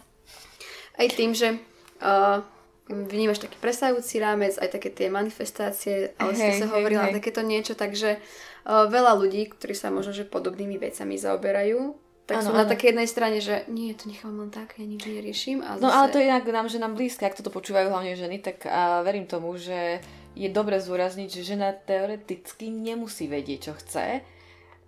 aj 1.00 1.08
tým, 1.16 1.32
že 1.32 1.60
uh, 2.04 2.44
vnímaš 2.90 3.40
taký 3.46 3.56
presajúci 3.62 4.20
rámec, 4.20 4.58
aj 4.58 4.70
také 4.74 4.90
tie 4.90 5.08
manifestácie, 5.08 6.18
ale 6.18 6.34
hey, 6.34 6.58
si 6.58 6.64
sa 6.64 6.68
hovorila 6.74 7.10
hey. 7.10 7.16
takéto 7.16 7.46
niečo, 7.46 7.78
takže 7.78 8.18
uh, 8.20 8.90
veľa 8.90 9.16
ľudí, 9.16 9.52
ktorí 9.54 9.78
sa 9.78 9.94
možno 9.94 10.12
že 10.12 10.28
podobnými 10.28 10.76
vecami 10.82 11.16
zaoberajú, 11.16 11.96
tak 12.30 12.46
ano, 12.46 12.54
sú 12.54 12.54
na 12.54 12.70
takej 12.70 12.94
jednej 12.94 13.10
strane, 13.10 13.38
že 13.42 13.66
nie, 13.74 13.90
to 13.98 14.06
nechám 14.06 14.38
len 14.38 14.54
tak, 14.54 14.78
ja 14.78 14.86
nič 14.86 15.02
neriešim. 15.02 15.66
A 15.66 15.82
zase... 15.82 15.82
No 15.82 15.90
ale 15.90 16.14
to 16.14 16.22
je 16.22 16.30
inak 16.30 16.46
nám, 16.46 16.70
že 16.70 16.78
nám 16.78 16.94
blízke, 16.94 17.26
ak 17.26 17.34
toto 17.34 17.50
počúvajú 17.50 17.90
hlavne 17.90 18.14
ženy, 18.14 18.38
tak 18.38 18.70
a 18.70 19.02
verím 19.02 19.26
tomu, 19.26 19.58
že 19.58 19.98
je 20.38 20.46
dobre 20.54 20.78
zúrazniť, 20.78 21.26
že 21.26 21.58
žena 21.58 21.74
teoreticky 21.74 22.70
nemusí 22.70 23.26
vedieť, 23.26 23.60
čo 23.66 23.74
chce. 23.82 24.22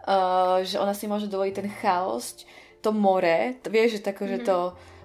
Uh, 0.01 0.65
že 0.65 0.81
ona 0.81 0.97
si 0.97 1.05
môže 1.05 1.29
dovoliť 1.29 1.53
ten 1.61 1.69
chaos, 1.69 2.41
to 2.81 2.89
more, 2.89 3.53
to, 3.61 3.69
vieš, 3.69 4.01
že 4.01 4.09
tako, 4.09 4.25
mm-hmm. 4.25 4.33
že 4.33 4.37
mhm. 4.41 4.47
to, 4.49 4.59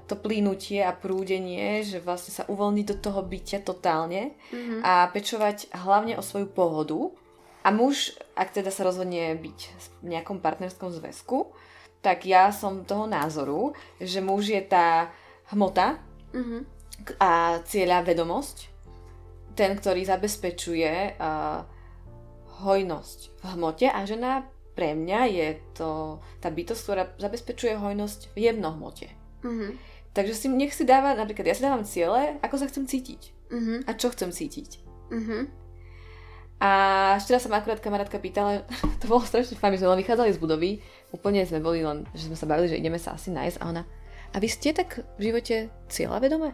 to 0.07 0.15
plínutie 0.17 0.81
a 0.81 0.97
prúdenie, 0.97 1.85
že 1.85 2.01
vlastne 2.01 2.33
sa 2.33 2.49
uvoľniť 2.49 2.87
do 2.89 2.97
toho 2.97 3.21
bytia 3.21 3.61
totálne 3.61 4.33
mm-hmm. 4.49 4.81
a 4.81 5.11
pečovať 5.13 5.75
hlavne 5.75 6.17
o 6.17 6.25
svoju 6.25 6.49
pohodu. 6.49 7.13
A 7.67 7.75
muž, 7.75 8.15
ak 8.39 8.55
teda 8.55 8.71
sa 8.71 8.87
rozhodne 8.87 9.35
byť 9.35 9.59
v 10.01 10.15
nejakom 10.15 10.39
partnerskom 10.39 10.95
zväzku, 10.95 11.51
tak 11.99 12.23
ja 12.23 12.55
som 12.55 12.87
toho 12.87 13.11
názoru, 13.11 13.75
že 13.99 14.23
muž 14.23 14.55
je 14.55 14.63
tá 14.63 15.11
hmota 15.51 15.99
mm-hmm. 16.31 16.61
a 17.19 17.59
cieľa 17.67 18.07
vedomosť, 18.07 18.71
ten, 19.59 19.75
ktorý 19.75 20.07
zabezpečuje 20.07 21.19
uh, 21.19 21.67
hojnosť 22.63 23.19
v 23.43 23.45
hmote 23.59 23.87
a 23.91 24.01
žena 24.07 24.47
pre 24.77 24.93
mňa 24.93 25.21
je 25.33 25.49
to 25.73 26.21
tá 26.45 26.53
bytosť, 26.53 26.83
ktorá 26.85 27.03
zabezpečuje 27.17 27.81
hojnosť 27.81 28.37
v 28.37 28.53
jemnohmote. 28.53 29.09
Mm-hmm. 29.41 29.71
Takže 30.13 30.33
si, 30.37 30.47
nech 30.53 30.77
si 30.77 30.85
dáva, 30.85 31.17
napríklad 31.17 31.49
ja 31.49 31.57
si 31.57 31.65
dávam 31.65 31.89
ciele, 31.89 32.37
ako 32.45 32.61
sa 32.61 32.69
chcem 32.69 32.85
cítiť. 32.85 33.33
Mm-hmm. 33.49 33.79
A 33.89 33.91
čo 33.97 34.13
chcem 34.13 34.29
cítiť. 34.29 34.85
Mm-hmm. 35.09 35.43
A 36.57 36.71
včera 37.21 37.41
sa 37.41 37.53
ma 37.53 37.61
akurát 37.61 37.81
kamarátka 37.81 38.21
pýtala, 38.21 38.69
to 39.01 39.09
bolo 39.09 39.25
strašne 39.25 39.57
fajn, 39.57 39.73
my 39.73 39.79
sme 39.81 39.93
len 39.97 40.01
vychádzali 40.05 40.31
z 40.37 40.41
budovy, 40.41 40.71
úplne 41.13 41.45
sme 41.49 41.65
boli 41.65 41.81
len, 41.81 42.05
že 42.13 42.29
sme 42.29 42.37
sa 42.37 42.49
bavili, 42.49 42.69
že 42.69 42.81
ideme 42.81 43.01
sa 43.01 43.17
asi 43.17 43.33
nájsť 43.33 43.61
a 43.61 43.65
ona, 43.65 43.83
a 44.33 44.37
vy 44.37 44.49
ste 44.53 44.77
tak 44.77 45.01
v 45.17 45.33
živote 45.33 45.73
cieľavedomé? 45.89 46.53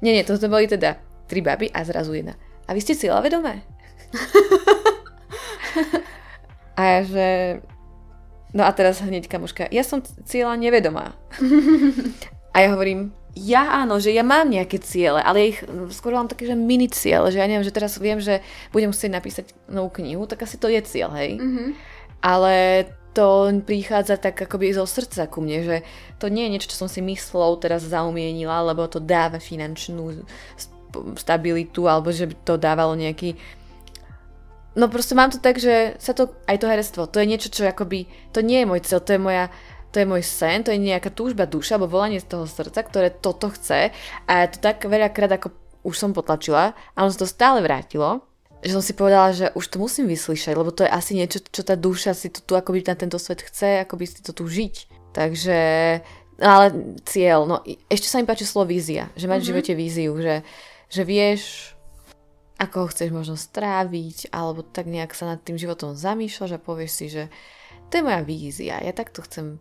Nie, 0.00 0.16
nie, 0.16 0.24
to 0.24 0.40
sme 0.40 0.48
boli 0.48 0.64
teda 0.64 0.96
tri 1.28 1.44
baby 1.44 1.68
a 1.68 1.84
zrazu 1.84 2.16
jedna. 2.16 2.32
A 2.64 2.72
vy 2.72 2.80
ste 2.80 2.96
cieľavedomé? 2.96 3.60
a 6.80 6.84
ja, 6.96 7.00
že... 7.04 7.26
No 8.50 8.66
a 8.66 8.72
teraz 8.72 8.98
hneď 9.04 9.28
kamoška, 9.28 9.68
ja 9.70 9.84
som 9.84 10.02
cieľa 10.26 10.56
nevedomá. 10.56 11.14
a 12.54 12.56
ja 12.58 12.68
hovorím, 12.74 13.14
ja 13.38 13.86
áno, 13.86 14.02
že 14.02 14.10
ja 14.10 14.26
mám 14.26 14.50
nejaké 14.50 14.82
ciele, 14.82 15.22
ale 15.22 15.36
ja 15.38 15.46
ich 15.54 15.60
skôr 15.94 16.18
mám 16.18 16.26
také, 16.26 16.50
že 16.50 16.58
mini 16.58 16.90
cieľ, 16.90 17.30
že 17.30 17.38
ja 17.38 17.46
neviem, 17.46 17.62
že 17.62 17.70
teraz 17.70 17.94
viem, 18.02 18.18
že 18.18 18.42
budem 18.74 18.90
musieť 18.90 19.12
napísať 19.14 19.46
novú 19.70 19.94
knihu, 20.02 20.26
tak 20.26 20.42
asi 20.42 20.58
to 20.58 20.66
je 20.66 20.82
cieľ, 20.82 21.14
hej. 21.14 21.38
Mm-hmm. 21.38 21.68
Ale 22.26 22.54
to 23.14 23.50
prichádza 23.66 24.18
tak 24.18 24.38
akoby 24.38 24.74
zo 24.74 24.86
srdca 24.86 25.30
ku 25.30 25.42
mne, 25.42 25.58
že 25.62 25.76
to 26.18 26.26
nie 26.26 26.46
je 26.46 26.52
niečo, 26.58 26.70
čo 26.74 26.86
som 26.86 26.90
si 26.90 27.02
myslou 27.02 27.58
teraz 27.58 27.86
zaumienila, 27.86 28.66
lebo 28.66 28.86
to 28.86 28.98
dáva 28.98 29.38
finančnú 29.38 30.26
stabilitu, 31.18 31.86
alebo 31.86 32.10
že 32.10 32.26
by 32.26 32.34
to 32.42 32.54
dávalo 32.58 32.98
nejaký 32.98 33.38
No 34.78 34.86
proste 34.86 35.18
mám 35.18 35.34
to 35.34 35.42
tak, 35.42 35.58
že 35.58 35.98
sa 35.98 36.14
to, 36.14 36.30
aj 36.46 36.56
to 36.62 36.70
herectvo, 36.70 37.10
to 37.10 37.18
je 37.18 37.26
niečo, 37.26 37.50
čo 37.50 37.66
akoby, 37.66 38.06
to 38.30 38.38
nie 38.38 38.62
je 38.62 38.70
môj 38.70 38.80
cieľ, 38.86 39.02
to 39.02 39.18
je 39.18 39.20
moja, 39.20 39.44
to 39.90 39.98
je 39.98 40.06
môj 40.06 40.22
sen, 40.22 40.62
to 40.62 40.70
je 40.70 40.78
nejaká 40.78 41.10
túžba 41.10 41.50
duša, 41.50 41.74
alebo 41.74 41.98
volanie 41.98 42.22
z 42.22 42.30
toho 42.30 42.46
srdca, 42.46 42.86
ktoré 42.86 43.10
toto 43.10 43.50
chce 43.50 43.90
a 44.26 44.30
ja 44.30 44.46
to 44.46 44.62
tak 44.62 44.86
veľakrát 44.86 45.34
ako 45.34 45.50
už 45.82 45.96
som 45.98 46.14
potlačila 46.14 46.78
a 46.94 46.98
on 47.02 47.10
sa 47.10 47.26
to 47.26 47.28
stále 47.28 47.58
vrátilo 47.58 48.22
že 48.60 48.76
som 48.76 48.84
si 48.84 48.92
povedala, 48.92 49.32
že 49.32 49.48
už 49.56 49.64
to 49.72 49.80
musím 49.80 50.06
vyslyšať, 50.12 50.52
lebo 50.52 50.68
to 50.68 50.84
je 50.84 50.92
asi 50.92 51.16
niečo, 51.16 51.40
čo 51.40 51.64
tá 51.64 51.80
duša 51.80 52.12
si 52.12 52.28
tu, 52.28 52.44
tu 52.44 52.52
akoby 52.52 52.84
na 52.84 52.92
tento 52.92 53.16
svet 53.16 53.40
chce, 53.40 53.80
akoby 53.80 54.04
si 54.04 54.20
to 54.20 54.36
tu 54.36 54.44
žiť. 54.44 54.74
Takže, 55.16 55.60
no 56.44 56.48
ale 56.48 56.66
cieľ, 57.08 57.48
no 57.48 57.64
ešte 57.88 58.06
sa 58.06 58.20
mi 58.20 58.28
páči 58.28 58.44
slovo 58.44 58.68
vízia, 58.68 59.08
že 59.16 59.26
mať 59.26 59.32
mm-hmm. 59.32 59.32
v 59.32 59.40
mhm. 59.40 59.48
živote 59.48 59.72
víziu, 59.72 60.12
že, 60.20 60.36
že 60.92 61.02
vieš, 61.08 61.72
ako 62.60 62.76
ho 62.84 62.90
chceš 62.92 63.08
možno 63.08 63.40
stráviť, 63.40 64.28
alebo 64.36 64.60
tak 64.60 64.84
nejak 64.84 65.16
sa 65.16 65.32
nad 65.32 65.40
tým 65.40 65.56
životom 65.56 65.96
zamýšľaš 65.96 66.60
a 66.60 66.60
povieš 66.60 66.92
si, 66.92 67.06
že 67.08 67.32
to 67.88 67.98
je 67.98 68.06
moja 68.06 68.20
vízia, 68.20 68.76
ja 68.84 68.92
takto 68.92 69.24
chcem 69.24 69.56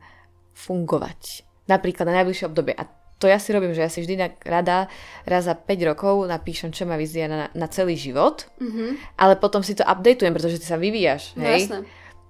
fungovať. 0.51 1.47
Napríklad 1.71 2.11
na 2.11 2.19
najbližšie 2.19 2.51
obdobie. 2.51 2.75
A 2.75 2.91
to 3.19 3.31
ja 3.31 3.39
si 3.39 3.55
robím, 3.55 3.71
že 3.71 3.83
ja 3.87 3.91
si 3.91 4.03
vždy 4.03 4.43
rada 4.43 4.91
raz 5.23 5.47
za 5.47 5.55
5 5.55 5.89
rokov 5.95 6.27
napíšem, 6.27 6.75
čo 6.75 6.83
má 6.83 6.99
vízia 6.99 7.31
na, 7.31 7.47
na 7.55 7.67
celý 7.71 7.95
život, 7.95 8.47
mm-hmm. 8.59 9.15
ale 9.15 9.39
potom 9.39 9.63
si 9.63 9.75
to 9.75 9.87
updateujem, 9.87 10.35
pretože 10.35 10.59
ty 10.59 10.67
sa 10.67 10.75
vyvíjaš. 10.75 11.39
No, 11.39 11.47
hej? 11.47 11.71
Jasné. 11.71 11.87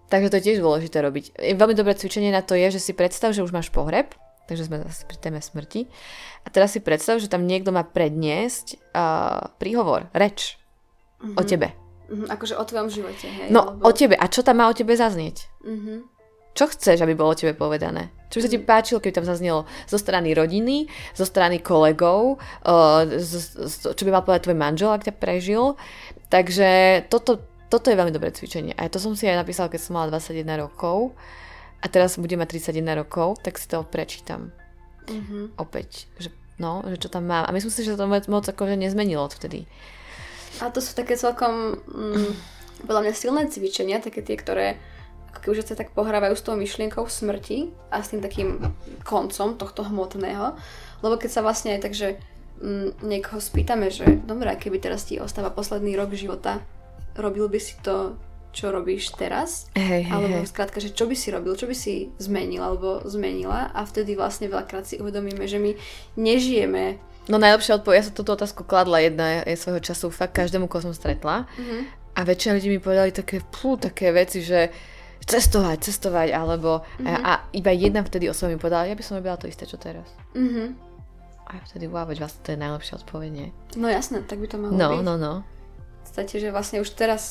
Takže 0.09 0.29
to 0.33 0.37
je 0.41 0.45
tiež 0.49 0.59
dôležité 0.61 0.97
robiť. 1.05 1.25
Veľmi 1.53 1.77
dobré 1.77 1.93
cvičenie 1.93 2.33
na 2.33 2.41
to 2.41 2.57
je, 2.57 2.73
že 2.73 2.81
si 2.81 2.97
predstav, 2.97 3.33
že 3.33 3.45
už 3.45 3.53
máš 3.53 3.69
pohreb, 3.69 4.17
takže 4.49 4.65
sme 4.65 4.81
zase 4.81 5.05
pri 5.05 5.17
téme 5.21 5.37
smrti. 5.37 5.85
A 6.41 6.47
teraz 6.49 6.73
si 6.73 6.81
predstav, 6.81 7.21
že 7.21 7.29
tam 7.29 7.45
niekto 7.45 7.69
má 7.69 7.85
predniesť 7.85 8.81
uh, 8.97 9.53
príhovor, 9.61 10.09
reč 10.17 10.58
mm-hmm. 11.19 11.37
o 11.37 11.41
tebe. 11.43 11.67
Mm-hmm, 12.09 12.27
akože 12.33 12.55
o 12.57 12.63
tvojom 12.65 12.89
živote, 12.89 13.27
hej? 13.29 13.47
No, 13.53 13.77
alebo... 13.77 13.85
o 13.85 13.91
tebe. 13.93 14.15
A 14.17 14.25
čo 14.25 14.41
tam 14.41 14.63
má 14.63 14.65
o 14.65 14.73
tebe 14.73 14.97
zaznieť? 14.97 15.45
Mm-hmm. 15.61 15.99
Čo 16.57 16.65
chceš, 16.73 17.05
aby 17.05 17.13
bolo 17.13 17.37
tebe 17.37 17.53
povedané? 17.53 18.09
Čo 18.33 18.41
by 18.41 18.43
sa 18.43 18.51
ti 18.51 18.59
páčilo, 18.59 18.97
keby 18.99 19.15
tam 19.21 19.27
zaznelo 19.29 19.69
zo 19.85 19.97
strany 20.01 20.33
rodiny, 20.33 20.89
zo 21.13 21.23
strany 21.23 21.61
kolegov, 21.61 22.41
z, 23.05 23.33
čo 23.95 24.03
by 24.05 24.11
mal 24.11 24.25
povedať 24.25 24.49
tvoj 24.49 24.57
manžel, 24.57 24.89
ak 24.91 25.07
ťa 25.07 25.15
prežil. 25.17 25.77
Takže 26.29 27.05
toto, 27.09 27.41
toto 27.69 27.87
je 27.89 27.97
veľmi 27.97 28.13
dobré 28.13 28.33
cvičenie. 28.33 28.73
A 28.77 28.89
to 28.89 29.01
som 29.01 29.13
si 29.13 29.29
aj 29.29 29.39
napísala, 29.39 29.69
keď 29.69 29.81
som 29.81 29.97
mala 29.97 30.13
21 30.13 30.45
rokov. 30.61 31.13
A 31.79 31.87
teraz 31.87 32.19
budem 32.19 32.41
mať 32.41 32.59
31 32.59 33.07
rokov, 33.07 33.39
tak 33.39 33.55
si 33.55 33.69
to 33.69 33.85
prečítam. 33.87 34.51
Mm-hmm. 35.07 35.57
Opäť. 35.57 36.11
Že, 36.19 36.29
no, 36.59 36.83
že 36.85 36.97
čo 36.99 37.07
tam 37.07 37.29
mám. 37.29 37.47
A 37.47 37.55
myslím 37.55 37.71
si, 37.71 37.87
že 37.87 37.95
to 37.95 38.05
moc, 38.05 38.45
akože 38.45 38.75
nezmenilo 38.75 39.23
odvtedy. 39.23 39.63
A 40.59 40.73
to 40.73 40.81
sú 40.81 40.97
také 40.97 41.15
celkom, 41.15 41.77
mm, 41.85 42.31
podľa 42.89 43.01
mňa 43.05 43.13
silné 43.13 43.41
cvičenia, 43.47 44.03
také 44.03 44.25
tie, 44.25 44.35
ktoré 44.35 44.67
ako 45.29 45.39
keby, 45.45 45.61
sa 45.61 45.77
tak 45.77 45.93
pohrávajú 45.93 46.33
s 46.33 46.45
tou 46.45 46.57
myšlienkou 46.57 47.05
smrti 47.05 47.69
a 47.93 48.01
s 48.01 48.09
tým 48.09 48.21
takým 48.21 48.73
koncom 49.05 49.55
tohto 49.55 49.85
hmotného. 49.85 50.57
Lebo 51.05 51.15
keď 51.21 51.29
sa 51.29 51.45
vlastne 51.45 51.77
aj 51.77 51.81
tak, 51.85 51.93
že 51.93 52.17
mm, 52.59 53.05
niekoho 53.05 53.37
spýtame, 53.37 53.93
že 53.93 54.09
dobré, 54.25 54.57
keby 54.57 54.81
teraz 54.81 55.05
ti 55.05 55.21
ostáva 55.21 55.53
posledný 55.53 55.93
rok 55.95 56.17
života, 56.17 56.59
robil 57.13 57.45
by 57.45 57.59
si 57.61 57.77
to, 57.85 58.17
čo 58.49 58.73
robíš 58.73 59.13
teraz? 59.13 59.69
Hey, 59.77 60.01
hey, 60.01 60.09
alebo 60.09 60.41
hey. 60.41 60.49
skrátka, 60.49 60.81
že 60.81 60.89
čo 60.89 61.05
by 61.05 61.13
si 61.13 61.29
robil, 61.29 61.53
čo 61.53 61.69
by 61.69 61.75
si 61.77 62.09
zmenil 62.17 62.65
alebo 62.65 63.05
zmenila 63.05 63.69
a 63.69 63.85
vtedy 63.85 64.17
vlastne 64.17 64.49
veľakrát 64.49 64.89
si 64.89 64.97
uvedomíme, 64.97 65.45
že 65.45 65.61
my 65.61 65.77
nežijeme 66.17 66.97
No 67.29 67.37
najlepšia 67.37 67.77
odpoveď, 67.77 67.95
ja 68.01 68.07
som 68.09 68.17
túto 68.17 68.33
otázku 68.33 68.65
kladla 68.65 69.05
jedna 69.05 69.45
je 69.45 69.53
svojho 69.53 69.79
času 69.79 70.09
fakt 70.09 70.33
každému, 70.33 70.65
koho 70.65 70.89
som 70.89 70.97
stretla. 70.97 71.45
Mm-hmm. 71.45 71.81
A 72.17 72.19
väčšina 72.25 72.57
ľudí 72.57 72.69
mi 72.73 72.81
povedali 72.81 73.13
také, 73.13 73.45
pú, 73.45 73.77
také 73.77 74.09
veci, 74.09 74.41
že 74.41 74.73
cestovať, 75.29 75.77
cestovať, 75.85 76.33
alebo 76.33 76.81
mm-hmm. 76.81 77.05
a, 77.05 77.13
a 77.21 77.31
iba 77.53 77.69
jedna 77.69 78.01
vtedy 78.01 78.25
osoba 78.25 78.49
mi 78.49 78.57
povedala, 78.57 78.89
ja 78.89 78.97
by 78.97 79.03
som 79.05 79.21
robila 79.21 79.37
to 79.37 79.45
isté, 79.45 79.69
čo 79.69 79.77
teraz. 79.77 80.09
Mm-hmm. 80.33 80.67
A 81.49 81.49
ja 81.57 81.61
vtedy, 81.69 81.85
wow, 81.85 82.09
veď 82.09 82.17
vlastne 82.25 82.41
to 82.45 82.49
je 82.53 82.59
najlepšia 82.61 82.97
odpoveď, 83.05 83.29
nie? 83.29 83.47
No 83.77 83.85
jasné, 83.89 84.25
tak 84.25 84.41
by 84.41 84.47
to 84.49 84.57
malo 84.57 84.73
no, 84.73 84.89
byť. 84.89 85.05
No, 85.05 85.13
no, 85.17 85.33
V 85.45 85.97
podstate, 86.01 86.35
že 86.41 86.49
vlastne 86.49 86.81
už 86.81 86.89
teraz 86.97 87.21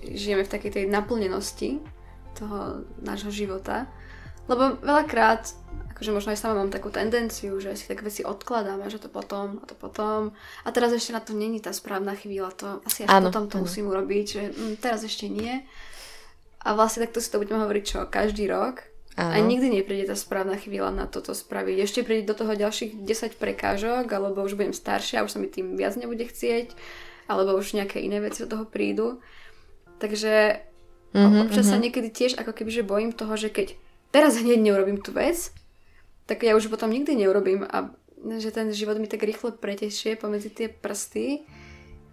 žijeme 0.00 0.44
v 0.44 0.52
takej 0.52 0.70
tej 0.80 0.84
naplnenosti 0.88 1.84
toho 2.36 2.84
nášho 3.00 3.32
života, 3.32 3.88
lebo 4.48 4.76
veľakrát, 4.80 5.52
akože 5.96 6.12
možno 6.12 6.36
aj 6.36 6.44
sama 6.44 6.60
mám 6.60 6.68
takú 6.68 6.92
tendenciu, 6.92 7.56
že 7.56 7.72
si 7.72 7.88
tak 7.88 8.04
veci 8.04 8.20
odkladáme, 8.20 8.84
že 8.92 9.00
to 9.00 9.08
potom 9.08 9.56
a 9.58 9.64
to 9.64 9.72
potom. 9.72 10.36
A 10.60 10.68
teraz 10.68 10.92
ešte 10.92 11.16
na 11.16 11.24
to 11.24 11.32
není 11.32 11.56
tá 11.56 11.72
správna 11.72 12.12
chvíľa, 12.12 12.52
to 12.52 12.68
asi 12.84 13.08
až 13.08 13.16
ano, 13.16 13.32
potom 13.32 13.48
to 13.48 13.56
ano. 13.56 13.64
musím 13.64 13.88
urobiť, 13.88 14.24
že 14.28 14.42
mm, 14.52 14.74
teraz 14.76 15.08
ešte 15.08 15.32
nie. 15.32 15.64
A 16.60 16.76
vlastne 16.76 17.08
takto 17.08 17.24
si 17.24 17.32
to 17.32 17.40
budeme 17.40 17.64
hovoriť 17.64 17.84
čo, 17.88 18.04
každý 18.12 18.44
rok. 18.44 18.84
Áno. 19.16 19.32
A 19.32 19.36
nikdy 19.40 19.72
nepríde 19.72 20.12
tá 20.12 20.12
správna 20.12 20.60
chvíľa 20.60 20.92
na 20.92 21.08
toto 21.08 21.32
spraviť. 21.32 21.76
Ešte 21.80 22.04
príde 22.04 22.28
do 22.28 22.36
toho 22.36 22.52
ďalších 22.52 23.00
10 23.00 23.40
prekážok, 23.40 24.04
alebo 24.12 24.44
už 24.44 24.60
budem 24.60 24.76
staršia, 24.76 25.24
už 25.24 25.32
sa 25.32 25.40
mi 25.40 25.48
tým 25.48 25.80
viac 25.80 25.96
nebude 25.96 26.28
chcieť, 26.28 26.76
alebo 27.24 27.56
už 27.56 27.72
nejaké 27.72 28.04
iné 28.04 28.20
veci 28.20 28.44
do 28.44 28.52
toho 28.52 28.68
prídu. 28.68 29.24
Takže 29.96 30.60
mm-hmm, 31.16 31.48
občas 31.48 31.64
mm-hmm. 31.64 31.72
sa 31.72 31.80
niekedy 31.80 32.08
tiež 32.12 32.36
ako 32.36 32.52
keby 32.52 32.68
že 32.68 32.84
bojím 32.84 33.16
toho, 33.16 33.32
že 33.40 33.48
keď 33.48 33.80
teraz 34.12 34.36
hneď 34.36 34.60
neurobím 34.60 35.00
tú 35.00 35.16
vec, 35.16 35.56
tak 36.26 36.42
ja 36.42 36.58
už 36.58 36.66
potom 36.66 36.90
nikdy 36.90 37.14
neurobím 37.14 37.64
a 37.66 37.90
že 38.38 38.50
ten 38.50 38.74
život 38.74 38.98
mi 38.98 39.06
tak 39.06 39.22
rýchlo 39.22 39.54
pretešie 39.54 40.18
pomedzi 40.18 40.50
tie 40.50 40.66
prsty, 40.66 41.46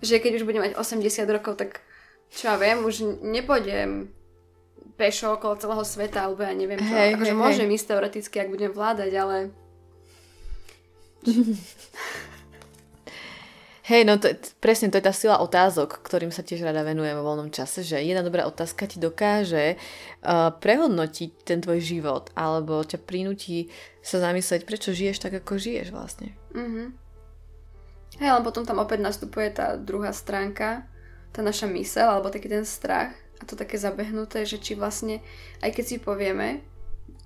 že 0.05 0.21
keď 0.21 0.41
už 0.41 0.45
budem 0.45 0.61
mať 0.69 0.77
80 0.77 1.25
rokov, 1.33 1.57
tak 1.57 1.81
čo 2.29 2.53
ja 2.53 2.55
viem, 2.57 2.85
už 2.85 3.21
nepôjdem 3.25 4.09
pešo 4.93 5.37
okolo 5.37 5.57
celého 5.57 5.85
sveta, 5.85 6.29
alebo 6.29 6.45
ja 6.45 6.53
neviem 6.53 6.81
čo. 6.81 6.93
Hey, 6.93 7.17
akože 7.17 7.33
hey, 7.33 7.39
môžem 7.39 7.67
hey. 7.69 7.75
ísť 7.77 7.87
teoreticky, 7.93 8.35
ak 8.37 8.53
budem 8.53 8.71
vládať, 8.73 9.11
ale... 9.17 9.37
Hej, 13.83 14.07
no 14.07 14.15
to, 14.15 14.31
presne 14.63 14.87
to 14.87 14.95
je 14.95 15.03
tá 15.03 15.11
sila 15.11 15.43
otázok, 15.43 15.99
ktorým 16.07 16.31
sa 16.31 16.39
tiež 16.39 16.63
rada 16.63 16.87
venujem 16.87 17.19
vo 17.19 17.27
voľnom 17.27 17.51
čase, 17.51 17.83
že 17.83 17.99
jedna 17.99 18.23
dobrá 18.23 18.47
otázka 18.47 18.87
ti 18.87 18.95
dokáže 18.95 19.75
uh, 19.75 20.55
prehodnotiť 20.55 21.43
ten 21.43 21.59
tvoj 21.59 21.83
život, 21.83 22.31
alebo 22.31 22.79
ťa 22.79 23.03
prinúti 23.03 23.67
sa 23.99 24.23
zamyslieť, 24.23 24.63
prečo 24.63 24.95
žiješ 24.95 25.27
tak, 25.27 25.35
ako 25.35 25.59
žiješ 25.59 25.91
vlastne. 25.91 26.31
Mm-hmm. 26.55 26.87
Hej, 28.23 28.29
ale 28.31 28.45
potom 28.47 28.63
tam 28.63 28.79
opäť 28.79 29.03
nastupuje 29.03 29.51
tá 29.51 29.75
druhá 29.75 30.15
stránka, 30.15 30.87
tá 31.35 31.43
naša 31.43 31.67
mysel, 31.75 32.07
alebo 32.07 32.31
taký 32.31 32.47
ten 32.47 32.63
strach, 32.63 33.11
a 33.39 33.43
to 33.43 33.59
také 33.59 33.75
zabehnuté, 33.75 34.47
že 34.47 34.63
či 34.63 34.79
vlastne, 34.79 35.19
aj 35.59 35.75
keď 35.75 35.83
si 35.83 35.97
povieme 35.99 36.63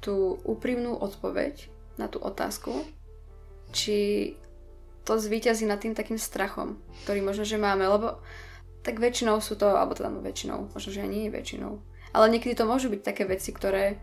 tú 0.01 0.41
úprimnú 0.41 0.97
odpoveď 0.97 1.70
na 2.01 2.10
tú 2.10 2.18
otázku, 2.18 2.82
či 3.70 4.34
to 5.08 5.16
zvíťazí 5.16 5.64
nad 5.64 5.80
tým 5.80 5.95
takým 5.95 6.20
strachom, 6.20 6.76
ktorý 7.08 7.24
možno, 7.24 7.47
že 7.47 7.55
máme, 7.55 7.88
lebo 7.88 8.20
tak 8.84 8.99
väčšinou 8.99 9.39
sú 9.39 9.55
to, 9.55 9.72
alebo 9.72 9.95
teda 9.95 10.12
no 10.12 10.20
väčšinou, 10.20 10.76
možno, 10.76 10.89
že 10.91 11.03
aj 11.03 11.10
nie 11.10 11.32
väčšinou, 11.32 11.80
ale 12.12 12.32
niekedy 12.32 12.60
to 12.60 12.68
môžu 12.68 12.91
byť 12.91 13.01
také 13.08 13.24
veci, 13.24 13.55
ktoré 13.55 13.95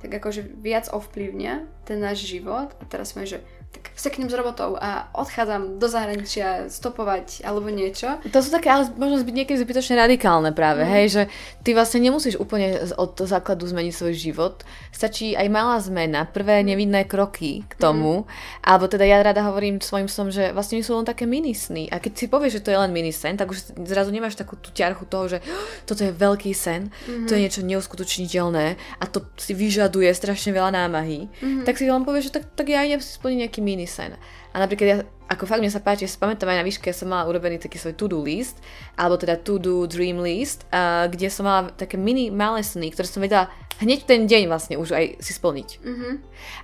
tak 0.00 0.16
akože 0.16 0.60
viac 0.64 0.88
ovplyvnia 0.88 1.68
ten 1.84 2.00
náš 2.00 2.24
život. 2.24 2.72
A 2.80 2.82
teraz 2.88 3.12
sme, 3.12 3.28
že 3.28 3.44
tak 3.70 3.94
seknem 3.94 4.26
s 4.26 4.34
robotou 4.34 4.74
a 4.74 5.06
odchádzam 5.14 5.78
do 5.78 5.86
zahraničia 5.86 6.66
stopovať 6.66 7.46
alebo 7.46 7.70
niečo. 7.70 8.18
To 8.34 8.42
sú 8.42 8.50
také, 8.50 8.66
ale 8.66 8.90
možno 8.98 9.22
byť 9.22 9.36
niekedy 9.36 9.58
zbytočne 9.62 9.94
radikálne 9.94 10.50
práve, 10.50 10.82
mm. 10.82 10.90
hej, 10.90 11.06
že 11.06 11.22
ty 11.62 11.70
vlastne 11.70 12.02
nemusíš 12.02 12.34
úplne 12.42 12.82
od 12.98 13.14
základu 13.22 13.70
zmeniť 13.70 13.94
svoj 13.94 14.14
život. 14.18 14.66
Stačí 14.90 15.38
aj 15.38 15.46
malá 15.54 15.78
zmena, 15.78 16.26
prvé 16.26 16.66
nevidné 16.66 17.06
kroky 17.06 17.62
k 17.70 17.72
tomu, 17.78 18.26
mm. 18.26 18.66
alebo 18.66 18.90
teda 18.90 19.06
ja 19.06 19.22
rada 19.22 19.46
hovorím 19.46 19.78
svojim 19.78 20.10
som, 20.10 20.34
že 20.34 20.50
vlastne 20.50 20.82
sú 20.82 20.98
len 20.98 21.06
také 21.06 21.30
mini 21.30 21.54
sny. 21.54 21.86
A 21.94 22.02
keď 22.02 22.12
si 22.18 22.26
povieš, 22.26 22.58
že 22.58 22.64
to 22.66 22.72
je 22.74 22.78
len 22.82 22.90
mini 22.90 23.14
sen, 23.14 23.38
tak 23.38 23.54
už 23.54 23.86
zrazu 23.86 24.10
nemáš 24.10 24.34
takú 24.34 24.58
tú 24.58 24.74
ťarchu 24.74 25.06
toho, 25.06 25.30
že 25.30 25.38
toto 25.88 26.02
je 26.02 26.10
veľký 26.10 26.50
sen, 26.50 26.90
mm-hmm. 26.90 27.30
to 27.30 27.38
je 27.38 27.42
niečo 27.46 27.62
neuskutočniteľné 27.62 28.66
a 28.98 29.04
to 29.06 29.22
si 29.38 29.54
vyžaduje 29.54 30.10
strašne 30.10 30.50
veľa 30.50 30.74
námahy. 30.74 31.30
Mm-hmm. 31.30 31.62
Tak 31.62 31.78
si 31.78 31.86
len 31.86 32.02
povieš, 32.02 32.34
že 32.34 32.42
tak, 32.42 32.44
tak 32.58 32.66
ja 32.66 32.82
idem 32.82 32.98
si 32.98 33.14
splniť 33.14 33.38
nejaký 33.46 33.59
taký 33.60 33.76
mini 33.76 33.86
sen. 33.86 34.16
A 34.50 34.56
napríklad 34.58 34.88
ja, 34.88 34.96
ako 35.28 35.46
fakt 35.46 35.60
mne 35.60 35.70
sa 35.70 35.84
páči, 35.84 36.08
ja 36.08 36.10
si 36.10 36.18
pamätám 36.18 36.48
aj 36.48 36.58
na 36.58 36.66
výške, 36.66 36.90
ja 36.90 36.96
som 36.96 37.12
mala 37.12 37.28
urobený 37.28 37.60
taký 37.60 37.76
svoj 37.76 37.94
to-do 37.94 38.18
list, 38.24 38.58
alebo 38.96 39.20
teda 39.20 39.36
to-do 39.36 39.84
dream 39.86 40.24
list, 40.24 40.64
uh, 40.72 41.06
kde 41.06 41.28
som 41.30 41.46
mala 41.46 41.70
také 41.76 42.00
mini 42.00 42.32
malé 42.32 42.64
sny, 42.64 42.90
ktoré 42.90 43.06
som 43.06 43.22
vedela 43.22 43.52
hneď 43.78 44.08
ten 44.08 44.26
deň 44.26 44.48
vlastne 44.48 44.74
už 44.80 44.96
aj 44.96 45.04
si 45.22 45.32
splniť. 45.36 45.68
Mm-hmm. 45.84 46.14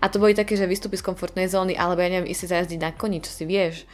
A 0.03 0.05
to 0.09 0.17
boli 0.19 0.35
také, 0.35 0.57
že 0.57 0.67
vystúpiť 0.67 1.05
z 1.05 1.07
komfortnej 1.07 1.47
zóny, 1.47 1.79
alebo 1.79 2.03
ja 2.03 2.11
neviem, 2.11 2.33
ísť 2.33 2.51
zajazdiť 2.51 2.81
na 2.81 2.91
koni, 2.97 3.23
čo 3.23 3.31
si 3.31 3.45
vieš 3.47 3.87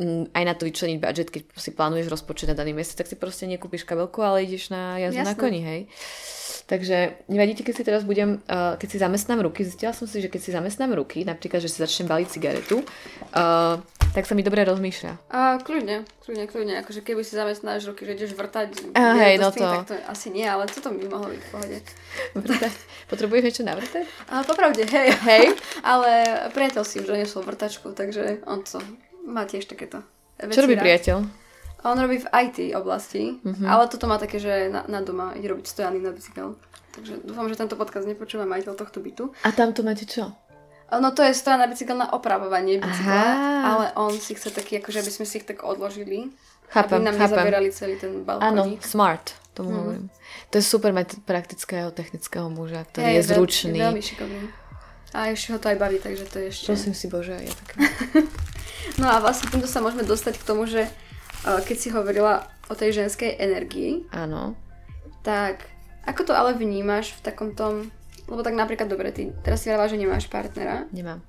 mm, 0.00 0.34
aj 0.34 0.42
na 0.42 0.54
to 0.58 0.66
vyčleniť 0.66 0.98
budget, 0.98 1.28
keď 1.30 1.42
si 1.54 1.70
plánuješ 1.70 2.10
rozpočet 2.10 2.50
na 2.50 2.58
daný 2.58 2.74
mesiac, 2.74 3.04
tak 3.04 3.08
si 3.12 3.14
proste 3.14 3.46
nekúpiš 3.46 3.86
kabelku, 3.86 4.18
ale 4.24 4.50
ideš 4.50 4.74
na 4.74 4.98
jazdu 4.98 5.22
Jasne. 5.22 5.30
na 5.30 5.34
koni, 5.38 5.60
hej. 5.62 5.80
Takže 6.68 7.24
nevadíte, 7.32 7.64
keď 7.64 7.74
si 7.80 7.82
teraz 7.82 8.04
budem, 8.04 8.44
uh, 8.44 8.76
keď 8.76 8.88
si 8.92 8.98
zamestnám 9.00 9.40
ruky, 9.40 9.64
zistila 9.64 9.96
som 9.96 10.04
si, 10.04 10.20
že 10.20 10.28
keď 10.28 10.40
si 10.44 10.50
zamestnám 10.52 10.92
ruky, 11.00 11.24
napríklad, 11.24 11.64
že 11.64 11.72
si 11.72 11.80
začnem 11.80 12.04
baliť 12.04 12.28
cigaretu, 12.28 12.84
uh, 12.84 13.80
tak 14.12 14.28
sa 14.28 14.36
mi 14.36 14.44
dobre 14.44 14.68
rozmýšľa. 14.68 15.32
A 15.32 15.56
kľudne, 15.64 16.04
kľudne, 16.28 16.44
kľudne, 16.44 16.74
akože 16.84 17.00
keby 17.00 17.24
si 17.24 17.40
zamestnáš 17.40 17.88
ruky, 17.88 18.04
že 18.04 18.20
ideš 18.20 18.36
vrtať, 18.36 18.92
uh, 18.92 19.16
hej, 19.16 19.40
no 19.40 19.48
to... 19.48 19.64
tak 19.64 19.88
to 19.88 19.96
asi 20.12 20.28
nie, 20.28 20.44
ale 20.44 20.68
co 20.68 20.84
to 20.84 20.92
by 20.92 21.08
mohlo 21.08 21.32
byť 21.32 21.40
v 21.40 21.48
pohode. 21.48 21.78
Vrtať. 22.36 22.74
Potrebuješ 23.08 23.42
niečo 23.48 23.64
navrtať? 23.64 24.04
A 24.28 24.44
popravde, 24.44 24.84
hej. 24.84 25.08
Hej? 25.24 25.56
ale 25.80 26.10
priateľ 26.52 26.84
si 26.84 27.00
už 27.00 27.08
doniesol 27.08 27.48
vrtačku, 27.48 27.96
takže 27.96 28.44
on 28.44 28.60
to 28.60 28.76
má 29.24 29.48
tiež 29.48 29.64
takéto 29.64 30.04
Čo 30.36 30.68
robí 30.68 30.76
priateľ? 30.76 31.47
A 31.78 31.94
on 31.94 31.98
robí 31.98 32.18
v 32.18 32.30
IT 32.34 32.74
oblasti, 32.74 33.38
mm-hmm. 33.38 33.66
ale 33.66 33.86
toto 33.86 34.10
má 34.10 34.18
také, 34.18 34.42
že 34.42 34.66
na, 34.66 34.82
na 34.90 34.98
doma 34.98 35.38
ide 35.38 35.46
robiť 35.54 35.66
stojany 35.66 36.02
na 36.02 36.10
bicykel. 36.10 36.58
Takže 36.90 37.22
dúfam, 37.22 37.46
že 37.46 37.54
tento 37.54 37.78
podcast 37.78 38.10
nepočúva 38.10 38.42
majiteľ 38.50 38.74
tohto 38.74 38.98
bytu. 38.98 39.30
A 39.46 39.54
tam 39.54 39.70
to 39.70 39.86
máte 39.86 40.02
čo? 40.02 40.34
No 40.88 41.12
to 41.12 41.20
je 41.20 41.36
stojan 41.36 41.60
na 41.60 41.68
bicykel 41.68 41.94
na 42.00 42.08
opravovanie 42.16 42.80
bicykla, 42.80 43.12
Aha. 43.12 43.60
ale 43.68 43.86
on 43.94 44.16
si 44.16 44.32
chce 44.32 44.50
taký, 44.50 44.80
akože 44.80 45.04
aby 45.04 45.12
sme 45.12 45.26
si 45.28 45.38
ich 45.38 45.46
tak 45.46 45.60
odložili. 45.60 46.32
Chápem, 46.72 47.04
aby 47.04 47.12
nám 47.12 47.16
chápem. 47.20 47.36
nezabierali 47.36 47.68
celý 47.70 47.94
ten 48.00 48.24
balkónik. 48.24 48.80
Áno, 48.80 48.80
smart, 48.80 49.36
tomu 49.52 49.68
mm. 49.70 49.78
hovorím. 49.78 50.06
To 50.48 50.54
je 50.56 50.64
super 50.64 50.90
mať 50.96 51.20
praktického, 51.28 51.92
technického 51.92 52.48
muža, 52.48 52.88
ktorý 52.88 53.04
je, 53.04 53.20
je 53.20 53.22
zručný. 53.22 53.76
Je 53.76 53.84
veľmi 53.84 54.02
šikovný. 54.02 54.40
A 55.12 55.32
ešte 55.32 55.56
ho 55.56 55.58
to 55.60 55.72
aj 55.72 55.78
baví, 55.80 56.00
takže 56.00 56.24
to 56.28 56.36
je 56.40 56.46
ešte... 56.52 56.66
Prosím 56.72 56.94
si 56.96 57.06
Bože, 57.08 57.36
ja 57.36 57.52
také. 57.52 57.74
no 59.00 59.08
a 59.08 59.20
vlastne 59.20 59.48
týmto 59.48 59.68
sa 59.68 59.80
môžeme 59.80 60.04
dostať 60.04 60.40
k 60.40 60.44
tomu, 60.44 60.68
že 60.68 60.88
keď 61.44 61.76
si 61.76 61.88
hovorila 61.90 62.46
o 62.68 62.74
tej 62.74 63.04
ženskej 63.04 63.38
energii. 63.38 64.04
Áno. 64.10 64.58
Tak 65.22 65.66
ako 66.08 66.20
to 66.24 66.32
ale 66.32 66.56
vnímaš 66.56 67.12
v 67.18 67.20
takom 67.20 67.52
tom... 67.52 67.92
Lebo 68.28 68.44
tak 68.44 68.56
napríklad, 68.56 68.88
dobre, 68.88 69.12
ty 69.12 69.32
teraz 69.40 69.64
si 69.64 69.72
hovorila, 69.72 69.88
že 69.88 70.00
nemáš 70.00 70.24
partnera. 70.28 70.84
Nemám. 70.92 71.24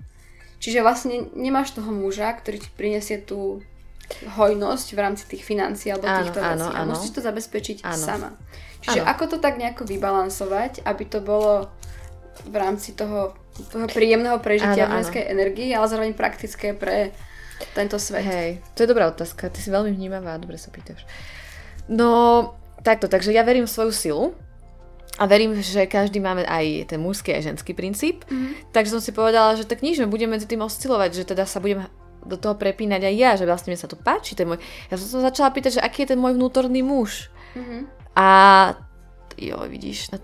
Čiže 0.60 0.84
vlastne 0.84 1.32
nemáš 1.36 1.72
toho 1.72 1.88
muža, 1.92 2.36
ktorý 2.36 2.60
ti 2.60 2.70
prinesie 2.76 3.24
tú 3.24 3.64
hojnosť 4.10 4.88
v 4.92 5.00
rámci 5.00 5.24
tých 5.30 5.44
financií 5.48 5.94
alebo 5.94 6.10
áno, 6.10 6.20
týchto 6.26 6.40
vecí. 6.44 6.68
Áno, 6.68 6.76
a 6.76 6.80
musíš 6.84 7.12
to 7.16 7.22
zabezpečiť 7.24 7.78
áno. 7.86 7.96
sama. 8.04 8.30
Čiže 8.84 9.00
áno. 9.06 9.08
ako 9.08 9.24
to 9.32 9.38
tak 9.40 9.56
nejako 9.56 9.88
vybalansovať, 9.88 10.84
aby 10.84 11.04
to 11.08 11.20
bolo 11.24 11.72
v 12.44 12.56
rámci 12.56 12.96
toho, 12.96 13.36
toho 13.72 13.86
príjemného 13.88 14.40
prežitia 14.44 14.88
áno, 14.92 15.04
áno. 15.04 15.12
energii, 15.16 15.72
ale 15.72 15.88
zároveň 15.88 16.14
praktické 16.16 16.76
pre 16.76 17.16
tento 17.76 18.00
svet. 18.00 18.24
Hej, 18.26 18.50
to 18.76 18.84
je 18.84 18.92
dobrá 18.92 19.08
otázka. 19.12 19.50
Ty 19.50 19.60
si 19.60 19.70
veľmi 19.70 19.92
vnímavá, 19.92 20.38
dobre 20.40 20.56
sa 20.56 20.72
pýtaš. 20.72 21.04
No, 21.90 22.54
takto, 22.86 23.10
takže 23.10 23.34
ja 23.34 23.42
verím 23.44 23.66
v 23.66 23.74
svoju 23.74 23.92
silu 23.92 24.24
a 25.20 25.28
verím, 25.28 25.58
že 25.60 25.84
každý 25.90 26.24
máme 26.24 26.48
aj 26.48 26.96
ten 26.96 27.00
mužský 27.02 27.36
a 27.36 27.44
ženský 27.44 27.76
princíp. 27.76 28.24
Mm-hmm. 28.30 28.72
Takže 28.72 28.94
som 28.96 29.02
si 29.04 29.12
povedala, 29.12 29.60
že 29.60 29.68
tak 29.68 29.84
nič, 29.84 30.00
budem 30.08 30.32
medzi 30.32 30.48
tým 30.48 30.64
oscilovať, 30.64 31.12
že 31.12 31.24
teda 31.28 31.44
sa 31.44 31.60
budem 31.60 31.90
do 32.24 32.36
toho 32.36 32.56
prepínať 32.56 33.04
aj 33.04 33.16
ja, 33.16 33.32
že 33.36 33.48
vlastne 33.48 33.72
mi 33.72 33.80
sa 33.80 33.88
to 33.88 34.00
páči. 34.00 34.36
Ten 34.36 34.48
môj... 34.48 34.60
Ja 34.92 34.96
som 34.96 35.08
sa 35.08 35.20
začala 35.32 35.52
pýtať, 35.52 35.80
že 35.80 35.84
aký 35.84 36.08
je 36.08 36.16
ten 36.16 36.20
môj 36.20 36.36
vnútorný 36.40 36.84
muž. 36.84 37.32
Mm-hmm. 37.56 37.82
A 38.16 38.28
jo, 39.40 39.58
vidíš, 39.68 40.12
no, 40.16 40.20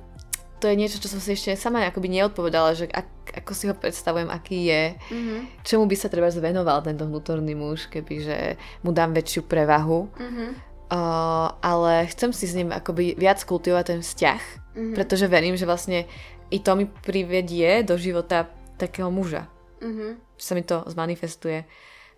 to 0.66 0.74
je 0.74 0.82
niečo, 0.82 0.98
čo 0.98 1.14
som 1.14 1.22
si 1.22 1.38
ešte 1.38 1.54
sama 1.54 1.86
akoby 1.86 2.10
neodpovedala, 2.10 2.74
že 2.74 2.90
ak, 2.90 3.38
ako 3.46 3.52
si 3.54 3.70
ho 3.70 3.78
predstavujem, 3.78 4.34
aký 4.34 4.66
je, 4.66 4.84
mm-hmm. 4.98 5.40
čomu 5.62 5.86
by 5.86 5.94
sa 5.94 6.10
treba 6.10 6.34
zvenoval 6.34 6.82
tento 6.82 7.06
vnútorný 7.06 7.54
muž, 7.54 7.86
keby 7.94 8.14
že 8.26 8.38
mu 8.82 8.90
dám 8.90 9.14
väčšiu 9.14 9.46
prevahu. 9.46 10.10
Mm-hmm. 10.10 10.50
Uh, 10.90 11.54
ale 11.62 12.10
chcem 12.10 12.34
si 12.34 12.50
s 12.50 12.58
ním 12.58 12.74
akoby 12.74 13.14
viac 13.14 13.38
kultivovať 13.46 13.86
ten 13.86 14.00
vzťah, 14.02 14.42
mm-hmm. 14.42 14.94
pretože 14.98 15.30
verím, 15.30 15.54
že 15.54 15.70
vlastne 15.70 16.10
i 16.50 16.58
to 16.58 16.74
mi 16.74 16.90
privedie 16.90 17.86
do 17.86 17.94
života 18.02 18.50
takého 18.82 19.14
muža. 19.14 19.46
Mm-hmm. 19.86 20.12
Že 20.42 20.44
sa 20.50 20.54
mi 20.58 20.64
to 20.66 20.82
zmanifestuje 20.90 21.70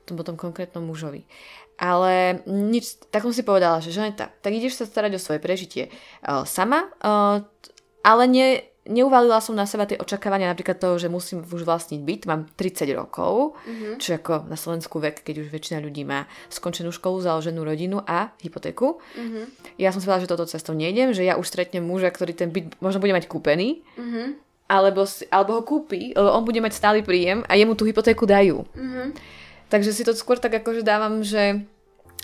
tom 0.08 0.16
potom 0.16 0.40
konkrétnom 0.40 0.88
mužovi. 0.88 1.28
Ale 1.78 2.42
nič, 2.48 2.96
tak 3.12 3.28
som 3.28 3.36
si 3.36 3.44
povedala, 3.44 3.84
že 3.84 3.92
Žaneta, 3.92 4.32
tak 4.40 4.56
ideš 4.56 4.80
sa 4.80 4.88
starať 4.88 5.20
o 5.20 5.22
svoje 5.22 5.44
prežitie 5.44 5.92
sama, 6.48 6.90
ale 8.08 8.24
nie, 8.32 8.64
neuvalila 8.88 9.44
som 9.44 9.52
na 9.52 9.68
seba 9.68 9.84
tie 9.84 10.00
očakávania 10.00 10.48
napríklad 10.48 10.80
toho, 10.80 10.96
že 10.96 11.12
musím 11.12 11.44
už 11.44 11.68
vlastniť 11.68 12.00
byt, 12.00 12.22
mám 12.24 12.48
30 12.56 12.88
rokov, 12.96 13.60
mm-hmm. 13.68 13.94
čo 14.00 14.16
ako 14.16 14.48
na 14.48 14.56
Slovensku 14.56 15.04
vek, 15.04 15.28
keď 15.28 15.44
už 15.44 15.48
väčšina 15.52 15.84
ľudí 15.84 16.08
má 16.08 16.24
skončenú 16.48 16.96
školu, 16.96 17.20
založenú 17.20 17.68
rodinu 17.68 18.00
a 18.08 18.32
hypotéku. 18.40 19.04
Mm-hmm. 19.20 19.44
Ja 19.76 19.92
som 19.92 20.00
si 20.00 20.08
povedala, 20.08 20.24
že 20.24 20.32
toto 20.32 20.48
cestou 20.48 20.74
nejdem, 20.74 21.12
že 21.12 21.28
ja 21.28 21.36
už 21.36 21.46
stretnem 21.46 21.84
muža, 21.84 22.10
ktorý 22.16 22.32
ten 22.32 22.50
byt 22.50 22.80
možno 22.80 23.04
bude 23.04 23.12
mať 23.12 23.28
kúpený, 23.28 23.84
mm-hmm. 24.00 24.28
alebo, 24.72 25.04
alebo 25.30 25.52
ho 25.60 25.62
kúpi, 25.68 26.16
lebo 26.16 26.32
on 26.32 26.48
bude 26.48 26.64
mať 26.64 26.80
stály 26.80 27.04
príjem 27.04 27.44
a 27.46 27.60
jemu 27.60 27.76
tú 27.76 27.84
hypotéku 27.84 28.24
dajú. 28.24 28.64
Mm-hmm. 28.72 29.08
Takže 29.68 29.92
si 29.92 30.08
to 30.08 30.16
skôr 30.16 30.40
tak 30.40 30.64
akože 30.64 30.80
dávam, 30.80 31.20
že 31.28 31.60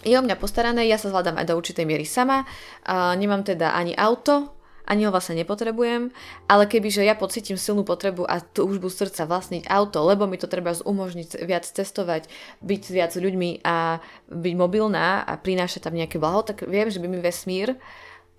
je 0.03 0.15
o 0.15 0.23
mňa 0.23 0.39
postarané, 0.39 0.87
ja 0.87 0.95
sa 0.95 1.11
zvládam 1.11 1.35
aj 1.39 1.51
do 1.51 1.59
určitej 1.59 1.83
miery 1.83 2.07
sama, 2.07 2.47
a 2.87 3.15
nemám 3.19 3.43
teda 3.43 3.75
ani 3.75 3.95
auto, 3.95 4.62
ani 4.83 5.07
ho 5.07 5.11
vlastne 5.11 5.39
nepotrebujem, 5.39 6.11
ale 6.51 6.63
kebyže 6.67 7.07
ja 7.07 7.15
pocítim 7.15 7.55
silnú 7.55 7.87
potrebu 7.87 8.27
a 8.27 8.43
túžbu 8.43 8.91
srdca 8.91 9.23
vlastniť 9.23 9.71
auto, 9.71 10.03
lebo 10.03 10.27
mi 10.27 10.35
to 10.35 10.51
treba 10.51 10.75
umožniť 10.75 11.39
viac 11.47 11.63
cestovať, 11.63 12.27
byť 12.59 12.81
s 12.83 12.91
viac 12.91 13.11
ľuďmi 13.15 13.63
a 13.63 14.03
byť 14.27 14.53
mobilná 14.59 15.23
a 15.23 15.33
prinášať 15.39 15.87
tam 15.87 15.95
nejaké 15.95 16.19
blaho, 16.19 16.43
tak 16.43 16.67
viem, 16.67 16.91
že 16.91 16.99
by 16.99 17.07
mi 17.07 17.19
vesmír 17.23 17.79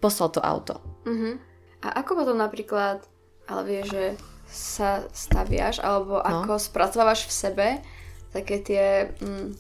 poslal 0.04 0.28
to 0.28 0.44
auto. 0.44 0.84
Uh-huh. 1.08 1.40
A 1.80 2.04
ako 2.04 2.24
potom 2.24 2.36
napríklad, 2.36 3.00
ale 3.48 3.62
vieš, 3.64 3.86
že 3.96 4.04
sa 4.44 5.08
staviaš, 5.16 5.80
alebo 5.80 6.20
no. 6.20 6.44
ako 6.44 6.60
spracovávaš 6.60 7.24
v 7.24 7.32
sebe 7.32 7.68
také 8.36 8.60
tie... 8.60 8.84
Mm, 9.24 9.56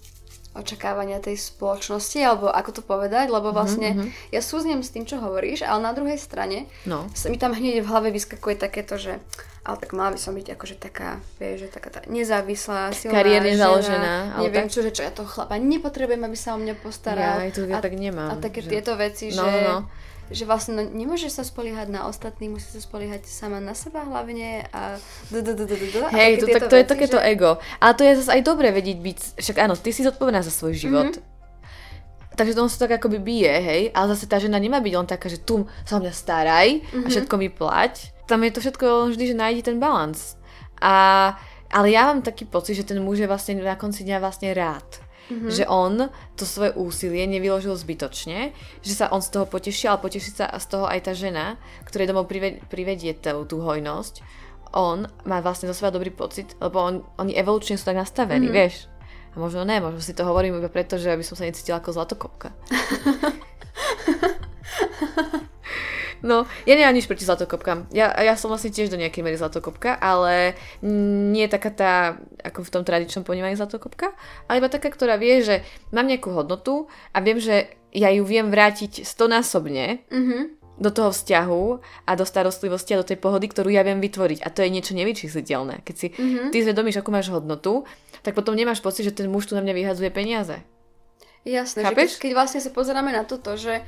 očakávania 0.54 1.18
tej 1.18 1.36
spoločnosti, 1.36 2.18
alebo 2.22 2.46
ako 2.46 2.70
to 2.80 2.82
povedať, 2.86 3.28
lebo 3.28 3.50
mhm, 3.50 3.54
vlastne 3.54 3.88
mm-hmm. 3.94 4.08
ja 4.30 4.40
súznem 4.40 4.80
s 4.80 4.94
tým, 4.94 5.04
čo 5.04 5.18
hovoríš, 5.18 5.66
ale 5.66 5.82
na 5.82 5.92
druhej 5.92 6.16
strane 6.16 6.70
no. 6.86 7.10
sa 7.12 7.28
mi 7.28 7.36
tam 7.36 7.52
hneď 7.52 7.82
v 7.82 7.90
hlave 7.90 8.08
vyskakuje 8.14 8.56
takéto, 8.58 8.96
že 8.96 9.18
ale 9.64 9.80
tak 9.80 9.96
mala 9.96 10.12
by 10.12 10.20
som 10.20 10.36
byť 10.36 10.60
akože 10.60 10.76
taká, 10.76 11.24
vieš, 11.40 11.64
že 11.64 11.68
taká 11.72 11.88
tá 11.88 12.00
nezávislá, 12.04 12.92
silná 12.92 13.16
Kariérne 13.16 13.56
žena, 13.56 13.64
založená. 13.64 14.14
Ale 14.36 14.40
neviem 14.44 14.68
tak... 14.68 14.76
čo, 14.76 14.84
že 14.84 14.92
čo 14.92 15.02
ja 15.08 15.12
toho 15.12 15.24
chlapa 15.24 15.56
nepotrebujem, 15.56 16.20
aby 16.20 16.36
sa 16.36 16.52
o 16.52 16.60
mňa 16.60 16.74
postaral. 16.84 17.40
Ja 17.40 17.48
aj 17.48 17.52
to 17.56 17.64
ja 17.64 17.80
a, 17.80 17.80
tak 17.80 17.96
nemám. 17.96 18.28
A 18.28 18.34
také 18.36 18.60
že... 18.60 18.68
tieto 18.68 18.92
veci, 18.92 19.32
no, 19.32 19.40
že... 19.40 19.64
No 19.64 19.76
že 20.32 20.48
vlastne 20.48 20.72
no, 20.78 20.82
nemôžeš 20.84 21.36
sa 21.36 21.44
spoliehať 21.44 21.92
na 21.92 22.08
ostatných, 22.08 22.56
musíš 22.56 22.80
sa 22.80 22.82
spoliehať 22.84 23.28
sama 23.28 23.60
na 23.60 23.76
seba 23.76 24.04
hlavne 24.08 24.64
a 24.72 24.96
Hej, 26.08 26.32
to, 26.40 26.46
tak, 26.48 26.62
to 26.72 26.76
je 26.80 26.86
takéto 26.88 27.18
že... 27.20 27.24
ego. 27.28 27.60
Ale 27.80 27.92
to 27.92 28.02
je 28.04 28.12
zase 28.24 28.30
aj 28.32 28.42
dobre 28.44 28.72
vedieť 28.72 28.98
byť, 29.00 29.18
však 29.36 29.56
áno, 29.60 29.76
ty 29.76 29.92
si 29.92 30.00
zodpovedná 30.00 30.40
za 30.40 30.52
svoj 30.52 30.72
život. 30.72 31.12
Mm-hmm. 31.12 31.32
Takže 32.34 32.52
to 32.58 32.62
on 32.66 32.72
sa 32.72 32.88
tak 32.88 32.98
akoby 32.98 33.18
bije, 33.22 33.54
hej, 33.62 33.82
ale 33.94 34.10
zase 34.10 34.26
tá 34.26 34.42
žena 34.42 34.58
nemá 34.58 34.82
byť 34.82 34.94
len 34.96 35.06
taká, 35.06 35.30
že 35.30 35.38
tu 35.38 35.70
sa 35.86 35.96
o 35.96 36.02
mňa 36.02 36.12
staraj 36.16 36.68
mm-hmm. 36.82 37.04
a 37.04 37.06
mhm. 37.06 37.12
všetko 37.12 37.34
mi 37.38 37.48
plať. 37.52 37.92
Tam 38.24 38.40
je 38.40 38.50
to 38.50 38.58
všetko 38.64 38.86
vždy, 39.12 39.24
že 39.30 39.36
nájdi 39.36 39.60
ten 39.62 39.76
balans. 39.76 40.40
A, 40.80 41.36
ale 41.68 41.92
ja 41.92 42.08
mám 42.08 42.24
taký 42.24 42.48
pocit, 42.48 42.74
že 42.80 42.88
ten 42.88 42.98
muž 42.98 43.20
je 43.20 43.28
vlastne 43.28 43.60
na 43.60 43.76
konci 43.76 44.02
dňa 44.02 44.18
vlastne 44.18 44.50
rád. 44.56 45.03
Mm-hmm. 45.24 45.50
Že 45.50 45.64
on 45.72 46.12
to 46.36 46.44
svoje 46.44 46.76
úsilie 46.76 47.24
nevyložil 47.24 47.72
zbytočne, 47.72 48.52
že 48.84 48.92
sa 48.92 49.08
on 49.08 49.24
z 49.24 49.32
toho 49.32 49.48
poteší, 49.48 49.88
ale 49.88 50.04
poteší 50.04 50.36
sa 50.36 50.52
z 50.52 50.66
toho 50.68 50.84
aj 50.84 51.08
tá 51.08 51.12
žena, 51.16 51.56
ktorej 51.88 52.12
domov 52.12 52.28
privedie 52.68 53.16
tú, 53.16 53.48
tú 53.48 53.64
hojnosť. 53.64 54.20
on 54.74 55.06
má 55.24 55.40
vlastne 55.40 55.70
zo 55.70 55.76
seba 55.76 55.94
dobrý 55.94 56.10
pocit, 56.10 56.56
lebo 56.60 56.82
on, 56.82 56.94
oni 57.16 57.32
evolučne 57.38 57.78
sú 57.78 57.84
tak 57.88 57.96
nastavení, 57.96 58.50
mm. 58.50 58.54
vieš. 58.54 58.88
A 59.34 59.42
možno 59.42 59.66
ne, 59.66 59.80
možno 59.80 59.98
si 59.98 60.14
to 60.14 60.26
hovorím 60.26 60.62
iba 60.62 60.70
preto, 60.70 60.98
že 60.98 61.10
aby 61.10 61.24
som 61.26 61.34
sa 61.34 61.46
necítila 61.46 61.82
ako 61.82 61.94
zlatokopka. 61.94 62.54
No, 66.24 66.48
ja 66.64 66.72
nemám 66.72 66.96
nič 66.96 67.04
proti 67.04 67.28
zlatokopkám. 67.28 67.92
Ja, 67.92 68.08
ja 68.16 68.32
som 68.40 68.48
vlastne 68.48 68.72
tiež 68.72 68.88
do 68.88 68.96
nejakej 68.96 69.20
miery 69.20 69.36
zlatokopka, 69.36 70.00
ale 70.00 70.56
nie 70.80 71.44
je 71.44 71.52
taká 71.52 71.70
tá, 71.70 71.94
ako 72.40 72.64
v 72.64 72.72
tom 72.72 72.82
tradičnom 72.82 73.28
ponímaní 73.28 73.60
zlatokopka, 73.60 74.16
ale 74.48 74.64
iba 74.64 74.72
taká, 74.72 74.88
ktorá 74.88 75.20
vie, 75.20 75.44
že 75.44 75.60
mám 75.92 76.08
nejakú 76.08 76.32
hodnotu 76.32 76.88
a 77.12 77.20
viem, 77.20 77.36
že 77.36 77.76
ja 77.92 78.08
ju 78.08 78.24
viem 78.24 78.48
vrátiť 78.48 79.04
stonásobne 79.04 80.00
mm-hmm. 80.08 80.42
do 80.80 80.90
toho 80.90 81.12
vzťahu 81.12 81.64
a 82.08 82.10
do 82.16 82.24
starostlivosti 82.24 82.96
a 82.96 83.04
do 83.04 83.06
tej 83.06 83.20
pohody, 83.20 83.44
ktorú 83.44 83.68
ja 83.68 83.84
viem 83.84 84.00
vytvoriť. 84.00 84.42
A 84.42 84.48
to 84.48 84.64
je 84.64 84.72
niečo 84.72 84.96
nevyčísliteľné. 84.96 85.84
Keď 85.84 85.94
si 85.94 86.08
mm-hmm. 86.10 86.48
ty 86.50 86.56
zvedomíš, 86.64 87.04
akú 87.04 87.12
máš 87.12 87.28
hodnotu, 87.28 87.84
tak 88.24 88.32
potom 88.32 88.56
nemáš 88.56 88.80
pocit, 88.80 89.04
že 89.04 89.12
ten 89.12 89.28
muž 89.28 89.52
tu 89.52 89.54
na 89.54 89.60
mňa 89.60 89.76
vyhadzuje 89.76 90.08
peniaze. 90.08 90.56
Jasné, 91.44 91.84
Chápeš? 91.84 91.94
že 91.94 92.00
keď, 92.00 92.20
keď 92.24 92.30
vlastne 92.32 92.60
sa 92.64 92.72
pozeráme 92.72 93.12
na 93.12 93.28
toto, 93.28 93.60
že 93.60 93.84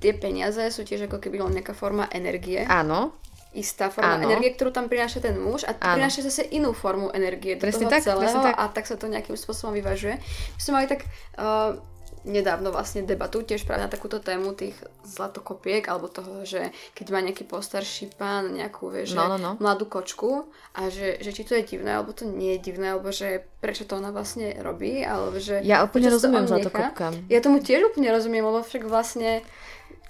tie 0.00 0.12
peniaze 0.16 0.62
sú 0.70 0.82
tiež 0.82 1.06
ako 1.08 1.18
keby 1.22 1.42
len 1.42 1.56
nejaká 1.56 1.72
forma 1.72 2.08
energie. 2.12 2.64
Áno. 2.66 3.16
Istá 3.52 3.92
forma 3.92 4.16
Áno. 4.16 4.32
energie, 4.32 4.56
ktorú 4.56 4.72
tam 4.72 4.88
prináša 4.88 5.20
ten 5.20 5.36
muž 5.36 5.68
a 5.68 5.76
Áno. 5.76 6.00
prináša 6.00 6.24
zase 6.24 6.48
inú 6.56 6.72
formu 6.72 7.12
energie 7.12 7.60
do 7.60 7.68
presne 7.68 7.84
toho 7.84 7.92
tak, 7.92 8.00
celého 8.00 8.40
tak. 8.40 8.56
a 8.56 8.64
tak 8.72 8.84
sa 8.88 8.96
to 8.96 9.12
nejakým 9.12 9.36
spôsobom 9.36 9.76
vyvažuje. 9.76 10.16
My 10.56 10.60
sme 10.60 10.72
mali 10.80 10.86
tak 10.88 11.04
uh, 11.36 11.76
nedávno 12.22 12.70
vlastne 12.70 13.02
debatu 13.02 13.42
tiež 13.42 13.66
práve 13.66 13.82
na 13.82 13.90
takúto 13.90 14.22
tému 14.22 14.54
tých 14.54 14.78
zlatokopiek 15.02 15.82
alebo 15.90 16.06
toho, 16.06 16.46
že 16.46 16.70
keď 16.94 17.06
má 17.10 17.18
nejaký 17.18 17.42
postarší 17.42 18.14
pán 18.14 18.54
nejakú, 18.54 18.94
vieš, 18.94 19.18
no, 19.18 19.26
no, 19.26 19.38
no. 19.38 19.50
mladú 19.58 19.90
kočku 19.90 20.46
a 20.78 20.86
že, 20.86 21.18
že 21.18 21.34
či 21.34 21.42
to 21.42 21.58
je 21.58 21.66
divné 21.66 21.98
alebo 21.98 22.14
to 22.14 22.22
nie 22.22 22.58
je 22.58 22.70
divné, 22.70 22.94
alebo 22.94 23.10
že 23.10 23.42
prečo 23.58 23.82
to 23.82 23.98
ona 23.98 24.14
vlastne 24.14 24.54
robí, 24.62 25.02
alebo 25.02 25.42
že... 25.42 25.62
Ja 25.66 25.82
úplne 25.82 26.10
rozumiem 26.10 26.46
zlatokopkám. 26.46 27.26
Ja 27.26 27.42
tomu 27.42 27.58
tiež 27.58 27.90
úplne 27.90 28.14
rozumiem, 28.14 28.46
lebo 28.46 28.62
však 28.62 28.86
vlastne 28.86 29.42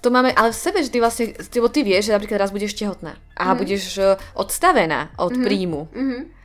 to 0.03 0.11
máme, 0.11 0.35
ale 0.35 0.51
v 0.51 0.59
sebe 0.59 0.83
vždy 0.83 0.97
vlastne, 0.99 1.25
lebo 1.31 1.71
ty 1.71 1.79
vieš, 1.81 2.11
že 2.11 2.15
napríklad 2.19 2.43
raz 2.43 2.51
budeš 2.51 2.75
tehotná 2.75 3.15
a 3.39 3.55
mm. 3.55 3.57
budeš 3.57 3.83
uh, 3.97 4.19
odstavená 4.35 5.15
od 5.15 5.31
mm-hmm. 5.31 5.45
príjmu. 5.47 5.81
Mm-hmm 5.89 6.42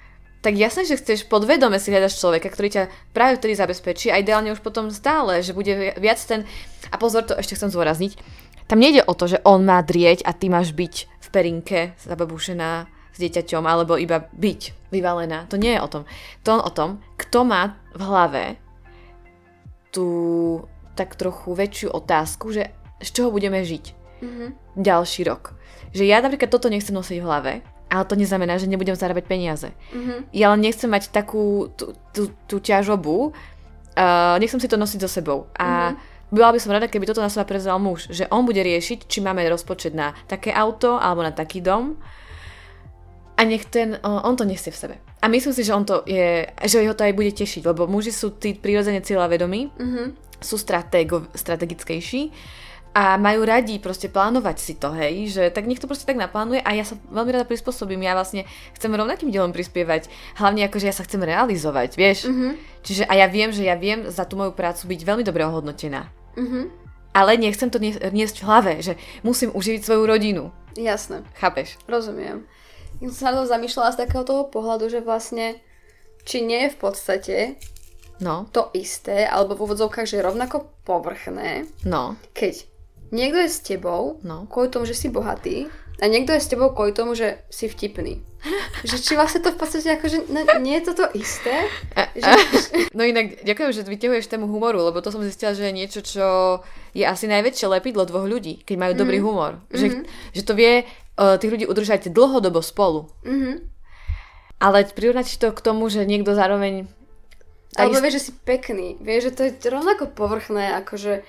tak 0.48 0.56
jasné, 0.56 0.88
že 0.88 0.96
chceš 0.96 1.28
podvedome 1.28 1.76
si 1.76 1.92
hľadaš 1.92 2.16
človeka, 2.16 2.48
ktorý 2.48 2.68
ťa 2.72 2.84
práve 3.12 3.36
vtedy 3.36 3.52
zabezpečí 3.52 4.08
a 4.08 4.16
ideálne 4.16 4.48
už 4.56 4.64
potom 4.64 4.88
stále, 4.88 5.44
že 5.44 5.52
bude 5.52 5.92
viac 6.00 6.16
ten... 6.24 6.48
A 6.88 6.96
pozor, 6.96 7.28
to 7.28 7.36
ešte 7.36 7.52
chcem 7.52 7.68
zvorazniť. 7.68 8.16
Tam 8.64 8.80
nejde 8.80 9.04
o 9.04 9.12
to, 9.12 9.28
že 9.28 9.44
on 9.44 9.68
má 9.68 9.84
drieť 9.84 10.24
a 10.24 10.32
ty 10.32 10.48
máš 10.48 10.72
byť 10.72 10.94
v 11.04 11.28
perinke 11.28 11.92
zababušená 12.00 12.88
s 12.88 13.16
dieťaťom 13.20 13.60
alebo 13.60 14.00
iba 14.00 14.24
byť 14.24 14.88
vyvalená. 14.88 15.44
To 15.52 15.60
nie 15.60 15.76
je 15.76 15.84
o 15.84 15.92
tom. 15.92 16.08
To 16.48 16.56
on 16.56 16.62
o 16.64 16.72
tom, 16.72 17.04
kto 17.20 17.44
má 17.44 17.76
v 17.92 18.02
hlave 18.08 18.44
tú 19.92 20.08
tak 20.96 21.12
trochu 21.20 21.52
väčšiu 21.52 21.92
otázku, 21.92 22.56
že 22.56 22.72
z 23.04 23.08
čoho 23.12 23.28
budeme 23.28 23.60
žiť 23.60 23.84
mm-hmm. 24.24 24.48
ďalší 24.80 25.28
rok. 25.28 25.52
Že 25.92 26.08
ja 26.08 26.24
napríklad 26.24 26.48
toto 26.48 26.72
nechcem 26.72 26.96
nosiť 26.96 27.20
v 27.20 27.28
hlave, 27.28 27.52
ale 27.88 28.04
to 28.04 28.14
neznamená, 28.14 28.60
že 28.60 28.68
nebudem 28.68 28.94
zarábať 28.94 29.24
peniaze. 29.24 29.72
Mm-hmm. 29.92 30.18
Ja 30.36 30.52
len 30.52 30.60
nechcem 30.60 30.88
mať 30.88 31.08
takú 31.08 31.72
tú, 31.74 31.96
tú, 32.12 32.32
tú 32.44 32.56
ťažobu, 32.60 33.32
uh, 33.32 34.36
nechcem 34.36 34.60
si 34.60 34.68
to 34.68 34.76
nosiť 34.76 35.00
so 35.04 35.10
sebou. 35.10 35.48
A 35.56 35.92
mm-hmm. 35.96 36.32
bola 36.36 36.52
by 36.52 36.60
som 36.60 36.72
rada, 36.72 36.86
keby 36.86 37.08
toto 37.08 37.24
na 37.24 37.32
seba 37.32 37.48
prevzal 37.48 37.80
muž, 37.80 38.12
že 38.12 38.28
on 38.28 38.44
bude 38.44 38.60
riešiť, 38.60 39.08
či 39.08 39.18
máme 39.24 39.40
rozpočet 39.48 39.96
na 39.96 40.12
také 40.28 40.52
auto 40.52 41.00
alebo 41.00 41.24
na 41.24 41.32
taký 41.32 41.64
dom 41.64 41.96
a 43.38 43.40
nech 43.42 43.64
ten, 43.72 43.96
uh, 43.96 44.20
on 44.28 44.36
to 44.36 44.44
nesie 44.44 44.68
v 44.68 44.78
sebe. 44.78 44.94
A 45.18 45.26
myslím 45.26 45.56
si, 45.56 45.66
že 45.66 45.74
on 45.74 45.82
to 45.82 46.06
je, 46.06 46.46
že 46.46 46.84
ho 46.84 46.94
to 46.94 47.02
aj 47.02 47.16
bude 47.16 47.34
tešiť, 47.34 47.66
lebo 47.66 47.90
muži 47.90 48.14
sú 48.14 48.36
tí 48.38 48.54
prirodzene 48.54 49.02
cieľa 49.02 49.32
vedomí, 49.32 49.72
mm-hmm. 49.72 50.06
sú 50.38 50.60
stratego, 50.60 51.26
strategickejší 51.34 52.30
a 52.96 53.20
majú 53.20 53.44
radi 53.44 53.78
proste 53.78 54.08
plánovať 54.08 54.56
si 54.58 54.74
to, 54.74 54.90
hej, 54.96 55.30
že 55.30 55.42
tak 55.52 55.68
nech 55.68 55.78
to 55.78 55.86
proste 55.86 56.08
tak 56.08 56.18
naplánuje 56.18 56.64
a 56.64 56.70
ja 56.74 56.82
sa 56.82 56.96
veľmi 57.12 57.30
rada 57.30 57.46
prispôsobím, 57.46 58.02
ja 58.02 58.16
vlastne 58.16 58.48
chcem 58.74 58.90
rovnakým 58.90 59.30
dielom 59.30 59.52
prispievať, 59.54 60.08
hlavne 60.40 60.66
ako, 60.66 60.76
že 60.82 60.88
ja 60.90 60.94
sa 60.96 61.06
chcem 61.06 61.20
realizovať, 61.22 61.94
vieš, 61.94 62.26
mm-hmm. 62.26 62.52
čiže 62.82 63.02
a 63.06 63.12
ja 63.14 63.26
viem, 63.28 63.52
že 63.52 63.62
ja 63.68 63.76
viem 63.76 64.08
za 64.08 64.24
tú 64.24 64.40
moju 64.40 64.56
prácu 64.56 64.88
byť 64.88 65.00
veľmi 65.04 65.24
dobre 65.24 65.44
ohodnotená. 65.46 66.08
Mm-hmm. 66.34 66.64
Ale 67.12 67.34
nechcem 67.34 67.70
to 67.70 67.82
niesť 67.82 68.36
v 68.40 68.46
hlave, 68.46 68.72
že 68.78 68.94
musím 69.26 69.50
uživiť 69.50 69.82
svoju 69.82 70.02
rodinu. 70.06 70.54
Jasné. 70.78 71.26
Chápeš? 71.34 71.74
Rozumiem. 71.90 72.46
Ja 73.02 73.06
som 73.10 73.16
sa 73.18 73.26
na 73.34 73.42
to 73.42 73.50
zamýšľala 73.50 73.94
z 73.94 74.00
takého 74.06 74.22
toho 74.22 74.46
pohľadu, 74.46 74.90
že 74.90 75.02
vlastne 75.02 75.58
či 76.22 76.42
nie 76.42 76.66
je 76.68 76.74
v 76.74 76.78
podstate 76.78 77.36
no. 78.22 78.46
to 78.50 78.70
isté, 78.74 79.26
alebo 79.26 79.54
v 79.54 79.70
úvodzovkách, 79.70 80.06
že 80.06 80.22
rovnako 80.22 80.66
povrchné, 80.82 81.66
no. 81.86 82.18
keď 82.34 82.66
Niekto 83.08 83.38
je 83.40 83.50
s 83.50 83.60
tebou 83.64 84.20
no. 84.20 84.44
kvôli 84.48 84.68
tomu, 84.68 84.84
že 84.84 84.96
si 84.96 85.08
bohatý 85.08 85.68
a 85.98 86.04
niekto 86.06 86.30
je 86.30 86.44
s 86.44 86.50
tebou 86.50 86.70
kvôli 86.70 86.94
tomu, 86.94 87.18
že 87.18 87.42
si 87.50 87.66
vtipný. 87.66 88.22
že 88.86 89.02
či 89.02 89.18
vlastne 89.18 89.42
to 89.42 89.50
v 89.50 89.58
podstate 89.58 89.98
akože 89.98 90.30
no, 90.30 90.46
nie 90.62 90.78
je 90.78 90.94
toto 90.94 91.10
isté? 91.10 91.66
Že... 92.14 92.30
No 92.94 93.02
inak 93.02 93.42
ďakujem, 93.42 93.70
že 93.74 93.82
vyťahuješ 93.82 94.30
tému 94.30 94.46
humoru, 94.46 94.78
lebo 94.86 95.02
to 95.02 95.10
som 95.10 95.26
zistila, 95.26 95.58
že 95.58 95.66
je 95.66 95.74
niečo, 95.74 96.00
čo 96.06 96.26
je 96.94 97.02
asi 97.02 97.26
najväčšie 97.26 97.66
lepidlo 97.66 98.06
dvoch 98.06 98.30
ľudí, 98.30 98.62
keď 98.62 98.76
majú 98.78 98.92
mm. 98.94 99.00
dobrý 99.00 99.18
humor. 99.18 99.58
Že, 99.74 99.86
mm-hmm. 99.90 100.04
že 100.38 100.42
to 100.46 100.52
vie 100.54 100.72
uh, 100.86 101.34
tých 101.34 101.50
ľudí 101.50 101.66
udržať 101.66 102.14
dlhodobo 102.14 102.62
spolu. 102.62 103.10
Mm-hmm. 103.26 103.54
Ale 104.62 104.86
prirovnať 104.90 105.38
to 105.38 105.50
k 105.50 105.60
tomu, 105.62 105.90
že 105.90 106.06
niekto 106.06 106.34
zároveň... 106.34 106.86
Alebo 107.74 108.02
vieš, 108.02 108.22
že 108.22 108.24
si 108.30 108.32
pekný. 108.42 108.98
Vieš, 108.98 109.30
že 109.30 109.32
to 109.34 109.42
je 109.46 109.52
rovnako 109.70 110.10
povrchné, 110.10 110.78
akože 110.82 111.22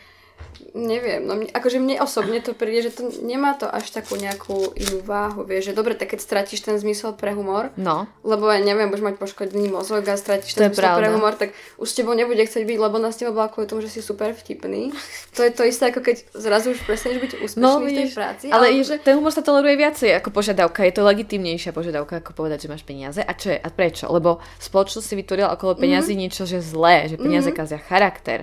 neviem, 0.74 1.26
no 1.26 1.38
mne, 1.38 1.50
akože 1.50 1.82
mne 1.82 2.02
osobne 2.04 2.40
to 2.44 2.54
príde, 2.54 2.90
že 2.90 2.92
to 2.94 3.10
nemá 3.24 3.58
to 3.58 3.66
až 3.66 3.90
takú 3.90 4.16
nejakú 4.20 4.74
inú 4.78 5.02
váhu, 5.02 5.46
vieš, 5.46 5.72
že 5.72 5.78
dobre, 5.78 5.98
tak 5.98 6.14
keď 6.14 6.20
stratíš 6.22 6.62
ten 6.62 6.76
zmysel 6.78 7.16
pre 7.18 7.34
humor, 7.34 7.74
no. 7.80 8.06
lebo 8.22 8.50
ja 8.50 8.62
neviem, 8.62 8.90
budeš 8.90 9.06
mať 9.06 9.16
poškodený 9.18 9.70
mozog 9.72 10.06
a 10.06 10.16
stratíš 10.18 10.58
ten 10.58 10.70
zmysel 10.70 10.84
pravda. 10.84 11.00
pre 11.00 11.08
humor, 11.14 11.34
tak 11.36 11.50
už 11.82 11.88
s 11.90 11.96
tebou 11.98 12.14
nebude 12.14 12.42
chcieť 12.42 12.64
byť, 12.66 12.78
lebo 12.78 12.96
na 13.02 13.10
s 13.10 13.18
tebou 13.22 13.34
bola 13.34 13.50
kvôli 13.50 13.66
tomu, 13.70 13.82
že 13.82 13.90
si 13.90 14.02
super 14.04 14.34
vtipný. 14.34 14.94
To 15.38 15.46
je 15.46 15.52
to 15.56 15.64
isté, 15.64 15.94
ako 15.94 16.04
keď 16.04 16.18
zrazu 16.36 16.76
už 16.76 16.84
prestaneš 16.84 17.20
byť 17.24 17.32
úspešný 17.40 17.64
no, 17.64 17.80
v 17.80 17.96
tej 17.96 18.10
práci. 18.12 18.46
Ale, 18.52 18.76
ale 18.76 18.84
že... 18.84 19.00
ten 19.00 19.16
humor 19.16 19.32
sa 19.32 19.40
toleruje 19.40 19.76
viacej 19.80 20.20
ako 20.20 20.30
požiadavka, 20.36 20.84
je 20.84 20.94
to 20.94 21.02
legitimnejšia 21.06 21.72
požiadavka, 21.72 22.20
ako 22.20 22.32
povedať, 22.36 22.68
že 22.68 22.72
máš 22.72 22.84
peniaze. 22.84 23.22
A 23.24 23.32
čo 23.34 23.56
je? 23.56 23.58
A 23.58 23.70
prečo? 23.72 24.10
Lebo 24.12 24.44
spoločnosť 24.60 25.06
si 25.06 25.16
vytvorila 25.16 25.56
okolo 25.56 25.80
peniazy 25.80 26.14
mm-hmm. 26.14 26.22
niečo, 26.28 26.44
že 26.44 26.60
zlé, 26.60 27.08
že 27.08 27.16
peniaze 27.16 27.50
mm-hmm. 27.50 27.60
kazia 27.62 27.80
charakter. 27.80 28.40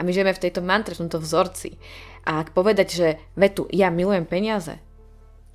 A 0.00 0.04
my 0.04 0.16
žijeme 0.16 0.32
v 0.32 0.40
tejto 0.48 0.64
mantre, 0.64 0.96
v 0.96 1.04
tomto 1.04 1.20
vzorci. 1.20 1.76
A 2.24 2.40
ak 2.40 2.56
povedať, 2.56 2.88
že 2.88 3.08
vetu, 3.36 3.68
ja 3.68 3.92
milujem 3.92 4.24
peniaze, 4.24 4.80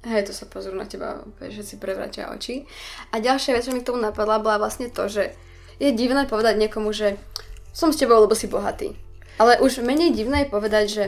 Hej, 0.06 0.30
to 0.30 0.38
sa 0.38 0.46
pozrú 0.46 0.78
na 0.78 0.86
teba, 0.86 1.26
že 1.42 1.66
si 1.66 1.82
prevratia 1.82 2.30
oči. 2.30 2.70
A 3.10 3.18
ďalšia 3.18 3.58
vec, 3.58 3.66
čo 3.66 3.74
mi 3.74 3.82
k 3.82 3.90
tomu 3.90 3.98
napadla, 3.98 4.38
bola 4.38 4.62
vlastne 4.62 4.86
to, 4.94 5.10
že 5.10 5.34
je 5.82 5.90
divné 5.98 6.30
povedať 6.30 6.62
niekomu, 6.62 6.94
že 6.94 7.18
som 7.74 7.90
s 7.90 7.98
tebou, 7.98 8.22
lebo 8.22 8.38
si 8.38 8.46
bohatý. 8.46 8.94
Ale 9.42 9.58
už 9.66 9.82
menej 9.82 10.14
divné 10.14 10.46
je 10.46 10.54
povedať, 10.54 10.86
že 10.94 11.04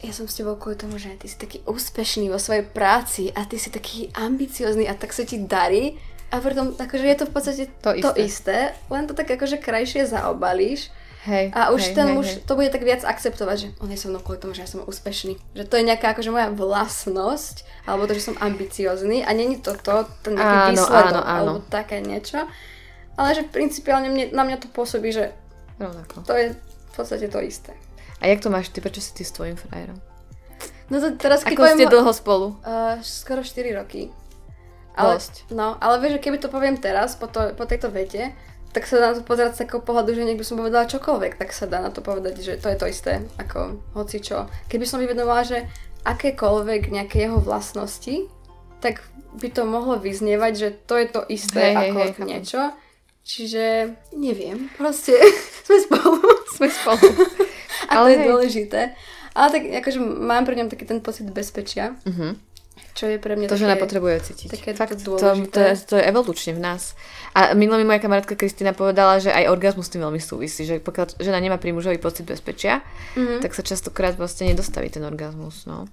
ja 0.00 0.14
som 0.14 0.30
s 0.30 0.38
tebou 0.38 0.54
kvôli 0.56 0.78
tomu, 0.78 0.96
že 0.96 1.12
ty 1.18 1.26
si 1.26 1.36
taký 1.36 1.60
úspešný 1.66 2.30
vo 2.30 2.38
svojej 2.38 2.64
práci 2.64 3.34
a 3.34 3.42
ty 3.44 3.58
si 3.58 3.68
taký 3.68 4.14
ambiciozný 4.14 4.86
a 4.86 4.94
tak 4.94 5.10
sa 5.10 5.26
ti 5.26 5.42
darí. 5.42 5.98
A 6.30 6.38
pritom 6.38 6.78
akože 6.78 7.04
je 7.04 7.18
to 7.18 7.26
v 7.26 7.32
podstate 7.34 7.64
to, 7.82 7.90
to 7.98 8.14
isté. 8.14 8.22
isté, 8.22 8.58
len 8.94 9.10
to 9.10 9.18
tak 9.18 9.26
akože 9.26 9.58
krajšie 9.58 10.06
zaobalíš 10.06 10.94
Hej, 11.20 11.52
a 11.52 11.68
už 11.68 11.92
hej, 11.92 11.94
ten 12.00 12.06
hej, 12.08 12.16
muž 12.16 12.28
hej. 12.32 12.40
to 12.48 12.56
bude 12.56 12.72
tak 12.72 12.80
viac 12.80 13.04
akceptovať, 13.04 13.56
že 13.60 13.68
on 13.84 13.92
je 13.92 14.00
so 14.00 14.08
mnou 14.08 14.24
kvôli 14.24 14.40
tomu, 14.40 14.56
že 14.56 14.64
ja 14.64 14.68
som 14.72 14.80
úspešný. 14.88 15.36
Že 15.52 15.64
to 15.68 15.74
je 15.76 15.84
nejaká 15.84 16.16
akože 16.16 16.32
moja 16.32 16.48
vlastnosť, 16.48 17.84
alebo 17.84 18.08
to, 18.08 18.16
že 18.16 18.32
som 18.32 18.40
ambiciózny 18.40 19.20
a 19.20 19.30
není 19.36 19.60
to 19.60 19.76
to, 19.76 20.08
ten 20.24 20.40
nejaký 20.40 20.56
áno, 20.56 20.72
výsledok, 20.72 21.12
áno, 21.12 21.20
áno. 21.20 21.28
alebo 21.28 21.58
také 21.68 22.00
niečo. 22.00 22.48
Ale 23.20 23.36
že 23.36 23.44
principiálne 23.44 24.08
mne, 24.08 24.32
na 24.32 24.48
mňa 24.48 24.64
to 24.64 24.68
pôsobí, 24.72 25.12
že 25.12 25.36
Rovnako. 25.76 26.24
to 26.24 26.32
je 26.32 26.56
v 26.56 26.92
podstate 26.96 27.28
to 27.28 27.44
isté. 27.44 27.76
A 28.24 28.32
jak 28.32 28.40
to 28.40 28.48
máš 28.48 28.72
ty? 28.72 28.80
Prečo 28.80 29.04
si 29.04 29.12
ty 29.12 29.20
s 29.20 29.36
tvojim 29.36 29.60
frajerom? 29.60 30.00
No 30.88 31.04
to 31.04 31.20
teraz, 31.20 31.44
keď 31.44 31.56
Ako 31.56 31.62
poviem, 31.62 31.78
ste 31.78 31.92
dlho 31.92 32.12
spolu? 32.16 32.46
Uh, 32.64 32.96
skoro 33.04 33.44
4 33.44 33.76
roky. 33.76 34.08
Ale, 34.96 35.16
Dosť. 35.16 35.52
No, 35.54 35.78
ale 35.78 36.02
vieš, 36.02 36.18
že 36.18 36.24
keby 36.28 36.38
to 36.42 36.48
poviem 36.50 36.76
teraz, 36.76 37.14
po, 37.14 37.30
to, 37.30 37.54
po 37.54 37.64
tejto 37.64 37.88
vete, 37.88 38.34
tak 38.70 38.86
sa 38.86 39.02
dá 39.02 39.06
na 39.10 39.18
to 39.18 39.26
pozerať 39.26 39.58
z 39.58 39.60
takého 39.66 39.82
pohľadu, 39.82 40.14
že 40.14 40.22
niekto 40.22 40.46
som 40.46 40.58
povedala 40.58 40.86
čokoľvek, 40.86 41.42
tak 41.42 41.50
sa 41.50 41.66
dá 41.66 41.82
na 41.82 41.90
to 41.90 42.06
povedať, 42.06 42.38
že 42.38 42.54
to 42.62 42.70
je 42.70 42.78
to 42.78 42.86
isté, 42.86 43.12
ako 43.34 43.82
hoci 43.98 44.22
čo. 44.22 44.46
Keby 44.70 44.86
som 44.86 45.02
vyvedovala, 45.02 45.42
že 45.42 45.58
akékoľvek 46.06 46.94
nejaké 46.94 47.26
jeho 47.26 47.42
vlastnosti, 47.42 48.30
tak 48.78 49.02
by 49.36 49.50
to 49.50 49.66
mohlo 49.66 49.98
vyznievať, 49.98 50.52
že 50.54 50.68
to 50.86 50.94
je 50.96 51.06
to 51.10 51.20
isté 51.26 51.74
hej, 51.74 51.90
ako 51.90 51.98
hej, 51.98 52.10
hej, 52.14 52.26
niečo. 52.26 52.62
Čiže 53.26 53.64
neviem, 54.14 54.70
proste 54.78 55.18
sme 55.66 55.78
spolu. 55.82 56.22
Sme 56.54 56.68
spolu. 56.70 57.06
Ale 57.92 58.06
je 58.14 58.18
dôležité. 58.22 58.80
Ale 59.34 59.48
tak 59.50 59.62
akože 59.82 59.98
mám 60.02 60.42
pre 60.42 60.58
ňom 60.58 60.70
taký 60.70 60.86
ten 60.86 60.98
pocit 61.02 61.26
bezpečia. 61.30 61.94
Uh-huh 62.02 62.34
Čo 62.90 63.06
je 63.06 63.16
pre 63.16 63.32
mňa 63.32 63.46
To, 63.46 63.54
také, 63.54 63.62
žena 63.62 63.76
potrebuje 63.76 64.14
cítiť. 64.22 64.48
také 64.50 64.70
Fakt, 64.74 64.98
to 64.98 65.14
to, 65.14 65.28
to, 65.46 65.60
je, 65.60 65.74
to 65.86 65.94
je 65.96 66.04
evolučne 66.04 66.52
v 66.52 66.60
nás. 66.60 66.92
A 67.32 67.54
minulý 67.54 67.82
moja 67.82 67.98
kamarátka 67.98 68.34
Kristina 68.34 68.72
povedala, 68.72 69.16
že 69.16 69.30
aj 69.30 69.48
orgazmus 69.48 69.86
s 69.86 69.94
tým 69.94 70.02
veľmi 70.02 70.18
súvisí, 70.18 70.66
že 70.66 70.78
pokiaľ 70.78 71.16
žena 71.18 71.38
nemá 71.38 71.56
pri 71.56 71.70
mužovi 71.70 71.96
pocit 71.96 72.24
bezpečia, 72.24 72.82
Mhm. 73.16 73.40
tak 73.40 73.54
sa 73.54 73.62
častokrát 73.62 74.14
vlastne 74.14 74.48
nedostaví 74.48 74.88
ten 74.88 75.02
orgazmus, 75.02 75.64
no. 75.64 75.86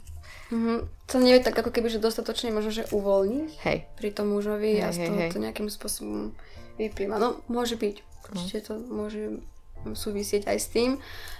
Mhm. 0.50 0.88
To 1.08 1.16
nie 1.20 1.36
je 1.36 1.44
tak 1.44 1.56
ako 1.56 1.72
keby, 1.72 1.88
že 1.88 2.00
dostatočne 2.00 2.52
možno, 2.52 2.72
že 2.72 2.88
uvoľní 2.90 3.52
Hej. 3.64 3.84
pri 3.96 4.10
tom 4.12 4.32
mužovi 4.32 4.80
a 4.80 4.90
Hej, 4.90 4.94
z 4.94 4.98
hej, 4.98 5.08
toho 5.08 5.20
hej. 5.20 5.32
to 5.32 5.40
nejakým 5.40 5.68
spôsobom 5.68 6.32
vyplýva. 6.76 7.20
No, 7.20 7.40
môže 7.48 7.76
byť. 7.76 7.96
Určite 8.28 8.60
to 8.68 8.74
môže 8.80 9.40
súvisieť 9.88 10.52
aj 10.52 10.58
s 10.60 10.68
tým. 10.68 10.90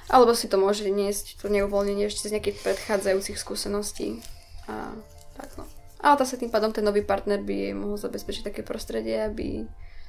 Alebo 0.08 0.32
si 0.32 0.48
to 0.48 0.56
môže 0.56 0.88
niesť, 0.88 1.40
to 1.40 1.52
neuvoľnenie 1.52 2.08
ešte 2.08 2.28
z 2.28 2.40
nejakých 2.40 2.64
predchádzajúcich 2.64 3.36
skúseností. 3.36 4.24
A 4.68 4.96
tak 5.38 5.54
no. 5.56 5.64
Ale 6.02 6.18
to 6.18 6.26
sa 6.26 6.38
tým 6.38 6.54
pádom 6.54 6.70
ten 6.74 6.86
nový 6.86 7.02
partner 7.02 7.42
by 7.42 7.54
jej 7.54 7.74
mohol 7.74 7.98
zabezpečiť 7.98 8.54
také 8.54 8.62
prostredie, 8.62 9.18
aby 9.26 9.66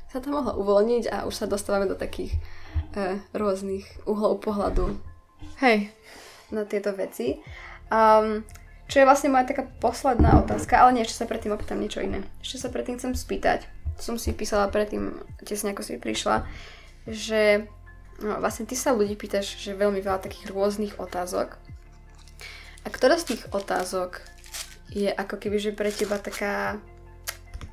sa 0.08 0.24
to 0.24 0.32
mohlo 0.32 0.56
uvoľniť 0.56 1.04
a 1.12 1.28
už 1.28 1.44
sa 1.44 1.46
dostávame 1.46 1.84
do 1.84 1.96
takých 1.96 2.36
e, 2.96 3.20
rôznych 3.36 3.84
uhlov 4.08 4.40
pohľadu 4.40 4.96
Hej. 5.60 5.92
na 6.48 6.64
tieto 6.64 6.96
veci. 6.96 7.40
Um, 7.88 8.44
čo 8.88 9.04
je 9.04 9.08
vlastne 9.08 9.28
moja 9.28 9.44
taká 9.44 9.68
posledná 9.84 10.40
otázka, 10.40 10.80
ale 10.80 10.96
nie, 10.96 11.04
ešte 11.04 11.20
sa 11.20 11.28
predtým 11.28 11.52
opýtam 11.52 11.76
niečo 11.76 12.00
iné. 12.00 12.24
Ešte 12.40 12.64
sa 12.64 12.72
predtým 12.72 12.96
chcem 12.96 13.12
spýtať, 13.12 13.68
som 14.00 14.16
si 14.16 14.32
písala 14.32 14.72
predtým, 14.72 15.12
tesne 15.44 15.76
ako 15.76 15.84
si 15.84 16.00
prišla, 16.00 16.48
že 17.04 17.68
no, 18.24 18.40
vlastne 18.40 18.64
ty 18.64 18.72
sa 18.72 18.96
ľudí 18.96 19.12
pýtaš, 19.12 19.60
že 19.60 19.76
veľmi 19.76 20.00
veľa 20.00 20.24
takých 20.24 20.48
rôznych 20.48 20.96
otázok. 20.96 21.60
A 22.84 22.88
ktorá 22.88 23.20
z 23.20 23.36
tých 23.36 23.42
otázok 23.52 24.24
je 24.92 25.10
ako 25.12 25.36
keby, 25.36 25.56
že 25.60 25.76
pre 25.76 25.92
teba 25.92 26.16
taká 26.16 26.80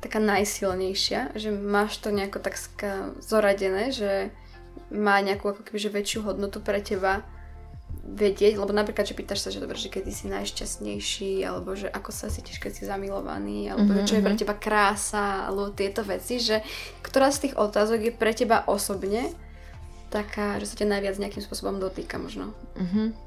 taká 0.06 0.22
najsilnejšia, 0.22 1.34
že 1.34 1.50
máš 1.50 1.98
to 1.98 2.14
nejako 2.14 2.38
tak 2.38 2.62
zoradené, 3.26 3.90
že 3.90 4.30
má 4.94 5.18
nejakú 5.18 5.50
ako 5.50 5.66
keby, 5.66 5.80
že 5.82 5.90
väčšiu 5.90 6.20
hodnotu 6.22 6.62
pre 6.62 6.78
teba 6.78 7.26
vedieť, 8.06 8.62
lebo 8.62 8.70
napríklad, 8.70 9.10
že 9.10 9.18
pýtaš 9.18 9.42
sa, 9.42 9.50
že 9.50 9.58
dobre, 9.58 9.82
že 9.82 9.90
kedy 9.90 10.14
si 10.14 10.30
najšťastnejší, 10.30 11.42
alebo 11.42 11.74
že 11.74 11.90
ako 11.90 12.14
sa 12.14 12.30
cítiš, 12.30 12.62
keď 12.62 12.72
si 12.78 12.84
zamilovaný, 12.86 13.74
alebo 13.74 13.98
mm-hmm. 13.98 14.06
čo 14.06 14.22
je 14.22 14.26
pre 14.26 14.38
teba 14.38 14.54
krása, 14.54 15.50
alebo 15.50 15.74
tieto 15.74 16.06
veci, 16.06 16.38
že 16.38 16.62
ktorá 17.02 17.34
z 17.34 17.50
tých 17.50 17.54
otázok 17.58 18.06
je 18.06 18.14
pre 18.14 18.38
teba 18.38 18.62
osobne 18.70 19.34
taká, 20.14 20.62
že 20.62 20.70
sa 20.70 20.78
ťa 20.78 20.92
najviac 20.94 21.18
nejakým 21.18 21.42
spôsobom 21.42 21.82
dotýka 21.82 22.22
možno. 22.22 22.54
Mhm. 22.78 23.24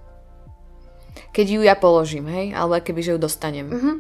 Keď 1.32 1.47
ju 1.49 1.61
ja 1.65 1.74
položím, 1.78 2.27
hej, 2.28 2.55
alebo 2.55 2.78
keby, 2.81 3.01
že 3.03 3.12
ju 3.15 3.19
dostanem. 3.19 3.69
Mhm. 3.69 3.95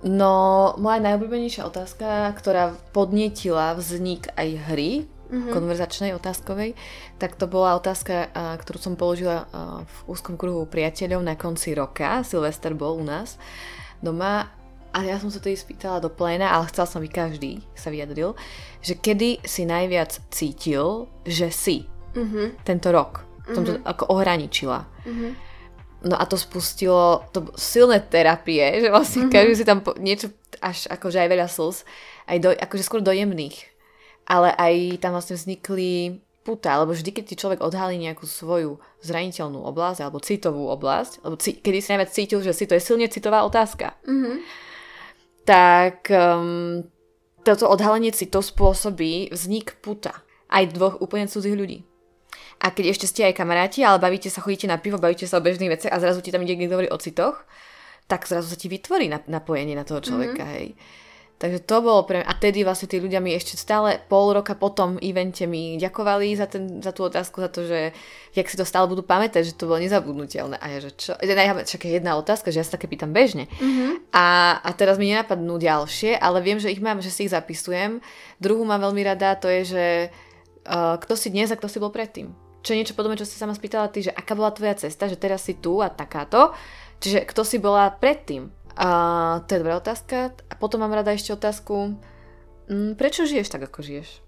No, 0.00 0.32
moja 0.80 0.96
najobľúbenejšia 1.04 1.68
otázka, 1.68 2.32
ktorá 2.32 2.72
podnietila 2.96 3.76
vznik 3.76 4.32
aj 4.32 4.48
hry, 4.72 5.04
mm-hmm. 5.04 5.52
konverzačnej 5.52 6.16
otázkovej, 6.16 6.72
tak 7.20 7.36
to 7.36 7.44
bola 7.44 7.76
otázka, 7.76 8.32
ktorú 8.32 8.78
som 8.80 8.94
položila 8.96 9.46
v 9.84 9.96
úzkom 10.10 10.40
kruhu 10.40 10.64
priateľov 10.64 11.20
na 11.20 11.36
konci 11.36 11.76
roka. 11.76 12.24
Silvester 12.24 12.72
bol 12.72 12.98
u 12.98 13.04
nás 13.04 13.36
doma 14.00 14.48
a 14.90 14.98
ja 15.06 15.20
som 15.22 15.30
sa 15.30 15.38
tedy 15.38 15.54
spýtala 15.54 16.02
do 16.02 16.10
pléna, 16.10 16.50
ale 16.50 16.66
chcel 16.72 16.88
som, 16.88 16.98
aby 16.98 17.12
každý 17.12 17.52
sa 17.78 17.92
vyjadril, 17.92 18.34
že 18.82 18.98
kedy 18.98 19.44
si 19.46 19.62
najviac 19.68 20.16
cítil, 20.32 21.06
že 21.22 21.52
si 21.52 21.86
Mhm. 22.10 22.66
tento 22.66 22.90
rok. 22.90 23.22
Som 23.54 23.62
to 23.66 23.72
ako 23.84 24.04
ohraničila. 24.14 24.86
Mhm. 25.06 25.28
No 26.00 26.16
a 26.16 26.24
to 26.24 26.40
spustilo 26.40 27.28
to 27.28 27.52
silné 27.60 28.00
terapie, 28.00 28.80
že 28.80 28.88
vlastne 28.88 29.28
mm-hmm. 29.28 29.36
každý 29.36 29.52
si 29.52 29.68
tam 29.68 29.84
po, 29.84 29.92
niečo 30.00 30.32
až 30.64 30.88
akože 30.88 31.20
aj 31.20 31.28
veľa 31.28 31.44
slz, 31.44 31.84
aj 32.24 32.36
do, 32.40 32.48
akože 32.56 32.84
skôr 32.88 33.04
dojemných. 33.04 33.68
Ale 34.24 34.48
aj 34.56 34.96
tam 35.04 35.12
vlastne 35.12 35.36
vznikli 35.36 36.16
puta, 36.40 36.80
lebo 36.80 36.96
vždy, 36.96 37.12
keď 37.12 37.24
ti 37.28 37.36
človek 37.36 37.60
odhalí 37.60 38.00
nejakú 38.00 38.24
svoju 38.24 38.80
zraniteľnú 39.04 39.60
oblasť 39.60 40.00
alebo 40.00 40.24
citovú 40.24 40.72
oblasť, 40.72 41.20
lebo 41.20 41.36
ci, 41.36 41.60
kedy 41.60 41.78
si 41.84 41.92
najviac 41.92 42.10
cítil, 42.16 42.40
že 42.40 42.56
si 42.56 42.64
to 42.64 42.72
je 42.72 42.80
silne 42.80 43.04
citová 43.12 43.44
otázka, 43.44 43.92
Mhm. 44.08 44.32
tak 45.44 46.08
um, 46.08 46.80
toto 47.44 47.68
odhalenie 47.68 48.12
citov 48.12 48.48
spôsobí 48.48 49.28
vznik 49.32 49.76
puta. 49.84 50.24
Aj 50.48 50.64
dvoch 50.64 50.96
úplne 51.04 51.28
cudzích 51.28 51.56
ľudí. 51.56 51.84
A 52.60 52.76
keď 52.76 52.92
ešte 52.92 53.08
ste 53.08 53.24
aj 53.24 53.40
kamaráti, 53.40 53.80
ale 53.80 53.96
bavíte 53.96 54.28
sa, 54.28 54.44
chodíte 54.44 54.68
na 54.68 54.76
pivo, 54.76 55.00
bavíte 55.00 55.24
sa 55.24 55.40
o 55.40 55.44
bežných 55.44 55.80
veciach 55.80 55.92
a 55.96 56.02
zrazu 56.02 56.20
ti 56.20 56.28
tam 56.28 56.44
ide 56.44 56.60
niekto 56.60 56.76
hovorí 56.76 56.92
o 56.92 57.00
citoch, 57.00 57.48
tak 58.04 58.28
zrazu 58.28 58.52
sa 58.52 58.58
ti 58.60 58.68
vytvorí 58.68 59.08
nap- 59.08 59.32
napojenie 59.32 59.72
na 59.72 59.88
toho 59.88 60.04
človeka, 60.04 60.44
mm-hmm. 60.44 60.56
hej. 60.60 60.68
Takže 61.40 61.64
to 61.64 61.80
bolo 61.80 62.04
pre 62.04 62.20
mňa, 62.20 62.28
a 62.28 62.36
tedy 62.36 62.60
vlastne 62.68 62.84
tí 62.84 63.00
ľudia 63.00 63.16
mi 63.16 63.32
ešte 63.32 63.56
stále 63.56 63.96
pol 64.12 64.36
roka 64.36 64.52
po 64.52 64.68
tom 64.76 65.00
evente 65.00 65.48
mi 65.48 65.80
ďakovali 65.80 66.36
za, 66.36 66.44
ten, 66.44 66.84
za 66.84 66.92
tú 66.92 67.08
otázku, 67.08 67.40
za 67.40 67.48
to, 67.48 67.64
že 67.64 67.96
jak 68.36 68.44
si 68.44 68.60
to 68.60 68.68
stále 68.68 68.84
budú 68.84 69.00
pamätať, 69.00 69.48
že 69.48 69.56
to 69.56 69.64
bolo 69.64 69.80
nezabudnutelné. 69.80 70.60
A 70.60 70.66
ja, 70.68 70.84
že 70.84 70.92
čo? 70.92 71.16
Ja, 71.16 71.56
však 71.56 71.88
je 71.88 71.96
jedna 71.96 72.20
otázka, 72.20 72.52
že 72.52 72.60
ja 72.60 72.64
sa 72.68 72.76
také 72.76 72.92
pýtam 72.92 73.16
bežne. 73.16 73.48
Mm-hmm. 73.56 74.12
A, 74.12 74.60
a 74.60 74.70
teraz 74.76 75.00
mi 75.00 75.08
nenapadnú 75.08 75.56
ďalšie, 75.56 76.20
ale 76.20 76.44
viem, 76.44 76.60
že 76.60 76.68
ich 76.68 76.84
mám, 76.84 77.00
že 77.00 77.08
si 77.08 77.24
ich 77.24 77.32
zapisujem. 77.32 78.04
Druhú 78.36 78.60
mám 78.68 78.84
veľmi 78.84 79.00
rada, 79.00 79.32
to 79.32 79.48
je, 79.48 79.62
že 79.64 79.84
uh, 80.68 81.00
kto 81.00 81.16
si 81.16 81.32
dnes 81.32 81.48
a 81.48 81.56
kto 81.56 81.72
si 81.72 81.80
bol 81.80 81.88
predtým. 81.88 82.49
Čo 82.60 82.76
je 82.76 82.78
niečo 82.84 82.96
podobné, 82.96 83.16
čo 83.16 83.28
si 83.28 83.40
sama 83.40 83.56
spýtala 83.56 83.88
ty, 83.88 84.04
že 84.04 84.12
aká 84.12 84.36
bola 84.36 84.52
tvoja 84.52 84.76
cesta, 84.76 85.08
že 85.08 85.16
teraz 85.16 85.48
si 85.48 85.56
tu 85.56 85.80
a 85.80 85.88
takáto. 85.88 86.52
Čiže 87.00 87.24
kto 87.24 87.42
si 87.42 87.56
bola 87.56 87.88
predtým? 87.88 88.52
A 88.76 88.88
to 89.48 89.56
je 89.56 89.60
dobrá 89.64 89.80
otázka. 89.80 90.36
A 90.36 90.54
potom 90.60 90.84
mám 90.84 90.92
rada 90.92 91.12
ešte 91.12 91.32
otázku, 91.32 91.96
mm, 92.68 93.00
prečo 93.00 93.24
žiješ 93.24 93.48
tak, 93.48 93.64
ako 93.64 93.80
žiješ? 93.80 94.20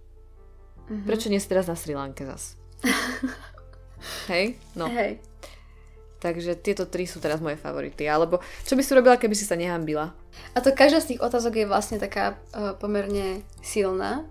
Mm-hmm. 0.88 1.06
Prečo 1.08 1.28
nie 1.28 1.40
si 1.40 1.48
teraz 1.48 1.68
na 1.68 1.76
Sri 1.76 1.92
Lanke 1.92 2.24
zas? 2.24 2.56
Hej? 4.32 4.56
No. 4.74 4.88
Hej. 4.88 5.20
Takže 6.22 6.54
tieto 6.58 6.86
tri 6.86 7.06
sú 7.06 7.18
teraz 7.18 7.42
moje 7.42 7.58
favority. 7.58 8.06
Alebo 8.06 8.38
čo 8.62 8.78
by 8.78 8.82
si 8.82 8.94
robila, 8.94 9.18
keby 9.18 9.34
si 9.34 9.42
sa 9.42 9.58
nehambila? 9.58 10.14
A 10.54 10.58
to 10.62 10.70
každá 10.70 11.02
z 11.02 11.14
tých 11.14 11.20
otázok 11.22 11.58
je 11.58 11.66
vlastne 11.66 11.98
taká 11.98 12.38
uh, 12.54 12.78
pomerne 12.78 13.42
silná, 13.58 14.22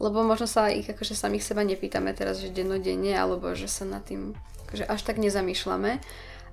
lebo 0.00 0.24
možno 0.24 0.48
sa 0.48 0.72
ich 0.72 0.88
akože 0.88 1.12
samých 1.12 1.44
seba 1.44 1.60
nepýtame 1.60 2.16
teraz, 2.16 2.40
že 2.40 2.48
dennodenne, 2.48 3.12
alebo 3.12 3.52
že 3.52 3.68
sa 3.68 3.84
nad 3.84 4.00
tým 4.00 4.32
akože 4.66 4.88
až 4.88 5.00
tak 5.04 5.20
nezamýšľame. 5.20 6.00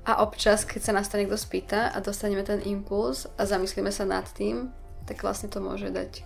A 0.07 0.23
občas, 0.23 0.63
keď 0.63 0.81
sa 0.83 0.95
nás 0.95 1.07
to 1.07 1.19
niekto 1.19 1.35
spýta 1.35 1.91
a 1.91 1.97
dostaneme 1.99 2.43
ten 2.43 2.63
impuls 2.63 3.27
a 3.35 3.43
zamyslíme 3.43 3.91
sa 3.91 4.07
nad 4.07 4.23
tým, 4.27 4.71
tak 5.07 5.23
vlastne 5.23 5.51
to 5.51 5.63
môže 5.63 5.91
dať 5.91 6.23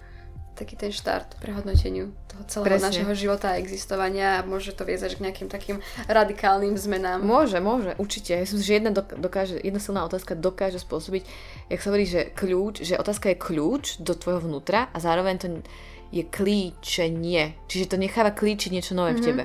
taký 0.62 0.78
ten 0.78 0.92
štart 0.94 1.42
prehodnoteniu 1.42 2.14
toho 2.30 2.44
celého 2.46 2.78
Presne. 2.78 2.88
našeho 2.92 3.14
života 3.18 3.56
a 3.56 3.60
existovania 3.60 4.38
a 4.38 4.46
môže 4.46 4.76
to 4.76 4.86
viesť 4.86 5.04
až 5.10 5.14
k 5.18 5.24
nejakým 5.26 5.50
takým 5.50 5.78
radikálnym 6.06 6.78
zmenám. 6.78 7.24
Môže, 7.24 7.58
môže, 7.58 7.98
určite. 7.98 8.38
Ja 8.38 8.44
myslím, 8.46 8.62
že 8.62 8.78
jedna, 8.78 8.92
dok- 8.94 9.18
dokáže, 9.18 9.58
jedna 9.58 9.82
silná 9.82 10.06
otázka 10.06 10.38
dokáže 10.38 10.78
spôsobiť, 10.78 11.24
jak 11.72 11.80
sa 11.82 11.90
hovorí, 11.90 12.06
že 12.06 12.30
kľúč, 12.36 12.86
že 12.86 13.00
otázka 13.00 13.34
je 13.34 13.42
kľúč 13.42 13.86
do 14.04 14.14
tvojho 14.14 14.46
vnútra 14.46 14.92
a 14.94 14.98
zároveň 15.02 15.36
to 15.42 15.48
je 16.12 16.28
klíčenie. 16.28 17.56
Čiže 17.72 17.96
to 17.96 17.98
necháva 17.98 18.36
klíčiť 18.36 18.70
niečo 18.70 18.94
nové 18.94 19.16
mm-hmm. 19.16 19.24
v 19.24 19.28
tebe. 19.28 19.44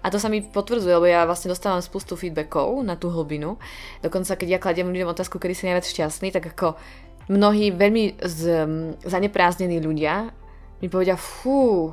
A 0.00 0.08
to 0.08 0.16
sa 0.16 0.32
mi 0.32 0.40
potvrdzuje, 0.40 0.96
lebo 0.96 1.04
ja 1.04 1.28
vlastne 1.28 1.52
dostávam 1.52 1.84
spustu 1.84 2.16
feedbackov 2.16 2.80
na 2.80 2.96
tú 2.96 3.12
hlbinu. 3.12 3.60
Dokonca, 4.00 4.34
keď 4.34 4.48
ja 4.48 4.58
kladiem 4.58 4.88
ľuďom 4.88 5.12
otázku, 5.12 5.36
kedy 5.36 5.52
si 5.52 5.68
najviac 5.68 5.84
šťastný, 5.84 6.32
tak 6.32 6.56
ako 6.56 6.80
mnohí 7.28 7.70
veľmi 7.76 8.16
z, 8.24 8.40
zaneprázdnení 9.04 9.76
ľudia 9.84 10.32
mi 10.80 10.88
povedia, 10.88 11.16
fú, 11.16 11.92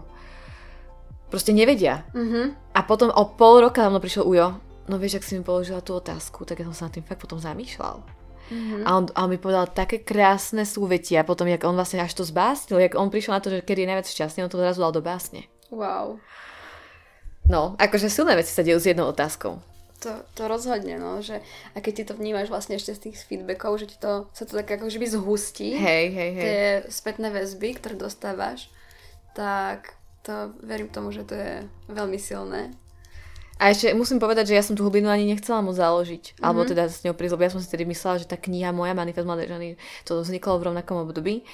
proste 1.28 1.52
nevedia. 1.52 2.08
Mhm. 2.16 2.74
A 2.74 2.80
potom 2.88 3.12
o 3.12 3.24
pol 3.36 3.62
roka 3.62 3.84
za 3.84 3.92
mnou 3.92 4.02
prišiel 4.02 4.26
Ujo, 4.26 4.58
no 4.88 4.96
vieš, 4.98 5.20
ak 5.20 5.28
si 5.28 5.38
mi 5.38 5.44
položila 5.44 5.84
tú 5.84 5.94
otázku, 6.00 6.48
tak 6.48 6.64
ja 6.64 6.66
som 6.72 6.76
sa 6.76 6.84
nad 6.90 6.96
tým 6.96 7.06
fakt 7.06 7.22
potom 7.22 7.38
zamýšľal. 7.38 8.23
Mm-hmm. 8.54 8.86
A, 8.86 8.90
on, 8.94 9.04
a 9.18 9.20
on 9.26 9.30
mi 9.34 9.42
povedal 9.42 9.66
také 9.74 10.06
krásne 10.06 10.62
súvetia 10.62 11.26
potom, 11.26 11.50
jak 11.50 11.66
on 11.66 11.74
vlastne 11.74 12.06
až 12.06 12.14
to 12.14 12.22
zbásnil, 12.22 12.78
jak 12.78 12.94
on 12.94 13.10
prišiel 13.10 13.34
na 13.34 13.42
to, 13.42 13.50
že 13.50 13.66
kedy 13.66 13.82
je 13.84 13.90
najviac 13.90 14.08
šťastný, 14.08 14.46
on 14.46 14.54
to 14.54 14.62
zrazu 14.62 14.78
dal 14.86 14.94
do 14.94 15.02
básne. 15.02 15.50
Wow. 15.74 16.22
No, 17.50 17.74
akože 17.82 18.08
silné 18.08 18.38
veci 18.38 18.54
sa 18.54 18.62
dejú 18.62 18.78
s 18.78 18.86
jednou 18.88 19.10
otázkou. 19.10 19.58
To, 20.06 20.12
to 20.36 20.52
rozhodne, 20.52 21.00
no, 21.00 21.24
že 21.24 21.40
a 21.74 21.80
keď 21.80 21.94
ty 21.96 22.04
to 22.12 22.14
vnímaš 22.20 22.52
vlastne 22.52 22.76
ešte 22.76 22.92
z 22.92 23.02
tých 23.10 23.24
feedbackov, 23.24 23.80
že 23.80 23.88
ti 23.88 23.98
to, 23.98 24.28
sa 24.36 24.44
to 24.44 24.60
tak 24.60 24.68
ako 24.68 24.92
by 24.92 25.08
zhustí, 25.08 25.80
Hej, 25.80 26.06
hej, 26.12 26.32
hej. 26.36 26.44
tie 26.44 26.64
spätné 26.92 27.32
väzby, 27.32 27.80
ktoré 27.80 27.96
dostávaš, 27.96 28.68
tak 29.32 29.96
to 30.24 30.52
verím 30.60 30.92
tomu, 30.92 31.16
že 31.16 31.24
to 31.24 31.36
je 31.36 31.64
veľmi 31.88 32.20
silné. 32.20 32.76
A 33.62 33.70
ešte 33.70 33.94
musím 33.94 34.18
povedať, 34.18 34.50
že 34.50 34.58
ja 34.58 34.64
som 34.66 34.74
tú 34.74 34.82
hlbinu 34.82 35.08
ani 35.08 35.30
nechcela 35.30 35.62
mu 35.62 35.70
založiť. 35.72 36.24
Mm-hmm. 36.34 36.42
Mhm. 36.42 36.46
Alebo 36.46 36.62
teda 36.66 36.84
s 36.90 37.06
ňou 37.06 37.14
prísť, 37.14 37.38
ja 37.38 37.54
som 37.54 37.62
si 37.62 37.70
tedy 37.70 37.86
myslela, 37.86 38.18
že 38.18 38.30
tá 38.30 38.38
kniha 38.38 38.74
moja, 38.74 38.98
Manifest 38.98 39.30
Mladej 39.30 39.50
ženy, 39.50 39.68
to 40.04 40.18
vzniklo 40.20 40.58
v 40.58 40.74
rovnakom 40.74 41.06
období. 41.06 41.46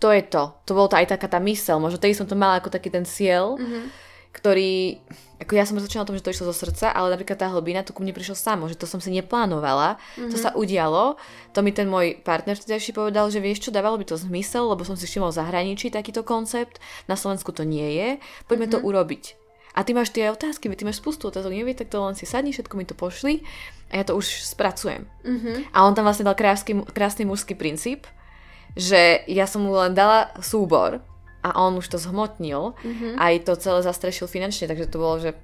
To 0.00 0.08
je 0.08 0.22
to. 0.24 0.56
To 0.64 0.70
bolo 0.72 0.88
to 0.88 0.96
aj 0.96 1.12
taká 1.12 1.28
tá 1.28 1.38
mysel. 1.44 1.76
Možno 1.76 2.00
tedy 2.00 2.16
som 2.16 2.24
to 2.24 2.38
mala 2.38 2.58
ako 2.58 2.72
taký 2.72 2.88
ten 2.88 3.04
cieľ, 3.04 3.60
mm-hmm. 3.60 3.84
ktorý, 4.32 4.96
ako 5.44 5.52
ja 5.52 5.68
som 5.68 5.76
rozhodčila 5.76 6.02
o 6.02 6.08
tom, 6.08 6.16
že 6.16 6.24
to 6.24 6.32
išlo 6.32 6.48
zo 6.48 6.56
srdca, 6.56 6.88
ale 6.88 7.12
napríklad 7.12 7.36
tá 7.36 7.52
hlbina, 7.52 7.84
to 7.84 7.92
ku 7.92 8.00
mne 8.00 8.16
prišlo 8.16 8.32
samo, 8.32 8.64
že 8.64 8.80
to 8.80 8.88
som 8.88 9.04
si 9.04 9.12
neplánovala, 9.12 10.00
mm-hmm. 10.00 10.32
to 10.32 10.40
sa 10.40 10.56
udialo, 10.56 11.20
to 11.52 11.60
mi 11.60 11.68
ten 11.76 11.84
môj 11.84 12.16
partner 12.24 12.56
vtedajší 12.56 12.96
povedal, 12.96 13.28
že 13.28 13.44
vieš 13.44 13.68
čo, 13.68 13.70
dávalo 13.70 14.00
by 14.00 14.08
to 14.08 14.16
zmysel, 14.16 14.72
lebo 14.72 14.88
som 14.88 14.96
si 14.96 15.04
všimol 15.04 15.28
v 15.28 15.36
zahraničí 15.36 15.92
takýto 15.92 16.24
koncept, 16.24 16.80
na 17.12 17.14
Slovensku 17.14 17.52
to 17.52 17.68
nie 17.68 17.92
je, 17.92 18.08
poďme 18.48 18.72
mm-hmm. 18.72 18.80
to 18.80 18.88
urobiť. 18.88 19.41
A 19.72 19.84
ty 19.84 19.96
máš 19.96 20.12
tie 20.12 20.28
otázky, 20.28 20.68
ty 20.72 20.84
máš 20.84 21.00
spustu 21.00 21.32
otázok, 21.32 21.52
nevie, 21.52 21.72
tak 21.72 21.88
to 21.88 22.00
len 22.00 22.12
si 22.12 22.28
sadni, 22.28 22.52
všetko 22.52 22.74
mi 22.76 22.84
to 22.84 22.92
pošli 22.92 23.40
a 23.88 24.00
ja 24.00 24.04
to 24.04 24.16
už 24.16 24.44
spracujem. 24.44 25.08
Mm-hmm. 25.24 25.72
A 25.72 25.78
on 25.88 25.96
tam 25.96 26.04
vlastne 26.04 26.28
dal 26.28 26.36
krásny, 26.36 26.84
krásny 26.92 27.24
mužský 27.24 27.56
princíp, 27.56 28.04
že 28.76 29.24
ja 29.28 29.48
som 29.48 29.64
mu 29.64 29.72
len 29.72 29.96
dala 29.96 30.32
súbor 30.40 31.00
a 31.40 31.48
on 31.56 31.80
už 31.80 31.88
to 31.88 31.98
zhmotnil, 32.00 32.76
mm-hmm. 32.76 33.16
aj 33.16 33.48
to 33.48 33.52
celé 33.56 33.80
zastrešil 33.80 34.28
finančne, 34.28 34.68
takže 34.68 34.88
to 34.92 35.00
bolo, 35.00 35.20
že 35.20 35.36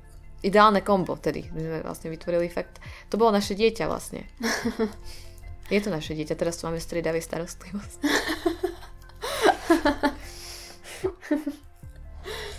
ideálne 0.45 0.85
kombo 0.85 1.17
tedy. 1.19 1.49
My 1.51 1.61
sme 1.61 1.79
vlastne 1.83 2.09
vytvorili 2.13 2.53
fakt. 2.53 2.79
To 3.11 3.19
bolo 3.19 3.35
naše 3.35 3.57
dieťa 3.59 3.85
vlastne. 3.91 4.29
Je 5.73 5.81
to 5.85 5.93
naše 5.93 6.17
dieťa, 6.17 6.39
teraz 6.39 6.57
tu 6.57 6.65
máme 6.65 6.81
striedavej 6.81 7.25
starostlivosť. 7.25 8.01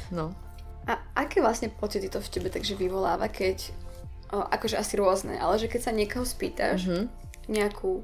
No. 0.10 0.34
A 0.90 0.98
aké 1.14 1.38
vlastne 1.38 1.70
pocity 1.70 2.10
to 2.10 2.18
v 2.18 2.32
tebe 2.34 2.50
takže 2.50 2.74
vyvoláva, 2.74 3.30
keď, 3.30 3.70
o, 4.34 4.42
akože 4.42 4.76
asi 4.82 4.98
rôzne, 4.98 5.38
ale 5.38 5.62
že 5.62 5.70
keď 5.70 5.82
sa 5.86 5.92
niekoho 5.94 6.26
spýtaš 6.26 6.90
mm-hmm. 6.90 7.06
nejakú 7.46 8.02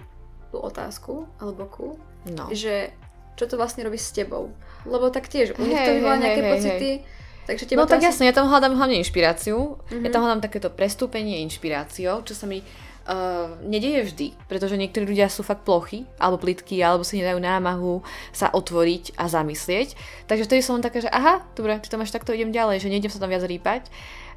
otázku 0.54 1.28
alebo 1.42 1.68
ku, 1.68 1.88
no. 2.30 2.48
že 2.54 2.94
čo 3.36 3.50
to 3.50 3.60
vlastne 3.60 3.84
robí 3.84 4.00
s 4.00 4.16
tebou. 4.16 4.54
Lebo 4.88 5.12
tak 5.12 5.28
tiež, 5.28 5.58
u 5.58 5.66
nich 5.66 5.82
to 5.82 5.92
vyvolá 5.98 6.16
nejaké 6.16 6.42
hej, 6.46 6.52
pocity, 6.54 6.92
hej. 7.02 7.24
Takže 7.46 7.64
teba 7.70 7.86
no 7.86 7.90
tak 7.90 8.02
jasne, 8.02 8.26
ja 8.26 8.34
tam 8.34 8.50
hľadám 8.50 8.74
hlavne 8.74 8.98
inšpiráciu. 9.02 9.78
Mm-hmm. 9.78 10.04
Ja 10.06 10.10
tam 10.10 10.26
hľadám 10.26 10.42
takéto 10.42 10.70
prestúpenie 10.74 11.46
inšpiráciou, 11.46 12.26
čo 12.26 12.34
sa 12.34 12.50
mi 12.50 12.66
uh, 13.06 14.04
vždy, 14.06 14.34
pretože 14.50 14.76
niektorí 14.78 15.06
ľudia 15.06 15.30
sú 15.30 15.46
fakt 15.46 15.66
plochy, 15.66 16.06
alebo 16.18 16.42
plitky, 16.42 16.82
alebo 16.82 17.06
si 17.06 17.22
nedajú 17.22 17.40
námahu 17.40 18.02
sa 18.34 18.50
otvoriť 18.52 19.18
a 19.18 19.30
zamyslieť. 19.30 19.98
Takže 20.26 20.46
vtedy 20.46 20.62
som 20.62 20.82
taká, 20.82 21.02
že 21.02 21.10
aha, 21.10 21.46
dobre, 21.54 21.78
ty 21.82 21.88
tam 21.90 22.02
máš 22.02 22.14
takto, 22.14 22.34
idem 22.34 22.54
ďalej, 22.54 22.82
že 22.82 22.92
nejdem 22.92 23.12
sa 23.14 23.22
tam 23.22 23.32
viac 23.32 23.46
rýpať. 23.46 23.88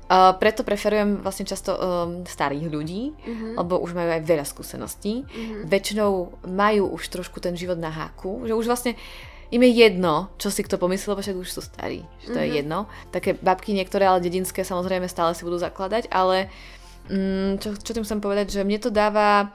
Uh, 0.09 0.33
preto 0.41 0.65
preferujem 0.65 1.21
vlastne 1.21 1.45
často 1.45 1.77
um, 1.77 2.25
starých 2.25 2.73
ľudí, 2.73 3.13
uh-huh. 3.13 3.61
lebo 3.61 3.77
už 3.77 3.93
majú 3.93 4.09
aj 4.09 4.25
veľa 4.25 4.45
skúseností. 4.49 5.29
Uh-huh. 5.29 5.69
Väčšinou 5.69 6.33
majú 6.49 6.97
už 6.97 7.13
trošku 7.13 7.45
ten 7.45 7.53
život 7.53 7.77
na 7.77 7.93
háku, 7.93 8.49
že 8.49 8.57
už 8.57 8.73
vlastne 8.73 8.97
im 9.53 9.61
je 9.65 9.73
jedno, 9.85 10.33
čo 10.41 10.49
si 10.49 10.65
kto 10.65 10.81
pomyslel, 10.81 11.13
lebo 11.13 11.21
však 11.21 11.37
už 11.37 11.49
sú 11.53 11.61
starí, 11.61 12.09
že 12.25 12.33
to 12.33 12.41
uh-huh. 12.41 12.49
je 12.49 12.57
jedno. 12.57 12.89
Také 13.13 13.37
babky 13.37 13.77
niektoré, 13.77 14.09
ale 14.09 14.25
dedinské 14.25 14.65
samozrejme 14.65 15.05
stále 15.13 15.37
si 15.37 15.45
budú 15.45 15.61
zakladať, 15.61 16.09
ale 16.09 16.49
mm, 17.09 17.51
čo, 17.59 17.69
čo 17.81 17.91
tým 17.97 18.05
chcem 18.05 18.21
povedať, 18.21 18.53
že 18.55 18.61
mne 18.63 18.79
to 18.79 18.93
dáva 18.93 19.51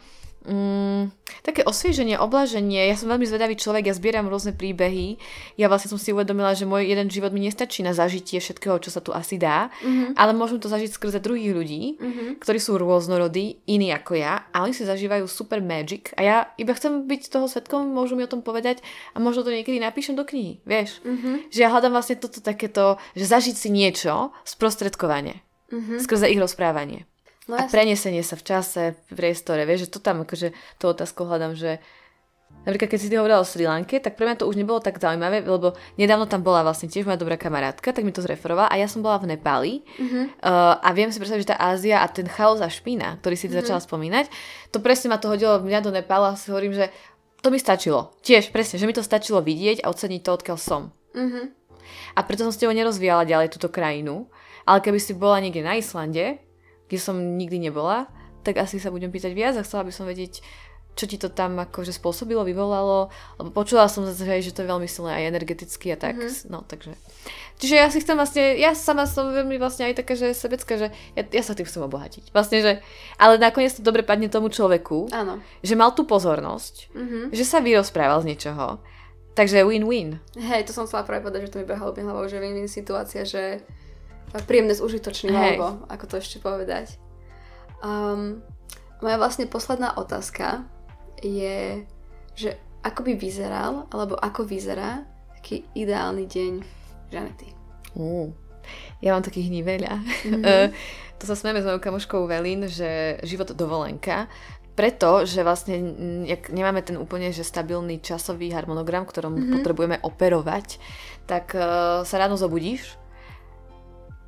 mm, 0.46 1.12
také 1.44 1.64
osvieženie, 1.64 2.20
oblaženie. 2.20 2.88
Ja 2.88 2.96
som 2.96 3.12
veľmi 3.12 3.28
zvedavý 3.28 3.56
človek, 3.56 3.88
ja 3.88 3.96
zbieram 3.96 4.28
rôzne 4.28 4.56
príbehy. 4.56 5.20
Ja 5.60 5.68
vlastne 5.68 5.92
som 5.92 6.00
si 6.00 6.12
uvedomila, 6.12 6.56
že 6.56 6.68
môj 6.68 6.88
jeden 6.88 7.08
život 7.08 7.32
mi 7.32 7.44
nestačí 7.44 7.84
na 7.84 7.96
zažitie 7.96 8.40
všetkého, 8.40 8.80
čo 8.80 8.90
sa 8.92 9.00
tu 9.04 9.12
asi 9.16 9.40
dá, 9.40 9.72
mm-hmm. 9.84 10.20
ale 10.20 10.32
môžem 10.36 10.60
to 10.60 10.72
zažiť 10.72 10.96
skrze 10.96 11.20
druhých 11.24 11.54
ľudí, 11.56 11.84
mm-hmm. 12.00 12.30
ktorí 12.40 12.60
sú 12.60 12.80
rôznorodí, 12.80 13.64
iní 13.68 13.92
ako 13.92 14.20
ja 14.20 14.48
a 14.52 14.64
oni 14.64 14.76
si 14.76 14.88
zažívajú 14.88 15.28
super 15.28 15.60
magic 15.64 16.12
a 16.16 16.22
ja 16.24 16.36
iba 16.60 16.76
chcem 16.76 17.08
byť 17.08 17.22
toho 17.32 17.48
svetkom, 17.48 17.92
môžu 17.92 18.16
mi 18.16 18.24
o 18.24 18.32
tom 18.32 18.44
povedať 18.44 18.84
a 19.16 19.20
možno 19.20 19.44
to 19.44 19.52
niekedy 19.52 19.80
napíšem 19.80 20.16
do 20.16 20.24
knihy, 20.24 20.64
vieš? 20.64 21.04
Mm-hmm. 21.04 21.52
Že 21.52 21.60
ja 21.60 21.70
hľadám 21.72 21.94
vlastne 21.96 22.20
toto 22.20 22.40
takéto, 22.40 23.00
že 23.16 23.28
zažiť 23.28 23.56
si 23.56 23.70
niečo 23.72 24.32
sprostredkovanie 24.48 25.44
mm-hmm. 25.74 26.00
skrze 26.00 26.30
ich 26.30 26.40
rozprávanie. 26.40 27.10
No, 27.44 27.60
a 27.60 27.68
prenesenie 27.68 28.24
sa 28.24 28.40
v 28.40 28.44
čase, 28.48 28.82
v 29.11 29.20
priestore, 29.20 29.68
vieš, 29.68 29.88
že 29.88 29.94
to 29.95 29.99
tam 29.99 30.24
akože 30.24 30.56
tú 30.80 30.88
otázku 30.88 31.28
hľadám, 31.28 31.60
že 31.60 31.84
napríklad 32.64 32.95
keď 32.95 32.99
si 33.03 33.11
ty 33.11 33.20
hovorila 33.20 33.44
o 33.44 33.48
Sri 33.48 33.68
Lanke, 33.68 33.99
tak 33.99 34.15
pre 34.15 34.24
mňa 34.24 34.40
to 34.40 34.48
už 34.48 34.56
nebolo 34.56 34.80
tak 34.80 34.95
zaujímavé, 34.95 35.44
lebo 35.44 35.76
nedávno 35.99 36.24
tam 36.24 36.40
bola 36.40 36.64
vlastne 36.64 36.88
tiež 36.88 37.03
moja 37.03 37.20
dobrá 37.20 37.36
kamarátka, 37.36 37.91
tak 37.91 38.07
mi 38.07 38.15
to 38.15 38.24
zreferovala 38.24 38.72
a 38.72 38.80
ja 38.80 38.88
som 38.88 39.03
bola 39.03 39.20
v 39.20 39.36
Nepáli 39.36 39.84
uh-huh. 39.84 40.40
uh, 40.40 40.80
a 40.80 40.90
viem 40.95 41.11
si 41.11 41.20
predstaviť, 41.20 41.44
že 41.44 41.52
tá 41.52 41.60
Ázia 41.60 41.99
a 41.99 42.07
ten 42.07 42.32
chaos 42.32 42.64
a 42.64 42.72
špína, 42.72 43.20
ktorý 43.20 43.36
si 43.36 43.52
uh-huh. 43.52 43.60
začala 43.60 43.84
spomínať, 43.84 44.32
to 44.72 44.80
presne 44.80 45.11
ma 45.11 45.20
to 45.20 45.28
hodilo 45.28 45.60
mňa 45.60 45.80
do 45.84 45.91
Nepála 45.91 46.32
a 46.32 46.40
si 46.40 46.48
hovorím, 46.48 46.72
že 46.72 46.88
to 47.44 47.52
mi 47.52 47.60
stačilo. 47.60 48.15
Tiež, 48.24 48.56
presne, 48.56 48.80
že 48.80 48.88
mi 48.88 48.95
to 48.95 49.03
stačilo 49.03 49.44
vidieť 49.44 49.84
a 49.84 49.91
oceniť 49.91 50.22
to, 50.24 50.32
odkiaľ 50.32 50.56
som. 50.56 50.95
Uh-huh. 51.11 51.52
A 52.15 52.20
preto 52.24 52.48
som 52.48 52.56
s 52.56 52.60
tebou 52.61 52.72
nerozvíjala 52.72 53.28
ďalej 53.28 53.52
túto 53.52 53.68
krajinu, 53.68 54.32
ale 54.64 54.80
keby 54.80 54.95
si 54.95 55.11
bola 55.11 55.44
niekde 55.44 55.60
na 55.60 55.76
Islande, 55.76 56.40
kde 56.88 56.99
som 56.99 57.15
nikdy 57.15 57.69
nebola, 57.69 58.07
tak 58.43 58.60
asi 58.60 58.77
sa 58.77 58.91
budem 58.91 59.10
pýtať 59.10 59.31
viac 59.31 59.55
a 59.55 59.65
chcela 59.65 59.88
by 59.88 59.91
som 59.95 60.05
vedieť, 60.05 60.43
čo 60.93 61.10
ti 61.10 61.18
to 61.18 61.31
tam 61.31 61.57
akože 61.57 61.89
spôsobilo, 61.89 62.45
vyvolalo, 62.45 63.10
lebo 63.41 63.49
počula 63.49 63.89
som 63.89 64.05
zase, 64.05 64.45
že 64.45 64.53
to 64.53 64.61
je 64.61 64.69
veľmi 64.69 64.85
silné 64.85 65.18
aj 65.18 65.30
energeticky 65.34 65.89
a 65.89 65.97
tak, 65.97 66.22
mm-hmm. 66.22 66.53
no 66.53 66.61
takže. 66.61 66.93
Čiže 67.57 67.76
ja 67.80 67.88
si 67.89 67.97
chcem 68.03 68.14
vlastne, 68.14 68.60
ja 68.61 68.77
sama 68.77 69.10
som 69.10 69.34
veľmi 69.34 69.57
vlastne 69.57 69.89
aj 69.89 70.03
taká, 70.03 70.14
že 70.14 70.38
sebecká, 70.38 70.77
že 70.77 70.88
ja, 71.18 71.23
ja 71.26 71.41
sa 71.41 71.57
tým 71.57 71.65
chcem 71.65 71.81
obohatiť. 71.81 72.30
Vlastne, 72.30 72.61
že, 72.61 72.72
ale 73.18 73.41
nakoniec 73.41 73.73
to 73.73 73.81
dobre 73.81 74.05
padne 74.05 74.30
tomu 74.30 74.53
človeku, 74.53 75.10
Áno. 75.10 75.41
že 75.65 75.73
mal 75.73 75.97
tú 75.97 76.05
pozornosť, 76.05 76.93
mm-hmm. 76.93 77.23
že 77.34 77.43
sa 77.47 77.57
vyrozprával 77.64 78.22
z 78.22 78.35
niečoho. 78.35 78.77
Takže 79.34 79.65
win-win. 79.65 80.22
Hej, 80.38 80.69
to 80.69 80.77
som 80.77 80.85
chcela 80.85 81.01
práve 81.10 81.26
povedať, 81.26 81.49
že 81.49 81.57
to 81.57 81.60
mi 81.61 81.65
behalo 81.65 81.89
hlavou, 81.89 82.30
že 82.30 82.38
win-win 82.38 82.69
situácia, 82.69 83.26
že 83.26 83.65
príjemné 84.41 84.73
s 84.73 84.81
užitočným, 84.81 85.35
hey. 85.35 85.55
alebo 85.55 85.85
ako 85.85 86.05
to 86.10 86.15
ešte 86.18 86.41
povedať. 86.41 86.97
Um, 87.85 88.41
moja 89.03 89.18
vlastne 89.19 89.45
posledná 89.45 89.93
otázka 89.99 90.65
je, 91.22 91.84
že 92.34 92.57
ako 92.81 93.05
by 93.05 93.14
vyzeral, 93.19 93.85
alebo 93.93 94.18
ako 94.18 94.47
vyzerá 94.47 95.05
taký 95.39 95.68
ideálny 95.76 96.26
deň 96.26 96.53
Žanety. 97.11 97.51
Uh, 97.93 98.31
ja 99.03 99.14
mám 99.14 99.22
takých 99.22 99.51
dní 99.51 99.61
veľa. 99.61 99.93
Mm-hmm. 99.99 100.68
to 101.19 101.23
sa 101.27 101.35
smieme 101.35 101.60
s 101.61 101.68
mojou 101.68 101.84
kamoškou 101.84 102.26
Velin, 102.26 102.65
že 102.65 103.19
život 103.27 103.51
dovolenka, 103.51 104.31
preto, 104.73 105.22
že 105.30 105.45
vlastne 105.45 105.77
jak 106.26 106.49
nemáme 106.49 106.81
ten 106.81 106.97
úplne 106.97 107.30
že 107.30 107.45
stabilný 107.45 108.01
časový 108.01 108.49
harmonogram, 108.49 109.05
ktorom 109.05 109.38
mm-hmm. 109.38 109.53
potrebujeme 109.61 109.97
operovať, 110.01 110.81
tak 111.30 111.53
uh, 111.53 112.01
sa 112.01 112.15
ráno 112.18 112.39
zobudíš, 112.39 112.97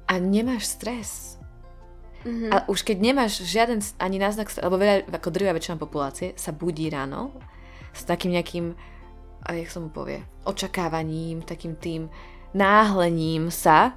a 0.05 0.13
nemáš 0.21 0.69
stres. 0.77 1.35
Mm-hmm. 2.25 2.49
A 2.49 2.65
už 2.65 2.81
keď 2.81 2.97
nemáš 3.01 3.45
žiaden 3.45 3.85
ani 4.01 4.17
náznak, 4.17 4.49
alebo 4.57 4.81
veľa, 4.81 5.05
ako 5.13 5.29
drvia 5.29 5.53
väčšina 5.53 5.77
populácie 5.77 6.33
sa 6.33 6.49
budí 6.49 6.89
ráno 6.89 7.37
s 7.93 8.01
takým 8.01 8.33
nejakým, 8.33 8.73
a 9.45 9.53
jak 9.53 9.69
som 9.69 9.85
mu 9.87 9.91
povie, 9.93 10.25
očakávaním, 10.41 11.45
takým 11.45 11.77
tým 11.77 12.09
náhlením 12.57 13.53
sa, 13.53 13.93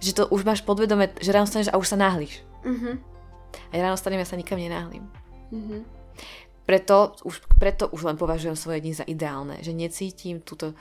že 0.00 0.16
to 0.16 0.24
už 0.32 0.48
máš 0.48 0.64
podvedome, 0.64 1.12
že 1.20 1.32
ráno 1.32 1.44
staneš 1.44 1.68
a 1.68 1.80
už 1.80 1.92
sa 1.92 2.00
náhliš. 2.00 2.40
Mm-hmm. 2.64 2.94
A 3.56 3.72
ja 3.76 3.80
ráno 3.84 4.00
stanem, 4.00 4.24
ja 4.24 4.28
sa 4.28 4.40
nikam 4.40 4.56
nenáhlim. 4.56 5.04
Mm-hmm. 5.52 5.80
Preto 6.66 7.14
už, 7.22 7.44
preto 7.60 7.86
už 7.92 8.08
len 8.08 8.16
považujem 8.18 8.58
svoje 8.58 8.82
dni 8.82 8.92
za 8.96 9.04
ideálne, 9.06 9.60
že 9.62 9.76
necítim 9.76 10.42
túto 10.42 10.74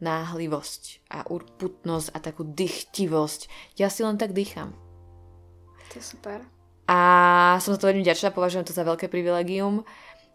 náhlivosť 0.00 1.06
a 1.12 1.28
urputnosť 1.28 2.08
a 2.12 2.18
takú 2.18 2.42
dychtivosť. 2.44 3.40
Ja 3.76 3.92
si 3.92 4.04
len 4.04 4.16
tak 4.16 4.32
dýcham. 4.32 4.72
To 5.92 5.94
je 5.96 6.04
super. 6.04 6.44
A 6.90 6.98
som 7.62 7.76
za 7.76 7.78
to 7.78 7.88
veľmi 7.88 8.02
ďačná, 8.02 8.34
považujem 8.34 8.66
to 8.66 8.74
za 8.74 8.82
veľké 8.82 9.06
privilegium. 9.06 9.86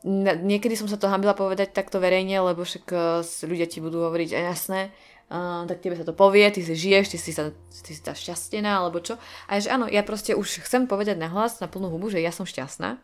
Niekedy 0.06 0.78
som 0.78 0.88
sa 0.88 0.96
to 0.96 1.10
hambila 1.10 1.36
povedať 1.36 1.74
takto 1.74 1.98
verejne, 1.98 2.38
lebo 2.40 2.62
však 2.62 2.86
e, 2.94 3.26
ľudia 3.50 3.66
ti 3.66 3.82
budú 3.82 4.06
hovoriť, 4.06 4.38
a 4.38 4.54
jasné, 4.54 4.94
uh, 5.34 5.66
tak 5.66 5.82
tebe 5.82 5.98
sa 5.98 6.06
to 6.06 6.14
povie, 6.14 6.46
ty 6.54 6.62
si 6.62 6.78
žiješ, 6.78 7.10
ty 7.10 7.18
si, 7.18 7.34
sa, 7.34 7.50
ty 7.82 7.92
si 7.92 8.02
tá 8.06 8.14
šťastená, 8.14 8.86
alebo 8.86 9.02
čo. 9.02 9.18
A 9.50 9.58
že 9.58 9.74
áno, 9.74 9.90
ja 9.90 10.06
proste 10.06 10.38
už 10.38 10.62
chcem 10.62 10.86
povedať 10.86 11.18
na 11.18 11.26
hlas, 11.34 11.58
na 11.58 11.66
plnú 11.66 11.90
hubu, 11.90 12.14
že 12.14 12.22
ja 12.22 12.30
som 12.30 12.46
šťastná 12.46 13.02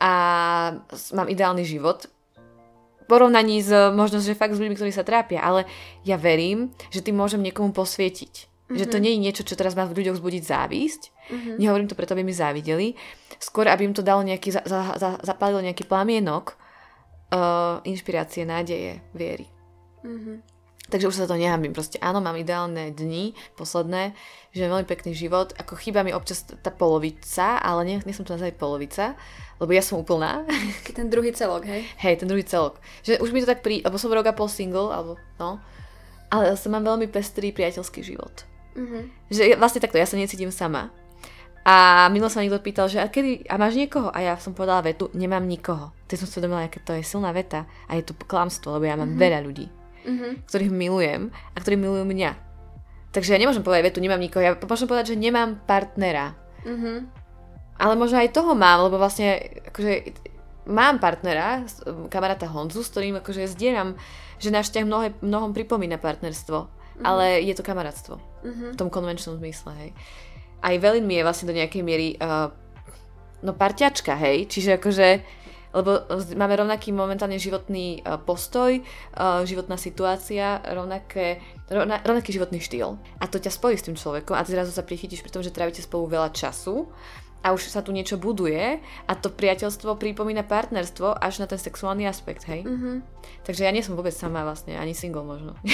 a 0.00 0.12
mám 1.12 1.28
ideálny 1.28 1.62
život, 1.68 2.08
porovnaní 3.10 3.58
s 3.58 3.74
možno, 3.90 4.22
že 4.22 4.38
fakt 4.38 4.54
s 4.54 4.62
ľuďmi, 4.62 4.78
ktorí 4.78 4.94
sa 4.94 5.02
trápia, 5.02 5.42
ale 5.42 5.66
ja 6.06 6.14
verím, 6.14 6.70
že 6.94 7.02
tým 7.02 7.18
môžem 7.18 7.42
niekomu 7.42 7.74
posvietiť. 7.74 8.46
Mm-hmm. 8.70 8.78
Že 8.78 8.86
to 8.86 8.96
mhm. 8.96 9.02
nie 9.02 9.12
je 9.12 9.22
niečo, 9.26 9.42
čo 9.42 9.58
teraz 9.58 9.74
má 9.74 9.82
v 9.90 9.98
ľuďoch 9.98 10.22
vzbudiť 10.22 10.42
závisť. 10.46 11.02
Mm-hmm. 11.10 11.56
Nehovorím 11.58 11.90
to 11.90 11.98
preto, 11.98 12.14
aby 12.14 12.22
mi 12.22 12.30
závideli. 12.30 12.94
Skôr, 13.42 13.66
aby 13.66 13.90
im 13.90 13.94
to 13.96 14.06
dalo 14.06 14.22
nejaký, 14.22 14.54
za, 14.54 14.62
za, 14.62 14.94
za, 14.94 15.18
zapálilo 15.26 15.58
nejaký 15.58 15.90
plamienok 15.90 16.54
uh, 17.34 17.82
inšpirácie, 17.82 18.46
nádeje, 18.46 19.02
viery. 19.10 19.50
Mm-hmm. 20.06 20.36
Takže 20.90 21.06
už 21.06 21.14
sa 21.14 21.30
to 21.30 21.38
nehambím. 21.38 21.70
Proste 21.70 22.02
áno, 22.02 22.18
mám 22.18 22.34
ideálne 22.34 22.90
dni, 22.90 23.38
posledné, 23.54 24.12
že 24.50 24.66
mám 24.66 24.82
veľmi 24.82 24.90
pekný 24.90 25.14
život. 25.14 25.54
Ako 25.54 25.78
chýba 25.78 26.02
mi 26.02 26.10
občas 26.10 26.42
tá 26.42 26.74
polovica, 26.74 27.62
ale 27.62 27.86
nie, 27.86 27.96
nie 28.02 28.14
som 28.14 28.26
to 28.26 28.34
nazvať 28.34 28.58
polovica 28.58 29.14
lebo 29.60 29.76
ja 29.76 29.84
som 29.84 30.00
úplná. 30.00 30.42
Ten 30.96 31.12
druhý 31.12 31.36
celok, 31.36 31.68
hej? 31.68 31.84
Hej, 32.00 32.24
ten 32.24 32.26
druhý 32.26 32.42
celok. 32.42 32.80
Že 33.04 33.20
už 33.20 33.30
mi 33.30 33.44
to 33.44 33.52
tak 33.52 33.60
pri... 33.60 33.84
Lebo 33.84 34.00
som 34.00 34.08
rok 34.08 34.26
a 34.26 34.34
pol 34.34 34.48
single, 34.48 34.88
alebo 34.88 35.20
no. 35.36 35.60
Ale 36.32 36.48
zase 36.56 36.72
mám 36.72 36.82
veľmi 36.82 37.12
pestrý 37.12 37.52
priateľský 37.52 38.00
život. 38.00 38.48
Mm-hmm. 38.72 39.02
Že 39.28 39.42
vlastne 39.60 39.84
takto, 39.84 40.00
ja 40.00 40.08
sa 40.08 40.16
necítim 40.16 40.48
sama. 40.48 40.88
A 41.60 42.08
milo 42.08 42.32
sa 42.32 42.40
niekto 42.40 42.56
pýtal, 42.64 42.88
že 42.88 43.04
a, 43.04 43.12
kedy, 43.12 43.44
a 43.44 43.60
máš 43.60 43.76
niekoho? 43.76 44.08
A 44.08 44.24
ja 44.24 44.34
som 44.40 44.56
povedala 44.56 44.80
vetu, 44.80 45.12
nemám 45.12 45.44
nikoho. 45.44 45.92
Teď 46.08 46.24
som 46.24 46.26
si 46.26 46.40
uvedomila, 46.40 46.64
aké 46.64 46.80
to 46.80 46.96
je 46.96 47.04
silná 47.04 47.28
veta. 47.36 47.68
A 47.84 48.00
je 48.00 48.08
to 48.08 48.16
klamstvo, 48.16 48.80
lebo 48.80 48.88
ja 48.88 48.96
mám 48.96 49.12
mm-hmm. 49.12 49.24
veľa 49.28 49.40
ľudí, 49.44 49.66
mm-hmm. 50.06 50.32
ktorých 50.46 50.72
milujem 50.72 51.22
a 51.30 51.56
ktorí 51.58 51.76
milujú 51.76 52.04
mňa. 52.06 52.30
Takže 53.10 53.34
ja 53.34 53.42
nemôžem 53.42 53.66
povedať 53.66 53.90
vetu, 53.90 53.98
nemám 53.98 54.22
nikoho. 54.22 54.44
Ja 54.44 54.54
môžem 54.54 54.86
povedať, 54.86 55.14
že 55.14 55.22
nemám 55.22 55.58
partnera. 55.66 56.38
Mm-hmm. 56.62 56.96
Ale 57.80 57.94
možno 57.96 58.20
aj 58.20 58.30
toho 58.36 58.52
mám, 58.54 58.86
lebo 58.86 59.00
vlastne 59.00 59.40
akože, 59.72 60.14
mám 60.70 61.00
partnera, 61.00 61.64
kamaráta 62.12 62.46
Honzu, 62.46 62.84
s 62.84 62.92
ktorým 62.92 63.18
akože 63.18 63.50
zdieľam, 63.50 63.98
že 64.38 64.54
náš 64.54 64.70
vzťah 64.70 64.84
mnohé, 64.86 65.08
mnohom 65.24 65.50
pripomína 65.50 65.98
partnerstvo. 65.98 66.58
Mm-hmm. 66.68 67.04
Ale 67.04 67.40
je 67.42 67.54
to 67.56 67.66
kamarátstvo. 67.66 68.20
Mm-hmm. 68.44 68.70
V 68.72 68.78
tom 68.78 68.92
konvenčnom 68.92 69.40
zmysle, 69.40 69.72
hej 69.80 69.90
aj 70.60 70.74
Velin 70.78 71.06
mi 71.08 71.16
je 71.16 71.24
vlastne 71.24 71.48
do 71.48 71.56
nejakej 71.56 71.82
miery 71.82 72.08
uh, 72.20 72.52
no 73.40 73.52
parťačka, 73.56 74.12
hej, 74.20 74.46
čiže 74.52 74.76
akože 74.76 75.08
lebo 75.70 76.06
máme 76.34 76.54
rovnaký 76.58 76.90
momentálne 76.90 77.38
životný 77.38 78.02
uh, 78.02 78.18
postoj, 78.18 78.78
uh, 78.80 79.42
životná 79.46 79.78
situácia, 79.78 80.58
rovnaké, 80.66 81.38
rovna, 81.70 82.02
rovnaký 82.02 82.34
životný 82.34 82.58
štýl. 82.58 82.98
A 83.22 83.24
to 83.30 83.38
ťa 83.38 83.54
spojí 83.54 83.78
s 83.78 83.86
tým 83.86 83.94
človekom 83.94 84.34
a 84.34 84.42
ty 84.42 84.54
zrazu 84.54 84.74
sa 84.74 84.86
prichytíš 84.86 85.22
pri 85.22 85.32
tom, 85.32 85.42
že 85.42 85.54
trávite 85.54 85.82
spolu 85.82 86.10
veľa 86.10 86.34
času 86.34 86.90
a 87.40 87.56
už 87.56 87.72
sa 87.72 87.80
tu 87.80 87.90
niečo 87.92 88.20
buduje 88.20 88.80
a 89.08 89.12
to 89.16 89.32
priateľstvo 89.32 89.96
pripomína 89.96 90.44
partnerstvo 90.44 91.16
až 91.16 91.40
na 91.40 91.46
ten 91.48 91.56
sexuálny 91.56 92.04
aspekt, 92.04 92.44
hej? 92.44 92.68
Mm-hmm. 92.68 92.96
Takže 93.48 93.64
ja 93.64 93.72
nie 93.72 93.80
som 93.80 93.96
vôbec 93.96 94.12
sama 94.12 94.44
vlastne, 94.44 94.76
ani 94.76 94.92
single 94.92 95.24
možno. 95.24 95.56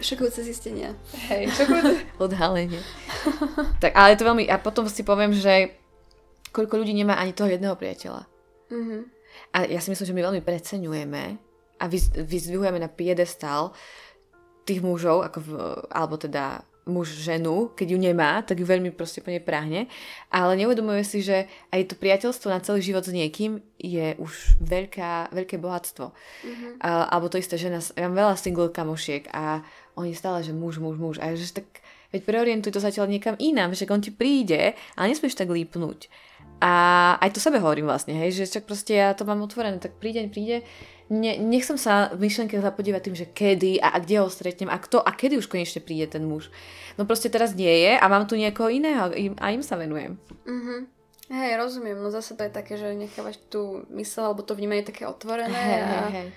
Šokujúce 0.00 0.42
zistenia. 0.42 0.96
Hej, 1.28 1.52
šokujúce 1.52 2.08
odhalenie. 2.24 2.80
tak, 3.78 3.92
ale 3.92 4.16
je 4.16 4.18
to 4.18 4.28
veľmi... 4.28 4.44
A 4.48 4.56
potom 4.56 4.88
si 4.88 5.04
poviem, 5.04 5.36
že 5.36 5.76
koľko 6.56 6.80
ľudí 6.80 6.96
nemá 6.96 7.20
ani 7.20 7.36
toho 7.36 7.52
jedného 7.52 7.76
priateľa. 7.76 8.24
Mm-hmm. 8.72 9.00
A 9.52 9.58
ja 9.68 9.80
si 9.84 9.92
myslím, 9.92 10.08
že 10.08 10.16
my 10.16 10.22
veľmi 10.32 10.42
preceňujeme 10.42 11.22
a 11.76 11.84
vyzdvihujeme 12.24 12.80
na 12.80 12.88
piedestal 12.88 13.76
tých 14.64 14.80
mužov, 14.80 15.20
ako 15.28 15.38
v, 15.44 15.48
alebo 15.92 16.16
teda 16.16 16.64
muž 16.86 17.18
ženu, 17.18 17.74
keď 17.74 17.86
ju 17.92 17.98
nemá, 17.98 18.46
tak 18.46 18.62
ju 18.62 18.66
veľmi 18.66 18.94
proste 18.94 19.18
plne 19.18 19.42
prahne, 19.42 19.90
ale 20.30 20.54
neuvedomuje 20.54 21.02
si, 21.02 21.18
že 21.18 21.50
aj 21.74 21.92
to 21.92 21.94
priateľstvo 21.98 22.46
na 22.46 22.62
celý 22.62 22.78
život 22.78 23.02
s 23.02 23.10
niekým 23.10 23.58
je 23.74 24.14
už 24.22 24.62
veľká, 24.62 25.34
veľké 25.34 25.58
bohatstvo. 25.58 26.14
Mm-hmm. 26.14 26.72
A, 26.86 27.10
alebo 27.10 27.26
to 27.26 27.42
isté 27.42 27.58
žena, 27.58 27.82
ja 27.82 28.06
mám 28.06 28.30
veľa 28.30 28.34
single 28.38 28.70
kamošiek 28.70 29.26
a 29.34 29.66
oni 29.98 30.14
stále, 30.14 30.46
že 30.46 30.54
muž, 30.54 30.78
muž, 30.78 30.94
muž 30.94 31.16
a 31.18 31.34
že 31.34 31.58
tak, 31.58 31.66
veď 32.14 32.22
preorientuj 32.22 32.70
to 32.70 32.78
zatiaľ 32.78 33.10
niekam 33.10 33.34
inám, 33.42 33.74
že 33.74 33.90
on 33.90 33.98
ti 33.98 34.14
príde, 34.14 34.78
ale 34.94 35.10
nesmieš 35.10 35.34
tak 35.34 35.50
lípnuť. 35.50 36.06
A 36.56 36.72
aj 37.20 37.36
to 37.36 37.40
sebe 37.40 37.60
hovorím 37.60 37.84
vlastne, 37.84 38.16
hej, 38.16 38.32
že 38.32 38.48
čak 38.48 38.64
proste 38.64 38.96
ja 38.96 39.12
to 39.12 39.28
mám 39.28 39.44
otvorené, 39.44 39.76
tak 39.76 40.00
príde, 40.00 40.24
príde, 40.32 40.64
ne, 41.12 41.36
nechcem 41.36 41.76
sa 41.76 42.08
v 42.16 42.24
myšlenke 42.24 42.56
zapodívať 42.56 43.02
tým, 43.04 43.16
že 43.16 43.26
kedy 43.28 43.76
a, 43.78 43.92
a 43.92 43.98
kde 44.00 44.24
ho 44.24 44.28
stretnem 44.32 44.72
a 44.72 44.80
kto 44.80 45.04
a 45.04 45.12
kedy 45.12 45.36
už 45.36 45.52
konečne 45.52 45.84
príde 45.84 46.08
ten 46.08 46.24
muž. 46.24 46.48
No 46.96 47.04
proste 47.04 47.28
teraz 47.28 47.52
nie 47.52 47.84
je 47.84 47.92
a 47.92 48.04
mám 48.08 48.24
tu 48.24 48.40
niekoho 48.40 48.72
iného 48.72 49.12
a 49.36 49.46
im 49.52 49.60
sa 49.60 49.76
venujem. 49.76 50.16
Mm-hmm. 50.48 50.80
Hej, 51.26 51.52
rozumiem, 51.58 51.98
no 51.98 52.08
zase 52.08 52.38
to 52.38 52.46
je 52.46 52.52
také, 52.54 52.78
že 52.78 52.94
nechávaš 52.94 53.36
tú 53.50 53.82
mysel 53.92 54.30
alebo 54.30 54.46
to 54.46 54.54
vnímanie 54.54 54.86
také 54.86 55.10
otvorené 55.10 55.58
hey, 55.58 55.82
a 55.82 55.98
hey. 56.08 56.28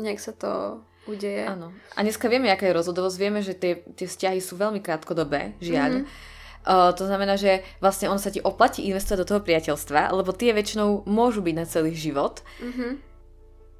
nejak 0.00 0.18
sa 0.18 0.32
to 0.32 0.82
udeje. 1.04 1.44
Áno. 1.44 1.70
A 1.94 2.00
dneska 2.00 2.26
vieme, 2.26 2.48
aká 2.48 2.66
je 2.66 2.78
rozhodovosť, 2.80 3.16
vieme, 3.20 3.40
že 3.44 3.54
tie, 3.54 3.84
tie 3.94 4.08
vzťahy 4.08 4.40
sú 4.40 4.56
veľmi 4.56 4.80
krátkodobé, 4.80 5.54
žiaľ. 5.60 6.02
Mm-hmm. 6.02 6.36
Uh, 6.68 6.92
to 6.92 7.08
znamená, 7.08 7.40
že 7.40 7.64
vlastne 7.80 8.12
on 8.12 8.20
sa 8.20 8.28
ti 8.28 8.44
oplatí 8.44 8.84
investovať 8.84 9.24
do 9.24 9.28
toho 9.32 9.40
priateľstva, 9.40 10.12
lebo 10.12 10.36
tie 10.36 10.52
väčšinou 10.52 11.08
môžu 11.08 11.40
byť 11.40 11.54
na 11.56 11.64
celý 11.64 11.96
život. 11.96 12.44
Mm-hmm. 12.60 12.92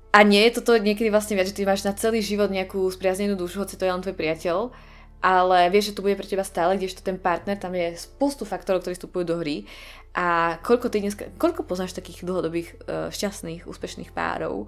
A 0.09 0.19
nie 0.25 0.41
je 0.49 0.57
toto 0.57 0.73
niekedy 0.73 1.13
vlastne 1.13 1.37
viac, 1.37 1.53
že 1.53 1.57
ty 1.61 1.69
máš 1.69 1.85
na 1.85 1.93
celý 1.93 2.25
život 2.25 2.49
nejakú 2.49 2.89
spriaznenú 2.89 3.37
dušu, 3.37 3.61
hoci 3.61 3.77
to 3.77 3.85
je 3.85 3.93
len 3.93 4.01
tvoj 4.01 4.17
priateľ, 4.17 4.73
ale 5.21 5.69
vieš, 5.69 5.93
že 5.93 6.01
to 6.01 6.05
bude 6.07 6.17
pre 6.17 6.25
teba 6.25 6.41
stále, 6.49 6.81
kdežto 6.81 7.05
ten 7.05 7.21
partner, 7.21 7.61
tam 7.61 7.77
je 7.77 7.93
spoustu 7.93 8.49
faktorov, 8.49 8.81
ktorí 8.81 8.97
vstupujú 8.97 9.25
do 9.29 9.37
hry. 9.37 9.69
A 10.17 10.57
koľko 10.65 10.89
ty 10.89 11.05
dneska, 11.05 11.29
koľko 11.37 11.69
poznáš 11.69 11.93
takých 11.93 12.25
dlhodobých, 12.25 12.89
uh, 12.89 13.13
šťastných, 13.13 13.69
úspešných 13.69 14.17
párov, 14.17 14.65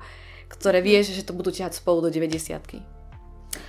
ktoré 0.53 0.85
vieš, 0.85 1.17
že 1.17 1.25
to 1.25 1.33
budú 1.33 1.49
ťahať 1.49 1.81
spolu 1.81 2.05
do 2.05 2.13
90 2.13 3.00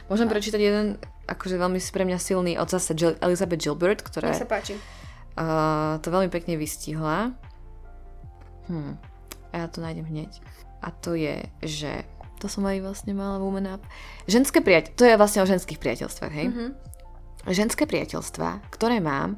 Môžem 0.08 0.28
a. 0.28 0.32
prečítať 0.32 0.62
jeden, 0.62 0.86
akože 1.26 1.56
veľmi 1.58 1.80
pre 1.80 2.04
mňa 2.06 2.20
silný 2.20 2.54
od 2.60 2.68
zase 2.68 2.94
Jill, 2.94 3.18
Elizabeth 3.24 3.62
Gilbert, 3.62 4.00
ktorá 4.04 4.36
sa 4.36 4.46
páči. 4.50 4.78
Uh, 5.32 5.98
to 6.04 6.12
veľmi 6.12 6.28
pekne 6.28 6.60
vystihla. 6.60 7.32
Hm, 8.68 9.00
ja 9.56 9.68
to 9.72 9.80
nájdem 9.80 10.06
hneď 10.08 10.32
a 10.82 10.90
to 10.92 11.16
je, 11.16 11.46
že 11.64 12.04
to 12.42 12.50
som 12.50 12.66
aj 12.66 12.82
vlastne 12.82 13.14
mala 13.14 13.38
Woman 13.38 13.70
Up. 13.70 13.86
Ženské 14.26 14.66
priateľ, 14.66 14.92
to 14.98 15.06
je 15.06 15.14
vlastne 15.14 15.46
o 15.46 15.50
ženských 15.50 15.78
priateľstvách, 15.78 16.34
hej? 16.34 16.48
Mm-hmm. 16.50 16.70
Ženské 17.54 17.86
priateľstva, 17.86 18.74
ktoré 18.74 18.98
mám 18.98 19.38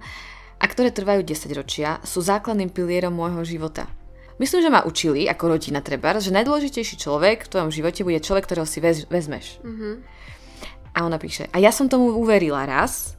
a 0.59 0.65
ktoré 0.65 0.95
trvajú 0.95 1.27
10 1.27 1.51
ročia, 1.51 1.99
sú 2.07 2.23
základným 2.23 2.71
pilierom 2.71 3.11
môjho 3.11 3.43
života. 3.43 3.91
Myslím, 4.39 4.65
že 4.65 4.73
ma 4.73 4.81
učili, 4.87 5.27
ako 5.27 5.59
rodina 5.59 5.83
treba, 5.83 6.15
že 6.17 6.33
najdôležitejší 6.33 6.95
človek 6.97 7.45
v 7.45 7.51
tvojom 7.51 7.69
živote 7.69 8.01
bude 8.07 8.23
človek, 8.23 8.47
ktorého 8.47 8.65
si 8.65 8.79
vez, 8.79 9.03
vezmeš. 9.11 9.59
Mm-hmm. 9.61 9.93
A 10.93 11.05
ona 11.05 11.17
píše, 11.17 11.49
a 11.49 11.57
ja 11.57 11.73
som 11.73 11.89
tomu 11.89 12.13
uverila 12.13 12.69
raz, 12.69 13.17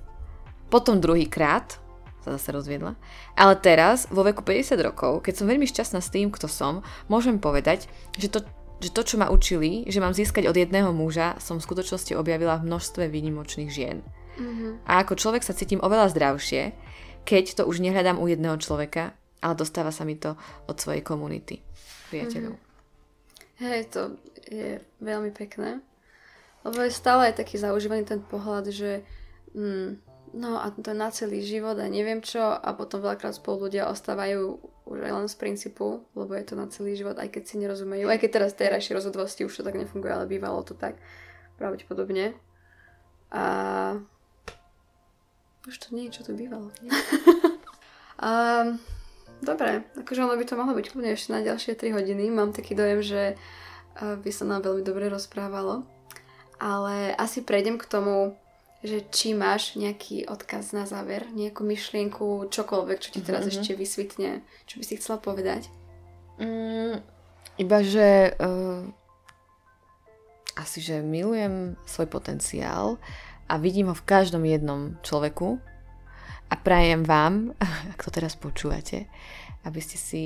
potom 0.70 1.02
druhýkrát, 1.02 1.82
sa 2.24 2.40
zase 2.40 2.56
rozviedla. 2.56 2.96
Ale 3.36 3.54
teraz, 3.60 4.08
vo 4.08 4.24
veku 4.24 4.40
50 4.40 4.80
rokov, 4.80 5.20
keď 5.26 5.34
som 5.42 5.50
veľmi 5.50 5.68
šťastná 5.68 6.00
s 6.00 6.08
tým, 6.08 6.32
kto 6.32 6.48
som, 6.48 6.80
môžem 7.10 7.36
povedať, 7.36 7.90
že 8.16 8.32
to, 8.32 8.40
že 8.80 8.90
to, 8.90 9.02
čo 9.04 9.20
ma 9.20 9.28
učili, 9.28 9.84
že 9.86 10.00
mám 10.00 10.16
získať 10.16 10.48
od 10.48 10.56
jedného 10.56 10.90
muža, 10.96 11.36
som 11.38 11.60
v 11.60 11.66
skutočnosti 11.68 12.16
objavila 12.16 12.56
v 12.56 12.72
množstve 12.72 13.12
výnimočných 13.12 13.70
žien. 13.70 14.00
Mm-hmm. 14.40 14.88
A 14.88 15.04
ako 15.04 15.20
človek 15.20 15.44
sa 15.44 15.54
cítim 15.54 15.78
oveľa 15.84 16.10
zdravšie, 16.16 16.74
keď 17.28 17.60
to 17.60 17.62
už 17.68 17.84
nehľadám 17.84 18.16
u 18.18 18.26
jedného 18.26 18.56
človeka, 18.58 19.14
ale 19.44 19.54
dostáva 19.54 19.92
sa 19.92 20.08
mi 20.08 20.16
to 20.16 20.34
od 20.64 20.76
svojej 20.80 21.04
komunity 21.04 21.60
priateľov. 22.08 22.56
Mm-hmm. 22.56 22.72
Hej, 23.62 23.80
to 23.94 24.02
je 24.50 24.82
veľmi 24.98 25.30
pekné. 25.30 25.78
Lebo 26.64 26.80
je 26.80 26.90
stále 26.90 27.30
aj 27.30 27.44
taký 27.44 27.60
zaužívaný 27.60 28.08
ten 28.08 28.24
pohľad, 28.24 28.72
že 28.72 29.04
mm, 29.52 30.00
no 30.34 30.58
a 30.58 30.72
to 30.72 30.90
je 30.90 30.96
na 30.96 31.12
celý 31.12 31.44
život 31.44 31.76
a 31.76 31.86
neviem 31.86 32.24
čo 32.24 32.40
a 32.40 32.68
potom 32.72 33.04
veľakrát 33.04 33.36
spolu 33.36 33.68
ľudia 33.68 33.86
ostávajú 33.92 34.58
už 34.84 34.98
aj 35.00 35.12
len 35.12 35.26
z 35.28 35.36
princípu, 35.40 36.04
lebo 36.12 36.32
je 36.36 36.44
to 36.44 36.54
na 36.56 36.68
celý 36.68 36.92
život, 36.96 37.16
aj 37.16 37.32
keď 37.32 37.42
si 37.48 37.54
nerozumejú, 37.56 38.04
aj 38.08 38.20
keď 38.20 38.30
teraz 38.32 38.52
terajšie 38.52 38.92
rozhodovosti 38.96 39.48
už 39.48 39.56
to 39.56 39.64
tak 39.64 39.80
nefunguje, 39.80 40.12
ale 40.12 40.28
bývalo 40.28 40.60
to 40.60 40.76
tak 40.76 41.00
pravdepodobne. 41.56 42.36
A 43.32 43.44
už 45.64 45.74
to 45.80 45.96
nie 45.96 46.12
je, 46.12 46.20
čo 46.20 46.28
to 46.28 46.36
bývalo. 46.36 46.68
a, 48.20 48.30
dobre, 49.40 49.88
akože 49.96 50.20
ono 50.20 50.36
by 50.36 50.44
to 50.44 50.60
mohlo 50.60 50.76
byť 50.76 50.86
kľudne 50.92 51.16
ešte 51.16 51.32
na 51.32 51.40
ďalšie 51.40 51.72
3 51.80 51.96
hodiny. 51.96 52.28
Mám 52.28 52.52
taký 52.52 52.76
dojem, 52.76 53.00
že 53.00 53.22
by 53.96 54.30
sa 54.30 54.44
nám 54.44 54.68
veľmi 54.68 54.84
dobre 54.84 55.08
rozprávalo. 55.08 55.93
Ale 56.58 57.14
asi 57.16 57.42
prejdem 57.42 57.76
k 57.76 57.88
tomu, 57.88 58.38
že 58.84 59.00
či 59.08 59.32
máš 59.32 59.80
nejaký 59.80 60.28
odkaz 60.28 60.76
na 60.76 60.84
záver, 60.84 61.24
nejakú 61.32 61.64
myšlienku, 61.64 62.52
čokoľvek, 62.52 62.98
čo 63.00 63.10
ti 63.16 63.20
teraz 63.24 63.48
mm-hmm. 63.48 63.60
ešte 63.64 63.72
vysvitne, 63.74 64.30
čo 64.68 64.76
by 64.76 64.84
si 64.84 64.94
chcela 65.00 65.16
povedať? 65.16 65.72
Mm, 66.36 67.00
iba, 67.56 67.78
že 67.80 68.36
uh, 68.36 68.84
asi, 70.60 70.84
že 70.84 71.00
milujem 71.00 71.80
svoj 71.88 72.12
potenciál 72.12 73.00
a 73.48 73.56
vidím 73.56 73.88
ho 73.88 73.96
v 73.96 74.04
každom 74.04 74.44
jednom 74.44 75.00
človeku 75.00 75.56
a 76.52 76.54
prajem 76.60 77.08
vám, 77.08 77.56
ak 77.96 78.04
to 78.04 78.12
teraz 78.12 78.36
počúvate, 78.36 79.08
aby 79.64 79.80
ste 79.80 79.96
si 79.96 80.24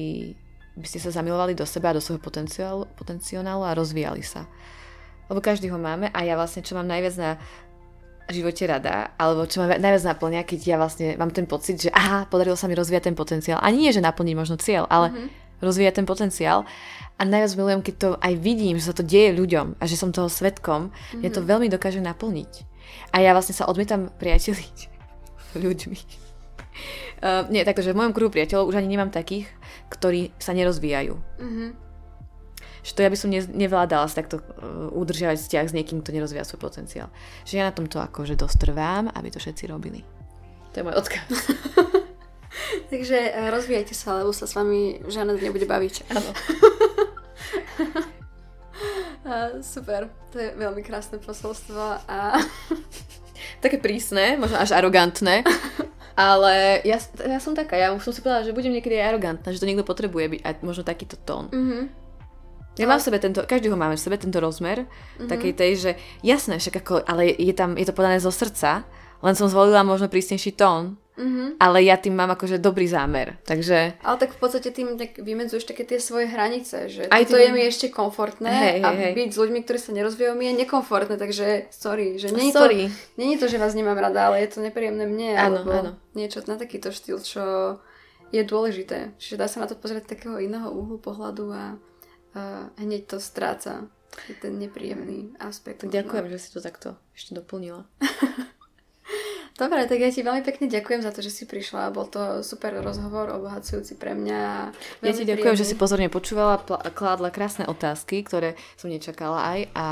aby 0.79 0.87
ste 0.87 1.03
sa 1.03 1.11
zamilovali 1.11 1.59
do 1.59 1.67
seba 1.67 1.91
a 1.91 1.99
do 1.99 2.03
svojho 2.03 2.23
potenciálu, 2.23 2.87
potenciálu 2.95 3.67
a 3.67 3.75
rozvíjali 3.75 4.23
sa. 4.23 4.47
Lebo 5.29 5.45
každý 5.45 5.69
ho 5.69 5.79
máme 5.79 6.09
a 6.09 6.25
ja 6.25 6.35
vlastne, 6.35 6.65
čo 6.65 6.73
mám 6.73 6.89
najviac 6.89 7.15
na 7.21 7.31
živote 8.29 8.69
rada, 8.69 9.13
alebo 9.17 9.49
čo 9.49 9.65
ma 9.65 9.81
najviac 9.81 10.05
naplňa, 10.05 10.45
keď 10.45 10.61
ja 10.65 10.77
vlastne 10.77 11.17
mám 11.17 11.33
ten 11.33 11.49
pocit, 11.49 11.81
že 11.81 11.91
aha, 11.93 12.29
podarilo 12.29 12.57
sa 12.57 12.69
mi 12.69 12.77
rozvíjať 12.77 13.13
ten 13.13 13.17
potenciál. 13.17 13.59
Ani 13.65 13.89
nie, 13.89 13.93
že 13.93 14.05
naplniť 14.05 14.37
možno 14.37 14.61
cieľ, 14.61 14.85
ale 14.93 15.09
mm-hmm. 15.13 15.29
rozvíjať 15.65 15.95
ten 15.97 16.07
potenciál. 16.07 16.69
A 17.19 17.23
najviac 17.25 17.53
milujem, 17.57 17.81
keď 17.81 17.95
to 17.97 18.09
aj 18.21 18.35
vidím, 18.37 18.77
že 18.77 18.93
sa 18.93 18.95
to 18.95 19.03
deje 19.03 19.33
ľuďom 19.33 19.81
a 19.81 19.85
že 19.89 19.97
som 19.97 20.13
toho 20.13 20.29
svetkom, 20.29 20.93
mm-hmm. 20.93 21.25
ja 21.25 21.31
to 21.33 21.41
mhm. 21.41 21.49
veľmi 21.49 21.69
dokáže 21.73 22.05
naplniť. 22.05 22.53
A 23.17 23.25
ja 23.25 23.33
vlastne 23.33 23.57
sa 23.57 23.65
odmietam 23.65 24.13
priateliť 24.21 24.77
ľuďmi. 25.65 25.99
Uh, 27.25 27.49
nie, 27.53 27.65
takže 27.65 27.97
v 27.97 27.99
mojom 28.05 28.13
kruhu 28.13 28.29
priateľov 28.29 28.69
už 28.69 28.77
ani 28.77 28.93
nemám 28.93 29.09
takých, 29.09 29.49
ktorí 29.89 30.37
sa 30.37 30.53
nerozvíjajú. 30.53 31.17
Mm-hmm. 31.17 31.88
Že 32.89 32.97
to 32.97 33.05
ja 33.05 33.12
by 33.12 33.19
som 33.20 33.28
ne, 33.28 33.44
nevládala 33.44 34.09
si 34.09 34.16
takto 34.16 34.40
uh, 34.40 34.89
udržiavať 34.97 35.36
vzťah 35.36 35.65
s 35.69 35.77
niekým, 35.77 36.01
kto 36.01 36.16
nerozvíja 36.16 36.48
svoj 36.48 36.65
potenciál. 36.65 37.12
Že 37.44 37.60
ja 37.60 37.69
na 37.69 37.77
tomto 37.77 38.01
akože 38.01 38.32
dostrvám, 38.40 39.12
aby 39.12 39.28
to 39.28 39.36
všetci 39.36 39.69
robili. 39.69 40.01
To 40.73 40.81
je 40.81 40.86
môj 40.89 40.97
odkaz. 40.97 41.28
Takže 42.93 43.19
uh, 43.36 43.52
rozvíjajte 43.52 43.93
sa, 43.93 44.24
lebo 44.24 44.32
sa 44.32 44.48
s 44.48 44.56
vami 44.56 45.05
žiadna 45.05 45.36
nebude 45.36 45.69
baviť. 45.69 45.94
Áno. 46.16 46.32
super, 49.60 50.09
to 50.32 50.40
je 50.40 50.48
veľmi 50.56 50.81
krásne 50.81 51.20
posolstvo 51.20 52.09
a... 52.09 52.40
Také 53.65 53.78
prísne, 53.82 54.39
možno 54.39 54.59
až 54.59 54.74
arogantné. 54.74 55.43
Ale 56.19 56.82
ja, 56.82 56.98
ja 57.23 57.39
som 57.39 57.55
taká, 57.55 57.78
ja 57.78 57.94
už 57.94 58.02
som 58.02 58.15
si 58.15 58.23
povedala, 58.23 58.43
že 58.43 58.55
budem 58.55 58.74
niekedy 58.74 58.98
aj 58.98 59.15
arogantná, 59.15 59.55
že 59.55 59.62
to 59.62 59.66
niekto 59.70 59.86
potrebuje 59.86 60.35
byť 60.35 60.40
a 60.43 60.51
možno 60.66 60.82
takýto 60.82 61.15
tón. 61.23 61.51
Mm-hmm. 61.51 62.08
Ja 62.79 62.87
mám 62.87 63.03
v 63.03 63.07
sebe 63.11 63.19
tento, 63.19 63.43
každý 63.43 63.69
ho 63.69 63.77
máme 63.77 63.99
v 63.99 64.05
sebe 64.07 64.17
tento 64.17 64.39
rozmer, 64.39 64.87
mm-hmm. 64.87 65.29
takej 65.29 65.53
tej, 65.59 65.73
že 65.77 65.91
jasné, 66.23 66.63
však 66.63 66.81
ako, 66.81 66.95
ale 67.03 67.35
je 67.35 67.51
tam, 67.51 67.75
je 67.75 67.87
to 67.87 67.93
podané 67.93 68.23
zo 68.23 68.31
srdca, 68.31 68.87
len 69.19 69.35
som 69.35 69.51
zvolila 69.51 69.83
možno 69.83 70.07
prísnejší 70.07 70.55
tón, 70.55 70.97
Mm-hmm. 71.19 71.59
Ale 71.59 71.83
ja 71.83 71.99
tým 71.99 72.15
mám 72.15 72.31
akože 72.31 72.63
dobrý 72.63 72.87
zámer, 72.87 73.43
takže... 73.43 73.99
Ale 74.07 74.17
tak 74.23 74.31
v 74.31 74.39
podstate 74.39 74.71
tým 74.71 74.95
tak 74.95 75.19
vymedzuješ 75.19 75.67
také 75.67 75.83
tie 75.83 75.99
svoje 75.99 76.31
hranice, 76.31 76.87
že 76.87 77.11
Aj 77.11 77.27
to 77.27 77.35
tým... 77.35 77.43
je 77.43 77.49
mi 77.51 77.63
ešte 77.67 77.91
komfortné 77.91 78.47
hej, 78.47 78.79
a 78.87 78.95
hej. 78.95 79.13
byť 79.19 79.31
s 79.35 79.39
ľuďmi, 79.43 79.59
ktorí 79.67 79.79
sa 79.83 79.91
nerozvíjajú, 79.99 80.39
mi 80.39 80.47
je 80.47 80.55
nekomfortné, 80.63 81.19
takže 81.19 81.75
sorry, 81.75 82.23
že 82.23 82.31
není, 82.31 82.55
sorry. 82.55 82.87
To, 82.87 83.19
není 83.19 83.35
to, 83.35 83.51
že 83.51 83.59
vás 83.59 83.75
nemám 83.75 83.99
rada, 83.99 84.31
ale 84.31 84.47
je 84.47 84.55
to 84.55 84.63
nepríjemné 84.63 85.11
mne, 85.11 85.35
áno, 85.35 85.43
alebo 85.43 85.71
áno. 85.75 85.91
niečo 86.15 86.39
na 86.47 86.55
takýto 86.55 86.95
štýl, 86.95 87.19
čo 87.19 87.43
je 88.31 88.43
dôležité. 88.47 89.19
Čiže 89.19 89.43
dá 89.43 89.51
sa 89.51 89.59
na 89.59 89.67
to 89.67 89.75
pozrieť 89.75 90.07
takého 90.07 90.39
iného 90.39 90.71
úhlu 90.71 91.03
pohľadu 91.03 91.51
a, 91.51 91.75
a 92.35 92.69
hneď 92.77 93.17
to 93.17 93.17
stráca 93.21 93.89
ten 94.41 94.59
nepríjemný 94.59 95.37
aspekt. 95.39 95.85
Ďakujem, 95.87 96.27
že 96.33 96.39
si 96.41 96.49
to 96.51 96.61
takto 96.61 96.99
ešte 97.15 97.37
doplnila. 97.37 97.87
Dobre, 99.59 99.91
tak 99.91 99.99
ja 99.99 100.07
ti 100.15 100.23
veľmi 100.23 100.47
pekne 100.47 100.71
ďakujem 100.71 101.03
za 101.03 101.11
to, 101.11 101.19
že 101.19 101.35
si 101.35 101.43
prišla. 101.43 101.91
Bol 101.91 102.07
to 102.07 102.47
super 102.47 102.79
rozhovor, 102.79 103.27
obohacujúci 103.35 103.99
pre 103.99 104.15
mňa. 104.15 104.71
Ja 105.03 105.11
ti 105.11 105.27
ďakujem, 105.27 105.59
príjemný. 105.59 105.59
že 105.59 105.67
si 105.67 105.75
pozorne 105.75 106.07
počúvala, 106.07 106.63
pl- 106.63 106.79
kládla 106.95 107.35
krásne 107.35 107.67
otázky, 107.67 108.23
ktoré 108.23 108.55
som 108.79 108.87
nečakala 108.87 109.59
aj 109.59 109.61
a 109.75 109.87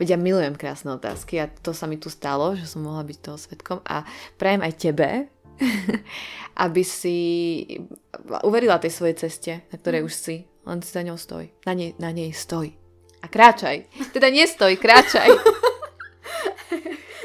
vedia, 0.00 0.16
ja 0.16 0.24
milujem 0.24 0.56
krásne 0.56 0.96
otázky 0.96 1.36
a 1.36 1.52
to 1.52 1.76
sa 1.76 1.84
mi 1.84 2.00
tu 2.00 2.08
stalo, 2.08 2.56
že 2.56 2.64
som 2.64 2.80
mohla 2.80 3.04
byť 3.04 3.18
toho 3.20 3.36
svetkom 3.36 3.84
a 3.84 4.08
prajem 4.40 4.64
aj 4.64 4.72
tebe, 4.80 5.28
aby 6.64 6.80
si 6.80 7.18
uverila 8.40 8.80
tej 8.80 8.92
svojej 8.96 9.20
ceste, 9.20 9.52
na 9.68 9.76
ktorej 9.76 10.00
mm. 10.00 10.06
už 10.08 10.14
si, 10.16 10.48
len 10.66 10.78
si 10.84 10.90
za 10.92 11.02
ňou 11.04 11.16
stoj. 11.16 11.48
Na 11.64 11.72
nej, 11.72 11.96
na 11.96 12.12
nej 12.12 12.32
stoj. 12.32 12.72
A 13.20 13.28
kráčaj. 13.28 13.84
Teda 14.16 14.32
nestoj, 14.32 14.76
kráčaj. 14.80 15.28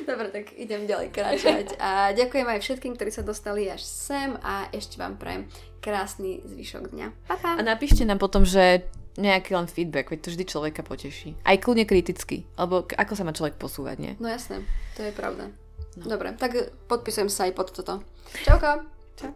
Dobre, 0.10 0.30
tak 0.30 0.54
idem 0.54 0.86
ďalej 0.86 1.10
kráčať. 1.10 1.66
A 1.82 2.14
ďakujem 2.14 2.46
aj 2.46 2.60
všetkým, 2.62 2.94
ktorí 2.94 3.10
sa 3.10 3.26
dostali 3.26 3.66
až 3.66 3.82
sem 3.82 4.38
a 4.46 4.70
ešte 4.70 5.02
vám 5.02 5.18
prajem 5.18 5.50
krásny 5.82 6.46
zvyšok 6.46 6.94
dňa. 6.94 7.08
Pa, 7.26 7.36
pa. 7.42 7.58
A 7.58 7.62
napíšte 7.66 8.06
nám 8.06 8.22
potom, 8.22 8.46
že 8.46 8.86
nejaký 9.16 9.56
len 9.56 9.72
feedback, 9.72 10.12
veď 10.12 10.28
to 10.28 10.32
vždy 10.36 10.46
človeka 10.46 10.84
poteší. 10.84 11.40
Aj 11.48 11.56
kľudne 11.56 11.88
kriticky, 11.88 12.44
alebo 12.60 12.84
ako 12.84 13.14
sa 13.16 13.24
má 13.24 13.32
človek 13.32 13.56
posúvať, 13.56 13.98
nie? 13.98 14.14
No 14.20 14.28
jasné, 14.28 14.60
to 15.00 15.08
je 15.08 15.16
pravda. 15.16 15.48
No. 15.96 16.12
Dobre, 16.12 16.36
tak 16.36 16.76
podpisujem 16.92 17.32
sa 17.32 17.48
aj 17.48 17.56
pod 17.56 17.72
toto. 17.72 18.04
Čauko. 18.44 18.84
Čau. 19.16 19.32